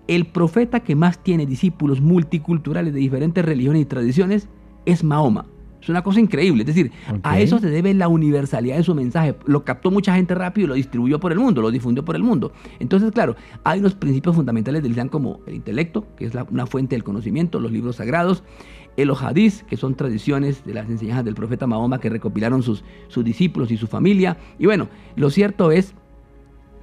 el 0.09 0.27
profeta 0.27 0.81
que 0.81 0.97
más 0.97 1.23
tiene 1.23 1.47
discípulos 1.47 2.01
multiculturales 2.01 2.95
de 2.95 3.01
diferentes 3.01 3.45
religiones 3.45 3.83
y 3.83 3.87
tradiciones 3.87 4.49
es 4.87 5.05
Mahoma. 5.05 5.47
Es 5.81 5.89
una 5.89 6.03
cosa 6.03 6.21
increíble. 6.21 6.63
Es 6.63 6.67
decir, 6.67 6.93
a 7.23 7.41
eso 7.41 7.59
se 7.59 7.71
debe 7.71 7.95
la 7.95 8.09
universalidad 8.09 8.77
de 8.77 8.83
su 8.83 8.95
mensaje. 8.95 9.35
Lo 9.47 9.65
captó 9.65 9.91
mucha 9.91 10.15
gente 10.15 10.35
rápido 10.35 10.67
y 10.67 10.69
lo 10.69 10.75
distribuyó 10.75 11.19
por 11.19 11.33
el 11.33 11.39
mundo, 11.39 11.63
lo 11.63 11.71
difundió 11.71 12.05
por 12.05 12.17
el 12.17 12.23
mundo. 12.23 12.53
Entonces, 12.79 13.11
claro, 13.13 13.37
hay 13.65 13.81
unos 13.81 13.95
principios 13.95 14.37
fundamentales 14.37 14.83
del 14.83 14.93
Islam 14.93 15.09
como 15.09 15.41
el 15.47 15.55
intelecto, 15.55 16.07
que 16.17 16.27
es 16.27 16.33
una 16.51 16.67
fuente 16.67 16.95
del 16.95 17.05
conocimiento, 17.05 17.61
los 17.61 17.73
libros 17.73 17.97
sagrados, 17.97 18.43
el 18.97 19.11
hadís, 19.11 19.65
que 19.65 19.77
son 19.77 19.95
tradiciones 19.95 20.65
de 20.65 20.75
las 20.75 20.89
enseñanzas 20.91 21.25
del 21.25 21.35
profeta 21.35 21.67
Mahoma 21.67 22.01
que 22.01 22.11
recopilaron 22.11 22.63
sus, 22.63 22.85
sus 23.09 23.25
discípulos 23.25 23.71
y 23.71 23.77
su 23.77 23.87
familia. 23.87 24.37
Y 24.59 24.67
bueno, 24.67 24.89
lo 25.17 25.31
cierto 25.31 25.71
es 25.73 25.95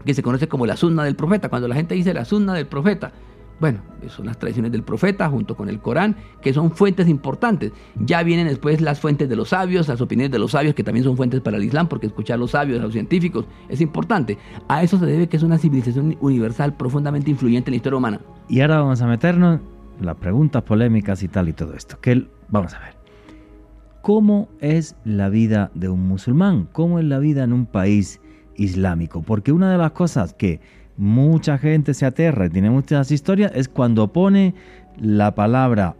que 0.05 0.13
se 0.13 0.23
conoce 0.23 0.47
como 0.47 0.65
la 0.65 0.77
sunna 0.77 1.03
del 1.03 1.15
profeta. 1.15 1.49
Cuando 1.49 1.67
la 1.67 1.75
gente 1.75 1.93
dice 1.95 2.13
la 2.13 2.25
sunna 2.25 2.53
del 2.53 2.65
profeta, 2.65 3.11
bueno, 3.59 3.79
son 4.07 4.27
las 4.27 4.37
tradiciones 4.37 4.71
del 4.71 4.83
profeta 4.83 5.29
junto 5.29 5.55
con 5.55 5.69
el 5.69 5.79
Corán, 5.79 6.15
que 6.41 6.53
son 6.53 6.71
fuentes 6.71 7.07
importantes. 7.07 7.71
Ya 7.95 8.21
vienen 8.23 8.47
después 8.47 8.81
las 8.81 8.99
fuentes 8.99 9.27
de 9.29 9.35
los 9.35 9.49
sabios, 9.49 9.87
las 9.87 9.99
opiniones 9.99 10.31
de 10.31 10.39
los 10.39 10.51
sabios, 10.51 10.75
que 10.75 10.83
también 10.83 11.03
son 11.03 11.17
fuentes 11.17 11.41
para 11.41 11.57
el 11.57 11.63
Islam, 11.63 11.87
porque 11.87 12.07
escuchar 12.07 12.35
a 12.35 12.37
los 12.37 12.51
sabios, 12.51 12.79
a 12.79 12.83
los 12.83 12.93
científicos, 12.93 13.45
es 13.67 13.81
importante. 13.81 14.37
A 14.67 14.83
eso 14.83 14.99
se 14.99 15.05
debe 15.05 15.27
que 15.27 15.37
es 15.37 15.43
una 15.43 15.57
civilización 15.57 16.17
universal 16.21 16.75
profundamente 16.75 17.31
influyente 17.31 17.69
en 17.69 17.73
la 17.73 17.77
historia 17.77 17.97
humana. 17.97 18.21
Y 18.47 18.61
ahora 18.61 18.79
vamos 18.79 19.01
a 19.01 19.07
meternos 19.07 19.59
en 19.99 20.05
las 20.05 20.15
preguntas 20.17 20.61
polémicas 20.63 21.23
y 21.23 21.27
tal 21.27 21.49
y 21.49 21.53
todo 21.53 21.73
esto. 21.73 21.99
Que 21.99 22.27
vamos 22.49 22.73
a 22.75 22.79
ver. 22.79 22.95
¿Cómo 24.01 24.49
es 24.61 24.95
la 25.03 25.29
vida 25.29 25.71
de 25.73 25.89
un 25.89 26.07
musulmán? 26.07 26.69
¿Cómo 26.71 26.99
es 26.99 27.05
la 27.05 27.19
vida 27.19 27.43
en 27.43 27.51
un 27.51 27.65
país 27.65 28.21
islámico? 28.55 29.21
Porque 29.21 29.51
una 29.51 29.71
de 29.71 29.77
las 29.77 29.91
cosas 29.91 30.33
que 30.33 30.61
mucha 30.97 31.57
gente 31.57 31.93
se 31.93 32.05
aterra 32.05 32.47
y 32.47 32.49
tiene 32.49 32.69
muchas 32.69 33.11
historias 33.11 33.51
es 33.55 33.69
cuando 33.69 34.11
pone 34.11 34.53
la 34.99 35.33
palabra 35.35 35.95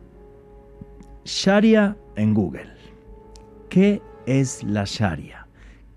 Sharia 1.24 1.96
en 2.16 2.34
Google. 2.34 2.70
¿Qué 3.70 4.02
es 4.26 4.64
la 4.64 4.86
Sharia? 4.86 5.48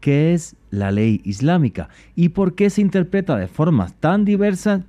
¿Qué 0.00 0.34
es 0.34 0.56
la 0.70 0.90
ley 0.90 1.20
islámica? 1.24 1.88
¿Y 2.14 2.30
por 2.30 2.54
qué 2.54 2.70
se 2.70 2.80
interpreta 2.80 3.36
de 3.36 3.46
formas 3.46 3.94
tan 3.94 4.24
diversas? 4.24 4.82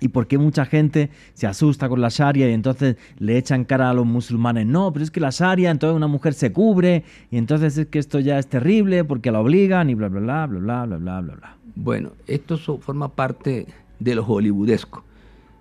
¿Y 0.00 0.08
por 0.08 0.26
qué 0.26 0.38
mucha 0.38 0.64
gente 0.64 1.10
se 1.34 1.46
asusta 1.46 1.88
con 1.88 2.00
la 2.00 2.08
Sharia 2.08 2.48
y 2.48 2.52
entonces 2.52 2.96
le 3.18 3.36
echan 3.36 3.64
cara 3.64 3.90
a 3.90 3.94
los 3.94 4.06
musulmanes? 4.06 4.66
No, 4.66 4.92
pero 4.92 5.04
es 5.04 5.10
que 5.10 5.20
la 5.20 5.30
Sharia, 5.30 5.70
entonces 5.70 5.96
una 5.96 6.06
mujer 6.06 6.34
se 6.34 6.52
cubre 6.52 7.04
y 7.30 7.36
entonces 7.36 7.76
es 7.78 7.86
que 7.86 7.98
esto 7.98 8.20
ya 8.20 8.38
es 8.38 8.46
terrible 8.46 9.04
porque 9.04 9.32
la 9.32 9.40
obligan 9.40 9.90
y 9.90 9.94
bla, 9.94 10.08
bla, 10.08 10.20
bla, 10.20 10.46
bla, 10.46 10.60
bla, 10.60 10.84
bla, 10.86 11.20
bla, 11.20 11.34
bla. 11.34 11.57
Bueno, 11.80 12.10
esto 12.26 12.58
forma 12.58 13.08
parte 13.14 13.66
de 14.00 14.14
lo 14.16 14.24
hollywoodesco. 14.24 15.04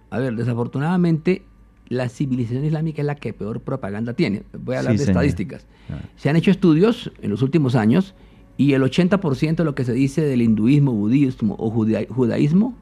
A 0.10 0.18
ver, 0.18 0.36
desafortunadamente, 0.36 1.44
la 1.90 2.10
civilización 2.10 2.66
islámica 2.66 3.04
es 3.04 3.06
la 3.06 3.16
que 3.16 3.34
peor 3.34 3.62
propaganda 3.62 4.14
tiene. 4.14 4.42
Voy 4.58 4.76
a 4.76 4.80
hablar 4.80 4.98
de 4.98 5.04
estadísticas. 5.04 5.68
Se 6.16 6.30
han 6.30 6.36
hecho 6.36 6.50
estudios 6.50 7.12
en 7.22 7.30
los 7.30 7.44
últimos 7.44 7.76
años 7.76 8.16
y 8.58 8.74
el 8.74 8.82
80% 8.82 9.58
de 9.58 9.64
lo 9.64 9.76
que 9.76 9.86
se 9.86 9.94
dice 9.94 10.24
del 10.24 10.42
hinduismo, 10.42 10.92
budismo 10.92 11.56
o 11.60 11.70
judaísmo, 11.70 12.74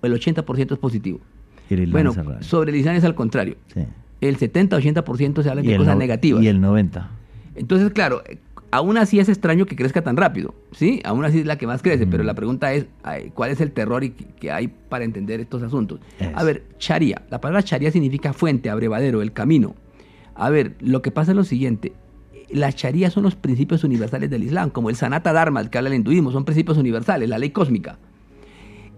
el 0.00 0.14
80% 0.14 0.72
es 0.72 0.78
positivo. 0.78 1.20
bueno, 1.90 2.14
sobre 2.40 2.70
el 2.70 2.78
Islam 2.78 2.96
es 2.96 3.04
al 3.04 3.14
contrario. 3.14 3.56
El 4.22 4.38
70-80% 4.38 5.42
se 5.42 5.50
habla 5.50 5.60
de 5.60 5.76
cosas 5.76 5.96
negativas. 5.98 6.42
Y 6.42 6.48
el 6.48 6.60
90%. 6.62 7.06
Entonces, 7.54 7.90
claro, 7.90 8.22
aún 8.70 8.96
así 8.98 9.18
es 9.18 9.28
extraño 9.28 9.66
que 9.66 9.76
crezca 9.76 10.02
tan 10.02 10.16
rápido, 10.16 10.54
¿sí? 10.72 11.00
Aún 11.04 11.24
así 11.24 11.40
es 11.40 11.46
la 11.46 11.56
que 11.56 11.66
más 11.66 11.82
crece, 11.82 12.06
pero 12.06 12.24
la 12.24 12.34
pregunta 12.34 12.72
es, 12.72 12.86
¿cuál 13.34 13.50
es 13.50 13.60
el 13.60 13.72
terror 13.72 14.02
que 14.10 14.50
hay 14.50 14.68
para 14.68 15.04
entender 15.04 15.40
estos 15.40 15.62
asuntos? 15.62 16.00
A 16.34 16.44
ver, 16.44 16.64
Sharia, 16.78 17.22
la 17.30 17.40
palabra 17.40 17.62
Sharia 17.64 17.90
significa 17.90 18.32
fuente, 18.32 18.70
abrevadero, 18.70 19.22
el 19.22 19.32
camino. 19.32 19.74
A 20.34 20.50
ver, 20.50 20.76
lo 20.80 21.02
que 21.02 21.10
pasa 21.10 21.32
es 21.32 21.36
lo 21.36 21.44
siguiente, 21.44 21.92
las 22.50 22.76
Sharia 22.76 23.10
son 23.10 23.24
los 23.24 23.34
principios 23.34 23.84
universales 23.84 24.30
del 24.30 24.44
Islam, 24.44 24.70
como 24.70 24.90
el 24.90 24.96
Sanata 24.96 25.32
Dharma, 25.32 25.60
el 25.60 25.70
que 25.70 25.78
habla 25.78 25.90
el 25.90 25.96
hinduismo, 25.96 26.32
son 26.32 26.44
principios 26.44 26.78
universales, 26.78 27.28
la 27.28 27.38
ley 27.38 27.50
cósmica. 27.50 27.98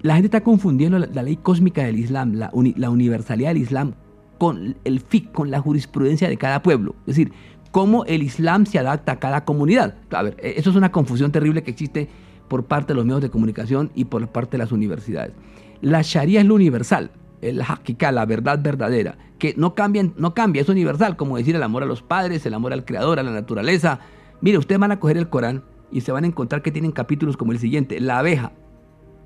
La 0.03 0.15
gente 0.15 0.29
está 0.29 0.43
confundiendo 0.43 0.99
la, 0.99 1.23
ley 1.23 1.37
cósmica 1.37 1.85
del 1.85 1.99
Islam, 1.99 2.35
la, 2.35 2.51
la 2.77 2.91
universalidad 2.91 3.51
del 3.51 3.59
Islam, 3.59 3.95
con 4.39 4.77
el 4.85 5.01
FIC, 5.01 5.33
con 5.33 5.51
la 5.51 5.61
jurisprudencia 5.61 6.29
de 6.29 6.39
cada 6.39 6.63
pueblo. 6.63 6.95
Es 7.01 7.17
decir, 7.17 7.33
cómo 7.71 8.05
el 8.05 8.23
Islam 8.23 8.67
se 8.67 8.79
adapta 8.79 9.13
a 9.13 9.19
cada 9.19 9.45
comunidad. 9.45 9.95
A 10.11 10.23
ver, 10.23 10.37
e, 10.39 10.55
eso 10.57 10.71
es 10.71 10.77
una 10.77 10.93
confusión 10.93 11.33
terrible 11.33 11.63
que 11.63 11.71
existe 11.71 12.09
por 12.49 12.65
parte 12.65 12.89
de 12.89 12.97
los 12.97 13.05
medios 13.05 13.23
de 13.23 13.31
comunicación 13.31 13.91
y 13.95 14.07
por 14.07 14.27
parte 14.29 14.53
de 14.53 14.59
las 14.59 14.73
universidades. 14.73 15.33
La 15.81 16.03
Sharia 16.03 16.41
es 16.41 16.47
lo 16.47 16.57
universal, 16.57 17.11
el 17.41 17.63
hakika, 17.63 18.13
la 18.13 18.27
verdad 18.27 18.61
verdadera, 18.63 19.17
que 19.39 19.55
no 19.57 19.75
cambia, 19.75 20.11
no 20.17 20.35
cambia, 20.35 20.63
es 20.63 20.69
universal, 20.69 21.17
como 21.17 21.37
decir 21.37 21.57
el 21.57 21.63
amor 21.63 21.83
a 21.83 21.87
los 21.87 22.03
padres, 22.03 22.45
el 22.45 22.55
amor 22.55 22.73
al 22.73 22.85
creador, 22.85 23.19
a 23.19 23.23
la 23.23 23.31
naturaleza. 23.31 24.01
Mire, 24.41 24.59
ustedes 24.59 24.79
van 24.79 24.93
a 24.93 25.01
coger 25.01 25.17
el 25.17 25.29
Corán 25.29 25.63
y 25.91 26.03
se 26.03 26.13
van 26.13 26.25
a 26.25 26.27
encontrar 26.27 26.63
que 26.63 26.71
tienen 26.71 26.93
capítulos 26.93 27.37
como 27.37 27.53
el 27.53 27.59
siguiente, 27.59 28.01
la 28.01 28.19
abeja, 28.19 28.53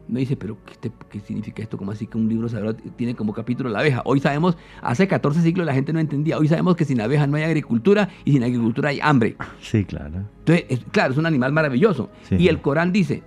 me 0.07 0.21
dice, 0.21 0.37
pero 0.37 0.59
¿qué, 1.11 1.21
significa 1.21 1.63
esto? 1.63 1.79
¿Cómo 1.79 1.93
así 1.93 2.07
que 2.07 2.19
un 2.19 2.29
libro 2.29 2.49
sagrado 2.49 2.77
tiene 2.97 3.15
como 3.15 3.33
capítulo 3.33 3.71
la 3.71 3.81
abeja? 3.81 4.03
Hoy 4.05 4.21
sabemos, 4.21 4.57
hace 4.83 5.09
14 5.09 5.41
siglos 5.41 5.67
la 5.67 5.75
gente 5.75 5.93
no 5.93 5.99
entendía. 5.99 6.39
Hoy 6.39 6.49
sabemos 6.49 6.77
que 6.77 6.85
sin 6.85 7.01
abeja 7.01 7.27
no 7.27 7.37
hay 7.37 7.45
agricultura 7.45 8.09
y 8.25 8.33
sin 8.33 8.43
agricultura 8.43 8.91
hay 8.91 9.01
hambre. 9.03 9.37
Sí, 9.61 9.85
claro. 9.85 10.25
Entonces, 10.41 10.85
claro, 10.91 11.13
es 11.13 11.19
un 11.19 11.27
animal 11.27 11.53
maravilloso. 11.53 12.11
y 12.31 12.49
el 12.49 12.61
Corán 12.61 12.93
dice, 12.93 13.23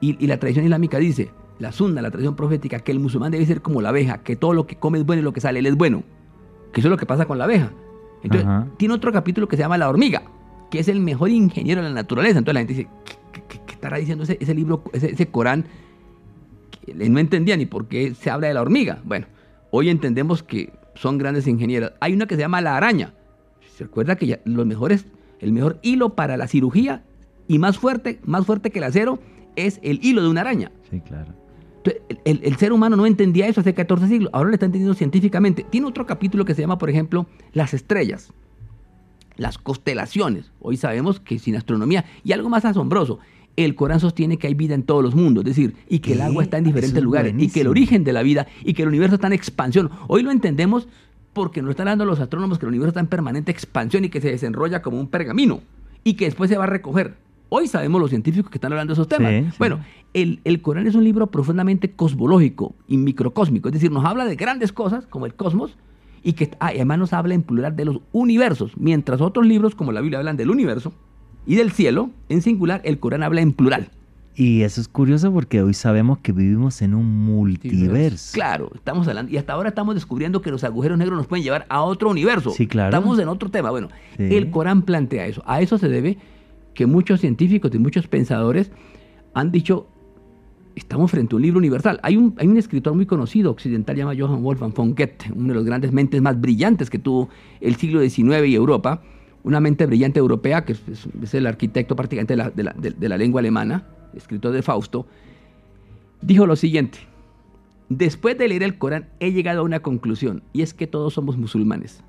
y, 0.00 0.26
la 0.26 0.38
tradición 0.38 0.64
islámica 0.64 0.98
dice, 0.98 1.30
la 1.58 1.72
sunna, 1.72 2.00
la 2.00 2.10
tradición 2.10 2.34
profética, 2.34 2.78
que 2.80 2.92
el 2.92 3.00
musulmán 3.00 3.32
debe 3.32 3.44
ser 3.44 3.60
como 3.60 3.82
la 3.82 3.90
abeja, 3.90 4.18
que 4.18 4.36
todo 4.36 4.54
lo 4.54 4.66
que 4.66 4.76
come 4.76 4.98
es 4.98 5.04
bueno 5.04 5.20
y 5.20 5.24
lo 5.24 5.32
que 5.32 5.40
sale 5.40 5.58
él 5.58 5.66
es 5.66 5.76
bueno. 5.76 6.02
Que 6.72 6.80
eso 6.80 6.88
es 6.88 6.90
lo 6.90 6.96
que 6.96 7.06
pasa 7.06 7.26
con 7.26 7.36
la 7.36 7.44
abeja. 7.44 7.72
Entonces, 8.22 8.48
tiene 8.76 8.94
otro 8.94 9.12
capítulo 9.12 9.48
que 9.48 9.56
se 9.56 9.62
llama 9.62 9.76
La 9.76 9.88
hormiga, 9.88 10.22
que 10.70 10.78
es 10.78 10.88
el 10.88 11.00
mejor 11.00 11.30
ingeniero 11.30 11.82
de 11.82 11.88
la 11.88 11.94
naturaleza. 11.94 12.38
Entonces 12.38 12.54
la 12.54 12.60
gente 12.60 12.74
dice, 12.74 12.88
¿qué, 13.32 13.72
estará 13.72 13.98
diciendo 13.98 14.24
ese, 14.24 14.54
libro, 14.54 14.82
ese, 14.92 15.12
ese 15.12 15.26
Corán? 15.26 15.66
No 16.86 17.18
entendía 17.18 17.56
ni 17.56 17.66
por 17.66 17.88
qué 17.88 18.14
se 18.14 18.30
habla 18.30 18.48
de 18.48 18.54
la 18.54 18.62
hormiga. 18.62 19.00
Bueno, 19.04 19.26
hoy 19.70 19.88
entendemos 19.88 20.42
que 20.42 20.72
son 20.94 21.18
grandes 21.18 21.46
ingenieros. 21.46 21.92
Hay 22.00 22.12
una 22.12 22.26
que 22.26 22.36
se 22.36 22.42
llama 22.42 22.60
la 22.60 22.76
araña. 22.76 23.14
Se 23.76 23.84
recuerda 23.84 24.16
que 24.16 24.26
ya, 24.26 24.40
los 24.44 24.66
mejores, 24.66 25.06
el 25.40 25.52
mejor 25.52 25.78
hilo 25.82 26.14
para 26.14 26.36
la 26.36 26.46
cirugía 26.46 27.04
y 27.48 27.58
más 27.58 27.78
fuerte, 27.78 28.20
más 28.24 28.46
fuerte 28.46 28.70
que 28.70 28.78
el 28.78 28.84
acero, 28.84 29.18
es 29.56 29.80
el 29.82 30.04
hilo 30.04 30.22
de 30.22 30.28
una 30.28 30.42
araña. 30.42 30.70
Sí, 30.90 31.00
claro. 31.00 31.34
el, 32.24 32.56
ser 32.56 32.72
humano 32.72 32.96
no 32.96 33.06
entendía 33.06 33.46
eso 33.46 33.60
hace 33.60 33.74
14 33.74 34.08
siglos, 34.08 34.30
ahora 34.32 34.50
lo 34.50 34.54
está 34.54 34.66
entendiendo 34.66 34.94
científicamente. 34.94 35.64
Tiene 35.68 35.86
otro 35.86 36.06
capítulo 36.06 36.44
que 36.44 36.54
se 36.54 36.60
llama, 36.60 36.78
por 36.78 36.90
ejemplo, 36.90 37.26
las 37.52 37.74
estrellas, 37.74 38.32
las 39.36 39.58
constelaciones. 39.58 40.52
Hoy 40.60 40.76
sabemos 40.76 41.20
que 41.20 41.38
sin 41.38 41.56
astronomía, 41.56 42.04
y 42.22 42.32
algo 42.32 42.48
más 42.48 42.64
asombroso, 42.64 43.18
el 43.64 43.74
Corán 43.74 44.00
sostiene 44.00 44.38
que 44.38 44.46
hay 44.46 44.54
vida 44.54 44.74
en 44.74 44.82
todos 44.82 45.02
los 45.02 45.14
mundos, 45.14 45.42
es 45.42 45.56
decir, 45.56 45.74
y 45.88 46.00
que 46.00 46.12
el 46.12 46.20
agua 46.20 46.42
está 46.42 46.58
en 46.58 46.64
diferentes 46.64 47.02
lugares, 47.02 47.34
y 47.36 47.48
que 47.48 47.62
el 47.62 47.66
origen 47.66 48.04
de 48.04 48.12
la 48.12 48.22
vida, 48.22 48.46
y 48.64 48.74
que 48.74 48.82
el 48.82 48.88
universo 48.88 49.16
está 49.16 49.26
en 49.26 49.32
expansión. 49.32 49.90
Hoy 50.08 50.22
lo 50.22 50.30
entendemos 50.30 50.88
porque 51.32 51.62
nos 51.62 51.70
están 51.70 51.86
dando 51.86 52.04
los 52.04 52.20
astrónomos 52.20 52.58
que 52.58 52.66
el 52.66 52.70
universo 52.70 52.90
está 52.90 53.00
en 53.00 53.06
permanente 53.06 53.52
expansión 53.52 54.04
y 54.04 54.08
que 54.08 54.20
se 54.20 54.30
desenrolla 54.30 54.82
como 54.82 55.00
un 55.00 55.08
pergamino, 55.08 55.60
y 56.04 56.14
que 56.14 56.26
después 56.26 56.50
se 56.50 56.56
va 56.56 56.64
a 56.64 56.68
recoger. 56.68 57.14
Hoy 57.48 57.66
sabemos 57.66 58.00
los 58.00 58.10
científicos 58.10 58.50
que 58.50 58.58
están 58.58 58.72
hablando 58.72 58.92
de 58.92 58.94
esos 58.94 59.08
temas. 59.08 59.58
Bueno, 59.58 59.80
el, 60.14 60.40
el, 60.44 60.62
Corán 60.62 60.86
es 60.86 60.94
un 60.94 61.02
libro 61.02 61.26
profundamente 61.28 61.90
cosmológico 61.90 62.74
y 62.86 62.96
microcósmico, 62.96 63.68
es 63.68 63.74
decir, 63.74 63.90
nos 63.90 64.04
habla 64.04 64.24
de 64.24 64.36
grandes 64.36 64.72
cosas 64.72 65.06
como 65.06 65.26
el 65.26 65.34
cosmos 65.34 65.76
y 66.22 66.34
que 66.34 66.50
ah, 66.60 66.68
además 66.68 66.98
nos 66.98 67.12
habla 67.12 67.34
en 67.34 67.42
plural 67.42 67.74
de 67.74 67.84
los 67.84 68.00
universos, 68.12 68.72
mientras 68.76 69.20
otros 69.20 69.46
libros 69.46 69.74
como 69.74 69.90
la 69.90 70.00
Biblia 70.00 70.18
hablan 70.18 70.36
del 70.36 70.50
universo 70.50 70.92
y 71.46 71.56
del 71.56 71.72
cielo, 71.72 72.10
en 72.28 72.42
singular, 72.42 72.80
el 72.84 72.98
Corán 72.98 73.22
habla 73.22 73.40
en 73.40 73.52
plural. 73.52 73.90
Y 74.34 74.62
eso 74.62 74.80
es 74.80 74.88
curioso 74.88 75.32
porque 75.32 75.60
hoy 75.60 75.74
sabemos 75.74 76.18
que 76.18 76.32
vivimos 76.32 76.80
en 76.82 76.94
un 76.94 77.24
multiverso. 77.24 78.32
Claro, 78.32 78.70
estamos 78.74 79.06
hablando, 79.08 79.32
y 79.32 79.36
hasta 79.36 79.52
ahora 79.52 79.70
estamos 79.70 79.94
descubriendo 79.94 80.40
que 80.40 80.50
los 80.50 80.64
agujeros 80.64 80.96
negros 80.96 81.18
nos 81.18 81.26
pueden 81.26 81.44
llevar 81.44 81.66
a 81.68 81.82
otro 81.82 82.10
universo. 82.10 82.50
Sí, 82.50 82.66
claro. 82.66 82.96
Estamos 82.96 83.18
en 83.18 83.28
otro 83.28 83.50
tema. 83.50 83.70
Bueno, 83.70 83.88
el 84.18 84.50
Corán 84.50 84.82
plantea 84.82 85.26
eso. 85.26 85.42
A 85.46 85.60
eso 85.60 85.78
se 85.78 85.88
debe 85.88 86.16
que 86.74 86.86
muchos 86.86 87.20
científicos 87.20 87.74
y 87.74 87.78
muchos 87.78 88.06
pensadores 88.06 88.70
han 89.34 89.50
dicho 89.50 89.86
estamos 90.74 91.10
frente 91.10 91.34
a 91.34 91.36
un 91.36 91.42
libro 91.42 91.58
universal. 91.58 92.00
Hay 92.02 92.16
un, 92.16 92.34
hay 92.38 92.48
un 92.48 92.56
escritor 92.56 92.94
muy 92.94 93.06
conocido 93.06 93.50
occidental 93.50 93.96
llamado 93.96 94.26
Johann 94.26 94.42
Wolfgang 94.42 94.72
von 94.72 94.94
Goethe, 94.94 95.30
uno 95.34 95.48
de 95.48 95.54
los 95.54 95.64
grandes 95.64 95.92
mentes 95.92 96.20
más 96.22 96.40
brillantes 96.40 96.90
que 96.90 96.98
tuvo 96.98 97.28
el 97.60 97.76
siglo 97.76 98.00
XIX 98.00 98.46
y 98.46 98.54
Europa, 98.54 99.02
una 99.42 99.60
mente 99.60 99.86
brillante 99.86 100.18
europea, 100.18 100.64
que 100.64 100.72
es, 100.72 100.82
es 101.22 101.34
el 101.34 101.46
arquitecto 101.46 101.96
prácticamente 101.96 102.34
de 102.34 102.36
la, 102.36 102.50
de, 102.50 102.62
la, 102.62 102.72
de 102.72 103.08
la 103.08 103.18
lengua 103.18 103.40
alemana, 103.40 103.86
escritor 104.14 104.52
de 104.52 104.62
Fausto, 104.62 105.06
dijo 106.20 106.46
lo 106.46 106.56
siguiente, 106.56 106.98
después 107.88 108.36
de 108.38 108.48
leer 108.48 108.62
el 108.62 108.78
Corán 108.78 109.08
he 109.20 109.32
llegado 109.32 109.60
a 109.60 109.64
una 109.64 109.80
conclusión, 109.80 110.42
y 110.52 110.62
es 110.62 110.74
que 110.74 110.86
todos 110.86 111.14
somos 111.14 111.36
musulmanes. 111.36 112.02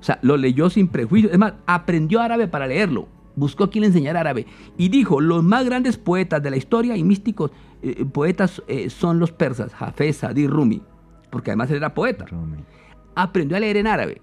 O 0.00 0.04
sea, 0.04 0.18
lo 0.22 0.36
leyó 0.36 0.70
sin 0.70 0.88
prejuicio, 0.88 1.30
es 1.30 1.38
más, 1.38 1.54
aprendió 1.66 2.20
árabe 2.20 2.48
para 2.48 2.66
leerlo, 2.66 3.08
buscó 3.34 3.70
quien 3.70 3.82
le 3.82 3.88
enseñara 3.88 4.20
árabe, 4.20 4.46
y 4.76 4.88
dijo, 4.88 5.20
los 5.20 5.42
más 5.42 5.64
grandes 5.64 5.96
poetas 5.98 6.42
de 6.42 6.50
la 6.50 6.56
historia 6.56 6.96
y 6.96 7.04
místicos 7.04 7.50
eh, 7.82 8.04
poetas 8.04 8.62
eh, 8.68 8.90
son 8.90 9.18
los 9.18 9.32
persas, 9.32 9.72
Hafez, 9.78 10.18
Sadi, 10.18 10.46
Rumi, 10.46 10.82
porque 11.30 11.50
además 11.50 11.70
él 11.70 11.78
era 11.78 11.94
poeta. 11.94 12.26
Rumi. 12.26 12.58
Aprendió 13.14 13.56
a 13.56 13.60
leer 13.60 13.78
en 13.78 13.86
árabe. 13.86 14.20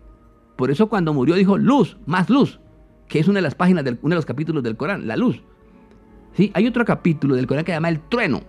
Por 0.55 0.71
eso 0.71 0.87
cuando 0.87 1.13
murió 1.13 1.35
dijo, 1.35 1.57
luz, 1.57 1.97
más 2.05 2.29
luz, 2.29 2.59
que 3.07 3.19
es 3.19 3.27
una 3.27 3.37
de 3.37 3.43
las 3.43 3.55
páginas, 3.55 3.83
del, 3.83 3.99
uno 4.01 4.13
de 4.13 4.17
los 4.17 4.25
capítulos 4.25 4.63
del 4.63 4.77
Corán, 4.77 5.07
la 5.07 5.17
luz. 5.17 5.41
¿Sí? 6.33 6.51
Hay 6.53 6.67
otro 6.67 6.85
capítulo 6.85 7.35
del 7.35 7.47
Corán 7.47 7.65
que 7.65 7.71
se 7.71 7.77
llama 7.77 7.89
el 7.89 7.99
trueno. 7.99 8.41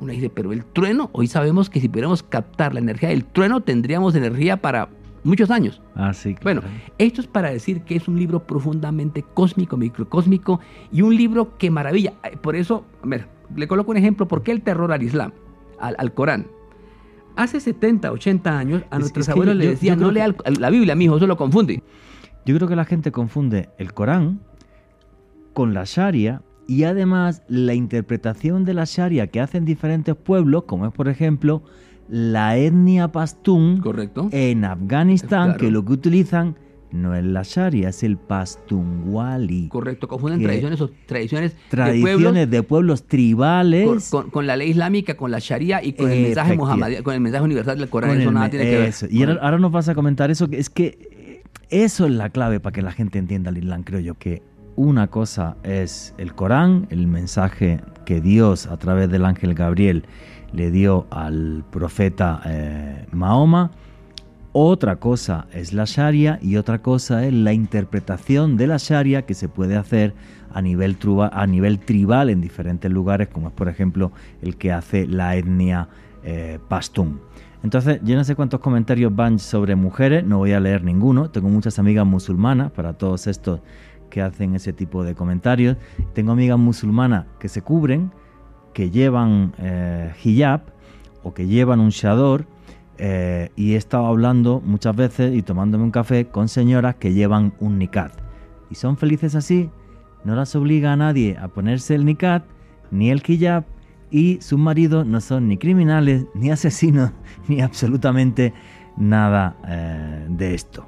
Uno 0.00 0.12
dice, 0.12 0.30
pero 0.30 0.52
el 0.52 0.64
trueno, 0.64 1.08
hoy 1.12 1.26
sabemos 1.26 1.70
que 1.70 1.80
si 1.80 1.88
pudiéramos 1.88 2.22
captar 2.22 2.74
la 2.74 2.80
energía 2.80 3.08
del 3.08 3.24
trueno, 3.24 3.62
tendríamos 3.62 4.14
energía 4.14 4.60
para 4.60 4.88
muchos 5.24 5.50
años. 5.50 5.82
Ah, 5.94 6.12
sí, 6.12 6.34
claro. 6.34 6.60
Bueno, 6.62 6.76
esto 6.98 7.20
es 7.20 7.26
para 7.26 7.50
decir 7.50 7.82
que 7.82 7.96
es 7.96 8.08
un 8.08 8.18
libro 8.18 8.46
profundamente 8.46 9.22
cósmico, 9.22 9.76
microcósmico 9.76 10.60
y 10.92 11.02
un 11.02 11.16
libro 11.16 11.56
que 11.58 11.70
maravilla. 11.70 12.14
Por 12.42 12.56
eso, 12.56 12.84
a 13.02 13.06
ver, 13.06 13.28
le 13.54 13.68
coloco 13.68 13.90
un 13.90 13.96
ejemplo, 13.96 14.26
¿por 14.28 14.42
qué 14.42 14.52
el 14.52 14.62
terror 14.62 14.92
al 14.92 15.02
Islam, 15.02 15.32
al, 15.78 16.14
Corán? 16.14 16.46
Hace 17.36 17.60
70, 17.60 18.10
80 18.10 18.58
años 18.58 18.82
a 18.90 18.98
nuestros 18.98 19.28
abuelos 19.28 19.56
le 19.56 19.68
decían, 19.68 20.00
no 20.00 20.10
lea 20.10 20.34
la 20.58 20.70
Biblia, 20.70 20.94
mijo, 20.94 21.16
eso 21.16 21.26
lo 21.26 21.36
confunde. 21.36 21.82
Yo 22.46 22.56
creo 22.56 22.68
que 22.68 22.76
la 22.76 22.84
gente 22.84 23.12
confunde 23.12 23.68
el 23.78 23.92
Corán 23.92 24.40
con 25.52 25.74
la 25.74 25.84
Sharia 25.84 26.42
y 26.66 26.84
además 26.84 27.42
la 27.48 27.74
interpretación 27.74 28.64
de 28.64 28.74
la 28.74 28.84
Sharia 28.84 29.26
que 29.28 29.40
hacen 29.40 29.64
diferentes 29.64 30.14
pueblos, 30.16 30.64
como 30.64 30.86
es 30.86 30.92
por 30.92 31.08
ejemplo 31.08 31.62
la 32.08 32.56
etnia 32.56 33.08
pastún 33.08 33.80
Correcto. 33.80 34.28
en 34.32 34.64
Afganistán, 34.64 35.56
que 35.56 35.70
lo 35.70 35.84
que 35.84 35.92
utilizan 35.92 36.56
no 36.92 37.14
es 37.14 37.24
la 37.24 37.42
Sharia, 37.42 37.88
es 37.88 38.02
el 38.02 38.16
Pastunwali. 38.16 39.68
Correcto, 39.68 40.08
confunden 40.08 40.42
tradiciones 40.42 40.80
o 40.80 40.90
tradiciones, 41.06 41.56
tradiciones 41.68 42.50
de, 42.50 42.62
pueblos, 42.62 43.04
tribales. 43.04 44.10
Con, 44.30 44.46
la 44.46 44.56
ley 44.56 44.70
islámica, 44.70 45.16
con 45.16 45.30
la 45.30 45.38
Sharia 45.38 45.82
y 45.82 45.92
con 45.92 46.10
el 46.10 46.22
mensaje 46.22 46.56
con 46.56 47.14
el 47.14 47.20
mensaje 47.20 47.44
universal 47.44 47.78
del 47.78 47.88
Corán. 47.88 48.20
Eso 48.20 48.32
nada 48.32 48.50
tiene 48.50 48.64
que 48.64 48.78
ver. 48.78 48.94
Y 49.10 49.22
ahora, 49.24 49.58
nos 49.58 49.72
vas 49.72 49.88
a 49.88 49.94
comentar 49.94 50.30
eso, 50.30 50.48
que 50.48 50.58
es 50.58 50.70
que 50.70 51.42
eso 51.70 52.06
es 52.06 52.12
la 52.12 52.30
clave 52.30 52.60
para 52.60 52.72
que 52.72 52.82
la 52.82 52.92
gente 52.92 53.18
entienda 53.18 53.50
el 53.50 53.58
Islam, 53.58 53.82
creo 53.82 54.00
yo, 54.00 54.14
que 54.14 54.42
una 54.76 55.08
cosa 55.08 55.56
es 55.62 56.14
el 56.18 56.34
Corán, 56.34 56.86
el 56.90 57.06
mensaje 57.06 57.80
que 58.04 58.20
Dios 58.20 58.66
a 58.66 58.76
través 58.76 59.10
del 59.10 59.24
ángel 59.24 59.54
Gabriel 59.54 60.04
le 60.52 60.70
dio 60.70 61.06
al 61.10 61.64
profeta 61.70 62.40
eh, 62.44 63.06
Mahoma, 63.10 63.72
otra 64.58 64.96
cosa 64.96 65.48
es 65.52 65.74
la 65.74 65.84
Sharia 65.84 66.38
y 66.40 66.56
otra 66.56 66.80
cosa 66.80 67.26
es 67.26 67.32
la 67.34 67.52
interpretación 67.52 68.56
de 68.56 68.66
la 68.66 68.78
Sharia 68.78 69.26
que 69.26 69.34
se 69.34 69.50
puede 69.50 69.76
hacer 69.76 70.14
a 70.50 70.62
nivel, 70.62 70.96
a 71.30 71.46
nivel 71.46 71.78
tribal 71.78 72.30
en 72.30 72.40
diferentes 72.40 72.90
lugares, 72.90 73.28
como 73.28 73.48
es 73.48 73.52
por 73.52 73.68
ejemplo 73.68 74.12
el 74.40 74.56
que 74.56 74.72
hace 74.72 75.06
la 75.06 75.36
etnia 75.36 75.90
eh. 76.24 76.58
Entonces, 77.62 78.00
yo 78.02 78.16
no 78.16 78.24
sé 78.24 78.34
cuántos 78.34 78.60
comentarios 78.60 79.14
van 79.14 79.38
sobre 79.38 79.76
mujeres, 79.76 80.24
no 80.24 80.38
voy 80.38 80.52
a 80.52 80.60
leer 80.60 80.84
ninguno. 80.84 81.28
Tengo 81.28 81.50
muchas 81.50 81.78
amigas 81.78 82.06
musulmanas 82.06 82.72
para 82.72 82.94
todos 82.94 83.26
estos 83.26 83.60
que 84.08 84.22
hacen 84.22 84.54
ese 84.54 84.72
tipo 84.72 85.04
de 85.04 85.14
comentarios. 85.14 85.76
Tengo 86.14 86.32
amigas 86.32 86.58
musulmanas 86.58 87.26
que 87.38 87.50
se 87.50 87.60
cubren, 87.60 88.10
que 88.72 88.90
llevan 88.90 89.52
eh, 89.58 90.14
hijab 90.24 90.62
o 91.22 91.34
que 91.34 91.46
llevan 91.46 91.80
un 91.80 91.90
shador 91.90 92.46
eh, 92.98 93.50
y 93.56 93.74
he 93.74 93.76
estado 93.76 94.06
hablando 94.06 94.60
muchas 94.64 94.94
veces 94.96 95.34
y 95.34 95.42
tomándome 95.42 95.84
un 95.84 95.90
café 95.90 96.26
con 96.26 96.48
señoras 96.48 96.96
que 96.96 97.12
llevan 97.12 97.52
un 97.60 97.78
niqab. 97.78 98.10
Y 98.70 98.74
son 98.74 98.96
felices 98.96 99.34
así, 99.34 99.70
no 100.24 100.34
las 100.34 100.54
obliga 100.56 100.92
a 100.92 100.96
nadie 100.96 101.36
a 101.40 101.48
ponerse 101.48 101.94
el 101.94 102.04
niqab 102.04 102.42
ni 102.90 103.10
el 103.10 103.22
hijab 103.26 103.64
y 104.10 104.40
sus 104.40 104.58
maridos 104.58 105.06
no 105.06 105.20
son 105.20 105.48
ni 105.48 105.58
criminales, 105.58 106.26
ni 106.34 106.50
asesinos, 106.50 107.10
ni 107.48 107.60
absolutamente 107.60 108.52
nada 108.96 109.56
eh, 109.66 110.26
de 110.28 110.54
esto. 110.54 110.86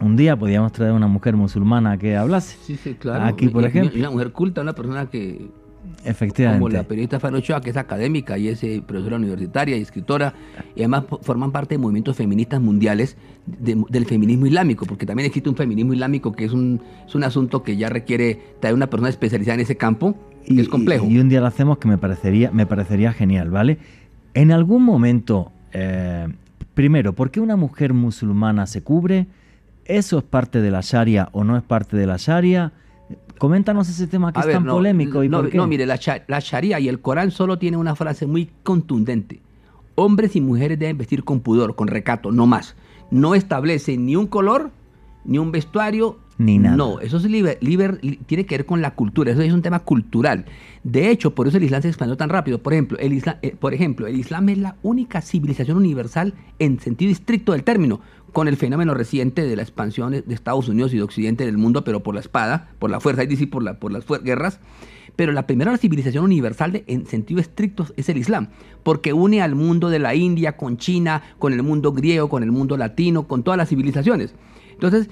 Un 0.00 0.16
día 0.16 0.36
podíamos 0.36 0.72
traer 0.72 0.92
una 0.92 1.08
mujer 1.08 1.36
musulmana 1.36 1.98
que 1.98 2.16
hablase. 2.16 2.56
Sí, 2.62 2.76
sí, 2.76 2.94
claro. 2.94 3.24
Aquí, 3.24 3.48
por 3.48 3.64
ejemplo. 3.64 3.98
Una 3.98 4.10
mujer 4.10 4.32
culta, 4.32 4.60
una 4.60 4.72
persona 4.72 5.06
que 5.06 5.50
Efectivamente. 6.04 6.60
Como 6.60 6.68
la 6.72 6.84
periodista 6.84 7.20
Fanochoa, 7.20 7.60
que 7.60 7.70
es 7.70 7.76
académica 7.76 8.38
y 8.38 8.48
es 8.48 8.62
eh, 8.64 8.82
profesora 8.86 9.16
universitaria 9.16 9.76
y 9.76 9.82
escritora, 9.82 10.34
y 10.74 10.80
además 10.80 11.04
forman 11.22 11.52
parte 11.52 11.74
de 11.74 11.78
movimientos 11.78 12.16
feministas 12.16 12.60
mundiales 12.60 13.16
del 13.46 14.06
feminismo 14.06 14.46
islámico, 14.46 14.86
porque 14.86 15.06
también 15.06 15.26
existe 15.26 15.48
un 15.48 15.56
feminismo 15.56 15.94
islámico 15.94 16.32
que 16.32 16.44
es 16.44 16.52
un, 16.52 16.80
es 17.06 17.14
un 17.14 17.24
asunto 17.24 17.62
que 17.62 17.76
ya 17.76 17.88
requiere 17.88 18.40
traer 18.60 18.74
una 18.74 18.88
persona 18.88 19.08
especializada 19.08 19.54
en 19.54 19.60
ese 19.60 19.76
campo, 19.76 20.16
y 20.46 20.60
es 20.60 20.68
complejo. 20.68 21.06
Y, 21.06 21.18
un 21.18 21.28
día 21.28 21.40
lo 21.40 21.46
hacemos 21.46 21.78
que 21.78 21.88
me 21.88 21.98
parecería, 21.98 22.50
me 22.50 22.66
parecería 22.66 23.12
genial, 23.12 23.50
¿vale? 23.50 23.78
En 24.34 24.50
algún 24.50 24.82
momento, 24.82 25.52
eh, 25.72 26.28
primero, 26.74 27.12
¿por 27.12 27.30
qué 27.30 27.40
una 27.40 27.56
mujer 27.56 27.92
musulmana 27.92 28.66
se 28.66 28.82
cubre? 28.82 29.26
¿Eso 29.84 30.18
es 30.18 30.24
parte 30.24 30.60
de 30.60 30.70
la 30.70 30.80
Sharia 30.82 31.28
o 31.32 31.44
no 31.44 31.56
es 31.56 31.62
parte 31.62 31.96
de 31.96 32.06
la 32.06 32.16
Sharia? 32.18 32.72
Coméntanos 33.38 33.88
ese 33.88 34.06
tema 34.06 34.32
que 34.32 34.40
es 34.40 34.50
tan 34.50 34.64
polémico. 34.64 35.22
¿y 35.22 35.28
no, 35.28 35.42
por 35.42 35.54
no, 35.54 35.66
mire, 35.66 35.86
la, 35.86 35.98
la 36.26 36.40
Sharia 36.40 36.80
y 36.80 36.88
el 36.88 37.00
Corán 37.00 37.30
solo 37.30 37.58
tiene 37.58 37.76
una 37.76 37.94
frase 37.94 38.26
muy 38.26 38.50
contundente. 38.62 39.40
Hombres 39.94 40.36
y 40.36 40.40
mujeres 40.40 40.78
deben 40.78 40.98
vestir 40.98 41.24
con 41.24 41.40
pudor, 41.40 41.74
con 41.74 41.88
recato, 41.88 42.32
no 42.32 42.46
más. 42.46 42.76
No 43.10 43.34
establece 43.34 43.96
ni 43.96 44.16
un 44.16 44.26
color, 44.26 44.70
ni 45.24 45.38
un 45.38 45.52
vestuario, 45.52 46.18
ni 46.38 46.58
nada. 46.58 46.76
No, 46.76 47.00
eso 47.00 47.16
es 47.16 47.24
liber, 47.24 47.58
tiene 48.26 48.46
que 48.46 48.56
ver 48.56 48.66
con 48.66 48.80
la 48.80 48.92
cultura, 48.92 49.32
eso 49.32 49.42
es 49.42 49.52
un 49.52 49.62
tema 49.62 49.80
cultural. 49.80 50.44
De 50.84 51.10
hecho, 51.10 51.34
por 51.34 51.48
eso 51.48 51.56
el 51.56 51.64
Islam 51.64 51.82
se 51.82 51.88
expandió 51.88 52.16
tan 52.16 52.28
rápido. 52.28 52.58
Por 52.58 52.72
ejemplo, 52.72 52.96
el 52.98 53.12
Islam, 53.12 53.36
eh, 53.42 53.56
por 53.58 53.74
ejemplo, 53.74 54.06
el 54.06 54.16
Islam 54.16 54.48
es 54.48 54.58
la 54.58 54.76
única 54.82 55.20
civilización 55.20 55.76
universal 55.76 56.34
en 56.60 56.78
sentido 56.78 57.10
estricto 57.10 57.52
del 57.52 57.64
término 57.64 58.00
con 58.32 58.48
el 58.48 58.56
fenómeno 58.56 58.94
reciente 58.94 59.46
de 59.46 59.56
la 59.56 59.62
expansión 59.62 60.12
de 60.12 60.34
Estados 60.34 60.68
Unidos 60.68 60.92
y 60.92 60.96
de 60.96 61.02
Occidente 61.02 61.44
del 61.46 61.58
mundo, 61.58 61.84
pero 61.84 62.02
por 62.02 62.14
la 62.14 62.20
espada, 62.20 62.70
por 62.78 62.90
la 62.90 63.00
fuerza, 63.00 63.22
es 63.22 63.28
decir, 63.28 63.50
por, 63.50 63.62
la, 63.62 63.78
por 63.78 63.92
las 63.92 64.04
guerras. 64.22 64.60
Pero 65.16 65.32
la 65.32 65.46
primera 65.46 65.76
civilización 65.76 66.24
universal 66.24 66.84
en 66.86 67.06
sentido 67.06 67.40
estricto 67.40 67.86
es 67.96 68.08
el 68.08 68.18
Islam, 68.18 68.50
porque 68.84 69.12
une 69.12 69.42
al 69.42 69.54
mundo 69.54 69.90
de 69.90 69.98
la 69.98 70.14
India 70.14 70.56
con 70.56 70.76
China, 70.76 71.22
con 71.38 71.52
el 71.52 71.62
mundo 71.62 71.92
griego, 71.92 72.28
con 72.28 72.42
el 72.42 72.52
mundo 72.52 72.76
latino, 72.76 73.26
con 73.26 73.42
todas 73.42 73.58
las 73.58 73.68
civilizaciones. 73.68 74.34
Entonces, 74.70 75.08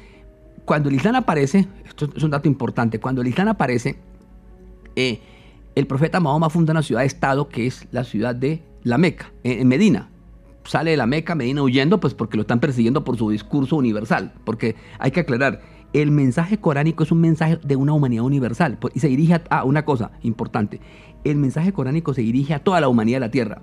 cuando 0.64 0.90
el 0.90 0.94
Islam 0.94 1.16
aparece, 1.16 1.66
esto 1.84 2.08
es 2.14 2.22
un 2.22 2.30
dato 2.30 2.46
importante, 2.48 3.00
cuando 3.00 3.22
el 3.22 3.28
Islam 3.28 3.48
aparece, 3.48 3.96
eh, 4.94 5.20
el 5.74 5.86
profeta 5.86 6.20
Mahoma 6.20 6.50
funda 6.50 6.72
una 6.72 6.82
ciudad-estado 6.82 7.48
que 7.48 7.66
es 7.66 7.88
la 7.90 8.04
ciudad 8.04 8.34
de 8.34 8.62
la 8.84 8.98
Meca, 8.98 9.32
en 9.42 9.66
Medina, 9.66 10.08
sale 10.66 10.92
de 10.92 10.96
la 10.96 11.06
Meca, 11.06 11.34
Medina 11.34 11.62
huyendo, 11.62 12.00
pues 12.00 12.14
porque 12.14 12.36
lo 12.36 12.42
están 12.42 12.60
persiguiendo 12.60 13.04
por 13.04 13.16
su 13.16 13.30
discurso 13.30 13.76
universal. 13.76 14.34
Porque 14.44 14.76
hay 14.98 15.10
que 15.10 15.20
aclarar, 15.20 15.60
el 15.92 16.10
mensaje 16.10 16.58
coránico 16.58 17.02
es 17.02 17.12
un 17.12 17.20
mensaje 17.20 17.58
de 17.62 17.76
una 17.76 17.92
humanidad 17.92 18.24
universal 18.24 18.78
pues, 18.78 18.94
y 18.96 19.00
se 19.00 19.08
dirige 19.08 19.40
a, 19.48 19.64
una 19.64 19.84
cosa 19.84 20.12
importante. 20.22 20.80
El 21.24 21.36
mensaje 21.36 21.72
coránico 21.72 22.14
se 22.14 22.22
dirige 22.22 22.54
a 22.54 22.58
toda 22.58 22.80
la 22.80 22.88
humanidad 22.88 23.16
de 23.16 23.20
la 23.20 23.30
tierra 23.30 23.62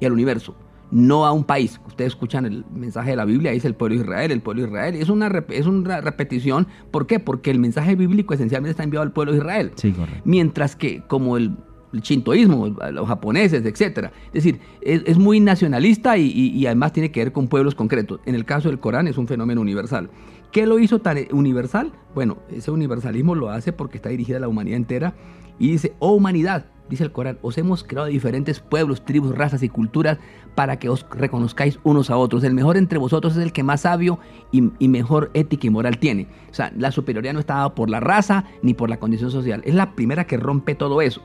y 0.00 0.04
al 0.04 0.12
universo, 0.12 0.54
no 0.90 1.26
a 1.26 1.32
un 1.32 1.44
país. 1.44 1.80
Ustedes 1.86 2.12
escuchan 2.12 2.46
el 2.46 2.64
mensaje 2.72 3.10
de 3.10 3.16
la 3.16 3.24
Biblia, 3.24 3.50
dice 3.50 3.66
el 3.66 3.74
pueblo 3.74 3.96
de 3.96 4.02
Israel, 4.02 4.30
el 4.30 4.42
pueblo 4.42 4.62
de 4.62 4.68
Israel. 4.68 4.94
Es 4.94 5.08
una, 5.08 5.26
es 5.48 5.66
una 5.66 6.00
repetición. 6.00 6.68
¿Por 6.90 7.06
qué? 7.06 7.18
Porque 7.18 7.50
el 7.50 7.58
mensaje 7.58 7.96
bíblico 7.96 8.34
esencialmente 8.34 8.70
está 8.70 8.84
enviado 8.84 9.02
al 9.02 9.12
pueblo 9.12 9.32
de 9.32 9.38
Israel. 9.38 9.72
Sí, 9.74 9.92
correcto. 9.92 10.22
Mientras 10.24 10.76
que 10.76 11.02
como 11.08 11.36
el 11.36 11.56
el 11.96 12.02
chintoísmo, 12.02 12.68
los 12.92 13.08
japoneses, 13.08 13.64
etcétera. 13.64 14.12
Es 14.28 14.44
decir, 14.44 14.60
es, 14.80 15.18
muy 15.18 15.40
nacionalista 15.40 16.16
y, 16.16 16.64
además 16.66 16.92
tiene 16.92 17.10
que 17.10 17.20
ver 17.20 17.32
con 17.32 17.48
pueblos 17.48 17.74
concretos. 17.74 18.20
En 18.26 18.34
el 18.34 18.44
caso 18.44 18.68
del 18.68 18.78
Corán 18.78 19.08
es 19.08 19.18
un 19.18 19.26
fenómeno 19.26 19.60
universal. 19.60 20.10
¿Qué 20.52 20.66
lo 20.66 20.78
hizo 20.78 21.00
tan 21.00 21.18
universal? 21.32 21.92
Bueno, 22.14 22.38
ese 22.50 22.70
universalismo 22.70 23.34
lo 23.34 23.50
hace 23.50 23.72
porque 23.72 23.96
está 23.96 24.10
dirigida 24.10 24.36
a 24.36 24.40
la 24.40 24.48
humanidad 24.48 24.76
entera 24.76 25.14
y 25.58 25.70
dice, 25.70 25.94
oh 25.98 26.12
humanidad, 26.12 26.66
dice 26.88 27.04
el 27.04 27.12
Corán, 27.12 27.38
os 27.42 27.58
hemos 27.58 27.82
creado 27.82 28.08
diferentes 28.08 28.60
pueblos, 28.60 29.04
tribus, 29.04 29.36
razas 29.36 29.62
y 29.62 29.68
culturas 29.68 30.18
para 30.54 30.78
que 30.78 30.88
os 30.88 31.06
reconozcáis 31.10 31.78
unos 31.82 32.10
a 32.10 32.16
otros. 32.16 32.44
El 32.44 32.54
mejor 32.54 32.76
entre 32.76 32.98
vosotros 32.98 33.36
es 33.36 33.42
el 33.42 33.52
que 33.52 33.62
más 33.62 33.82
sabio 33.82 34.18
y, 34.52 34.70
y, 34.78 34.88
mejor 34.88 35.30
ética 35.34 35.66
y 35.66 35.70
moral 35.70 35.98
tiene. 35.98 36.28
O 36.50 36.54
sea, 36.54 36.72
la 36.76 36.92
superioridad 36.92 37.34
no 37.34 37.40
está 37.40 37.54
dada 37.54 37.74
por 37.74 37.90
la 37.90 38.00
raza 38.00 38.44
ni 38.62 38.74
por 38.74 38.88
la 38.88 38.98
condición 38.98 39.30
social. 39.30 39.62
Es 39.64 39.74
la 39.74 39.94
primera 39.94 40.26
que 40.26 40.36
rompe 40.36 40.74
todo 40.74 41.02
eso. 41.02 41.22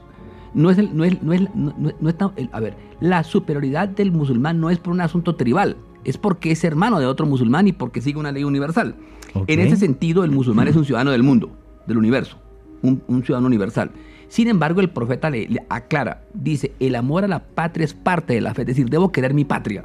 No 0.54 0.70
es, 0.70 0.78
el, 0.78 0.96
no 0.96 1.04
es, 1.04 1.22
no 1.24 1.34
es, 1.34 1.42
no- 1.56 1.74
no- 2.00 2.10
es 2.10 2.18
tan- 2.18 2.32
el- 2.36 2.50
a 2.52 2.60
ver, 2.60 2.76
la 3.00 3.24
superioridad 3.24 3.88
del 3.90 4.12
musulmán 4.12 4.60
no 4.60 4.70
es 4.70 4.80
por 4.80 4.94
un 4.94 5.02
asunto 5.02 5.36
tribal, 5.36 5.78
es 6.04 6.18
porque 6.18 6.52
es 6.52 6.64
hermano 6.64 7.00
de 7.00 7.06
otro 7.06 7.26
musulmán 7.26 7.68
y 7.68 7.72
porque 7.74 8.02
sigue 8.02 8.20
una 8.20 8.32
ley 8.32 8.44
universal. 8.44 8.96
En 9.48 9.60
ese 9.62 9.78
sentido, 9.78 10.24
el 10.24 10.32
musulmán 10.32 10.68
es 10.68 10.76
un 10.76 10.84
ciudadano 10.86 11.12
del 11.12 11.24
mundo, 11.24 11.52
del 11.88 11.98
universo, 11.98 12.38
un, 12.82 13.02
un 13.08 13.24
ciudadano 13.24 13.48
universal. 13.48 13.92
Sin 14.28 14.48
embargo, 14.48 14.82
el 14.82 14.90
profeta 14.90 15.30
le, 15.30 15.48
le 15.48 15.66
aclara, 15.70 16.24
dice, 16.34 16.74
el 16.80 16.96
amor 16.96 17.24
a 17.24 17.28
la 17.28 17.40
patria 17.44 17.84
es 17.86 17.94
parte 17.94 18.34
de 18.34 18.42
la 18.42 18.54
fe, 18.54 18.62
es 18.62 18.68
decir, 18.68 18.90
debo 18.90 19.12
querer 19.12 19.34
mi 19.34 19.46
patria. 19.46 19.84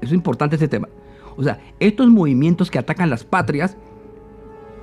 Es 0.00 0.12
importante 0.12 0.56
este 0.56 0.68
tema. 0.68 0.88
O 1.36 1.42
sea, 1.42 1.58
estos 1.80 2.08
movimientos 2.08 2.70
que 2.70 2.78
atacan 2.78 3.10
las 3.10 3.24
patrias, 3.24 3.76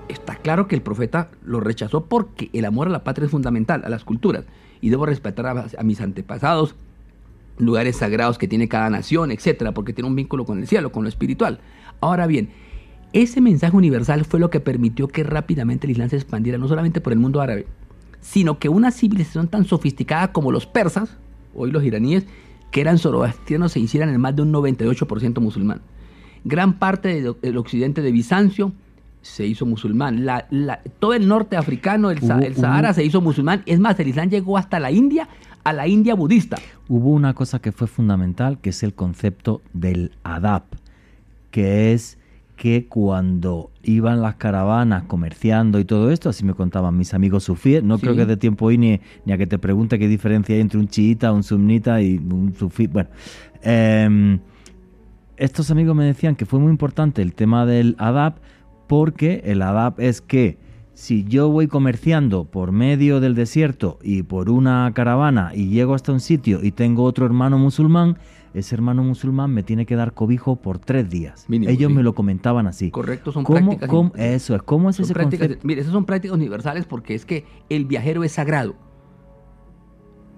está 0.10 0.36
claro 0.36 0.68
que 0.68 0.76
el 0.76 0.82
profeta 0.82 1.30
lo 1.44 1.60
rechazó 1.60 2.06
porque 2.06 2.50
el 2.54 2.66
amor 2.66 2.88
a 2.88 2.92
la 2.92 3.04
patria 3.04 3.26
es 3.26 3.32
fundamental, 3.32 3.84
a 3.86 3.90
las 3.90 4.04
culturas, 4.04 4.46
y 4.82 4.90
debo 4.90 5.06
respetar 5.06 5.46
a, 5.48 5.84
mis 5.84 6.02
antepasados, 6.02 6.76
lugares 7.58 7.98
sagrados 7.98 8.38
que 8.38 8.48
tiene 8.48 8.68
cada 8.68 8.90
nación, 8.90 9.32
etcétera, 9.32 9.74
porque 9.74 9.94
tiene 9.94 10.08
un 10.10 10.16
vínculo 10.16 10.46
con 10.46 10.60
el 10.60 10.68
cielo, 10.68 10.92
con 10.92 11.04
lo 11.04 11.10
espiritual. 11.10 11.60
Ahora 12.02 12.28
bien, 12.28 12.50
ese 13.14 13.42
mensaje 13.42 13.76
universal 13.76 14.26
fue 14.26 14.40
lo 14.40 14.50
que 14.50 14.60
permitió 14.60 15.08
que 15.08 15.24
rápidamente 15.24 15.88
el 15.88 15.92
Islam 15.92 16.10
se 16.10 16.18
expandiera 16.18 16.58
no 16.58 16.68
solamente 16.68 17.02
por 17.02 17.14
el 17.14 17.20
mundo 17.20 17.42
árabe, 17.42 17.66
sino 18.22 18.60
que 18.60 18.70
una 18.70 18.92
civilización 18.92 19.48
tan 19.48 19.66
sofisticada 19.66 20.32
como 20.32 20.52
los 20.52 20.66
persas, 20.68 21.18
hoy 21.56 21.72
los 21.72 21.84
iraníes, 21.84 22.26
que 22.72 22.82
eran 22.82 22.98
zoroastrianos, 22.98 23.72
se 23.72 23.80
hicieran 23.80 24.10
en 24.10 24.20
más 24.22 24.36
de 24.36 24.42
un 24.44 24.52
98% 24.52 25.40
musulmán. 25.40 25.82
Gran 26.44 26.74
parte 26.78 27.22
de- 27.22 27.34
del 27.42 27.58
occidente 27.58 28.02
de 28.02 28.12
Bizancio 28.12 28.74
se 29.28 29.46
hizo 29.46 29.66
musulmán. 29.66 30.26
La- 30.26 30.48
la- 30.50 30.80
todo 31.00 31.14
el 31.14 31.28
norte 31.28 31.58
africano, 31.58 32.10
el, 32.12 32.20
Hubo- 32.20 32.42
el 32.46 32.56
Sahara, 32.56 32.90
hubo- 32.90 32.96
se 32.96 33.04
hizo 33.04 33.22
musulmán. 33.22 33.64
Es 33.66 33.80
más, 33.80 34.00
el 34.00 34.08
Islam 34.08 34.30
llegó 34.30 34.58
hasta 34.58 34.80
la 34.80 34.92
India, 34.92 35.28
a 35.64 35.74
la 35.74 35.88
India 35.88 36.16
budista. 36.16 36.58
Hubo 36.88 37.10
una 37.12 37.34
cosa 37.34 37.60
que 37.60 37.72
fue 37.72 37.88
fundamental, 37.88 38.60
que 38.60 38.70
es 38.72 38.84
el 38.84 38.94
concepto 38.94 39.62
del 39.74 40.12
adab, 40.24 40.64
que 41.52 41.94
es 41.94 42.18
que 42.56 42.88
cuando 42.88 43.70
iban 43.84 44.22
las 44.24 44.36
caravanas 44.36 45.04
comerciando 45.04 45.80
y 45.80 45.86
todo 45.86 46.10
esto, 46.10 46.30
así 46.30 46.44
me 46.44 46.56
contaban 46.56 46.98
mis 46.98 47.14
amigos 47.14 47.44
sufíes, 47.44 47.84
no 47.84 47.98
Sí. 47.98 48.02
creo 48.02 48.16
que 48.16 48.26
de 48.26 48.36
tiempo 48.38 48.66
hoy 48.66 48.80
ni, 48.80 49.00
ni 49.26 49.34
a 49.34 49.38
que 49.38 49.46
te 49.46 49.60
pregunte 49.60 50.00
qué 50.00 50.08
diferencia 50.08 50.56
hay 50.56 50.62
entre 50.62 50.80
un 50.80 50.88
chiita, 50.88 51.32
un 51.34 51.44
sunnita 51.44 52.02
y 52.02 52.18
un 52.18 52.56
sufí. 52.58 52.88
Bueno, 52.88 53.10
em, 53.62 54.40
estos 55.36 55.70
amigos 55.70 55.96
me 55.96 56.06
decían 56.06 56.36
que 56.36 56.46
fue 56.48 56.60
muy 56.60 56.72
importante 56.72 57.22
el 57.22 57.34
tema 57.36 57.66
del 57.68 57.96
adab, 58.00 58.36
porque 58.88 59.42
el 59.46 59.62
adab 59.62 60.00
es 60.00 60.22
que 60.22 60.58
si 60.94 61.24
yo 61.26 61.50
voy 61.50 61.68
comerciando 61.68 62.46
por 62.46 62.72
medio 62.72 63.20
del 63.20 63.36
desierto 63.36 64.00
y 64.02 64.24
por 64.24 64.50
una 64.50 64.92
caravana 64.96 65.52
y 65.54 65.68
llego 65.70 65.94
hasta 65.94 66.12
un 66.12 66.20
sitio 66.20 66.64
y 66.64 66.72
tengo 66.72 67.04
otro 67.04 67.26
hermano 67.26 67.60
musulmán, 67.60 68.18
ese 68.56 68.74
hermano 68.74 69.04
musulmán 69.04 69.52
me 69.54 69.62
tiene 69.62 69.86
que 69.86 69.96
dar 69.96 70.14
cobijo 70.14 70.56
por 70.56 70.80
tres 70.80 71.08
días. 71.10 71.46
Mínimo, 71.48 71.70
Ellos 71.72 71.92
sí. 71.92 71.96
me 71.96 72.02
lo 72.02 72.16
comentaban 72.16 72.66
así. 72.66 72.90
Correcto, 72.90 73.32
son 73.32 73.44
¿Cómo- 73.44 73.60
prácticas. 73.60 73.90
cómo- 73.90 74.12
eso 74.16 74.56
es, 74.56 74.64
¿cómo 74.64 74.90
es 74.90 74.96
son 74.96 75.06
ese 75.06 75.14
prácticas- 75.14 75.48
concepto? 75.50 75.68
Mire, 75.68 75.82
esas 75.82 75.94
son 75.94 76.06
prácticas 76.06 76.36
universales 76.36 76.86
porque 76.86 77.14
es 77.14 77.26
que 77.26 77.46
el 77.70 77.86
viajero 77.86 78.24
es 78.24 78.32
sagrado. 78.32 78.74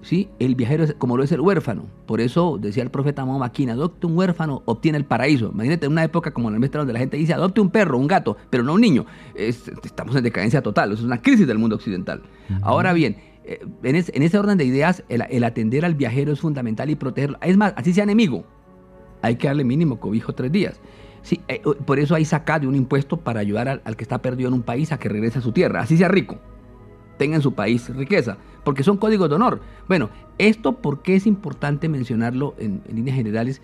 ¿Sí? 0.01 0.29
El 0.39 0.55
viajero 0.55 0.85
es 0.85 0.93
como 0.97 1.17
lo 1.17 1.23
es 1.23 1.31
el 1.33 1.41
huérfano. 1.41 1.83
Por 2.05 2.21
eso 2.21 2.57
decía 2.57 2.83
el 2.83 2.89
profeta 2.89 3.25
Mahoma 3.25 3.47
aquí, 3.47 3.67
adopte 3.69 4.07
un 4.07 4.17
huérfano, 4.17 4.61
obtiene 4.65 4.97
el 4.97 5.03
paraíso. 5.03 5.51
Imagínate 5.53 5.87
en 5.87 5.91
una 5.91 6.05
época 6.05 6.31
como 6.31 6.49
la 6.49 6.57
nuestra 6.57 6.79
donde 6.79 6.93
la 6.93 6.99
gente 6.99 7.17
dice, 7.17 7.33
adopte 7.33 7.59
un 7.59 7.69
perro, 7.69 7.97
un 7.97 8.07
gato, 8.07 8.37
pero 8.49 8.63
no 8.63 8.73
un 8.75 8.81
niño. 8.81 9.05
Es- 9.35 9.67
estamos 9.83 10.15
en 10.15 10.23
decadencia 10.23 10.61
total, 10.61 10.93
es 10.93 11.01
una 11.01 11.21
crisis 11.21 11.45
del 11.47 11.57
mundo 11.57 11.75
occidental. 11.75 12.21
Ahora 12.61 12.93
bien, 12.93 13.17
eh, 13.43 13.59
en, 13.83 13.95
ese, 13.95 14.11
en 14.15 14.23
ese 14.23 14.37
orden 14.37 14.57
de 14.57 14.63
ideas, 14.63 15.03
el, 15.09 15.23
el 15.29 15.43
atender 15.43 15.83
al 15.83 15.95
viajero 15.95 16.31
es 16.31 16.39
fundamental 16.39 16.89
y 16.89 16.95
protegerlo. 16.95 17.37
Es 17.41 17.57
más, 17.57 17.73
así 17.75 17.93
sea 17.93 18.05
enemigo, 18.05 18.45
hay 19.21 19.35
que 19.35 19.47
darle 19.47 19.65
mínimo 19.65 19.99
cobijo 19.99 20.33
tres 20.33 20.49
días. 20.51 20.79
Sí, 21.23 21.41
eh, 21.49 21.61
por 21.85 21.99
eso 21.99 22.15
hay 22.15 22.23
sacado 22.23 22.61
de 22.61 22.67
un 22.67 22.75
impuesto 22.75 23.17
para 23.17 23.41
ayudar 23.41 23.67
al, 23.67 23.81
al 23.83 23.97
que 23.97 24.03
está 24.03 24.21
perdido 24.21 24.47
en 24.47 24.53
un 24.53 24.61
país 24.63 24.93
a 24.93 24.97
que 24.97 25.09
regrese 25.09 25.39
a 25.39 25.41
su 25.41 25.51
tierra, 25.51 25.81
así 25.81 25.97
sea 25.97 26.07
rico, 26.07 26.37
tenga 27.19 27.35
en 27.35 27.43
su 27.43 27.53
país 27.53 27.87
riqueza, 27.95 28.37
porque 28.63 28.83
son 28.83 28.97
códigos 28.97 29.29
de 29.29 29.35
honor. 29.35 29.61
Bueno, 29.87 30.09
esto 30.39 30.77
por 30.77 31.03
qué 31.03 31.15
es 31.15 31.27
importante 31.27 31.87
mencionarlo 31.89 32.55
en, 32.57 32.81
en 32.87 32.95
líneas 32.95 33.17
generales, 33.17 33.61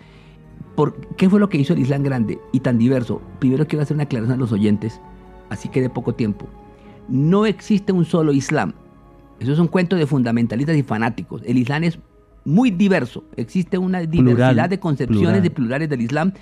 por 0.76 0.94
qué 1.16 1.28
fue 1.28 1.40
lo 1.40 1.48
que 1.48 1.58
hizo 1.58 1.72
el 1.72 1.80
Islam 1.80 2.04
grande 2.04 2.38
y 2.52 2.60
tan 2.60 2.78
diverso. 2.78 3.20
Primero 3.40 3.66
quiero 3.66 3.82
hacer 3.82 3.96
una 3.96 4.04
aclaración 4.04 4.36
a 4.36 4.40
los 4.40 4.52
oyentes, 4.52 5.00
así 5.48 5.68
que 5.70 5.80
de 5.80 5.90
poco 5.90 6.14
tiempo. 6.14 6.46
No 7.08 7.46
existe 7.46 7.92
un 7.92 8.04
solo 8.04 8.32
Islam. 8.32 8.74
Eso 9.40 9.52
es 9.52 9.58
un 9.58 9.68
cuento 9.68 9.96
de 9.96 10.06
fundamentalistas 10.06 10.76
y 10.76 10.82
fanáticos. 10.82 11.42
El 11.44 11.58
Islam 11.58 11.84
es 11.84 11.98
muy 12.44 12.70
diverso. 12.70 13.24
Existe 13.36 13.78
una 13.78 14.00
diversidad 14.00 14.50
Plural, 14.50 14.70
de 14.70 14.80
concepciones 14.80 15.22
plural. 15.22 15.42
de 15.42 15.50
plurales 15.50 15.88
del 15.88 16.00
Islam 16.02 16.32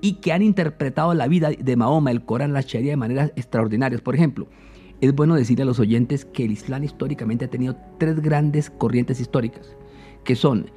y 0.00 0.14
que 0.14 0.32
han 0.32 0.42
interpretado 0.42 1.14
la 1.14 1.28
vida 1.28 1.50
de 1.50 1.76
Mahoma, 1.76 2.10
el 2.10 2.24
Corán, 2.24 2.52
la 2.52 2.60
Sharia 2.60 2.90
de 2.90 2.96
maneras 2.96 3.32
extraordinarias. 3.36 4.00
Por 4.00 4.14
ejemplo, 4.14 4.48
es 5.02 5.12
bueno 5.12 5.34
decirle 5.34 5.64
a 5.64 5.66
los 5.66 5.80
oyentes 5.80 6.24
que 6.24 6.44
el 6.44 6.52
Islam 6.52 6.84
históricamente 6.84 7.44
ha 7.44 7.50
tenido 7.50 7.76
tres 7.98 8.20
grandes 8.22 8.70
corrientes 8.70 9.18
históricas, 9.20 9.76
que 10.22 10.36
son, 10.36 10.70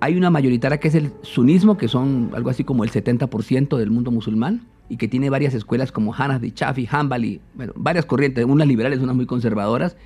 hay 0.00 0.16
una 0.16 0.30
mayoritaria 0.30 0.80
que 0.80 0.88
es 0.88 0.96
el 0.96 1.12
sunismo, 1.22 1.78
que 1.78 1.86
son 1.86 2.32
algo 2.34 2.50
así 2.50 2.64
como 2.64 2.82
el 2.82 2.90
70% 2.90 3.78
del 3.78 3.92
mundo 3.92 4.10
musulmán, 4.10 4.66
y 4.88 4.96
que 4.96 5.06
tiene 5.06 5.30
varias 5.30 5.54
escuelas 5.54 5.92
como 5.92 6.12
Hanafi, 6.12 6.50
Chafi, 6.50 6.88
Hanbali, 6.90 7.40
bueno, 7.54 7.72
varias 7.76 8.04
corrientes, 8.04 8.44
unas 8.44 8.66
liberales, 8.66 8.98
unas 8.98 9.14
muy 9.14 9.26
conservadoras. 9.26 9.96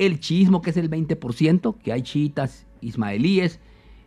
El 0.00 0.18
chiismo, 0.18 0.60
que 0.60 0.70
es 0.70 0.76
el 0.76 0.90
20%, 0.90 1.76
que 1.84 1.92
hay 1.92 2.02
chiitas 2.02 2.66
ismaelíes, 2.80 3.60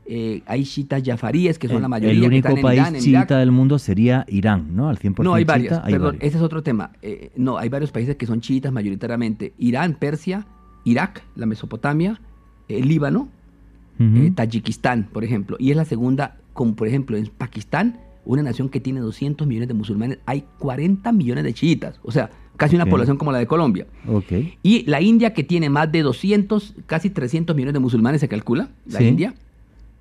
eh, 0.09 0.41
hay 0.45 0.63
chiitas 0.63 1.03
jafaríes, 1.03 1.59
que 1.59 1.67
son 1.67 1.77
el, 1.77 1.81
la 1.83 1.87
mayoría. 1.89 2.13
el 2.15 2.21
que 2.21 2.27
único 2.27 2.47
están 2.49 2.57
en 2.57 2.63
país 2.63 3.03
en 3.03 3.09
Irak. 3.09 3.29
del 3.29 3.51
mundo 3.51 3.77
sería 3.79 4.25
Irán, 4.29 4.75
¿no? 4.75 4.89
Al 4.89 4.97
100% 4.97 5.23
No, 5.23 5.33
hay 5.33 5.43
varios. 5.43 5.73
hay 5.83 5.93
Perdón, 5.93 6.13
varios. 6.15 6.23
ese 6.23 6.37
es 6.37 6.43
otro 6.43 6.63
tema. 6.63 6.91
Eh, 7.01 7.31
no, 7.35 7.57
hay 7.57 7.69
varios 7.69 7.91
países 7.91 8.15
que 8.15 8.25
son 8.25 8.39
chiitas 8.41 8.71
mayoritariamente. 8.71 9.53
Irán, 9.57 9.95
Persia, 9.99 10.45
Irak, 10.85 11.23
la 11.35 11.45
Mesopotamia, 11.45 12.21
el 12.69 12.87
Líbano, 12.87 13.27
eh, 13.99 14.31
Tayikistán, 14.33 15.09
por 15.11 15.23
ejemplo. 15.23 15.57
Y 15.59 15.71
es 15.71 15.77
la 15.77 15.85
segunda, 15.85 16.37
como 16.53 16.75
por 16.75 16.87
ejemplo 16.87 17.17
en 17.17 17.27
Pakistán, 17.27 17.99
una 18.25 18.43
nación 18.43 18.69
que 18.69 18.79
tiene 18.79 18.99
200 18.99 19.47
millones 19.47 19.67
de 19.67 19.73
musulmanes, 19.73 20.19
hay 20.25 20.43
40 20.59 21.11
millones 21.13 21.43
de 21.43 21.53
chiitas. 21.53 21.99
O 22.03 22.11
sea, 22.11 22.29
casi 22.57 22.75
una 22.75 22.85
población 22.85 23.17
como 23.17 23.31
la 23.31 23.39
de 23.39 23.47
Colombia. 23.47 23.87
Ok. 24.07 24.31
Y 24.63 24.83
la 24.85 25.01
India, 25.01 25.33
que 25.33 25.43
tiene 25.43 25.69
más 25.69 25.91
de 25.91 26.01
200, 26.03 26.75
casi 26.85 27.09
300 27.09 27.55
millones 27.55 27.73
de 27.73 27.79
musulmanes, 27.79 28.21
se 28.21 28.27
calcula, 28.27 28.69
la 28.85 28.99
Sí. 28.99 29.05
India, 29.05 29.33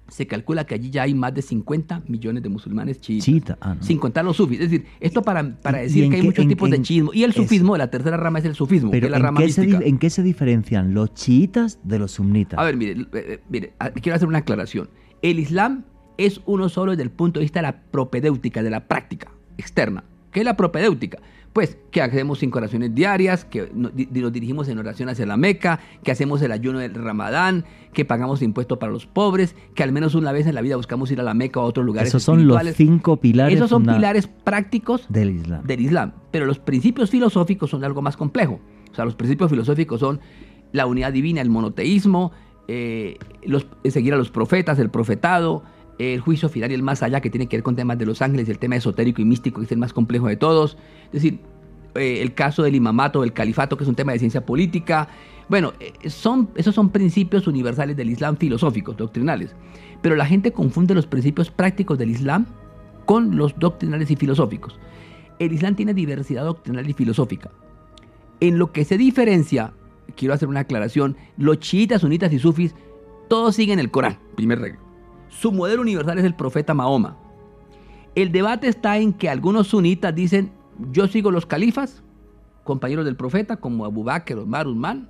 se 0.09 0.27
calcula 0.27 0.65
que 0.67 0.75
allí 0.75 0.91
ya 0.91 1.03
hay 1.03 1.15
más 1.15 1.35
de 1.35 1.43
50 1.43 2.03
millones 2.07 2.43
de 2.43 2.49
musulmanes 2.49 3.01
chiitas. 3.01 3.25
Chiita, 3.25 3.59
ah, 3.61 3.75
no. 3.75 3.83
Sin 3.83 3.99
contar 3.99 4.25
los 4.25 4.37
sufis. 4.37 4.61
Es 4.61 4.71
decir, 4.71 4.87
esto 5.01 5.23
para, 5.23 5.57
para 5.61 5.79
¿Y- 5.79 5.81
y 5.81 5.89
decir 5.89 6.09
que 6.11 6.15
hay 6.17 6.21
qué- 6.23 6.27
muchos 6.27 6.43
en- 6.45 6.49
tipos 6.49 6.71
de 6.71 6.83
chiismo. 6.83 7.11
Y 7.13 7.25
el 7.25 7.31
eso. 7.31 7.43
sufismo, 7.43 7.77
la 7.77 7.91
tercera 7.91 8.17
rama 8.17 8.39
es 8.39 8.45
el 8.45 8.55
sufismo, 8.55 8.91
que 8.91 8.97
Pero 8.99 9.07
es 9.07 9.11
la 9.11 9.17
¿en 9.19 9.23
rama 9.23 9.41
qué, 9.41 9.51
se, 9.51 9.63
mística. 9.63 9.85
¿en 9.85 9.99
qué 9.99 10.11
se 10.11 10.23
diferencian 10.23 10.95
los 10.95 11.13
chiitas 11.15 11.81
de 11.83 11.99
los 11.99 12.13
sunnitas? 12.13 12.59
A 12.59 12.65
ver, 12.65 12.77
mire, 12.77 12.93
eh, 12.93 13.07
eh, 13.15 13.41
mire, 13.49 13.73
quiero 14.03 14.15
hacer 14.17 14.29
una 14.29 14.39
aclaración. 14.39 14.89
El 15.23 15.39
Islam 15.41 15.85
es 16.19 16.41
uno 16.47 16.69
solo 16.69 16.93
desde 16.93 17.03
el 17.03 17.11
punto 17.11 17.41
de 17.41 17.45
vista 17.45 17.59
de 17.59 17.65
la 17.65 17.83
propedéutica, 17.83 18.63
de 18.63 18.71
la 18.71 18.87
práctica 18.87 19.33
externa. 19.59 20.05
¿Qué 20.31 20.41
es 20.41 20.45
la 20.47 20.57
propedéutica? 20.57 21.19
Pues 21.57 21.79
que 21.91 22.03
hacemos 22.03 22.39
cinco 22.39 22.59
oraciones 22.59 22.95
diarias, 22.95 23.47
que 23.47 23.71
nos 23.73 23.95
dirigimos 24.31 24.69
en 24.69 24.79
oración 24.79 25.09
hacia 25.09 25.25
la 25.25 25.39
Meca, 25.39 25.81
que 26.03 26.11
hacemos 26.13 26.43
el 26.43 26.53
ayuno 26.53 26.81
del 26.81 26.93
Ramadán, 26.95 27.65
que 27.95 28.05
pagamos 28.05 28.43
impuestos 28.43 28.77
para 28.77 28.93
los 28.93 29.07
pobres, 29.07 29.57
que 29.75 29.83
al 29.83 29.91
menos 29.91 30.15
una 30.15 30.33
vez 30.33 30.47
en 30.47 30.55
la 30.55 30.61
vida 30.61 30.77
buscamos 30.77 31.11
ir 31.13 31.19
a 31.19 31.23
la 31.23 31.33
Meca 31.33 31.59
o 31.59 31.63
a 31.63 31.65
otros 31.65 31.87
lugares 31.87 32.11
Esos 32.11 32.25
son 32.25 32.47
los 32.47 32.63
cinco 32.75 33.17
pilares 33.17 33.57
Esos 33.57 33.71
son 33.71 33.87
pilares 33.87 34.27
prácticos 34.27 35.07
del 35.09 35.31
Islam. 35.31 35.63
del 35.65 35.81
Islam. 35.81 36.13
Pero 36.31 36.45
los 36.45 36.59
principios 36.59 37.09
filosóficos 37.09 37.71
son 37.71 37.83
algo 37.85 38.03
más 38.03 38.19
complejo. 38.19 38.61
O 38.93 38.95
sea, 38.95 39.07
los 39.07 39.15
principios 39.15 39.49
filosóficos 39.49 39.99
son 39.99 40.21
la 40.73 40.85
unidad 40.85 41.11
divina, 41.11 41.41
el 41.41 41.49
monoteísmo, 41.49 42.33
eh, 42.69 43.17
los- 43.47 43.67
seguir 43.87 44.13
a 44.13 44.19
los 44.19 44.29
profetas, 44.31 44.79
el 44.79 44.91
profetado, 44.91 45.63
el 45.99 46.21
juicio 46.21 46.49
final 46.49 46.71
y 46.71 46.75
el 46.75 46.83
más 46.83 47.03
allá, 47.03 47.21
que 47.21 47.31
tiene 47.31 47.47
que 47.47 47.57
ver 47.57 47.63
con 47.63 47.77
temas 47.77 47.99
de 47.99 48.07
los 48.07 48.23
ángeles 48.23 48.49
el 48.49 48.59
tema 48.59 48.77
esotérico 48.77 49.23
y 49.23 49.25
místico, 49.25 49.61
que 49.61 49.67
es 49.67 49.73
el 49.73 49.79
más 49.79 49.93
complejo 49.93 50.29
de 50.29 50.37
todos. 50.37 50.77
Es 51.07 51.13
decir, 51.13 51.41
eh, 51.95 52.21
el 52.21 52.35
caso 52.35 52.63
del 52.63 52.75
imamato, 52.75 53.25
el 53.25 53.33
califato, 53.33 53.77
que 53.77 53.85
es 53.85 53.89
un 53.89 53.95
tema 53.95 54.13
de 54.13 54.19
ciencia 54.19 54.45
política. 54.45 55.09
Bueno, 55.49 55.73
eh, 55.81 55.93
esos 56.03 56.75
son 56.75 56.91
principios 56.91 57.47
universales 57.47 57.97
del 57.97 58.11
Islam 58.11 58.37
filosóficos, 58.37 58.97
doctrinales. 58.97 59.55
Pero 60.03 60.17
la 60.17 60.27
gente 60.27 60.53
confunde 60.53 60.95
los 60.95 61.07
principios 61.07 61.51
prácticos 61.51 61.99
del 61.99 62.11
Islam 62.11 62.47
con 63.07 63.37
los 63.37 63.59
doctrinales 63.59 64.11
y 64.11 64.17
filosóficos. 64.17 64.79
El 65.39 65.53
Islam 65.53 65.75
tiene 65.75 65.95
diversidad 65.95 66.45
doctrinal 66.45 66.89
y 66.89 66.93
filosófica. 66.93 67.51
En 68.41 68.59
lo 68.59 68.73
que 68.73 68.85
se 68.85 68.99
diferencia, 68.99 69.73
quiero 70.17 70.35
hacer 70.35 70.49
una 70.49 70.61
aclaración, 70.61 71.17
los 71.39 71.59
chiitas, 71.61 72.03
sunitas 72.03 72.33
y 72.33 72.39
sufis, 72.39 72.75
todos 73.29 73.55
siguen 73.55 73.79
el 73.79 73.91
Corán, 73.91 74.19
primer 74.37 74.61
regla. 74.61 74.86
Su 75.41 75.53
modelo 75.53 75.83
universal 75.83 76.19
es 76.19 76.25
el 76.25 76.35
profeta 76.35 76.75
Mahoma. 76.75 77.17
El 78.15 78.33
debate 78.33 78.69
está 78.69 78.97
en 78.99 79.13
que 79.13 79.29
algunos 79.29 79.67
sunitas 79.69 80.15
dicen, 80.15 80.51
yo 80.93 81.07
sigo 81.07 81.31
los 81.31 81.45
califas, 81.47 82.03
compañeros 82.65 83.05
del 83.05 83.17
profeta, 83.17 83.57
como 83.57 83.85
Abu 83.85 84.03
Bakr, 84.05 84.39
Omar, 84.39 84.67
Usman, 84.67 85.09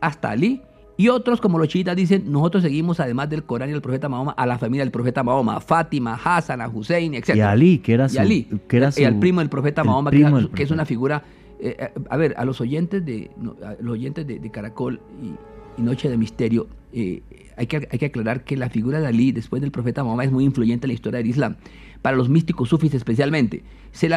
hasta 0.00 0.30
Ali, 0.30 0.62
Y 0.98 1.08
otros, 1.08 1.40
como 1.40 1.58
los 1.58 1.68
chiitas, 1.68 1.96
dicen, 1.96 2.30
nosotros 2.30 2.62
seguimos, 2.62 3.00
además 3.00 3.28
del 3.30 3.42
Corán 3.44 3.70
y 3.70 3.72
el 3.72 3.80
profeta 3.80 4.08
Mahoma, 4.10 4.32
a 4.32 4.46
la 4.46 4.58
familia 4.58 4.84
del 4.84 4.92
profeta 4.92 5.22
Mahoma, 5.24 5.56
a 5.56 5.60
Fátima, 5.60 6.20
Hassan, 6.22 6.60
a 6.60 6.68
Hussein, 6.68 7.14
etc. 7.14 7.34
Y 7.34 7.40
a 7.40 7.50
Ali, 7.50 7.78
que 7.78 7.94
era 7.94 8.06
Y 8.06 8.10
su, 8.10 8.20
Ali, 8.20 8.46
que 8.68 8.76
era 8.76 8.90
y 8.96 9.04
al 9.04 9.14
su- 9.14 9.20
primo 9.20 9.40
del 9.40 9.48
profeta 9.48 9.80
el 9.80 9.86
Mahoma, 9.88 10.10
que, 10.10 10.20
es- 10.22 10.32
del 10.32 10.50
que 10.50 10.62
es 10.62 10.70
una 10.70 10.84
figura... 10.84 11.24
eh, 11.58 11.76
eh, 11.78 12.00
a 12.10 12.16
ver, 12.16 12.34
a 12.36 12.44
los 12.44 12.60
oyentes 12.60 13.04
de, 13.04 13.30
no, 13.38 13.56
a 13.64 13.74
los 13.80 13.94
oyentes 13.94 14.26
de, 14.26 14.38
de 14.38 14.50
Caracol 14.50 15.00
y, 15.22 15.32
y 15.76 15.82
Noche 15.82 16.08
de 16.08 16.16
Misterio, 16.16 16.68
eh, 16.92 17.22
hay, 17.56 17.66
que, 17.66 17.88
hay 17.90 17.98
que 17.98 18.06
aclarar 18.06 18.44
que 18.44 18.56
la 18.56 18.68
figura 18.68 19.00
de 19.00 19.06
Ali, 19.06 19.32
después 19.32 19.62
del 19.62 19.70
profeta 19.70 20.04
Mahoma, 20.04 20.24
es 20.24 20.32
muy 20.32 20.44
influyente 20.44 20.86
en 20.86 20.88
la 20.88 20.94
historia 20.94 21.18
del 21.18 21.28
Islam. 21.28 21.56
Para 22.00 22.16
los 22.16 22.28
místicos 22.28 22.68
sufis 22.68 22.92
especialmente. 22.94 23.62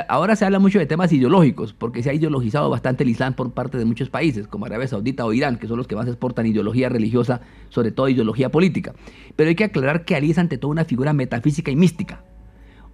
Ahora 0.08 0.36
se 0.36 0.46
habla 0.46 0.58
mucho 0.58 0.80
de 0.80 0.86
temas 0.86 1.14
ideológicos, 1.14 1.74
porque 1.74 2.02
se 2.02 2.10
ha 2.10 2.14
ideologizado 2.14 2.70
bastante 2.70 3.04
el 3.04 3.10
Islam 3.10 3.36
por 3.36 3.54
parte 3.54 3.78
de 3.78 3.86
muchos 3.86 4.10
países, 4.10 4.48
como 4.48 4.66
Arabia 4.66 4.88
Saudita 4.88 5.26
o 5.26 5.34
Irán, 5.34 5.58
que 5.58 5.68
son 5.68 5.78
los 5.78 5.88
que 5.88 5.96
más 5.96 6.08
exportan 6.08 6.48
ideología 6.48 6.90
religiosa, 6.90 7.42
sobre 7.70 7.92
todo 7.92 8.10
ideología 8.10 8.50
política. 8.50 8.94
Pero 9.36 9.50
hay 9.50 9.56
que 9.56 9.66
aclarar 9.66 10.06
que 10.06 10.16
Ali 10.16 10.32
es 10.32 10.38
ante 10.40 10.58
todo 10.58 10.72
una 10.72 10.86
figura 10.86 11.14
metafísica 11.14 11.70
y 11.70 11.76
mística. 11.76 12.24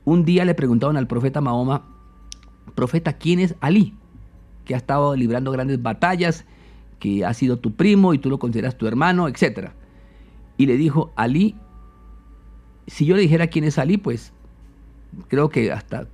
Un 0.04 0.26
día 0.26 0.44
le 0.44 0.56
preguntaron 0.56 0.98
al 0.98 1.08
profeta 1.08 1.40
Mahoma, 1.40 1.88
profeta, 2.76 3.14
¿quién 3.14 3.40
es 3.40 3.56
Ali? 3.62 3.94
Que 4.66 4.74
ha 4.74 4.78
estado 4.78 5.16
librando 5.16 5.52
grandes 5.52 5.82
batallas, 5.82 6.46
que 7.02 7.26
ha 7.26 7.34
sido 7.34 7.58
tu 7.60 7.74
primo 7.74 8.14
y 8.14 8.20
tú 8.20 8.30
lo 8.30 8.40
consideras 8.40 8.78
tu 8.78 8.88
hermano, 8.88 9.28
etc. 9.28 9.72
Y 10.58 10.68
le 10.68 10.78
dijo, 10.78 11.12
Ali, 11.18 11.56
si 12.88 13.06
yo 13.06 13.16
le 13.16 13.22
dijera 13.24 13.48
quién 13.48 13.66
es 13.66 13.78
Ali, 13.78 13.98
pues 13.98 14.32
creo 15.28 15.50
que 15.50 15.72
hasta 15.72 16.08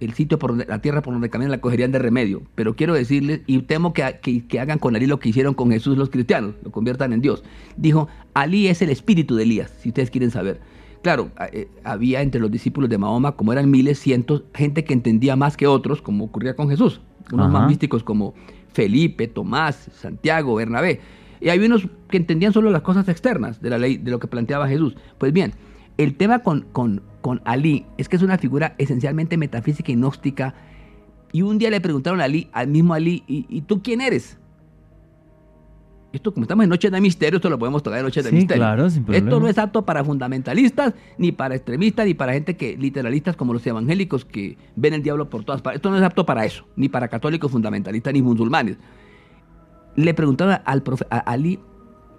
el 0.00 0.14
sitio 0.14 0.38
por 0.38 0.50
donde, 0.52 0.64
la 0.66 0.80
tierra 0.80 1.02
por 1.02 1.12
donde 1.12 1.28
caminan 1.28 1.50
la 1.50 1.60
cogerían 1.60 1.92
de 1.92 1.98
remedio. 1.98 2.42
Pero 2.54 2.74
quiero 2.74 2.94
decirles, 2.94 3.42
y 3.46 3.58
temo 3.62 3.92
que, 3.92 4.18
que- 4.22 4.46
que 4.46 4.60
hagan 4.60 4.78
con 4.78 4.96
Ali 4.96 5.06
lo 5.06 5.18
que 5.18 5.28
hicieron 5.28 5.52
con 5.54 5.70
Jesús 5.70 5.98
los 5.98 6.08
cristianos, 6.08 6.54
lo 6.64 6.70
conviertan 6.70 7.12
en 7.12 7.20
Dios. 7.20 7.42
Dijo, 7.76 8.08
Ali 8.32 8.68
es 8.68 8.80
el 8.82 8.90
espíritu 8.90 9.34
de 9.36 9.42
Elías, 9.42 9.70
si 9.80 9.88
ustedes 9.90 10.10
quieren 10.10 10.30
saber. 10.30 10.60
Claro, 11.02 11.30
eh, 11.52 11.68
había 11.84 12.20
entre 12.22 12.40
los 12.40 12.50
discípulos 12.50 12.88
de 12.88 12.98
Mahoma, 12.98 13.32
como 13.32 13.52
eran 13.52 13.70
miles, 13.70 13.98
cientos, 13.98 14.44
gente 14.54 14.84
que 14.84 14.92
entendía 14.92 15.34
más 15.36 15.56
que 15.56 15.66
otros, 15.66 16.00
como 16.02 16.24
ocurría 16.24 16.54
con 16.54 16.68
Jesús. 16.68 17.00
Unos 17.32 17.46
Ajá. 17.48 17.58
más 17.60 17.68
místicos 17.68 18.02
como 18.02 18.34
Felipe, 18.72 19.28
Tomás, 19.28 19.90
Santiago, 19.92 20.54
Bernabé. 20.54 21.00
Y 21.40 21.48
hay 21.48 21.58
unos 21.60 21.88
que 22.08 22.16
entendían 22.16 22.52
solo 22.52 22.70
las 22.70 22.82
cosas 22.82 23.08
externas 23.08 23.62
de 23.62 23.70
la 23.70 23.78
ley, 23.78 23.96
de 23.96 24.10
lo 24.10 24.20
que 24.20 24.26
planteaba 24.26 24.68
Jesús. 24.68 24.96
Pues 25.18 25.32
bien, 25.32 25.54
el 25.96 26.16
tema 26.16 26.40
con, 26.40 26.66
con, 26.72 27.02
con 27.20 27.40
Ali 27.44 27.86
es 27.98 28.08
que 28.08 28.16
es 28.16 28.22
una 28.22 28.38
figura 28.38 28.74
esencialmente 28.78 29.36
metafísica 29.36 29.90
y 29.90 29.96
gnóstica. 29.96 30.54
Y 31.32 31.42
un 31.42 31.58
día 31.58 31.70
le 31.70 31.80
preguntaron 31.80 32.20
a 32.20 32.24
Ali, 32.24 32.48
al 32.52 32.68
mismo 32.68 32.94
Ali, 32.94 33.22
¿y, 33.26 33.46
y 33.48 33.62
tú 33.62 33.82
quién 33.82 34.00
eres? 34.00 34.38
Esto, 36.12 36.32
como 36.34 36.42
estamos 36.42 36.64
en 36.64 36.70
Noche 36.70 36.90
de 36.90 37.00
Misterio, 37.00 37.36
esto 37.36 37.48
lo 37.48 37.58
podemos 37.58 37.84
tocar 37.84 38.00
en 38.00 38.04
Noche 38.06 38.20
de 38.22 38.30
Sí, 38.30 38.34
Misterio. 38.34 38.60
claro, 38.60 38.90
sin 38.90 39.02
esto 39.02 39.12
problema. 39.12 39.38
no 39.38 39.48
es 39.48 39.58
apto 39.58 39.84
para 39.86 40.02
fundamentalistas, 40.04 40.92
ni 41.18 41.30
para 41.30 41.54
extremistas, 41.54 42.04
ni 42.04 42.14
para 42.14 42.32
gente 42.32 42.56
que, 42.56 42.76
literalistas 42.76 43.36
como 43.36 43.52
los 43.52 43.64
evangélicos 43.64 44.24
que 44.24 44.58
ven 44.74 44.94
el 44.94 45.02
diablo 45.04 45.30
por 45.30 45.44
todas 45.44 45.62
partes. 45.62 45.78
Esto 45.78 45.90
no 45.90 45.96
es 45.98 46.02
apto 46.02 46.26
para 46.26 46.44
eso, 46.44 46.66
ni 46.74 46.88
para 46.88 47.06
católicos 47.06 47.52
fundamentalistas, 47.52 48.12
ni 48.12 48.22
musulmanes. 48.22 48.76
Le 49.94 50.12
preguntaron 50.14 50.58
al 50.64 50.82
profe- 50.82 51.06
a 51.10 51.18
Ali 51.18 51.60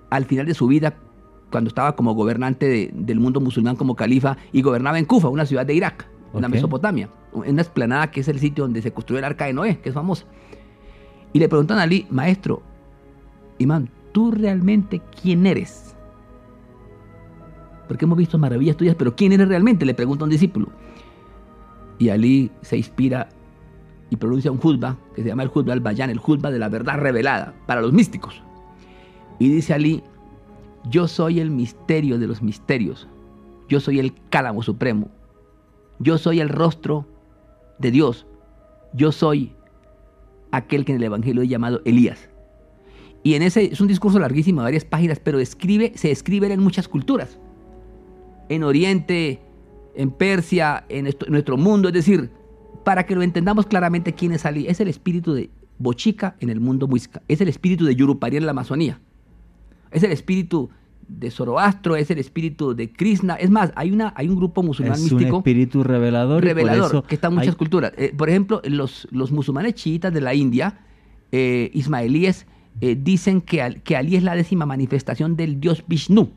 al 0.09 0.25
final 0.25 0.45
de 0.45 0.53
su 0.53 0.67
vida, 0.67 0.95
cuando 1.51 1.67
estaba 1.67 1.93
como 1.97 2.13
gobernante 2.13 2.67
de- 2.69 2.91
del 2.93 3.19
mundo 3.19 3.41
musulmán 3.41 3.75
como 3.75 3.95
califa 3.97 4.37
y 4.53 4.61
gobernaba 4.61 4.99
en 4.99 5.05
Kufa, 5.05 5.27
una 5.27 5.45
ciudad 5.45 5.65
de 5.65 5.73
Irak, 5.73 6.07
en 6.33 6.41
la. 6.41 6.47
Mesopotamia, 6.47 7.09
en 7.43 7.51
una 7.53 7.61
esplanada 7.61 8.09
que 8.09 8.21
es 8.21 8.27
el 8.29 8.39
sitio 8.39 8.63
donde 8.63 8.81
se 8.81 8.91
construyó 8.93 9.19
el 9.19 9.25
arca 9.25 9.45
de 9.47 9.53
Noé, 9.53 9.79
que 9.79 9.89
es 9.89 9.95
famosa. 9.95 10.25
Y 11.33 11.39
le 11.39 11.49
preguntaron 11.49 11.79
a 11.81 11.83
Ali, 11.83 12.07
maestro, 12.09 12.61
Imán, 13.61 13.89
¿tú 14.11 14.31
realmente 14.31 15.01
quién 15.21 15.45
eres? 15.45 15.95
Porque 17.87 18.05
hemos 18.05 18.17
visto 18.17 18.37
maravillas 18.37 18.77
tuyas, 18.77 18.95
pero 18.95 19.15
¿quién 19.15 19.33
eres 19.33 19.47
realmente? 19.47 19.85
Le 19.85 19.93
pregunta 19.93 20.23
un 20.23 20.29
discípulo. 20.29 20.69
Y 21.99 22.09
Ali 22.09 22.51
se 22.61 22.77
inspira 22.77 23.29
y 24.09 24.15
pronuncia 24.15 24.51
un 24.51 24.57
juzba, 24.57 24.97
que 25.15 25.23
se 25.23 25.29
llama 25.29 25.43
el 25.43 25.49
juzba 25.49 25.73
al-Bayan, 25.73 26.09
el 26.09 26.17
juzba 26.17 26.51
de 26.51 26.59
la 26.59 26.69
verdad 26.69 26.97
revelada 26.97 27.53
para 27.65 27.81
los 27.81 27.93
místicos. 27.93 28.41
Y 29.39 29.49
dice 29.49 29.73
Ali, 29.73 30.03
yo 30.89 31.07
soy 31.07 31.39
el 31.39 31.51
misterio 31.51 32.17
de 32.17 32.27
los 32.27 32.41
misterios, 32.41 33.07
yo 33.69 33.79
soy 33.79 33.99
el 33.99 34.13
cálamo 34.29 34.63
supremo, 34.63 35.09
yo 35.99 36.17
soy 36.17 36.39
el 36.39 36.49
rostro 36.49 37.05
de 37.79 37.91
Dios, 37.91 38.25
yo 38.93 39.11
soy 39.11 39.53
aquel 40.51 40.85
que 40.85 40.93
en 40.93 40.97
el 40.97 41.03
Evangelio 41.03 41.43
he 41.43 41.47
llamado 41.47 41.81
Elías. 41.85 42.30
Y 43.23 43.35
en 43.35 43.43
ese 43.43 43.65
es 43.65 43.79
un 43.81 43.87
discurso 43.87 44.17
larguísimo, 44.19 44.61
varias 44.63 44.85
páginas, 44.85 45.19
pero 45.19 45.39
escribe, 45.39 45.91
se 45.95 46.09
escribe 46.11 46.51
en 46.51 46.59
muchas 46.59 46.87
culturas. 46.87 47.37
En 48.49 48.63
Oriente, 48.63 49.41
en 49.95 50.11
Persia, 50.11 50.85
en, 50.89 51.07
esto- 51.07 51.25
en 51.27 51.31
nuestro 51.33 51.57
mundo, 51.57 51.89
es 51.89 51.93
decir, 51.93 52.29
para 52.83 53.05
que 53.05 53.15
lo 53.15 53.21
entendamos 53.21 53.65
claramente 53.67 54.13
quién 54.13 54.31
es 54.31 54.45
Ali, 54.45 54.67
es 54.67 54.79
el 54.79 54.87
espíritu 54.87 55.33
de 55.33 55.49
Bochica 55.77 56.35
en 56.39 56.49
el 56.49 56.59
mundo 56.59 56.87
muisca, 56.87 57.21
es 57.27 57.41
el 57.41 57.47
espíritu 57.47 57.85
de 57.85 57.95
Yurupari 57.95 58.37
en 58.37 58.45
la 58.45 58.51
Amazonía, 58.51 58.99
es 59.91 60.03
el 60.03 60.11
espíritu 60.11 60.69
de 61.07 61.29
Zoroastro, 61.29 61.95
es 61.97 62.09
el 62.09 62.19
espíritu 62.19 62.73
de 62.73 62.91
Krishna. 62.91 63.35
Es 63.35 63.49
más, 63.49 63.73
hay, 63.75 63.91
una, 63.91 64.13
hay 64.15 64.29
un 64.29 64.35
grupo 64.37 64.63
musulmán 64.63 64.93
es 64.93 65.11
un 65.11 65.17
místico 65.17 65.37
espíritu 65.39 65.83
revelador. 65.83 66.37
y 66.43 66.47
por 66.47 66.55
revelador 66.55 66.85
eso 66.91 67.03
que 67.03 67.15
está 67.15 67.27
en 67.27 67.33
muchas 67.33 67.49
hay- 67.49 67.55
culturas. 67.55 67.91
Eh, 67.97 68.13
por 68.17 68.29
ejemplo, 68.29 68.61
los, 68.63 69.07
los 69.11 69.31
musulmanes 69.31 69.73
chiitas 69.75 70.13
de 70.13 70.21
la 70.21 70.33
India, 70.33 70.79
eh, 71.33 71.69
ismaelíes, 71.73 72.47
eh, 72.79 72.97
dicen 72.99 73.41
que, 73.41 73.81
que 73.83 73.97
Ali 73.97 74.15
es 74.15 74.23
la 74.23 74.35
décima 74.35 74.65
manifestación 74.65 75.35
del 75.35 75.59
dios 75.59 75.83
Vishnu, 75.87 76.29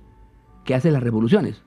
que 0.64 0.74
hace 0.74 0.90
las 0.90 1.02
revoluciones. 1.02 1.62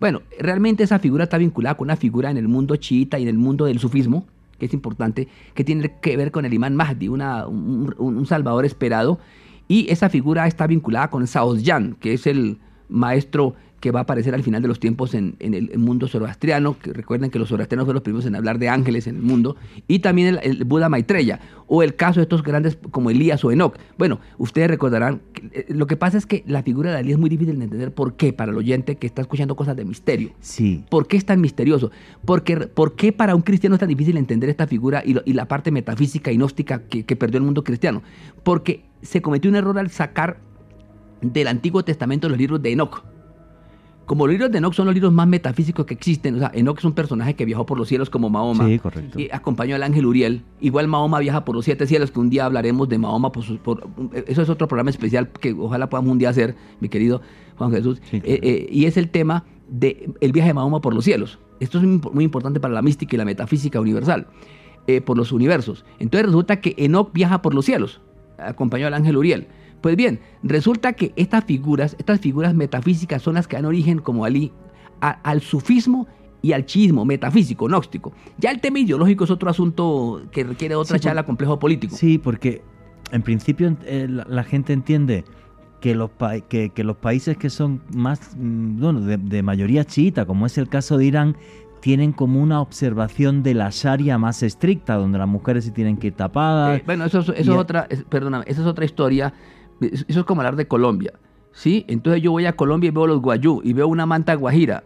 Bueno, 0.00 0.22
realmente 0.38 0.82
esa 0.82 0.98
figura 0.98 1.24
está 1.24 1.38
vinculada 1.38 1.76
con 1.76 1.86
una 1.86 1.96
figura 1.96 2.30
en 2.30 2.36
el 2.36 2.48
mundo 2.48 2.76
chiita 2.76 3.18
y 3.18 3.22
en 3.22 3.28
el 3.28 3.38
mundo 3.38 3.64
del 3.64 3.78
sufismo, 3.78 4.26
que 4.58 4.66
es 4.66 4.74
importante, 4.74 5.28
que 5.54 5.64
tiene 5.64 5.94
que 6.00 6.16
ver 6.16 6.30
con 6.30 6.44
el 6.44 6.54
imán 6.54 6.76
Mahdi, 6.76 7.08
un, 7.08 8.24
salvador 8.26 8.64
esperado, 8.64 9.18
y 9.66 9.90
esa 9.90 10.10
figura 10.10 10.46
está 10.46 10.66
vinculada 10.66 11.10
con 11.10 11.26
Saosyan, 11.26 11.96
que 12.00 12.12
es 12.12 12.26
el 12.26 12.58
maestro 12.88 13.54
que 13.84 13.90
va 13.90 14.00
a 14.00 14.02
aparecer 14.04 14.34
al 14.34 14.42
final 14.42 14.62
de 14.62 14.68
los 14.68 14.80
tiempos 14.80 15.12
en, 15.12 15.36
en 15.40 15.52
el 15.52 15.76
mundo 15.78 16.08
zoroastriano, 16.08 16.78
que 16.78 16.94
recuerden 16.94 17.30
que 17.30 17.38
los 17.38 17.50
zoroastrianos 17.50 17.84
fueron 17.84 17.96
los 17.96 18.02
primeros 18.02 18.24
en 18.24 18.34
hablar 18.34 18.58
de 18.58 18.70
ángeles 18.70 19.06
en 19.06 19.16
el 19.16 19.20
mundo, 19.22 19.56
y 19.86 19.98
también 19.98 20.28
el, 20.28 20.40
el 20.42 20.64
Buda 20.64 20.88
Maitreya, 20.88 21.38
o 21.66 21.82
el 21.82 21.94
caso 21.94 22.20
de 22.20 22.22
estos 22.22 22.42
grandes 22.42 22.78
como 22.90 23.10
Elías 23.10 23.44
o 23.44 23.52
Enoch. 23.52 23.76
Bueno, 23.98 24.20
ustedes 24.38 24.68
recordarán, 24.68 25.20
que, 25.34 25.50
eh, 25.52 25.66
lo 25.68 25.86
que 25.86 25.98
pasa 25.98 26.16
es 26.16 26.24
que 26.24 26.44
la 26.46 26.62
figura 26.62 26.92
de 26.92 26.96
Ali 26.96 27.12
es 27.12 27.18
muy 27.18 27.28
difícil 27.28 27.58
de 27.58 27.64
entender 27.64 27.92
por 27.92 28.14
qué 28.14 28.32
para 28.32 28.52
el 28.52 28.56
oyente 28.56 28.96
que 28.96 29.06
está 29.06 29.20
escuchando 29.20 29.54
cosas 29.54 29.76
de 29.76 29.84
misterio. 29.84 30.30
Sí, 30.40 30.82
¿Por 30.88 31.06
qué 31.06 31.18
es 31.18 31.26
tan 31.26 31.42
misterioso? 31.42 31.90
Porque, 32.24 32.56
¿Por 32.56 32.94
qué 32.96 33.12
para 33.12 33.34
un 33.34 33.42
cristiano 33.42 33.76
es 33.76 33.80
tan 33.80 33.90
difícil 33.90 34.16
entender 34.16 34.48
esta 34.48 34.66
figura 34.66 35.02
y, 35.04 35.12
lo- 35.12 35.22
y 35.26 35.34
la 35.34 35.46
parte 35.46 35.70
metafísica 35.70 36.32
y 36.32 36.36
gnóstica 36.38 36.78
que, 36.88 37.04
que 37.04 37.16
perdió 37.16 37.36
el 37.36 37.44
mundo 37.44 37.62
cristiano? 37.64 38.02
Porque 38.44 38.86
se 39.02 39.20
cometió 39.20 39.50
un 39.50 39.56
error 39.56 39.78
al 39.78 39.90
sacar 39.90 40.38
del 41.20 41.48
Antiguo 41.48 41.84
Testamento 41.84 42.30
los 42.30 42.38
libros 42.38 42.62
de 42.62 42.72
Enoch. 42.72 43.04
Como 44.06 44.26
los 44.26 44.32
libros 44.34 44.50
de 44.50 44.58
Enoch 44.58 44.74
son 44.74 44.86
los 44.86 44.94
libros 44.94 45.12
más 45.12 45.26
metafísicos 45.26 45.86
que 45.86 45.94
existen, 45.94 46.34
o 46.34 46.38
sea, 46.38 46.50
Enoch 46.54 46.78
es 46.78 46.84
un 46.84 46.92
personaje 46.92 47.34
que 47.34 47.44
viajó 47.44 47.64
por 47.64 47.78
los 47.78 47.88
cielos 47.88 48.10
como 48.10 48.28
Mahoma. 48.30 48.66
sí, 48.68 48.78
correcto. 48.78 49.18
Y 49.18 49.28
acompañó 49.32 49.74
al 49.76 49.82
ángel 49.82 50.04
Uriel. 50.06 50.42
Igual 50.60 50.88
Mahoma 50.88 51.18
viaja 51.20 51.44
por 51.44 51.54
los 51.56 51.64
siete 51.64 51.86
cielos, 51.86 52.10
que 52.10 52.20
un 52.20 52.28
día 52.30 52.44
hablaremos 52.44 52.88
de 52.88 52.98
Mahoma. 52.98 53.32
Por 53.32 53.42
sus- 53.44 53.58
por- 53.58 53.86
eso 54.26 54.42
es 54.42 54.48
otro 54.48 54.68
programa 54.68 54.90
especial 54.90 55.30
que 55.30 55.52
ojalá 55.52 55.88
podamos 55.88 56.12
un 56.12 56.18
día 56.18 56.28
hacer, 56.28 56.54
mi 56.80 56.88
querido 56.88 57.22
Juan 57.56 57.70
Jesús. 57.72 58.00
Sí, 58.10 58.20
claro. 58.20 58.34
Eh, 58.34 58.40
eh, 58.42 58.68
y 58.70 58.84
es 58.86 58.96
el 58.96 59.08
tema 59.08 59.44
del 59.68 60.32
viaje 60.32 60.48
de 60.48 60.54
Mahoma 60.54 60.80
por 60.80 60.94
los 60.94 61.04
cielos. 61.04 61.38
Esto 61.60 61.78
es 61.78 61.84
muy 61.84 62.24
importante 62.24 62.60
para 62.60 62.74
la 62.74 62.82
mística 62.82 63.16
y 63.16 63.18
la 63.18 63.24
metafísica 63.24 63.80
universal, 63.80 64.26
eh, 64.86 65.00
por 65.00 65.16
los 65.16 65.32
universos. 65.32 65.84
Entonces 65.98 66.26
resulta 66.26 66.60
que 66.60 66.74
Enoch 66.76 67.10
viaja 67.12 67.40
por 67.40 67.54
los 67.54 67.64
cielos, 67.64 68.00
acompañó 68.38 68.86
al 68.86 68.94
ángel 68.94 69.16
Uriel. 69.16 69.46
Pues 69.84 69.96
bien, 69.96 70.18
resulta 70.42 70.94
que 70.94 71.12
estas 71.14 71.44
figuras, 71.44 71.94
estas 71.98 72.18
figuras 72.18 72.54
metafísicas 72.54 73.20
son 73.20 73.34
las 73.34 73.46
que 73.46 73.56
dan 73.56 73.66
origen, 73.66 73.98
como 73.98 74.24
Ali, 74.24 74.50
a- 75.02 75.10
al 75.22 75.42
sufismo 75.42 76.06
y 76.40 76.52
al 76.52 76.64
chiismo 76.64 77.04
metafísico, 77.04 77.66
gnóstico. 77.66 78.14
Ya 78.38 78.50
el 78.50 78.60
tema 78.62 78.78
ideológico 78.78 79.24
es 79.24 79.30
otro 79.30 79.50
asunto 79.50 80.22
que 80.32 80.42
requiere 80.42 80.74
otra 80.74 80.96
Sí, 80.96 81.02
por- 81.02 81.04
charla 81.10 81.26
complejo 81.26 81.58
político. 81.58 81.94
Sí, 81.94 82.16
porque 82.16 82.62
en 83.12 83.20
principio 83.20 83.76
eh, 83.84 84.06
la, 84.08 84.24
la 84.26 84.42
gente 84.42 84.72
entiende 84.72 85.22
que 85.82 85.94
los, 85.94 86.08
pa- 86.08 86.40
que, 86.40 86.70
que 86.70 86.82
los 86.82 86.96
países 86.96 87.36
que 87.36 87.50
son 87.50 87.82
más, 87.94 88.34
mm, 88.38 88.80
bueno, 88.80 89.00
de, 89.02 89.18
de 89.18 89.42
mayoría 89.42 89.84
chiita, 89.84 90.24
como 90.24 90.46
es 90.46 90.56
el 90.56 90.70
caso 90.70 90.96
de 90.96 91.04
Irán, 91.04 91.36
tienen 91.80 92.12
como 92.12 92.40
una 92.42 92.62
observación 92.62 93.42
de 93.42 93.52
la 93.52 93.68
Sharia 93.70 94.16
más 94.16 94.42
estricta, 94.42 94.94
donde 94.94 95.18
las 95.18 95.28
mujeres 95.28 95.64
sí 95.66 95.72
tienen 95.72 95.98
que 95.98 96.06
ir 96.06 96.14
tapadas. 96.14 96.78
Eh, 96.78 96.82
bueno, 96.86 97.04
eso, 97.04 97.18
es- 97.18 97.28
eso 97.36 97.58
otra, 97.58 97.86
es- 97.90 98.04
perdóname, 98.04 98.46
esa 98.48 98.62
es 98.62 98.66
otra 98.66 98.86
historia. 98.86 99.34
Es- 99.80 100.04
Eso 100.08 100.20
es 100.20 100.26
como 100.26 100.40
hablar 100.40 100.56
de 100.56 100.66
Colombia, 100.68 101.12
¿sí? 101.52 101.84
Entonces 101.88 102.22
yo 102.22 102.30
voy 102.32 102.46
a 102.46 102.54
Colombia 102.56 102.88
y 102.88 102.90
veo 102.90 103.06
los 103.06 103.20
guayú 103.20 103.60
y 103.64 103.72
veo 103.72 103.88
una 103.88 104.06
manta 104.06 104.34
guajira. 104.34 104.84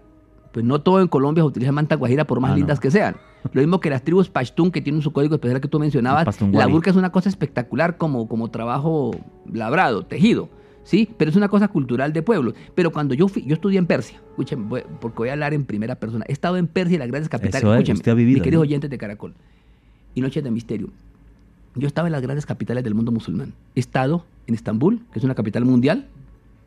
Pues 0.52 0.64
no 0.64 0.80
todo 0.80 1.00
en 1.00 1.08
Colombia 1.08 1.42
se 1.42 1.48
utiliza 1.48 1.72
manta 1.72 1.94
guajira 1.96 2.26
por 2.26 2.40
más 2.40 2.50
Ah, 2.50 2.54
no. 2.54 2.58
lindas 2.58 2.80
que 2.80 2.90
sean. 2.90 3.16
Lo 3.52 3.60
mismo 3.60 3.80
que 3.80 3.90
las 3.90 4.02
tribus 4.02 4.28
Pashtun 4.28 4.70
que 4.70 4.80
tienen 4.80 5.02
su 5.02 5.12
código 5.12 5.34
especial 5.36 5.60
que 5.60 5.68
tú 5.68 5.78
mencionabas. 5.78 6.40
La 6.52 6.66
burka 6.66 6.90
es 6.90 6.96
una 6.96 7.10
cosa 7.12 7.28
espectacular 7.28 7.96
como, 7.98 8.26
como 8.28 8.50
trabajo 8.50 9.12
labrado, 9.52 10.04
tejido. 10.06 10.48
¿sí? 10.84 11.06
Pero 11.18 11.30
es 11.30 11.36
una 11.36 11.48
cosa 11.48 11.68
cultural 11.68 12.14
de 12.14 12.22
pueblo. 12.22 12.54
Pero 12.74 12.90
cuando 12.92 13.12
yo 13.14 13.28
fui, 13.28 13.44
yo 13.44 13.52
estudié 13.54 13.78
en 13.78 13.84
Persia, 13.86 14.18
escúchenme, 14.30 14.84
porque 15.00 15.18
voy 15.18 15.28
a 15.28 15.32
hablar 15.34 15.52
en 15.52 15.66
primera 15.66 15.96
persona. 15.96 16.24
He 16.26 16.32
estado 16.32 16.56
en 16.56 16.66
Persia 16.66 16.98
las 16.98 17.08
grandes 17.08 17.28
capitales, 17.28 17.56
Eso 17.62 17.74
es, 17.74 17.78
escúchenme, 17.80 17.98
usted 17.98 18.12
ha 18.12 18.14
vivido 18.14 18.36
mis 18.36 18.42
queridos 18.42 18.62
oyentes 18.62 18.88
de 18.88 18.96
Caracol 18.96 19.34
y 20.14 20.22
Noches 20.22 20.42
de 20.42 20.50
Misterio. 20.50 20.88
Yo 21.78 21.86
estaba 21.86 22.08
en 22.08 22.12
las 22.12 22.22
grandes 22.22 22.44
capitales 22.46 22.84
del 22.84 22.94
mundo 22.94 23.12
musulmán. 23.12 23.54
He 23.74 23.80
estado 23.80 24.24
en 24.46 24.54
Estambul, 24.54 25.00
que 25.12 25.18
es 25.18 25.24
una 25.24 25.34
capital 25.34 25.64
mundial. 25.64 26.08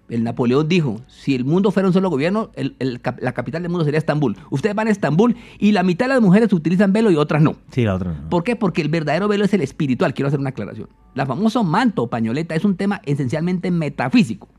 El 0.09 0.23
Napoleón 0.25 0.67
dijo, 0.67 0.99
si 1.07 1.35
el 1.35 1.45
mundo 1.45 1.71
fuera 1.71 1.87
un 1.87 1.93
solo 1.93 2.09
gobierno, 2.09 2.49
el- 2.55 2.75
el 2.79 2.99
la 3.19 3.31
capital 3.33 3.61
del 3.61 3.71
mundo 3.71 3.85
sería 3.85 3.97
Estambul. 3.97 4.35
Ustedes 4.49 4.75
van 4.75 4.87
a 4.87 4.91
Estambul 4.91 5.35
y 5.57 5.71
la 5.71 5.83
mitad 5.83 6.05
de 6.05 6.09
las 6.15 6.21
mujeres 6.21 6.51
utilizan 6.51 6.91
velo 6.91 7.11
y 7.11 7.15
otras 7.15 7.41
no. 7.41 7.55
Sí, 7.71 7.83
la 7.85 7.95
otra 7.95 8.11
no. 8.13 8.29
¿Por 8.29 8.43
qué? 8.43 8.55
Porque 8.57 8.81
el 8.81 8.89
verdadero 8.89 9.27
velo 9.29 9.45
es 9.45 9.53
el 9.53 9.61
espiritual. 9.61 10.13
Quiero 10.13 10.27
hacer 10.27 10.39
una 10.39 10.49
aclaración. 10.49 10.89
La 11.13 11.25
famoso 11.25 11.63
manto 11.63 12.03
o 12.03 12.09
pañoleta 12.09 12.55
es 12.55 12.65
un 12.65 12.75
tema 12.75 13.01
esencialmente 13.05 13.71
metafísico. 13.71 14.49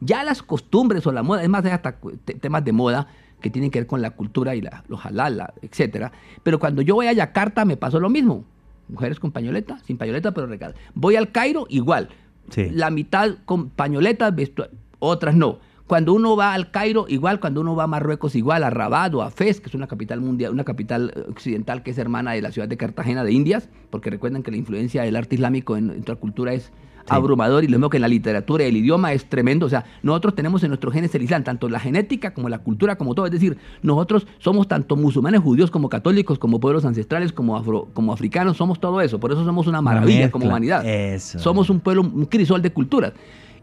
Ya 0.00 0.22
las 0.24 0.42
costumbres 0.42 1.06
o 1.06 1.12
la 1.12 1.22
moda, 1.22 1.42
es 1.42 1.48
más, 1.48 1.64
hay 1.64 1.72
hasta 1.72 1.96
temas 2.40 2.64
de 2.64 2.72
moda 2.72 3.06
que 3.40 3.48
tienen 3.50 3.70
que 3.70 3.80
ver 3.80 3.86
con 3.86 4.02
la 4.02 4.10
cultura 4.10 4.54
y 4.54 4.60
la, 4.60 4.84
los 4.88 5.04
halal, 5.04 5.38
la- 5.38 5.54
etcétera. 5.62 6.12
Pero 6.42 6.58
cuando 6.58 6.82
yo 6.82 6.94
voy 6.94 7.06
a 7.06 7.12
Yakarta 7.14 7.64
me 7.64 7.76
pasó 7.78 8.00
lo 8.00 8.10
mismo. 8.10 8.44
Mujeres 8.90 9.18
con 9.20 9.32
pañoleta, 9.32 9.78
sin 9.86 9.96
pañoleta, 9.96 10.32
pero 10.32 10.46
regadas. 10.46 10.76
Voy 10.94 11.16
al 11.16 11.30
Cairo, 11.32 11.66
igual. 11.68 12.08
Sí. 12.50 12.68
La 12.70 12.90
mitad 12.90 13.36
con 13.44 13.70
pañoletas, 13.70 14.34
vestu- 14.34 14.68
otras 14.98 15.34
no. 15.34 15.58
Cuando 15.86 16.12
uno 16.12 16.36
va 16.36 16.54
al 16.54 16.70
Cairo, 16.70 17.06
igual, 17.08 17.40
cuando 17.40 17.60
uno 17.60 17.74
va 17.74 17.84
a 17.84 17.86
Marruecos, 17.88 18.36
igual, 18.36 18.62
a 18.62 18.70
Rabat 18.70 19.12
o 19.14 19.22
a 19.22 19.30
Fez, 19.30 19.60
que 19.60 19.68
es 19.68 19.74
una 19.74 19.88
capital 19.88 20.20
mundial, 20.20 20.52
una 20.52 20.62
capital 20.64 21.12
occidental 21.28 21.82
que 21.82 21.90
es 21.90 21.98
hermana 21.98 22.30
de 22.32 22.42
la 22.42 22.52
ciudad 22.52 22.68
de 22.68 22.76
Cartagena 22.76 23.24
de 23.24 23.32
Indias, 23.32 23.68
porque 23.90 24.08
recuerden 24.10 24.42
que 24.44 24.52
la 24.52 24.56
influencia 24.56 25.02
del 25.02 25.16
arte 25.16 25.34
islámico 25.34 25.76
en 25.76 25.88
nuestra 25.88 26.14
cultura 26.14 26.52
es 26.52 26.70
abrumador 27.16 27.64
y 27.64 27.66
lo 27.68 27.78
mismo 27.78 27.90
que 27.90 27.96
en 27.98 28.02
la 28.02 28.08
literatura 28.08 28.64
y 28.64 28.68
el 28.68 28.76
idioma 28.76 29.12
es 29.12 29.24
tremendo. 29.28 29.66
O 29.66 29.68
sea, 29.68 29.84
nosotros 30.02 30.34
tenemos 30.34 30.62
en 30.62 30.68
nuestros 30.70 30.92
genes 30.94 31.14
el 31.14 31.22
Islam, 31.22 31.44
tanto 31.44 31.68
la 31.68 31.80
genética 31.80 32.32
como 32.34 32.48
la 32.48 32.58
cultura, 32.58 32.96
como 32.96 33.14
todo. 33.14 33.26
Es 33.26 33.32
decir, 33.32 33.56
nosotros 33.82 34.26
somos 34.38 34.68
tanto 34.68 34.96
musulmanes, 34.96 35.40
judíos, 35.40 35.70
como 35.70 35.88
católicos, 35.88 36.38
como 36.38 36.60
pueblos 36.60 36.84
ancestrales, 36.84 37.32
como, 37.32 37.56
afro- 37.56 37.88
como 37.92 38.12
africanos, 38.12 38.56
somos 38.56 38.80
todo 38.80 39.00
eso. 39.00 39.18
Por 39.20 39.32
eso 39.32 39.44
somos 39.44 39.66
una 39.66 39.80
maravilla 39.82 40.30
como 40.30 40.46
humanidad. 40.46 40.86
eso. 40.86 41.38
Somos 41.38 41.70
un 41.70 41.80
pueblo, 41.80 42.02
un 42.02 42.26
crisol 42.26 42.62
de 42.62 42.72
culturas. 42.72 43.12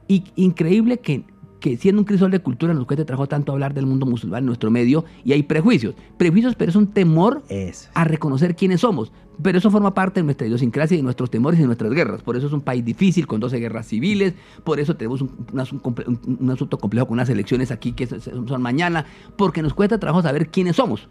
Y 0.08 0.24
increíble 0.36 1.00
que, 1.00 1.24
que 1.60 1.76
siendo 1.78 2.02
un 2.02 2.06
crisol 2.06 2.30
de 2.32 2.40
culturas 2.40 2.76
nos 2.76 2.86
cueste 2.86 3.04
trabajo 3.04 3.28
tanto 3.28 3.52
hablar 3.52 3.74
del 3.74 3.86
mundo 3.88 4.06
musulmán 4.06 4.40
en 4.40 4.46
nuestro 4.46 4.70
medio 4.70 5.06
y 5.26 5.32
hay 5.34 5.44
prejuicios. 5.44 5.96
Prejuicios, 6.18 6.56
pero 6.56 6.70
es 6.70 6.76
un 6.76 6.88
temor 6.88 7.44
Eso. 7.50 7.90
a 7.96 8.04
reconocer 8.04 8.56
quiénes 8.56 8.82
somos. 8.82 9.12
Pero 9.42 9.58
eso 9.60 9.70
forma 9.70 9.94
parte 9.94 10.20
de 10.20 10.24
nuestra 10.24 10.48
idiosincrasia 10.48 10.96
y 10.96 10.98
de 10.98 11.04
nuestros 11.04 11.30
temores 11.30 11.60
y 11.60 11.62
de 11.62 11.68
nuestras 11.68 11.92
guerras. 11.92 12.22
Por 12.24 12.36
eso 12.38 12.48
es 12.48 12.54
un 12.54 12.62
país 12.62 12.84
difícil, 12.84 13.28
con 13.28 13.40
12 13.40 13.60
guerras 13.60 13.86
civiles. 13.88 14.34
Por 14.64 14.80
eso 14.80 14.96
tenemos 14.98 15.22
un, 15.22 15.32
un 16.40 16.50
asunto 16.52 16.78
complejo 16.80 17.08
con 17.08 17.14
unas 17.16 17.30
elecciones 17.30 17.70
aquí 17.72 17.92
que 17.94 18.08
son- 18.08 18.62
mañana. 18.62 19.06
Porque 19.36 19.62
nos 19.62 19.74
cuesta 19.76 20.00
trabajo 20.00 20.24
saber 20.24 20.50
quiénes 20.50 20.76
somos. 20.76 21.08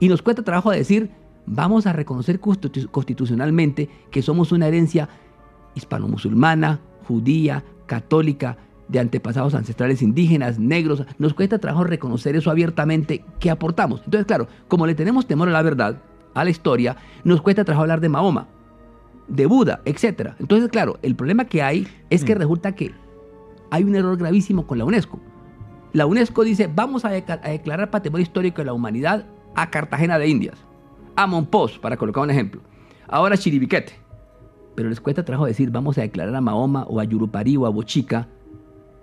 Y 0.00 0.08
nos 0.08 0.20
cuesta 0.22 0.42
trabajo 0.42 0.70
decir, 0.72 1.10
vamos 1.46 1.86
a 1.86 1.92
reconocer 1.92 2.40
constitu- 2.40 2.88
constitucionalmente 2.90 3.88
que 4.10 4.22
somos 4.22 4.50
una 4.50 4.66
herencia 4.66 5.08
hispano-musulmana, 5.76 6.80
judía, 7.06 7.64
católica, 7.86 8.56
de 8.90 8.98
antepasados 8.98 9.54
ancestrales 9.54 10.02
indígenas, 10.02 10.58
negros. 10.58 11.04
Nos 11.18 11.34
cuesta 11.34 11.58
trabajo 11.58 11.84
reconocer 11.84 12.36
eso 12.36 12.50
abiertamente 12.50 13.24
que 13.38 13.50
aportamos. 13.50 14.00
Entonces, 14.04 14.26
claro, 14.26 14.48
como 14.68 14.86
le 14.86 14.94
tenemos 14.94 15.26
temor 15.26 15.48
a 15.48 15.52
la 15.52 15.62
verdad, 15.62 16.02
a 16.34 16.44
la 16.44 16.50
historia, 16.50 16.96
nos 17.24 17.40
cuesta 17.42 17.64
trabajo 17.64 17.82
hablar 17.82 18.00
de 18.00 18.08
Mahoma, 18.08 18.48
de 19.28 19.46
Buda, 19.46 19.80
etc. 19.84 20.30
Entonces, 20.38 20.68
claro, 20.70 20.98
el 21.02 21.14
problema 21.14 21.44
que 21.44 21.62
hay 21.62 21.86
es 22.10 22.24
que 22.24 22.34
resulta 22.34 22.72
que 22.74 22.92
hay 23.70 23.84
un 23.84 23.94
error 23.94 24.16
gravísimo 24.16 24.66
con 24.66 24.78
la 24.78 24.84
UNESCO. 24.84 25.20
La 25.92 26.06
UNESCO 26.06 26.44
dice, 26.44 26.68
vamos 26.72 27.04
a, 27.04 27.10
deca- 27.12 27.40
a 27.42 27.50
declarar 27.50 27.90
patrimonio 27.90 28.22
histórico 28.22 28.58
de 28.60 28.66
la 28.66 28.72
humanidad 28.72 29.26
a 29.54 29.70
Cartagena 29.70 30.18
de 30.18 30.28
Indias, 30.28 30.56
a 31.16 31.26
Monpós, 31.26 31.78
para 31.78 31.96
colocar 31.96 32.22
un 32.22 32.30
ejemplo. 32.30 32.60
Ahora 33.08 33.36
Chiribiquete. 33.36 33.92
Pero 34.76 34.88
les 34.88 35.00
cuesta 35.00 35.24
trabajo 35.24 35.46
decir, 35.46 35.70
vamos 35.70 35.98
a 35.98 36.02
declarar 36.02 36.34
a 36.34 36.40
Mahoma 36.40 36.84
o 36.88 37.00
a 37.00 37.04
Yurupari 37.04 37.56
o 37.56 37.66
a 37.66 37.70
Bochica, 37.70 38.28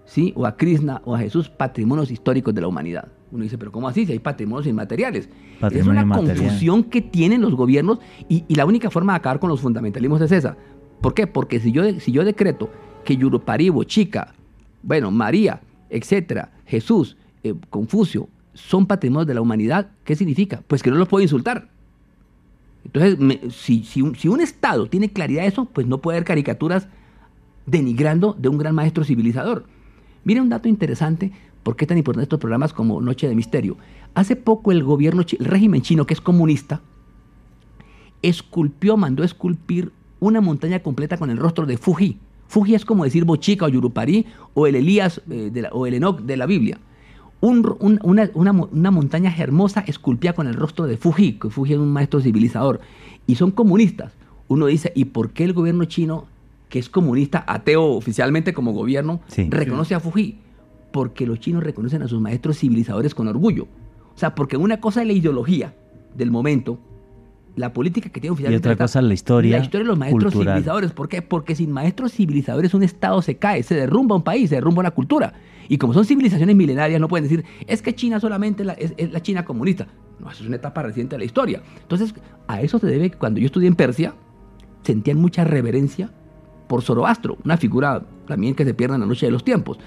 ¿sí? 0.07 0.33
o 0.35 0.47
a 0.47 0.57
Krishna 0.57 1.01
o 1.05 1.13
a 1.13 1.19
Jesús 1.19 1.49
patrimonios 1.49 2.09
históricos 2.09 2.55
de 2.55 2.61
la 2.61 2.67
humanidad. 2.67 3.09
Uno 3.31 3.43
dice, 3.43 3.57
pero 3.59 3.71
¿cómo 3.71 3.87
así? 3.87 4.05
Si 4.07 4.13
hay 4.13 4.19
patrimonios 4.19 4.65
inmateriales. 4.65 5.29
Patrimonio 5.59 6.01
es 6.01 6.05
una 6.05 6.15
confusión 6.49 6.83
que 6.85 7.01
tienen 7.01 7.41
los 7.41 7.53
gobiernos 7.53 7.99
y, 8.27 8.43
y 8.47 8.55
la 8.55 8.65
única 8.65 8.89
forma 8.89 9.13
de 9.13 9.17
acabar 9.17 9.39
con 9.39 9.49
los 9.49 9.59
fundamentalismos 9.61 10.19
es 10.21 10.31
esa. 10.31 10.57
¿Por 11.01 11.13
qué? 11.13 11.27
Porque 11.27 11.59
si 11.59 11.71
yo, 11.71 11.83
si 11.99 12.11
yo 12.11 12.23
decreto 12.25 12.71
que 13.05 13.15
Yurupari, 13.17 13.69
Bochica, 13.69 14.33
bueno, 14.81 15.11
María, 15.11 15.61
etcétera, 15.89 16.51
Jesús, 16.65 17.17
eh, 17.43 17.53
Confucio, 17.69 18.27
son 18.53 18.87
patrimonios 18.87 19.27
de 19.27 19.33
la 19.35 19.41
humanidad, 19.41 19.91
¿qué 20.03 20.15
significa? 20.15 20.63
Pues 20.67 20.81
que 20.81 20.89
no 20.89 20.95
los 20.95 21.07
puedo 21.07 21.21
insultar. 21.21 21.67
Entonces, 22.85 23.19
me- 23.19 23.41
si, 23.51 23.83
si 23.83 24.01
un, 24.01 24.15
si 24.15 24.27
un 24.29 24.39
Estado 24.41 24.87
tiene 24.87 25.09
claridad 25.11 25.41
de 25.41 25.49
eso, 25.49 25.65
pues 25.65 25.85
no 25.85 25.97
puede 25.99 26.17
haber 26.17 26.25
caricaturas 26.25 26.87
denigrando 27.65 28.33
de 28.39 28.47
un 28.49 28.57
gran 28.57 28.73
maestro 28.73 29.03
civilizador. 29.03 29.65
Mire 30.23 30.41
un 30.41 30.49
dato 30.49 30.67
interesante, 30.67 31.31
¿por 31.63 31.75
qué 31.75 31.85
tan 31.85 31.97
importante 31.97 32.23
estos 32.23 32.39
programas 32.39 32.73
como 32.73 33.01
Noche 33.01 33.27
de 33.27 33.35
Misterio? 33.35 33.77
Hace 34.13 34.35
poco 34.35 34.71
el 34.71 34.83
gobierno, 34.83 35.23
el 35.39 35.45
régimen 35.45 35.81
chino, 35.81 36.05
que 36.05 36.13
es 36.13 36.21
comunista, 36.21 36.81
esculpió, 38.21 38.97
mandó 38.97 39.23
esculpir 39.23 39.91
una 40.19 40.41
montaña 40.41 40.79
completa 40.79 41.17
con 41.17 41.29
el 41.29 41.37
rostro 41.37 41.65
de 41.65 41.77
Fuji. 41.77 42.17
Fuji 42.47 42.75
es 42.75 42.85
como 42.85 43.03
decir 43.03 43.25
Bochica 43.25 43.65
o 43.65 43.69
Yurupari 43.69 44.25
o 44.53 44.67
el 44.67 44.75
Elías 44.75 45.21
eh, 45.29 45.51
o 45.71 45.85
el 45.85 45.95
Enoch 45.95 46.21
de 46.21 46.37
la 46.37 46.45
Biblia. 46.45 46.79
Una 47.39 48.91
montaña 48.91 49.33
hermosa 49.37 49.81
esculpida 49.81 50.33
con 50.33 50.47
el 50.47 50.55
rostro 50.55 50.87
de 50.87 50.97
Fuji, 50.97 51.33
que 51.33 51.49
Fuji 51.49 51.73
es 51.73 51.79
un 51.79 51.93
maestro 51.93 52.19
civilizador. 52.19 52.81
Y 53.27 53.35
son 53.35 53.51
comunistas. 53.51 54.13
Uno 54.47 54.65
dice, 54.65 54.91
¿y 54.95 55.05
por 55.05 55.31
qué 55.31 55.43
el 55.43 55.53
gobierno 55.53 55.85
chino, 55.85 56.25
que 56.69 56.79
es 56.79 56.89
comunista, 56.89 57.43
ateo 57.47 57.83
oficialmente 57.85 58.53
como 58.53 58.71
gobierno, 58.73 59.21
Sí. 59.27 59.47
reconoce 59.49 59.95
a 59.95 59.99
Fuji? 59.99 60.39
Porque 60.91 61.25
los 61.25 61.39
chinos 61.39 61.63
reconocen 61.63 62.01
a 62.01 62.07
sus 62.07 62.19
maestros 62.21 62.57
civilizadores 62.59 63.13
con 63.15 63.27
orgullo. 63.27 63.67
O 64.15 64.17
sea, 64.17 64.35
porque 64.35 64.57
una 64.57 64.79
cosa 64.79 65.01
es 65.01 65.07
la 65.07 65.13
ideología 65.13 65.73
del 66.15 66.31
momento, 66.31 66.79
la 67.55 67.73
política 67.73 68.09
que 68.09 68.19
tiene 68.19 68.31
Y 68.31 68.33
oficialmente 68.33 68.59
otra 68.59 68.71
está- 68.73 68.83
cosa 68.83 68.99
es 68.99 69.05
la 69.05 69.13
historia. 69.13 69.57
la 69.57 69.63
historia 69.63 69.83
de 69.83 69.87
los 69.89 69.97
maestros 69.97 70.33
cultural. 70.33 70.55
civilizadores. 70.55 70.91
¿Por 70.91 71.07
qué? 71.09 71.21
Porque 71.21 71.55
sin 71.55 71.71
maestros 71.71 72.11
civilizadores 72.13 72.73
un 72.73 72.83
Estado 72.83 73.21
se 73.21 73.37
cae, 73.37 73.63
se 73.63 73.75
derrumba 73.75 74.15
un 74.15 74.23
país, 74.23 74.49
se 74.49 74.55
derrumba 74.55 74.79
una 74.81 74.91
cultura. 74.91 75.33
Y 75.69 75.77
como 75.77 75.93
son 75.93 76.05
civilizaciones 76.05 76.55
milenarias, 76.55 76.99
no 77.01 77.07
pueden 77.07 77.23
decir, 77.27 77.43
es 77.67 77.81
que 77.81 77.93
China 77.95 78.19
solamente 78.19 78.63
la- 78.63 78.73
es, 78.73 78.93
es 78.97 79.11
la 79.11 79.21
China 79.21 79.43
comunista. 79.45 79.87
No, 80.19 80.31
eso 80.31 80.41
es 80.43 80.47
una 80.47 80.55
etapa 80.55 80.81
reciente 80.81 81.15
de 81.15 81.19
la 81.19 81.25
historia. 81.25 81.61
Entonces, 81.81 82.13
a 82.47 82.61
eso 82.61 82.79
se 82.79 82.87
debe 82.87 83.09
que 83.11 83.17
cuando 83.17 83.39
yo 83.39 83.45
estudié 83.47 83.67
en 83.67 83.75
Persia, 83.75 84.13
sentían 84.83 85.17
mucha 85.19 85.43
reverencia 85.43 86.11
por 86.67 86.81
Zoroastro, 86.81 87.37
una 87.43 87.57
figura 87.57 88.03
también 88.27 88.55
que 88.55 88.65
se 88.65 88.73
pierde 88.73 88.95
en 88.95 89.01
la 89.01 89.07
noche 89.07 89.25
de 89.25 89.31
los 89.31 89.43
tiempos. 89.43 89.79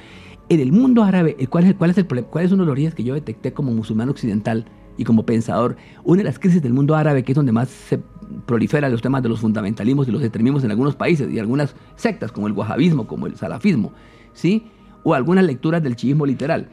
En 0.48 0.61
el 0.61 0.73
mundo 0.73 1.05
árabe, 1.05 1.36
eh, 1.39 1.47
¿cuál 1.47 1.65
es, 1.65 1.74
cuál 1.74 1.90
es 1.90 1.98
el? 1.98 2.07
¿Cuál 2.07 2.44
es 2.44 2.52
uno 2.52 2.62
de 2.62 2.66
los 2.66 2.73
orígenes 2.73 2.94
que 2.94 3.05
yo 3.05 3.15
detecté 3.15 3.52
como 3.52 3.73
musulmán 3.73 4.09
occidental 4.09 4.65
y 4.97 5.05
como 5.05 5.24
pensador? 5.24 5.77
Una 6.02 6.19
de 6.19 6.24
las 6.24 6.39
crisis 6.39 6.61
del 6.61 6.73
mundo 6.73 6.97
árabe, 6.97 7.23
que 7.23 7.32
es 7.32 7.36
donde 7.36 7.52
más 7.52 7.69
se 7.69 8.01
proliferan 8.47 8.90
los 8.90 9.02
temas 9.02 9.23
de 9.23 9.28
los 9.28 9.40
fundamentalismos 9.40 10.09
y 10.09 10.11
los 10.11 10.23
extremismos 10.23 10.65
en 10.65 10.70
algunos 10.70 10.97
países 10.97 11.32
y 11.32 11.39
algunas 11.39 11.77
sectas, 11.94 12.32
como 12.32 12.48
el 12.48 12.52
wahabismo, 12.52 13.07
como 13.07 13.27
el 13.27 13.36
salafismo, 13.36 13.93
¿sí? 14.32 14.66
O 15.05 15.15
algunas 15.15 15.44
lecturas 15.44 15.82
del 15.82 15.94
chiismo 15.97 16.27
literal. 16.27 16.69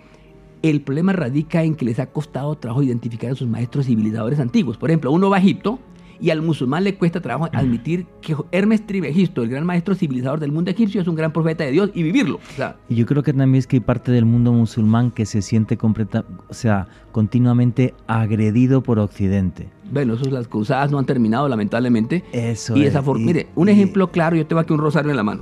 El 0.63 0.81
problema 0.81 1.13
radica 1.13 1.63
en 1.63 1.75
que 1.75 1.85
les 1.85 1.99
ha 1.99 2.07
costado 2.07 2.55
trabajo 2.55 2.81
identificar 2.81 3.31
a 3.31 3.35
sus 3.35 3.47
maestros 3.47 3.85
civilizadores 3.85 4.39
antiguos. 4.39 4.75
Por 4.77 4.89
ejemplo, 4.89 5.11
uno 5.11 5.29
va 5.29 5.37
a 5.37 5.39
Egipto 5.39 5.79
y 6.19 6.29
al 6.31 6.41
musulmán 6.41 6.83
le 6.83 6.95
cuesta 6.95 7.21
trabajo 7.21 7.49
admitir 7.53 8.05
que 8.21 8.35
Hermes 8.51 8.85
Trimegisto, 8.85 9.43
el 9.43 9.49
gran 9.49 9.65
maestro 9.65 9.93
civilizador 9.95 10.39
del 10.39 10.51
mundo 10.51 10.71
egipcio, 10.71 11.01
es 11.01 11.07
un 11.07 11.15
gran 11.15 11.31
profeta 11.31 11.63
de 11.63 11.71
Dios 11.71 11.91
y 11.93 12.03
vivirlo. 12.03 12.37
O 12.37 12.55
sea, 12.55 12.75
Y 12.89 12.95
yo 12.95 13.05
creo 13.05 13.23
que 13.23 13.33
también 13.33 13.55
es 13.59 13.67
que 13.67 13.77
hay 13.77 13.81
parte 13.81 14.11
del 14.11 14.25
mundo 14.25 14.51
musulmán 14.51 15.11
que 15.11 15.25
se 15.25 15.41
siente 15.41 15.77
completa, 15.77 16.25
o 16.49 16.53
sea, 16.53 16.87
continuamente 17.11 17.93
agredido 18.07 18.81
por 18.83 18.99
Occidente. 18.99 19.69
bueno, 19.91 20.15
eso, 20.15 20.29
las 20.29 20.47
cruzadas 20.47 20.91
no 20.91 20.99
han 20.99 21.05
terminado, 21.05 21.47
lamentablemente. 21.47 22.23
Eso 22.31 22.75
y 22.75 22.83
es, 22.83 22.89
esa 22.95 23.03
y- 23.15 23.19
mire, 23.23 23.47
un 23.55 23.69
y- 23.69 23.71
ejemplo 23.71 24.11
claro, 24.11 24.35
yo 24.35 24.45
tengo 24.45 24.59
aquí 24.59 24.73
un 24.73 24.79
rosario 24.79 25.11
en 25.11 25.17
la 25.17 25.23
mano. 25.23 25.41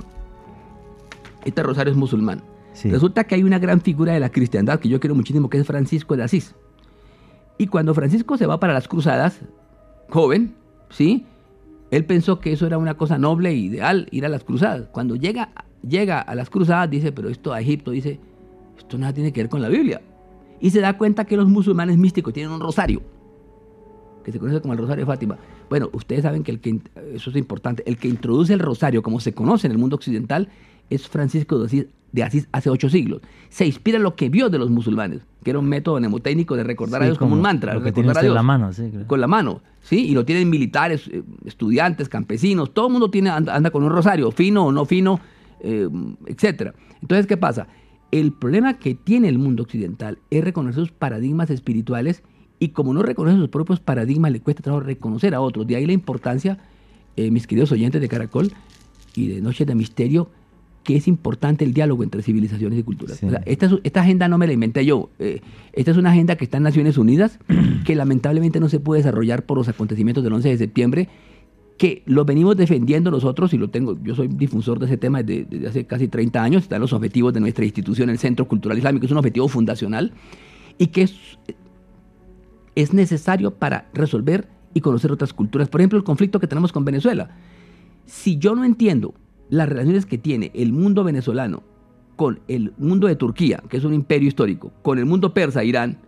Este 1.44 1.62
rosario 1.62 1.92
es 1.92 1.96
musulmán. 1.96 2.42
Sí. 2.72 2.90
Resulta 2.90 3.24
que 3.24 3.34
hay 3.34 3.42
una 3.42 3.58
gran 3.58 3.80
figura 3.80 4.12
de 4.12 4.20
la 4.20 4.28
cristiandad 4.30 4.80
que 4.80 4.88
yo 4.88 5.00
quiero 5.00 5.14
muchísimo, 5.14 5.48
que 5.48 5.58
es 5.58 5.66
Francisco 5.66 6.16
de 6.16 6.24
Asís. 6.24 6.54
Y 7.58 7.68
cuando 7.68 7.94
Francisco 7.94 8.36
se 8.36 8.44
va 8.46 8.60
para 8.60 8.74
las 8.74 8.86
cruzadas, 8.88 9.40
joven, 10.10 10.54
¿sí? 10.96 11.26
Él 11.90 12.04
pensó 12.06 12.40
que 12.40 12.52
eso 12.52 12.66
era 12.66 12.78
una 12.78 12.96
cosa 12.96 13.18
noble 13.18 13.50
e 13.50 13.54
ideal, 13.54 14.08
ir 14.10 14.24
a 14.24 14.28
las 14.28 14.44
cruzadas. 14.44 14.88
Cuando 14.88 15.14
llega, 15.14 15.50
llega 15.86 16.20
a 16.20 16.34
las 16.34 16.48
cruzadas, 16.48 16.90
dice, 16.90 17.12
pero 17.12 17.28
esto 17.28 17.52
a 17.52 17.60
Egipto, 17.60 17.90
dice, 17.90 18.18
esto 18.78 18.96
nada 18.96 19.12
tiene 19.12 19.32
que 19.32 19.42
ver 19.42 19.50
con 19.50 19.60
la 19.60 19.68
Biblia. 19.68 20.00
Y 20.58 20.70
se 20.70 20.80
da 20.80 20.96
cuenta 20.96 21.26
que 21.26 21.36
los 21.36 21.48
musulmanes 21.48 21.98
místicos 21.98 22.32
tienen 22.32 22.50
un 22.50 22.60
rosario, 22.60 23.02
que 24.24 24.32
se 24.32 24.38
conoce 24.38 24.60
como 24.62 24.72
el 24.72 24.78
rosario 24.78 25.04
de 25.04 25.06
Fátima. 25.06 25.36
Bueno, 25.68 25.90
ustedes 25.92 26.22
saben 26.22 26.42
que 26.42 26.50
el 26.50 26.60
que, 26.60 26.80
eso 27.12 27.30
es 27.30 27.36
importante, 27.36 27.82
el 27.86 27.98
que 27.98 28.08
introduce 28.08 28.54
el 28.54 28.60
rosario, 28.60 29.02
como 29.02 29.20
se 29.20 29.34
conoce 29.34 29.66
en 29.66 29.72
el 29.72 29.78
mundo 29.78 29.96
occidental, 29.96 30.48
es 30.88 31.06
Francisco 31.08 31.58
de 31.58 31.66
Asís, 31.66 31.86
de 32.16 32.24
Asís 32.24 32.48
hace 32.50 32.70
ocho 32.70 32.88
siglos. 32.88 33.20
Se 33.50 33.66
inspira 33.66 33.98
en 33.98 34.02
lo 34.02 34.16
que 34.16 34.30
vio 34.30 34.48
de 34.48 34.58
los 34.58 34.70
musulmanes, 34.70 35.20
que 35.44 35.50
era 35.50 35.58
un 35.58 35.68
método 35.68 36.00
mnemotécnico 36.00 36.56
de 36.56 36.64
recordar 36.64 37.02
a 37.02 37.04
Dios 37.04 37.18
como, 37.18 37.30
como 37.30 37.36
un 37.36 37.42
mantra. 37.42 37.74
lo 37.74 37.80
que 37.80 37.90
recordar 37.90 38.18
a 38.18 38.22
Dios 38.22 38.34
la 38.34 38.42
mano, 38.42 38.72
sí, 38.72 38.88
claro. 38.90 39.06
Con 39.06 39.20
la 39.20 39.26
mano, 39.26 39.60
¿sí? 39.82 40.06
Y 40.06 40.14
lo 40.14 40.24
tienen 40.24 40.48
militares, 40.48 41.08
eh, 41.12 41.22
estudiantes, 41.44 42.08
campesinos, 42.08 42.72
todo 42.72 42.86
el 42.86 42.92
mundo 42.92 43.10
tiene, 43.10 43.28
anda, 43.28 43.54
anda 43.54 43.70
con 43.70 43.84
un 43.84 43.90
rosario, 43.90 44.32
fino 44.32 44.64
o 44.64 44.72
no 44.72 44.86
fino, 44.86 45.20
eh, 45.60 45.88
etcétera. 46.26 46.74
Entonces, 47.02 47.26
¿qué 47.26 47.36
pasa? 47.36 47.68
El 48.10 48.32
problema 48.32 48.78
que 48.78 48.94
tiene 48.94 49.28
el 49.28 49.38
mundo 49.38 49.64
occidental 49.64 50.18
es 50.30 50.42
reconocer 50.42 50.80
sus 50.80 50.92
paradigmas 50.92 51.50
espirituales 51.50 52.22
y 52.58 52.70
como 52.70 52.94
no 52.94 53.02
reconoce 53.02 53.36
sus 53.36 53.50
propios 53.50 53.78
paradigmas, 53.78 54.32
le 54.32 54.40
cuesta 54.40 54.62
trabajo 54.62 54.86
reconocer 54.86 55.34
a 55.34 55.42
otros. 55.42 55.66
De 55.66 55.76
ahí 55.76 55.84
la 55.84 55.92
importancia, 55.92 56.56
eh, 57.16 57.30
mis 57.30 57.46
queridos 57.46 57.72
oyentes 57.72 58.00
de 58.00 58.08
Caracol 58.08 58.52
y 59.14 59.28
de 59.28 59.42
Noches 59.42 59.66
de 59.66 59.74
Misterio, 59.74 60.30
que 60.86 60.94
es 60.96 61.08
importante 61.08 61.64
el 61.64 61.74
diálogo 61.74 62.04
entre 62.04 62.22
civilizaciones 62.22 62.78
y 62.78 62.84
culturas. 62.84 63.18
Sí. 63.18 63.26
O 63.26 63.30
sea, 63.30 63.42
esta, 63.44 63.66
es- 63.66 63.72
esta 63.82 64.02
agenda 64.02 64.28
no 64.28 64.38
me 64.38 64.46
la 64.46 64.52
inventé 64.52 64.86
yo. 64.86 65.10
eh, 65.18 65.40
esta 65.72 65.90
es 65.90 65.96
una 65.96 66.12
agenda 66.12 66.36
que 66.36 66.44
está 66.44 66.58
en 66.58 66.62
Naciones 66.62 66.96
Unidas, 66.96 67.40
que 67.84 67.96
lamentablemente 67.96 68.60
no 68.60 68.68
se 68.68 68.78
puede 68.78 69.00
desarrollar 69.00 69.44
por 69.44 69.58
los 69.58 69.68
acontecimientos 69.68 70.22
del 70.22 70.32
11 70.32 70.48
de 70.50 70.58
septiembre, 70.58 71.08
que 71.76 72.04
lo 72.06 72.24
venimos 72.24 72.56
defendiendo 72.56 73.10
nosotros 73.10 73.52
y 73.52 73.58
lo 73.58 73.68
tengo, 73.68 73.98
yo 74.00 74.14
soy 74.14 74.28
difusor 74.28 74.78
de 74.78 74.86
ese 74.86 74.96
tema 74.96 75.24
desde, 75.24 75.44
desde 75.44 75.66
hace 75.66 75.84
casi 75.86 76.06
30 76.06 76.40
años, 76.40 76.62
están 76.62 76.80
los 76.80 76.92
objetivos 76.92 77.34
de 77.34 77.40
nuestra 77.40 77.64
institución, 77.64 78.08
el 78.08 78.18
Centro 78.18 78.46
Cultural 78.46 78.78
Islámico, 78.78 79.06
es 79.06 79.12
un 79.12 79.18
objetivo 79.18 79.48
fundacional 79.48 80.12
y 80.78 80.86
que 80.86 81.02
es, 81.02 81.16
es 82.76 82.92
necesario 82.92 83.50
para 83.54 83.88
resolver 83.92 84.48
y 84.72 84.80
conocer 84.82 85.10
otras 85.10 85.32
culturas. 85.32 85.68
Por 85.68 85.80
ejemplo, 85.80 85.98
el 85.98 86.04
conflicto 86.04 86.38
que 86.38 86.46
tenemos 86.46 86.70
con 86.72 86.84
Venezuela. 86.84 87.30
Si 88.06 88.38
yo 88.38 88.54
no 88.54 88.64
entiendo 88.64 89.14
las 89.50 89.68
relaciones 89.68 90.06
que 90.06 90.18
tiene 90.18 90.50
el 90.54 90.72
mundo 90.72 91.04
venezolano 91.04 91.62
con 92.16 92.40
el 92.48 92.72
mundo 92.78 93.06
de 93.06 93.16
Turquía, 93.16 93.62
que 93.68 93.76
es 93.76 93.84
un 93.84 93.92
imperio 93.94 94.28
histórico, 94.28 94.72
con 94.82 94.98
el 94.98 95.04
mundo 95.06 95.34
persa, 95.34 95.62
Irán, 95.64 95.98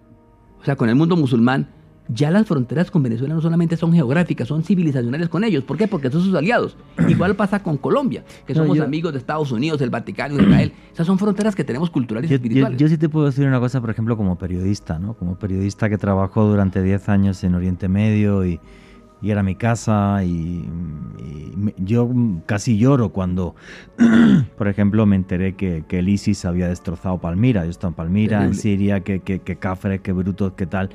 o 0.60 0.64
sea, 0.64 0.74
con 0.76 0.88
el 0.88 0.94
mundo 0.96 1.16
musulmán, 1.16 1.68
ya 2.10 2.30
las 2.30 2.46
fronteras 2.46 2.90
con 2.90 3.02
Venezuela 3.02 3.34
no 3.34 3.42
solamente 3.42 3.76
son 3.76 3.92
geográficas, 3.92 4.48
son 4.48 4.62
civilizacionales 4.64 5.28
con 5.28 5.44
ellos. 5.44 5.62
¿Por 5.64 5.76
qué? 5.76 5.86
Porque 5.86 6.10
son 6.10 6.22
sus 6.22 6.34
aliados. 6.34 6.78
Igual 7.08 7.36
pasa 7.36 7.62
con 7.62 7.76
Colombia, 7.76 8.24
que 8.46 8.54
No, 8.54 8.62
somos 8.62 8.78
yo- 8.78 8.84
amigos 8.84 9.12
de 9.12 9.18
Estados 9.18 9.52
Unidos, 9.52 9.78
del 9.78 9.90
Vaticano, 9.90 10.40
Israel. 10.40 10.72
Esas 10.90 11.06
son 11.06 11.18
fronteras 11.18 11.54
que 11.54 11.64
tenemos 11.64 11.90
culturales 11.90 12.30
y 12.30 12.32
yo- 12.32 12.36
espirituales. 12.36 12.78
yo 12.80 12.88
sí 12.88 12.96
te 12.96 13.10
puedo 13.10 13.26
decir 13.26 13.46
una 13.46 13.60
cosa, 13.60 13.82
por 13.82 13.90
ejemplo, 13.90 14.16
como 14.16 14.38
periodista, 14.38 14.98
¿no? 14.98 15.12
Como 15.12 15.38
periodista 15.38 15.90
que 15.90 15.98
trabajó 15.98 16.46
durante 16.48 16.82
10 16.82 17.10
años 17.10 17.44
en 17.44 17.54
Oriente 17.54 17.88
Medio 17.88 18.46
y, 18.46 18.58
y 19.20 19.30
era 19.30 19.42
mi 19.42 19.54
casa 19.54 20.22
y, 20.24 20.68
yo 21.76 22.10
casi 22.46 22.78
lloro 22.78 23.10
cuando, 23.10 23.56
por 24.56 24.68
ejemplo, 24.68 25.06
me 25.06 25.16
enteré 25.16 25.54
que, 25.54 25.84
que 25.88 25.98
el 25.98 26.08
ISIS 26.08 26.44
había 26.44 26.68
destrozado 26.68 27.18
Palmira. 27.18 27.64
Yo 27.64 27.70
estaba 27.70 27.90
en 27.90 27.94
Palmira, 27.94 28.44
en. 28.44 28.54
Siria, 28.54 29.00
que, 29.00 29.20
que, 29.20 29.40
que 29.40 29.56
cafres, 29.56 30.00
que 30.00 30.12
brutos, 30.12 30.52
que 30.52 30.66
tal. 30.66 30.90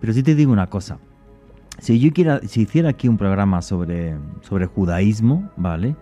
Pero 0.00 0.12
sí 0.12 0.22
te 0.22 0.34
digo 0.34 0.52
una 0.52 0.66
cosa. 0.68 0.98
Si 1.78 1.98
yo 1.98 2.12
quiera, 2.12 2.40
si 2.40 2.62
hiciera 2.62 2.90
aquí 2.90 3.08
un 3.08 3.16
programa 3.16 3.62
sobre, 3.62 4.16
sobre 4.42 4.66
judaísmo, 4.66 5.50
¿vale? 5.56 5.96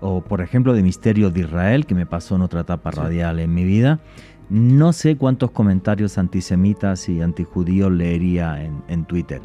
O 0.00 0.22
por 0.22 0.40
ejemplo 0.40 0.72
de 0.72 0.82
Misterios 0.82 1.32
de 1.34 1.40
Israel, 1.40 1.86
que 1.86 1.94
me 1.94 2.06
pasó 2.06 2.36
en 2.36 2.42
otra 2.42 2.62
etapa 2.62 2.90
radial 2.90 3.38
en 3.38 3.54
mi 3.54 3.64
vida, 3.64 4.00
no 4.48 4.92
sé 4.92 5.16
cuántos 5.16 5.52
comentarios 5.52 6.18
antisemitas 6.18 7.08
y 7.08 7.20
antijudíos 7.20 7.92
leería 7.92 8.64
en, 8.64 8.82
en 8.88 9.04
Twitter. 9.04 9.40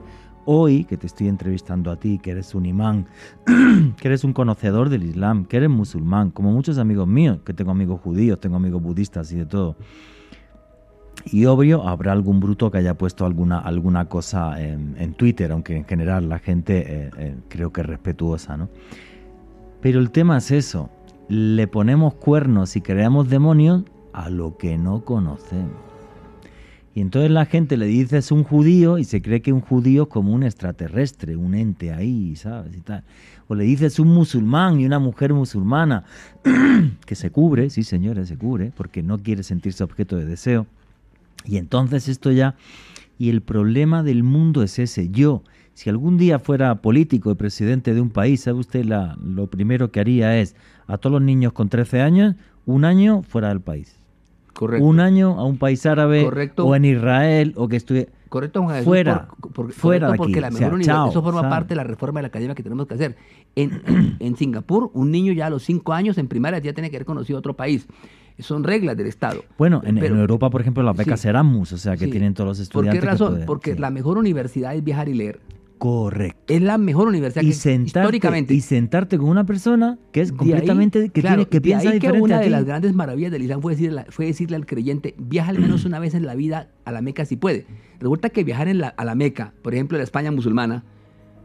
Hoy, 0.45 0.85
que 0.85 0.95
te 0.95 1.07
estoy 1.07 1.27
entrevistando 1.27 1.89
a 1.89 1.95
ti, 1.95 2.19
que 2.19 2.31
eres 2.31 2.53
un 2.53 2.67
imán, 2.67 3.07
que 3.97 4.07
eres 4.07 4.23
un 4.23 4.31
conocedor 4.31 4.89
del 4.89 5.03
Islam, 5.03 5.45
que 5.45 5.57
eres 5.57 5.69
musulmán, 5.69 6.29
como 6.29 6.51
muchos 6.51 6.77
amigos 6.77 7.07
míos, 7.07 7.39
que 7.43 7.53
tengo 7.53 7.71
amigos 7.71 7.99
judíos, 8.01 8.39
tengo 8.39 8.55
amigos 8.55 8.81
budistas 8.81 9.31
y 9.31 9.37
de 9.37 9.45
todo. 9.45 9.75
Y 11.25 11.45
obvio, 11.45 11.87
habrá 11.87 12.11
algún 12.11 12.39
bruto 12.39 12.69
que 12.69 12.77
haya 12.77 12.93
puesto 12.95 13.25
alguna, 13.25 13.57
alguna 13.59 14.07
cosa 14.07 14.61
en, 14.61 15.13
Twitter, 15.15 15.51
aunque 15.51 15.75
en 15.75 15.85
general 15.85 16.29
la 16.29 16.37
gente 16.37 16.83
eh, 16.87 17.11
eh, 17.17 17.35
creo 17.47 17.73
que 17.73 17.81
es 17.81 17.87
respetuosa, 17.87 18.57
¿no? 18.57 18.69
Pero 19.81 19.99
el 19.99 20.11
tema 20.11 20.37
es 20.37 20.51
eso, 20.51 20.89
le 21.27 21.67
ponemos 21.67 22.13
cuernos 22.15 22.75
y 22.75 22.81
creamos 22.81 23.29
demonios 23.29 23.83
a 24.13 24.29
lo 24.29 24.57
que 24.57 24.77
no 24.77 25.03
conocemos. 25.03 25.84
Y 26.95 27.01
entonces 27.01 27.29
la 27.29 27.45
gente 27.45 27.75
le 27.75 27.87
dice 27.87 28.17
es 28.17 28.31
un 28.31 28.45
judío 28.45 28.97
y 28.97 29.03
se 29.03 29.21
cree 29.21 29.41
que 29.41 29.51
un 29.51 29.59
judío 29.59 30.03
es 30.03 30.09
como 30.09 30.31
un 30.31 30.43
extraterrestre, 30.43 31.35
un 31.35 31.53
ente 31.53 31.91
ahí, 31.91 32.37
¿sabes? 32.37 32.73
Y 32.77 32.79
tal. 32.79 33.03
O 33.49 33.55
le 33.55 33.65
dices 33.65 33.99
un 33.99 34.07
musulmán 34.07 34.79
y 34.79 34.85
una 34.85 34.97
mujer 34.97 35.33
musulmana 35.33 36.05
que 37.05 37.15
se 37.15 37.31
cubre, 37.31 37.69
sí 37.69 37.83
señores, 37.83 38.29
se 38.29 38.37
cubre, 38.37 38.71
porque 38.77 39.03
no 39.03 39.17
quiere 39.17 39.43
sentirse 39.43 39.83
objeto 39.83 40.15
de 40.15 40.25
deseo. 40.25 40.67
Y 41.43 41.57
entonces 41.57 42.07
esto 42.07 42.31
ya... 42.31 42.55
Y 43.17 43.29
el 43.29 43.41
problema 43.41 44.01
del 44.01 44.23
mundo 44.23 44.63
es 44.63 44.79
ese. 44.79 45.09
Yo, 45.09 45.43
si 45.73 45.89
algún 45.89 46.17
día 46.17 46.39
fuera 46.39 46.81
político 46.81 47.29
y 47.31 47.35
presidente 47.35 47.93
de 47.93 48.01
un 48.01 48.09
país, 48.09 48.41
¿sabe 48.41 48.59
usted? 48.59 48.85
La, 48.85 49.17
lo 49.21 49.47
primero 49.47 49.91
que 49.91 49.99
haría 50.01 50.37
es 50.37 50.55
a 50.87 50.97
todos 50.97 51.13
los 51.13 51.21
niños 51.21 51.51
con 51.51 51.67
13 51.69 52.01
años, 52.01 52.35
un 52.65 52.83
año 52.83 53.21
fuera 53.21 53.49
del 53.49 53.61
país. 53.61 53.99
Correcto. 54.55 54.85
Un 54.85 54.99
año 55.01 55.37
a 55.39 55.43
un 55.43 55.57
país 55.57 55.85
árabe 55.85 56.23
Correcto. 56.23 56.65
o 56.65 56.75
en 56.75 56.85
Israel 56.85 57.53
o 57.57 57.67
que 57.67 57.75
estuviera... 57.75 58.09
Correcto, 58.29 58.61
Juan 58.63 58.75
Jesús, 58.75 58.85
Fuera, 58.85 59.27
por- 59.39 59.51
por- 59.53 59.71
fuera 59.71 60.07
correcto, 60.07 60.23
porque 60.23 60.41
la 60.41 60.47
o 60.47 60.51
mejor 60.51 60.59
sea, 60.59 60.67
universidad, 60.69 60.95
chao, 60.95 61.09
eso 61.09 61.21
forma 61.23 61.41
¿sabe? 61.41 61.51
parte 61.51 61.69
de 61.69 61.75
la 61.75 61.83
reforma 61.83 62.19
de 62.19 62.21
la 62.23 62.27
academia 62.27 62.55
que 62.55 62.63
tenemos 62.63 62.87
que 62.87 62.93
hacer. 62.95 63.15
En, 63.55 63.81
en- 63.85 64.15
en 64.19 64.35
Singapur, 64.35 64.89
un 64.93 65.11
niño 65.11 65.31
ya 65.33 65.45
a 65.45 65.49
los 65.49 65.63
cinco 65.63 65.93
años 65.93 66.17
en 66.17 66.27
primaria 66.27 66.59
ya 66.59 66.73
tiene 66.73 66.89
que 66.89 66.97
haber 66.97 67.05
conocido 67.05 67.37
otro 67.39 67.53
país. 67.55 67.87
Son 68.39 68.63
reglas 68.65 68.97
del 68.97 69.07
Estado. 69.07 69.43
Bueno, 69.57 69.81
en, 69.85 69.97
Europa, 69.97 70.49
por 70.49 70.59
ejemplo, 70.59 70.83
las 70.83 70.97
becas 70.97 71.21
Sí. 71.21 71.27
Erasmus, 71.29 71.71
o 71.71 71.77
sea, 71.77 71.95
que 71.95 72.05
Sí. 72.05 72.11
tienen 72.11 72.33
todos 72.33 72.47
los 72.49 72.57
¿Por 72.57 72.63
estudiantes. 72.85 72.99
qué 72.99 73.05
que 73.05 73.11
razón? 73.11 73.43
Porque 73.45 73.73
sí. 73.75 73.79
la 73.79 73.89
mejor 73.91 74.17
universidad 74.17 74.75
es 74.75 74.83
viajar 74.83 75.07
y 75.07 75.13
leer. 75.13 75.39
Correcto. 75.77 76.53
Es 76.53 76.61
la 76.61 76.77
mejor 76.77 77.07
universidad 77.09 77.43
Y 77.43 77.47
que 77.47 77.53
sentarte, 77.53 77.99
históricamente. 77.99 78.53
y 78.53 78.61
sentarte 78.61 79.17
con 79.17 79.27
una 79.29 79.45
persona 79.45 79.99
que 80.11 80.21
es 80.21 80.31
completamente, 80.31 81.09
que, 81.09 81.21
claro, 81.21 81.35
tiene, 81.45 81.49
que 81.49 81.61
piensa 81.61 81.89
que 81.89 81.93
diferente 81.95 82.21
una 82.23 82.37
a 82.37 82.39
de 82.39 82.49
las 82.49 82.63
grandes 82.65 82.93
maravillas 82.93 83.31
del 83.31 83.41
Islam 83.43 83.61
fue 83.61 83.73
decirle, 83.73 84.05
fue 84.09 84.25
decirle 84.27 84.55
al 84.55 84.65
creyente, 84.65 85.15
viaja 85.17 85.49
al 85.49 85.59
menos 85.59 85.83
una 85.85 85.99
vez 85.99 86.13
en 86.15 86.25
la 86.25 86.35
vida 86.35 86.69
a 86.85 86.91
la 86.91 87.01
Meca 87.01 87.25
si 87.25 87.35
puede. 87.35 87.65
Resulta 87.99 88.29
que 88.29 88.43
viajar 88.43 88.67
en 88.69 88.79
la- 88.79 88.89
a 88.89 89.03
la 89.05 89.15
Meca, 89.15 89.53
por 89.61 89.73
ejemplo, 89.73 89.97
en 89.97 89.99
la 89.99 90.03
España 90.05 90.31
musulmana, 90.31 90.83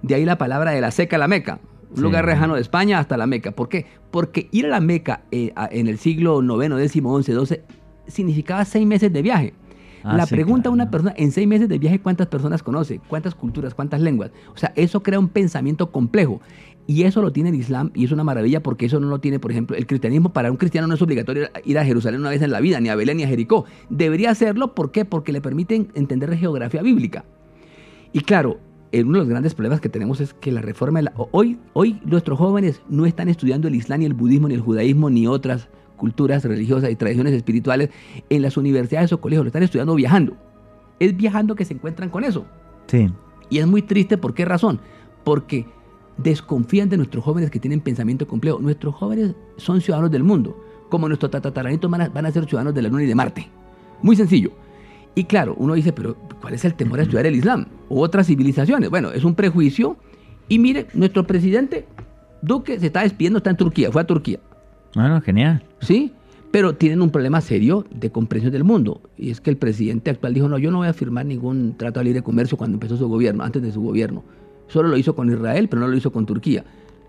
de 0.02 0.14
ahí 0.14 0.24
la 0.24 0.38
palabra 0.38 0.70
de 0.70 0.80
la 0.80 0.90
seca 0.92 1.16
a 1.16 1.18
la 1.18 1.28
Meca, 1.28 1.60
un 1.90 1.96
Sí. 1.96 2.02
lugar 2.02 2.24
lejano 2.24 2.54
de 2.54 2.60
España 2.60 3.00
hasta 3.00 3.16
la 3.16 3.26
Meca. 3.26 3.50
¿Por 3.50 3.68
qué? 3.68 3.86
Porque 4.12 4.48
ir 4.52 4.66
a 4.66 4.68
la 4.68 4.80
Meca 4.80 5.24
eh, 5.32 5.52
a- 5.56 5.68
en 5.72 5.88
el 5.88 5.98
siglo 5.98 6.40
IX, 6.40 6.72
X, 6.84 6.92
XI, 6.92 7.34
XII 7.34 7.60
significaba 8.06 8.64
seis 8.64 8.86
meses 8.86 9.12
de 9.12 9.22
viaje. 9.22 9.54
Ah, 10.02 10.16
la 10.16 10.26
sí, 10.26 10.34
pregunta 10.34 10.68
a 10.68 10.72
una 10.72 10.90
persona, 10.90 11.14
en 11.16 11.30
seis 11.32 11.46
meses 11.46 11.68
de 11.68 11.78
viaje, 11.78 12.00
¿cuántas 12.00 12.26
personas 12.28 12.62
conoce? 12.62 13.00
¿Cuántas 13.08 13.34
culturas? 13.34 13.74
¿Cuántas 13.74 14.00
lenguas? 14.00 14.30
O 14.54 14.56
sea, 14.56 14.72
eso 14.76 15.02
crea 15.02 15.18
un 15.18 15.28
pensamiento 15.28 15.90
complejo. 15.90 16.40
Y 16.86 17.04
eso 17.04 17.22
lo 17.22 17.30
tiene 17.32 17.50
el 17.50 17.54
Islam 17.54 17.92
y 17.94 18.04
es 18.04 18.10
una 18.10 18.24
maravilla 18.24 18.62
porque 18.62 18.86
eso 18.86 18.98
no 18.98 19.06
lo 19.08 19.20
tiene, 19.20 19.38
por 19.38 19.52
ejemplo, 19.52 19.76
el 19.76 19.86
cristianismo. 19.86 20.32
Para 20.32 20.50
un 20.50 20.56
cristiano 20.56 20.88
no 20.88 20.94
es 20.94 21.02
obligatorio 21.02 21.48
ir 21.64 21.78
a 21.78 21.84
Jerusalén 21.84 22.20
una 22.20 22.30
vez 22.30 22.42
en 22.42 22.50
la 22.50 22.60
vida, 22.60 22.80
ni 22.80 22.88
a 22.88 22.96
Belén 22.96 23.18
ni 23.18 23.22
a 23.22 23.28
Jericó. 23.28 23.64
Debería 23.90 24.30
hacerlo, 24.30 24.74
¿por 24.74 24.90
qué? 24.90 25.04
Porque 25.04 25.32
le 25.32 25.40
permiten 25.40 25.88
entender 25.94 26.30
la 26.30 26.36
geografía 26.36 26.82
bíblica. 26.82 27.24
Y 28.12 28.20
claro, 28.20 28.58
uno 28.92 29.12
de 29.12 29.18
los 29.18 29.28
grandes 29.28 29.54
problemas 29.54 29.80
que 29.80 29.88
tenemos 29.88 30.20
es 30.20 30.34
que 30.34 30.50
la 30.50 30.62
reforma... 30.62 30.98
de 30.98 31.04
la- 31.04 31.12
hoy, 31.30 31.58
hoy 31.74 32.00
nuestros 32.04 32.38
jóvenes 32.38 32.82
no 32.88 33.06
están 33.06 33.28
estudiando 33.28 33.68
el 33.68 33.76
Islam, 33.76 34.00
ni 34.00 34.06
el 34.06 34.14
budismo, 34.14 34.48
ni 34.48 34.54
el 34.54 34.60
judaísmo, 34.60 35.10
ni 35.10 35.28
otras 35.28 35.68
culturas 36.00 36.42
religiosas 36.42 36.90
y 36.90 36.96
tradiciones 36.96 37.34
espirituales 37.34 37.90
en 38.30 38.40
las 38.40 38.56
universidades 38.56 39.12
o 39.12 39.20
colegios. 39.20 39.44
Lo 39.44 39.48
están 39.48 39.62
estudiando 39.62 39.94
viajando. 39.94 40.34
Es 40.98 41.14
viajando 41.14 41.54
que 41.54 41.66
se 41.66 41.74
encuentran 41.74 42.08
con 42.08 42.24
eso. 42.24 42.46
Sí. 42.86 43.06
Y 43.50 43.58
es 43.58 43.66
muy 43.66 43.82
triste, 43.82 44.16
¿por 44.16 44.32
qué 44.32 44.46
razón? 44.46 44.80
Porque 45.24 45.66
desconfían 46.16 46.88
de 46.88 46.96
nuestros 46.96 47.22
jóvenes 47.22 47.50
que 47.50 47.60
tienen 47.60 47.82
pensamiento 47.82 48.26
complejo. 48.26 48.58
Nuestros 48.60 48.94
jóvenes 48.94 49.34
son 49.58 49.82
ciudadanos 49.82 50.10
del 50.10 50.24
mundo, 50.24 50.58
como 50.88 51.06
nuestros 51.06 51.30
tatataranitos 51.30 51.90
van 51.90 52.00
a, 52.00 52.08
van 52.08 52.24
a 52.24 52.30
ser 52.30 52.46
ciudadanos 52.46 52.74
de 52.74 52.80
la 52.80 52.88
Luna 52.88 53.02
y 53.02 53.06
de 53.06 53.14
Marte. 53.14 53.48
Muy 54.00 54.16
sencillo. 54.16 54.52
Y 55.14 55.24
claro, 55.24 55.54
uno 55.58 55.74
dice, 55.74 55.92
pero 55.92 56.16
¿cuál 56.40 56.54
es 56.54 56.64
el 56.64 56.74
temor 56.74 57.00
a 57.00 57.02
estudiar 57.02 57.26
el 57.26 57.36
Islam? 57.36 57.66
O 57.90 58.00
otras 58.00 58.26
civilizaciones. 58.26 58.88
Bueno, 58.88 59.12
es 59.12 59.24
un 59.24 59.34
prejuicio. 59.34 59.98
Y 60.48 60.58
mire, 60.58 60.86
nuestro 60.94 61.26
presidente 61.26 61.86
Duque 62.40 62.80
se 62.80 62.86
está 62.86 63.02
despidiendo, 63.02 63.36
está 63.36 63.50
en 63.50 63.56
Turquía, 63.56 63.92
fue 63.92 64.00
a 64.00 64.06
Turquía. 64.06 64.38
Bueno, 64.94 65.20
genial. 65.20 65.62
¿Sí? 65.80 66.12
Pero 66.50 66.74
tienen 66.74 67.00
un 67.00 67.10
problema 67.10 67.40
serio 67.40 67.86
de 67.94 68.10
comprensión 68.10 68.52
del 68.52 68.64
mundo. 68.64 69.00
Y 69.16 69.30
es 69.30 69.40
que 69.40 69.50
el 69.50 69.56
presidente 69.56 70.10
actual 70.10 70.34
dijo, 70.34 70.48
no, 70.48 70.58
yo 70.58 70.70
no 70.72 70.78
voy 70.78 70.88
a 70.88 70.92
firmar 70.92 71.24
ningún 71.26 71.76
tratado 71.76 72.00
de 72.00 72.04
libre 72.06 72.22
comercio 72.22 72.56
cuando 72.58 72.74
empezó 72.74 72.96
su 72.96 73.08
gobierno, 73.08 73.44
antes 73.44 73.62
de 73.62 73.70
su 73.70 73.80
gobierno. 73.80 74.24
Solo 74.66 74.88
lo 74.88 74.96
hizo 74.96 75.14
con 75.14 75.30
Israel, 75.30 75.68
pero 75.68 75.80
no 75.80 75.88
lo 75.88 75.96
hizo 75.96 76.10
con 76.10 76.26
Turquía. 76.26 76.64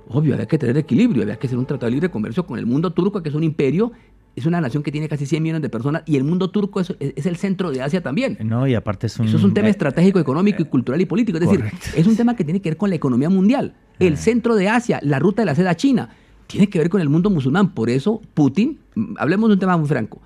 Obvio, 0.09 0.33
había 0.33 0.45
que 0.47 0.57
tener 0.59 0.77
equilibrio, 0.77 1.23
había 1.23 1.37
que 1.37 1.47
hacer 1.47 1.57
un 1.57 1.65
tratado 1.65 1.87
de 1.87 1.91
libre 1.93 2.09
comercio 2.11 2.45
con 2.45 2.59
el 2.59 2.65
mundo 2.65 2.91
turco, 2.91 3.23
que 3.23 3.29
es 3.29 3.35
un 3.35 3.43
imperio, 3.43 3.91
es 4.35 4.45
una 4.45 4.61
nación 4.61 4.83
que 4.83 4.91
tiene 4.91 5.07
casi 5.09 5.25
100 5.25 5.41
millones 5.41 5.61
de 5.63 5.69
personas, 5.69 6.03
y 6.05 6.17
el 6.17 6.23
mundo 6.23 6.51
turco 6.51 6.79
es, 6.79 6.93
es 6.99 7.25
el 7.25 7.35
centro 7.37 7.71
de 7.71 7.81
Asia 7.81 8.01
también. 8.01 8.37
No, 8.43 8.67
y 8.67 8.75
aparte 8.75 9.07
es 9.07 9.17
un... 9.19 9.25
Eso 9.27 9.37
es 9.37 9.43
un 9.43 9.53
tema 9.53 9.67
eh, 9.69 9.71
estratégico, 9.71 10.19
económico 10.19 10.61
y 10.61 10.65
cultural 10.65 11.01
y 11.01 11.05
político. 11.05 11.37
Es 11.39 11.45
decir, 11.49 11.63
es 11.95 12.05
un 12.07 12.15
tema 12.15 12.35
que 12.35 12.43
tiene 12.43 12.61
que 12.61 12.69
ver 12.69 12.77
con 12.77 12.89
la 12.89 12.95
economía 12.95 13.29
mundial. 13.29 13.73
El 13.99 14.13
Ah. 14.13 14.17
centro 14.17 14.55
de 14.55 14.69
Asia, 14.69 14.99
la 15.03 15.17
ruta 15.19 15.41
de 15.41 15.45
la 15.47 15.55
seda 15.55 15.75
china, 15.75 16.09
tiene 16.51 16.69
que 16.69 16.79
ver 16.79 16.89
con 16.89 17.01
el 17.01 17.09
mundo 17.09 17.29
musulmán. 17.29 17.73
Por 17.73 17.89
eso 17.89 18.21
Putin, 18.33 18.79
mm, 18.95 19.15
hablemos 19.17 19.49
de 19.49 19.53
un 19.53 19.59
tema 19.59 19.77
muy 19.77 19.87
franco, 19.87 20.21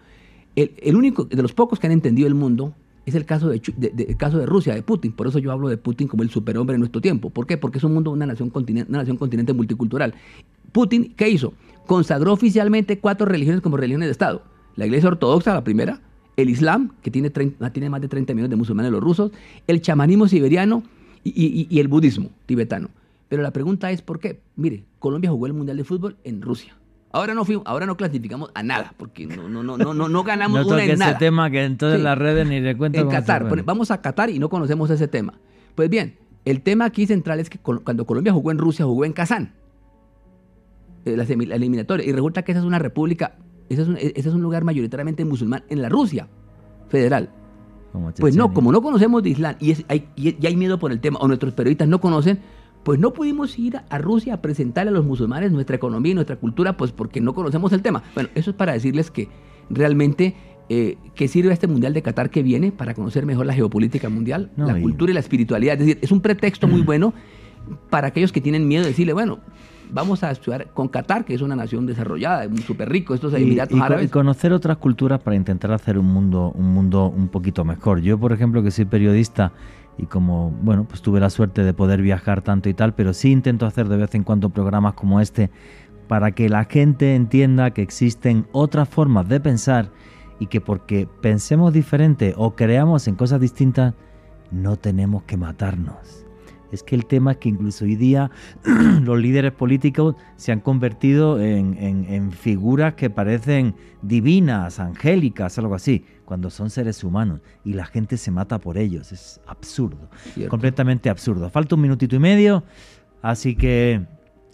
el, 0.55 0.95
único 0.95 1.25
de 1.25 1.41
los 1.41 1.53
pocos 1.53 1.79
que 1.79 1.87
han 1.87 1.93
entendido 1.93 2.27
el 2.27 2.35
mundo 2.35 2.73
es 3.05 3.13
el 3.13 3.25
caso 3.25 3.49
de, 3.49 3.61
el 3.81 4.17
caso 4.17 4.37
de 4.37 4.45
Rusia, 4.45 4.73
de 4.73 4.81
Putin. 4.81 5.11
Por 5.11 5.27
eso 5.27 5.37
yo 5.37 5.51
hablo 5.51 5.67
de 5.67 5.77
Putin 5.77 6.07
como 6.07 6.23
el 6.23 6.29
superhombre 6.29 6.73
de 6.73 6.79
nuestro 6.79 7.01
tiempo. 7.01 7.29
¿Por 7.29 7.45
qué? 7.45 7.57
Porque 7.57 7.77
es 7.77 7.83
un 7.83 7.93
mundo, 7.93 8.09
una 8.11 8.25
nación, 8.25 8.49
continente, 8.49 8.89
una 8.89 8.99
nación 8.99 9.19
multicultural. 9.55 10.13
Putin, 10.71 11.13
¿qué 11.15 11.29
hizo? 11.29 11.53
Consagró 11.85 12.33
oficialmente 12.33 12.99
cuatro 12.99 13.27
religiones 13.27 13.61
como 13.61 13.77
religiones 13.77 14.07
de 14.07 14.11
Estado. 14.11 14.43
La 14.75 14.85
iglesia 14.85 15.09
ortodoxa, 15.09 15.53
la 15.53 15.63
primera, 15.63 16.01
el 16.35 16.49
Islam, 16.49 16.93
que 17.01 17.11
tiene, 17.11 17.29
30 17.29 17.69
tiene 17.71 17.89
más 17.89 18.01
de 18.01 18.07
30 18.07 18.33
millones 18.33 18.49
de 18.49 18.55
musulmanes 18.55 18.91
los 18.91 19.01
rusos, 19.01 19.31
el 19.67 19.81
chamanismo 19.81 20.27
siberiano 20.27 20.83
y 21.23 21.79
el 21.79 21.87
budismo 21.87 22.29
tibetano. 22.45 22.89
Pero 23.35 23.43
la 23.43 23.51
pregunta 23.51 23.91
es 23.91 24.01
¿por 24.01 24.17
qué? 24.21 24.39
Mire, 24.55 24.85
Colombia 24.97 25.29
jugó 25.29 25.45
el 25.45 25.51
Mundial 25.51 25.75
de 25.75 25.83
Fútbol 25.83 26.15
en 26.23 26.41
Rusia. 26.41 26.77
Ahora 27.11 27.33
no, 27.33 27.43
fuimos, 27.43 27.65
ahora 27.67 27.85
no 27.85 27.97
clasificamos 27.97 28.49
a 28.55 28.63
nada, 28.63 28.93
porque 28.95 29.27
no, 29.27 29.49
no, 29.49 29.61
no, 29.61 29.77
no, 29.77 29.93
no, 29.93 30.07
no 30.07 30.23
ganamos 30.23 30.61
No 30.65 30.73
una 30.73 30.85
en 30.85 30.97
nada. 30.97 31.11
ese 31.11 31.19
tema 31.19 31.49
que 31.51 31.65
entonces 31.65 31.99
Sí. 31.99 32.03
las 32.05 32.17
redes 32.17 32.47
ni 32.47 32.61
le 32.61 32.77
cuento 32.77 32.97
En 32.97 33.09
Qatar. 33.09 33.63
Vamos 33.65 33.91
a 33.91 34.01
Qatar 34.01 34.29
y 34.29 34.39
no 34.39 34.47
conocemos 34.47 34.89
ese 34.89 35.09
tema. 35.09 35.33
Pues 35.75 35.89
bien, 35.89 36.17
el 36.45 36.61
tema 36.61 36.85
aquí 36.85 37.05
central 37.07 37.41
es 37.41 37.49
que 37.49 37.57
cuando 37.59 38.05
Colombia 38.05 38.31
jugó 38.31 38.51
en 38.51 38.57
Rusia, 38.57 38.85
jugó 38.85 39.03
en 39.03 39.11
Kazán. 39.11 39.53
Eh, 41.03 41.17
La, 41.17 41.23
eliminatoria. 41.55 42.05
Y 42.07 42.13
resulta 42.13 42.43
que 42.43 42.53
esa 42.53 42.59
es 42.61 42.65
una 42.65 42.79
república, 42.79 43.35
ese 43.67 43.81
es 43.81 43.87
un, 43.89 43.97
ese 43.97 44.13
es 44.17 44.27
un 44.27 44.41
lugar 44.41 44.63
mayoritariamente 44.63 45.25
musulmán 45.25 45.65
en 45.69 45.81
la 45.81 45.89
Rusia 45.89 46.27
federal. 46.87 47.29
Como 47.91 48.11
Pues 48.13 48.35
no, 48.35 48.53
como 48.53 48.71
no 48.71 48.81
conocemos 48.81 49.23
de 49.23 49.29
Islam 49.29 49.55
y, 49.59 49.71
es- 49.71 49.85
hay, 49.87 50.07
y 50.15 50.35
y 50.41 50.47
hay 50.47 50.55
miedo 50.55 50.79
por 50.79 50.91
el 50.91 50.99
tema, 50.99 51.19
o 51.19 51.27
nuestros 51.27 51.53
periodistas 51.53 51.87
no 51.87 52.01
conocen, 52.01 52.39
pues 52.85 52.99
no 52.99 53.13
pudimos 53.13 53.57
ir 53.57 53.81
a, 53.89 53.97
Rusia 53.97 54.35
a 54.35 54.41
presentarle 54.43 54.91
a 54.91 54.93
los 54.93 55.03
musulmanes 55.05 55.51
nuestra 55.51 55.75
economía 55.75 56.11
y 56.11 56.15
nuestra 56.15 56.35
cultura, 56.35 56.77
pues 56.77 56.91
porque 56.91 57.19
no 57.19 57.33
conocemos 57.33 57.73
el 57.73 57.81
tema. 57.81 58.03
Bueno, 58.13 58.29
eso 58.35 58.51
es 58.51 58.55
para 58.55 58.73
decirles 58.73 59.09
que 59.09 59.27
realmente 59.71 60.35
eh, 60.69 60.95
que 61.15 61.27
sirve 61.27 61.51
este 61.51 61.65
Mundial 61.65 61.95
de 61.95 62.03
Qatar 62.03 62.29
que 62.29 62.43
viene 62.43 62.71
para 62.71 62.93
conocer 62.93 63.25
mejor 63.25 63.47
la 63.47 63.53
geopolítica 63.55 64.07
mundial, 64.09 64.51
No, 64.55 64.67
la 64.67 64.77
y- 64.77 64.83
cultura 64.83 65.09
y 65.09 65.13
la 65.15 65.19
espiritualidad. 65.19 65.73
Es 65.73 65.79
decir, 65.79 65.97
es 65.99 66.11
un 66.11 66.21
pretexto 66.21 66.67
muy 66.67 66.81
bueno 66.81 67.11
para 67.89 68.09
aquellos 68.09 68.31
que 68.31 68.39
tienen 68.39 68.67
miedo 68.67 68.83
de 68.83 68.89
decirle, 68.89 69.13
bueno, 69.13 69.39
vamos 69.91 70.23
a 70.23 70.29
estudiar 70.29 70.67
con 70.73 70.87
Qatar, 70.87 71.25
que 71.25 71.33
es 71.33 71.41
una 71.41 71.55
nación 71.55 71.87
desarrollada, 71.87 72.47
súper 72.67 72.89
rico, 72.89 73.15
estos 73.15 73.33
Emiratos 73.33 73.75
y, 73.77 73.81
Árabes. 73.81 74.05
y 74.05 74.09
conocer 74.09 74.53
otras 74.53 74.77
culturas 74.77 75.19
para 75.21 75.35
intentar 75.35 75.71
hacer 75.71 75.97
un 75.97 76.05
mundo, 76.05 76.51
un 76.55 76.71
mundo 76.71 77.07
un 77.07 77.29
poquito 77.29 77.65
mejor. 77.65 78.01
Yo, 78.01 78.19
por 78.19 78.31
ejemplo, 78.31 78.61
que 78.61 78.69
soy 78.69 78.85
periodista 78.85 79.51
y 79.97 80.05
como, 80.07 80.51
bueno, 80.61 80.85
pues 80.85 81.01
tuve 81.01 81.19
la 81.19 81.29
suerte 81.29 81.63
de 81.63 81.73
poder 81.73 82.01
viajar 82.01 82.41
tanto 82.41 82.69
y 82.69 82.73
tal, 82.73 82.93
pero 82.95 83.13
sí 83.13 83.31
intento 83.31 83.65
hacer 83.65 83.87
de 83.87 83.97
vez 83.97 84.13
en 84.15 84.23
cuando 84.23 84.49
programas 84.49 84.93
como 84.93 85.19
este 85.21 85.49
para 86.07 86.31
que 86.31 86.49
la 86.49 86.65
gente 86.65 87.15
entienda 87.15 87.71
que 87.71 87.81
existen 87.81 88.45
otras 88.51 88.87
formas 88.89 89.27
de 89.27 89.39
pensar 89.39 89.91
y 90.39 90.47
que 90.47 90.61
porque 90.61 91.07
pensemos 91.21 91.73
diferente 91.73 92.33
o 92.37 92.55
creamos 92.55 93.07
en 93.07 93.15
cosas 93.15 93.39
distintas, 93.41 93.93
no 94.51 94.75
tenemos 94.77 95.23
que 95.23 95.37
matarnos. 95.37 96.25
Es 96.71 96.83
que 96.83 96.95
el 96.95 97.05
tema 97.05 97.31
es 97.31 97.37
que 97.37 97.49
incluso 97.49 97.85
hoy 97.85 97.95
día 97.95 98.29
los 99.03 99.17
líderes 99.17 99.53
políticos 99.53 100.15
se 100.35 100.51
han 100.51 100.59
convertido 100.59 101.39
en, 101.41 101.75
en- 101.79 102.05
en 102.13 102.31
figuras 102.31 102.95
que 102.95 103.09
parecen 103.09 103.75
divinas, 104.01 104.79
angélicas, 104.79 105.57
algo 105.57 105.73
así, 105.75 106.03
cuando 106.25 106.49
son 106.49 106.69
seres 106.69 107.03
humanos 107.03 107.41
y 107.63 107.73
la 107.73 107.85
gente 107.85 108.17
se 108.17 108.31
mata 108.31 108.59
por 108.59 108.77
ellos. 108.77 109.11
Es 109.11 109.39
absurdo, 109.47 110.09
Cierto. 110.33 110.49
completamente 110.49 111.09
absurdo. 111.09 111.49
Falta 111.49 111.75
un 111.75 111.81
minutito 111.81 112.15
y 112.15 112.19
medio, 112.19 112.63
así 113.21 113.55
que 113.55 114.05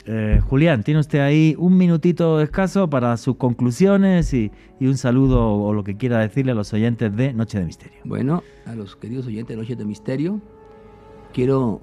eh, 0.05 0.41
Julián, 0.47 0.83
tiene 0.83 0.99
usted 0.99 1.19
ahí 1.19 1.55
un 1.57 1.77
minutito 1.77 2.41
escaso 2.41 2.89
para 2.89 3.15
sus 3.17 3.35
conclusiones 3.37 4.33
y, 4.33 4.51
y 4.79 4.87
un 4.87 4.97
saludo 4.97 5.53
o 5.53 5.73
lo 5.73 5.83
que 5.83 5.95
quiera 5.95 6.19
decirle 6.19 6.51
a 6.53 6.55
los 6.55 6.73
oyentes 6.73 7.15
de 7.15 7.33
Noche 7.33 7.59
de 7.59 7.65
Misterio. 7.65 7.99
Bueno, 8.03 8.43
a 8.65 8.75
los 8.75 8.95
queridos 8.95 9.27
oyentes 9.27 9.55
de 9.55 9.61
Noches 9.61 9.77
de 9.77 9.85
Misterio, 9.85 10.41
quiero 11.33 11.81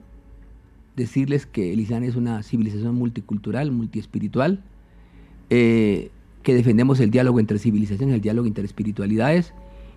decirles 0.97 1.47
que 1.47 1.73
el 1.73 1.81
Islam 1.81 2.02
es 2.02 2.16
una 2.16 2.43
civilización 2.43 2.97
multicultural, 2.97 3.70
multiespiritual, 3.70 4.65
eh, 5.48 6.10
que 6.43 6.55
defendemos 6.55 6.98
el 7.01 7.10
diálogo 7.10 7.39
entre 7.40 7.59
civilizaciones, 7.59 8.16
el 8.16 8.20
diálogo 8.20 8.48
interespiritualidades, 8.48 9.55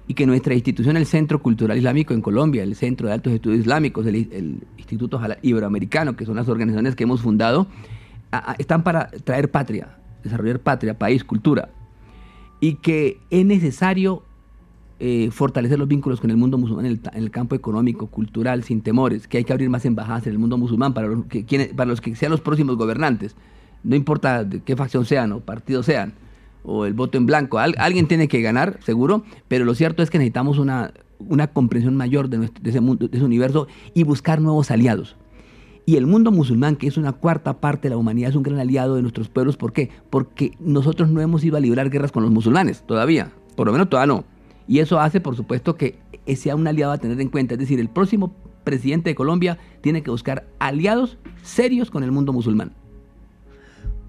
y 0.08 0.14
que 0.14 0.26
nuestra 0.26 0.54
institución, 0.54 0.98
el 0.98 1.06
Centro 1.06 1.42
Cultural 1.42 1.78
Islámico 1.78 2.14
en 2.14 2.22
Colombia, 2.22 2.64
el 2.64 2.76
Centro 2.76 3.08
de 3.08 3.14
Altos 3.14 3.34
Estudios 3.34 3.62
Islámicos, 3.62 4.06
el, 4.06 4.62
Instituto 4.78 5.20
Iberoamericano, 5.42 6.16
que 6.16 6.26
son 6.26 6.36
las 6.36 6.50
organizaciones 6.50 6.96
que 6.96 7.04
hemos 7.04 7.22
fundado, 7.22 7.68
están 8.58 8.84
para 8.84 9.08
traer 9.24 9.52
patria, 9.52 9.98
desarrollar 10.24 10.60
patria, 10.60 10.98
país, 10.98 11.24
cultura, 11.24 11.70
y 12.60 12.76
que 12.76 13.20
es 13.30 13.46
necesario 13.46 14.24
eh, 15.00 15.32
fortalecer 15.32 15.80
los 15.80 15.88
vínculos 15.88 16.22
con 16.22 16.30
el 16.30 16.38
mundo 16.38 16.58
musulmán 16.58 16.86
en 16.86 17.02
el, 17.14 17.32
campo 17.32 17.56
económico, 17.56 18.08
cultural, 18.08 18.64
sin 18.64 18.82
temores, 18.82 19.28
que 19.28 19.38
hay 19.38 19.44
que 19.44 19.52
abrir 19.52 19.70
más 19.70 19.86
embajadas 19.86 20.28
en 20.28 20.34
el 20.34 20.40
mundo 20.40 20.58
musulmán 20.58 20.94
para 20.94 21.08
los 21.08 21.26
que, 21.26 21.74
para 21.76 21.90
los 21.90 22.02
que 22.02 22.16
sean 22.16 22.32
los 22.32 22.42
próximos 22.42 22.78
gobernantes, 22.78 23.36
no 23.84 23.96
importa 23.96 24.44
de 24.44 24.62
qué 24.62 24.76
facción 24.76 25.06
sean 25.06 25.32
o 25.32 25.40
partido 25.40 25.82
sean, 25.82 26.14
o 26.64 26.86
el 26.86 26.94
voto 26.94 27.18
en 27.18 27.26
blanco, 27.26 27.60
Al- 27.60 27.76
alguien 27.78 28.08
tiene 28.08 28.28
que 28.28 28.42
ganar, 28.42 28.80
seguro, 28.84 29.24
pero 29.48 29.66
lo 29.66 29.74
cierto 29.76 30.04
es 30.04 30.10
que 30.10 30.18
necesitamos 30.18 30.58
una, 30.60 30.94
una 31.20 31.48
comprensión 31.48 31.96
mayor 31.96 32.30
de, 32.30 32.38
nuestro- 32.40 32.68
ese 32.70 32.82
mundo, 32.82 33.08
de 33.08 33.18
ese 33.18 33.26
universo 33.26 33.68
y 33.94 34.04
buscar 34.04 34.42
nuevos 34.42 34.72
aliados. 34.72 35.16
Y 35.86 35.96
el 35.96 36.06
mundo 36.06 36.32
musulmán, 36.32 36.76
que 36.76 36.88
es 36.88 36.98
una 36.98 37.12
cuarta 37.12 37.60
parte 37.60 37.88
de 37.88 37.96
la 37.96 37.98
humanidad, 37.98 38.30
es 38.30 38.36
un 38.36 38.44
gran 38.44 38.60
aliado 38.60 38.96
de 38.96 39.02
nuestros 39.02 39.30
pueblos. 39.30 39.58
¿Por 39.58 39.74
qué? 39.74 39.90
Porque 40.12 40.52
nosotros 40.60 41.10
no 41.10 41.22
hemos 41.22 41.44
ido 41.44 41.58
a 41.58 41.60
librar 41.60 41.90
guerras 41.90 42.12
con 42.12 42.22
los 42.22 42.32
musulmanes, 42.32 42.84
todavía. 42.86 43.32
Por 43.56 43.66
lo 43.66 43.74
menos 43.74 43.90
todavía 43.90 44.14
no. 44.14 44.24
Y 44.68 44.78
eso 44.80 45.00
hace, 45.00 45.20
por 45.20 45.36
supuesto, 45.36 45.76
que 45.76 45.98
sea 46.36 46.56
un 46.56 46.68
aliado 46.68 46.92
a 46.92 47.00
tener 47.00 47.20
en 47.20 47.30
cuenta. 47.30 47.56
Es 47.56 47.60
decir, 47.60 47.80
el 47.80 47.90
próximo 47.90 48.32
presidente 48.64 49.10
de 49.10 49.16
Colombia 49.16 49.58
tiene 49.82 50.04
que 50.04 50.12
buscar 50.12 50.46
aliados 50.60 51.18
serios 51.42 51.90
con 51.90 52.04
el 52.04 52.12
mundo 52.12 52.32
musulmán. 52.32 52.74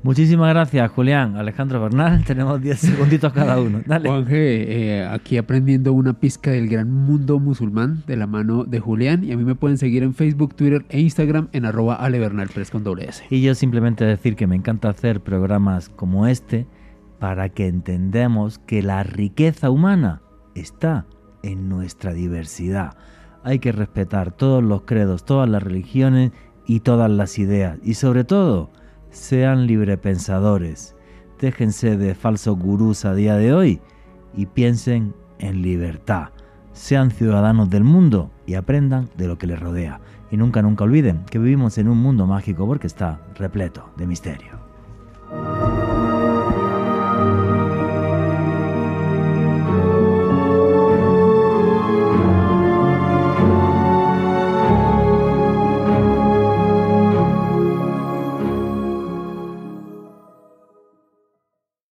Muchísimas 0.05 0.49
gracias, 0.49 0.91
Julián. 0.91 1.37
Alejandro 1.37 1.81
Bernal, 1.81 2.25
tenemos 2.27 2.61
10 2.61 2.79
segunditos 2.79 3.33
cada 3.33 3.61
uno. 3.61 3.83
Dale. 3.87 4.09
Juanje, 4.09 4.97
eh, 4.99 5.07
aquí 5.07 5.37
aprendiendo 5.37 5.93
una 5.93 6.13
pizca 6.13 6.51
del 6.51 6.69
gran 6.69 6.91
mundo 6.91 7.39
musulmán 7.39 8.03
de 8.09 8.17
la 8.17 8.27
mano 8.27 8.65
de 8.65 8.81
Julián. 8.81 9.23
Y 9.23 9.31
a 9.31 9.37
mí 9.37 9.45
me 9.45 9.55
pueden 9.55 9.79
seguir 9.79 10.03
en 10.03 10.13
Facebook, 10.13 10.57
Twitter 10.57 10.85
e 10.89 11.01
Instagram 11.01 11.49
en 11.53 11.67
arroba 11.67 12.01
alebernal3 12.01 12.71
con 12.71 12.83
doble 12.83 13.09
S. 13.09 13.23
Y 13.31 13.43
yo 13.43 13.55
simplemente 13.55 14.05
decir 14.05 14.35
que 14.35 14.49
me 14.49 14.57
encanta 14.57 14.89
hacer 14.89 15.21
programas 15.21 15.89
como 15.89 16.27
este 16.27 16.67
para 17.21 17.49
que 17.49 17.69
entendamos 17.69 18.59
que 18.59 18.83
la 18.83 19.05
riqueza 19.05 19.71
humana 19.71 20.21
está 20.57 21.07
en 21.45 21.69
nuestra 21.69 22.13
diversidad. 22.13 22.97
Hay 23.45 23.61
que 23.61 23.71
respetar 23.71 24.33
todos 24.33 24.65
los 24.65 24.83
credos, 24.83 25.25
todas 25.25 25.49
las 25.49 25.63
religiones 25.63 26.33
y 26.67 26.81
todas 26.81 27.09
las 27.09 27.39
ideas. 27.39 27.79
Y 27.85 27.95
sobre 27.95 28.25
todo, 28.25 28.71
sean 29.13 29.67
librepensadores. 29.67 30.97
Déjense 31.41 31.97
de 31.97 32.15
falsos 32.15 32.59
gurús 32.59 33.05
a 33.05 33.15
día 33.15 33.37
de 33.37 33.53
hoy 33.53 33.81
y 34.35 34.47
piensen 34.47 35.15
en 35.39 35.63
libertad. 35.63 36.31
Sean 36.73 37.11
ciudadanos 37.11 37.71
del 37.71 37.85
mundo 37.85 38.31
y 38.47 38.55
aprendan 38.55 39.09
de 39.17 39.29
lo 39.29 39.39
que 39.39 39.47
les 39.47 39.61
rodea. 39.61 40.01
Y 40.31 40.37
nunca, 40.37 40.63
nunca 40.63 40.85
olviden 40.85 41.25
que 41.31 41.39
vivimos 41.39 41.77
en 41.79 41.89
un 41.89 41.99
mundo 41.99 42.27
mágico 42.27 42.67
porque 42.67 42.87
está 42.87 43.21
repleto 43.37 43.91
de 43.97 44.07
misterio. 44.07 44.63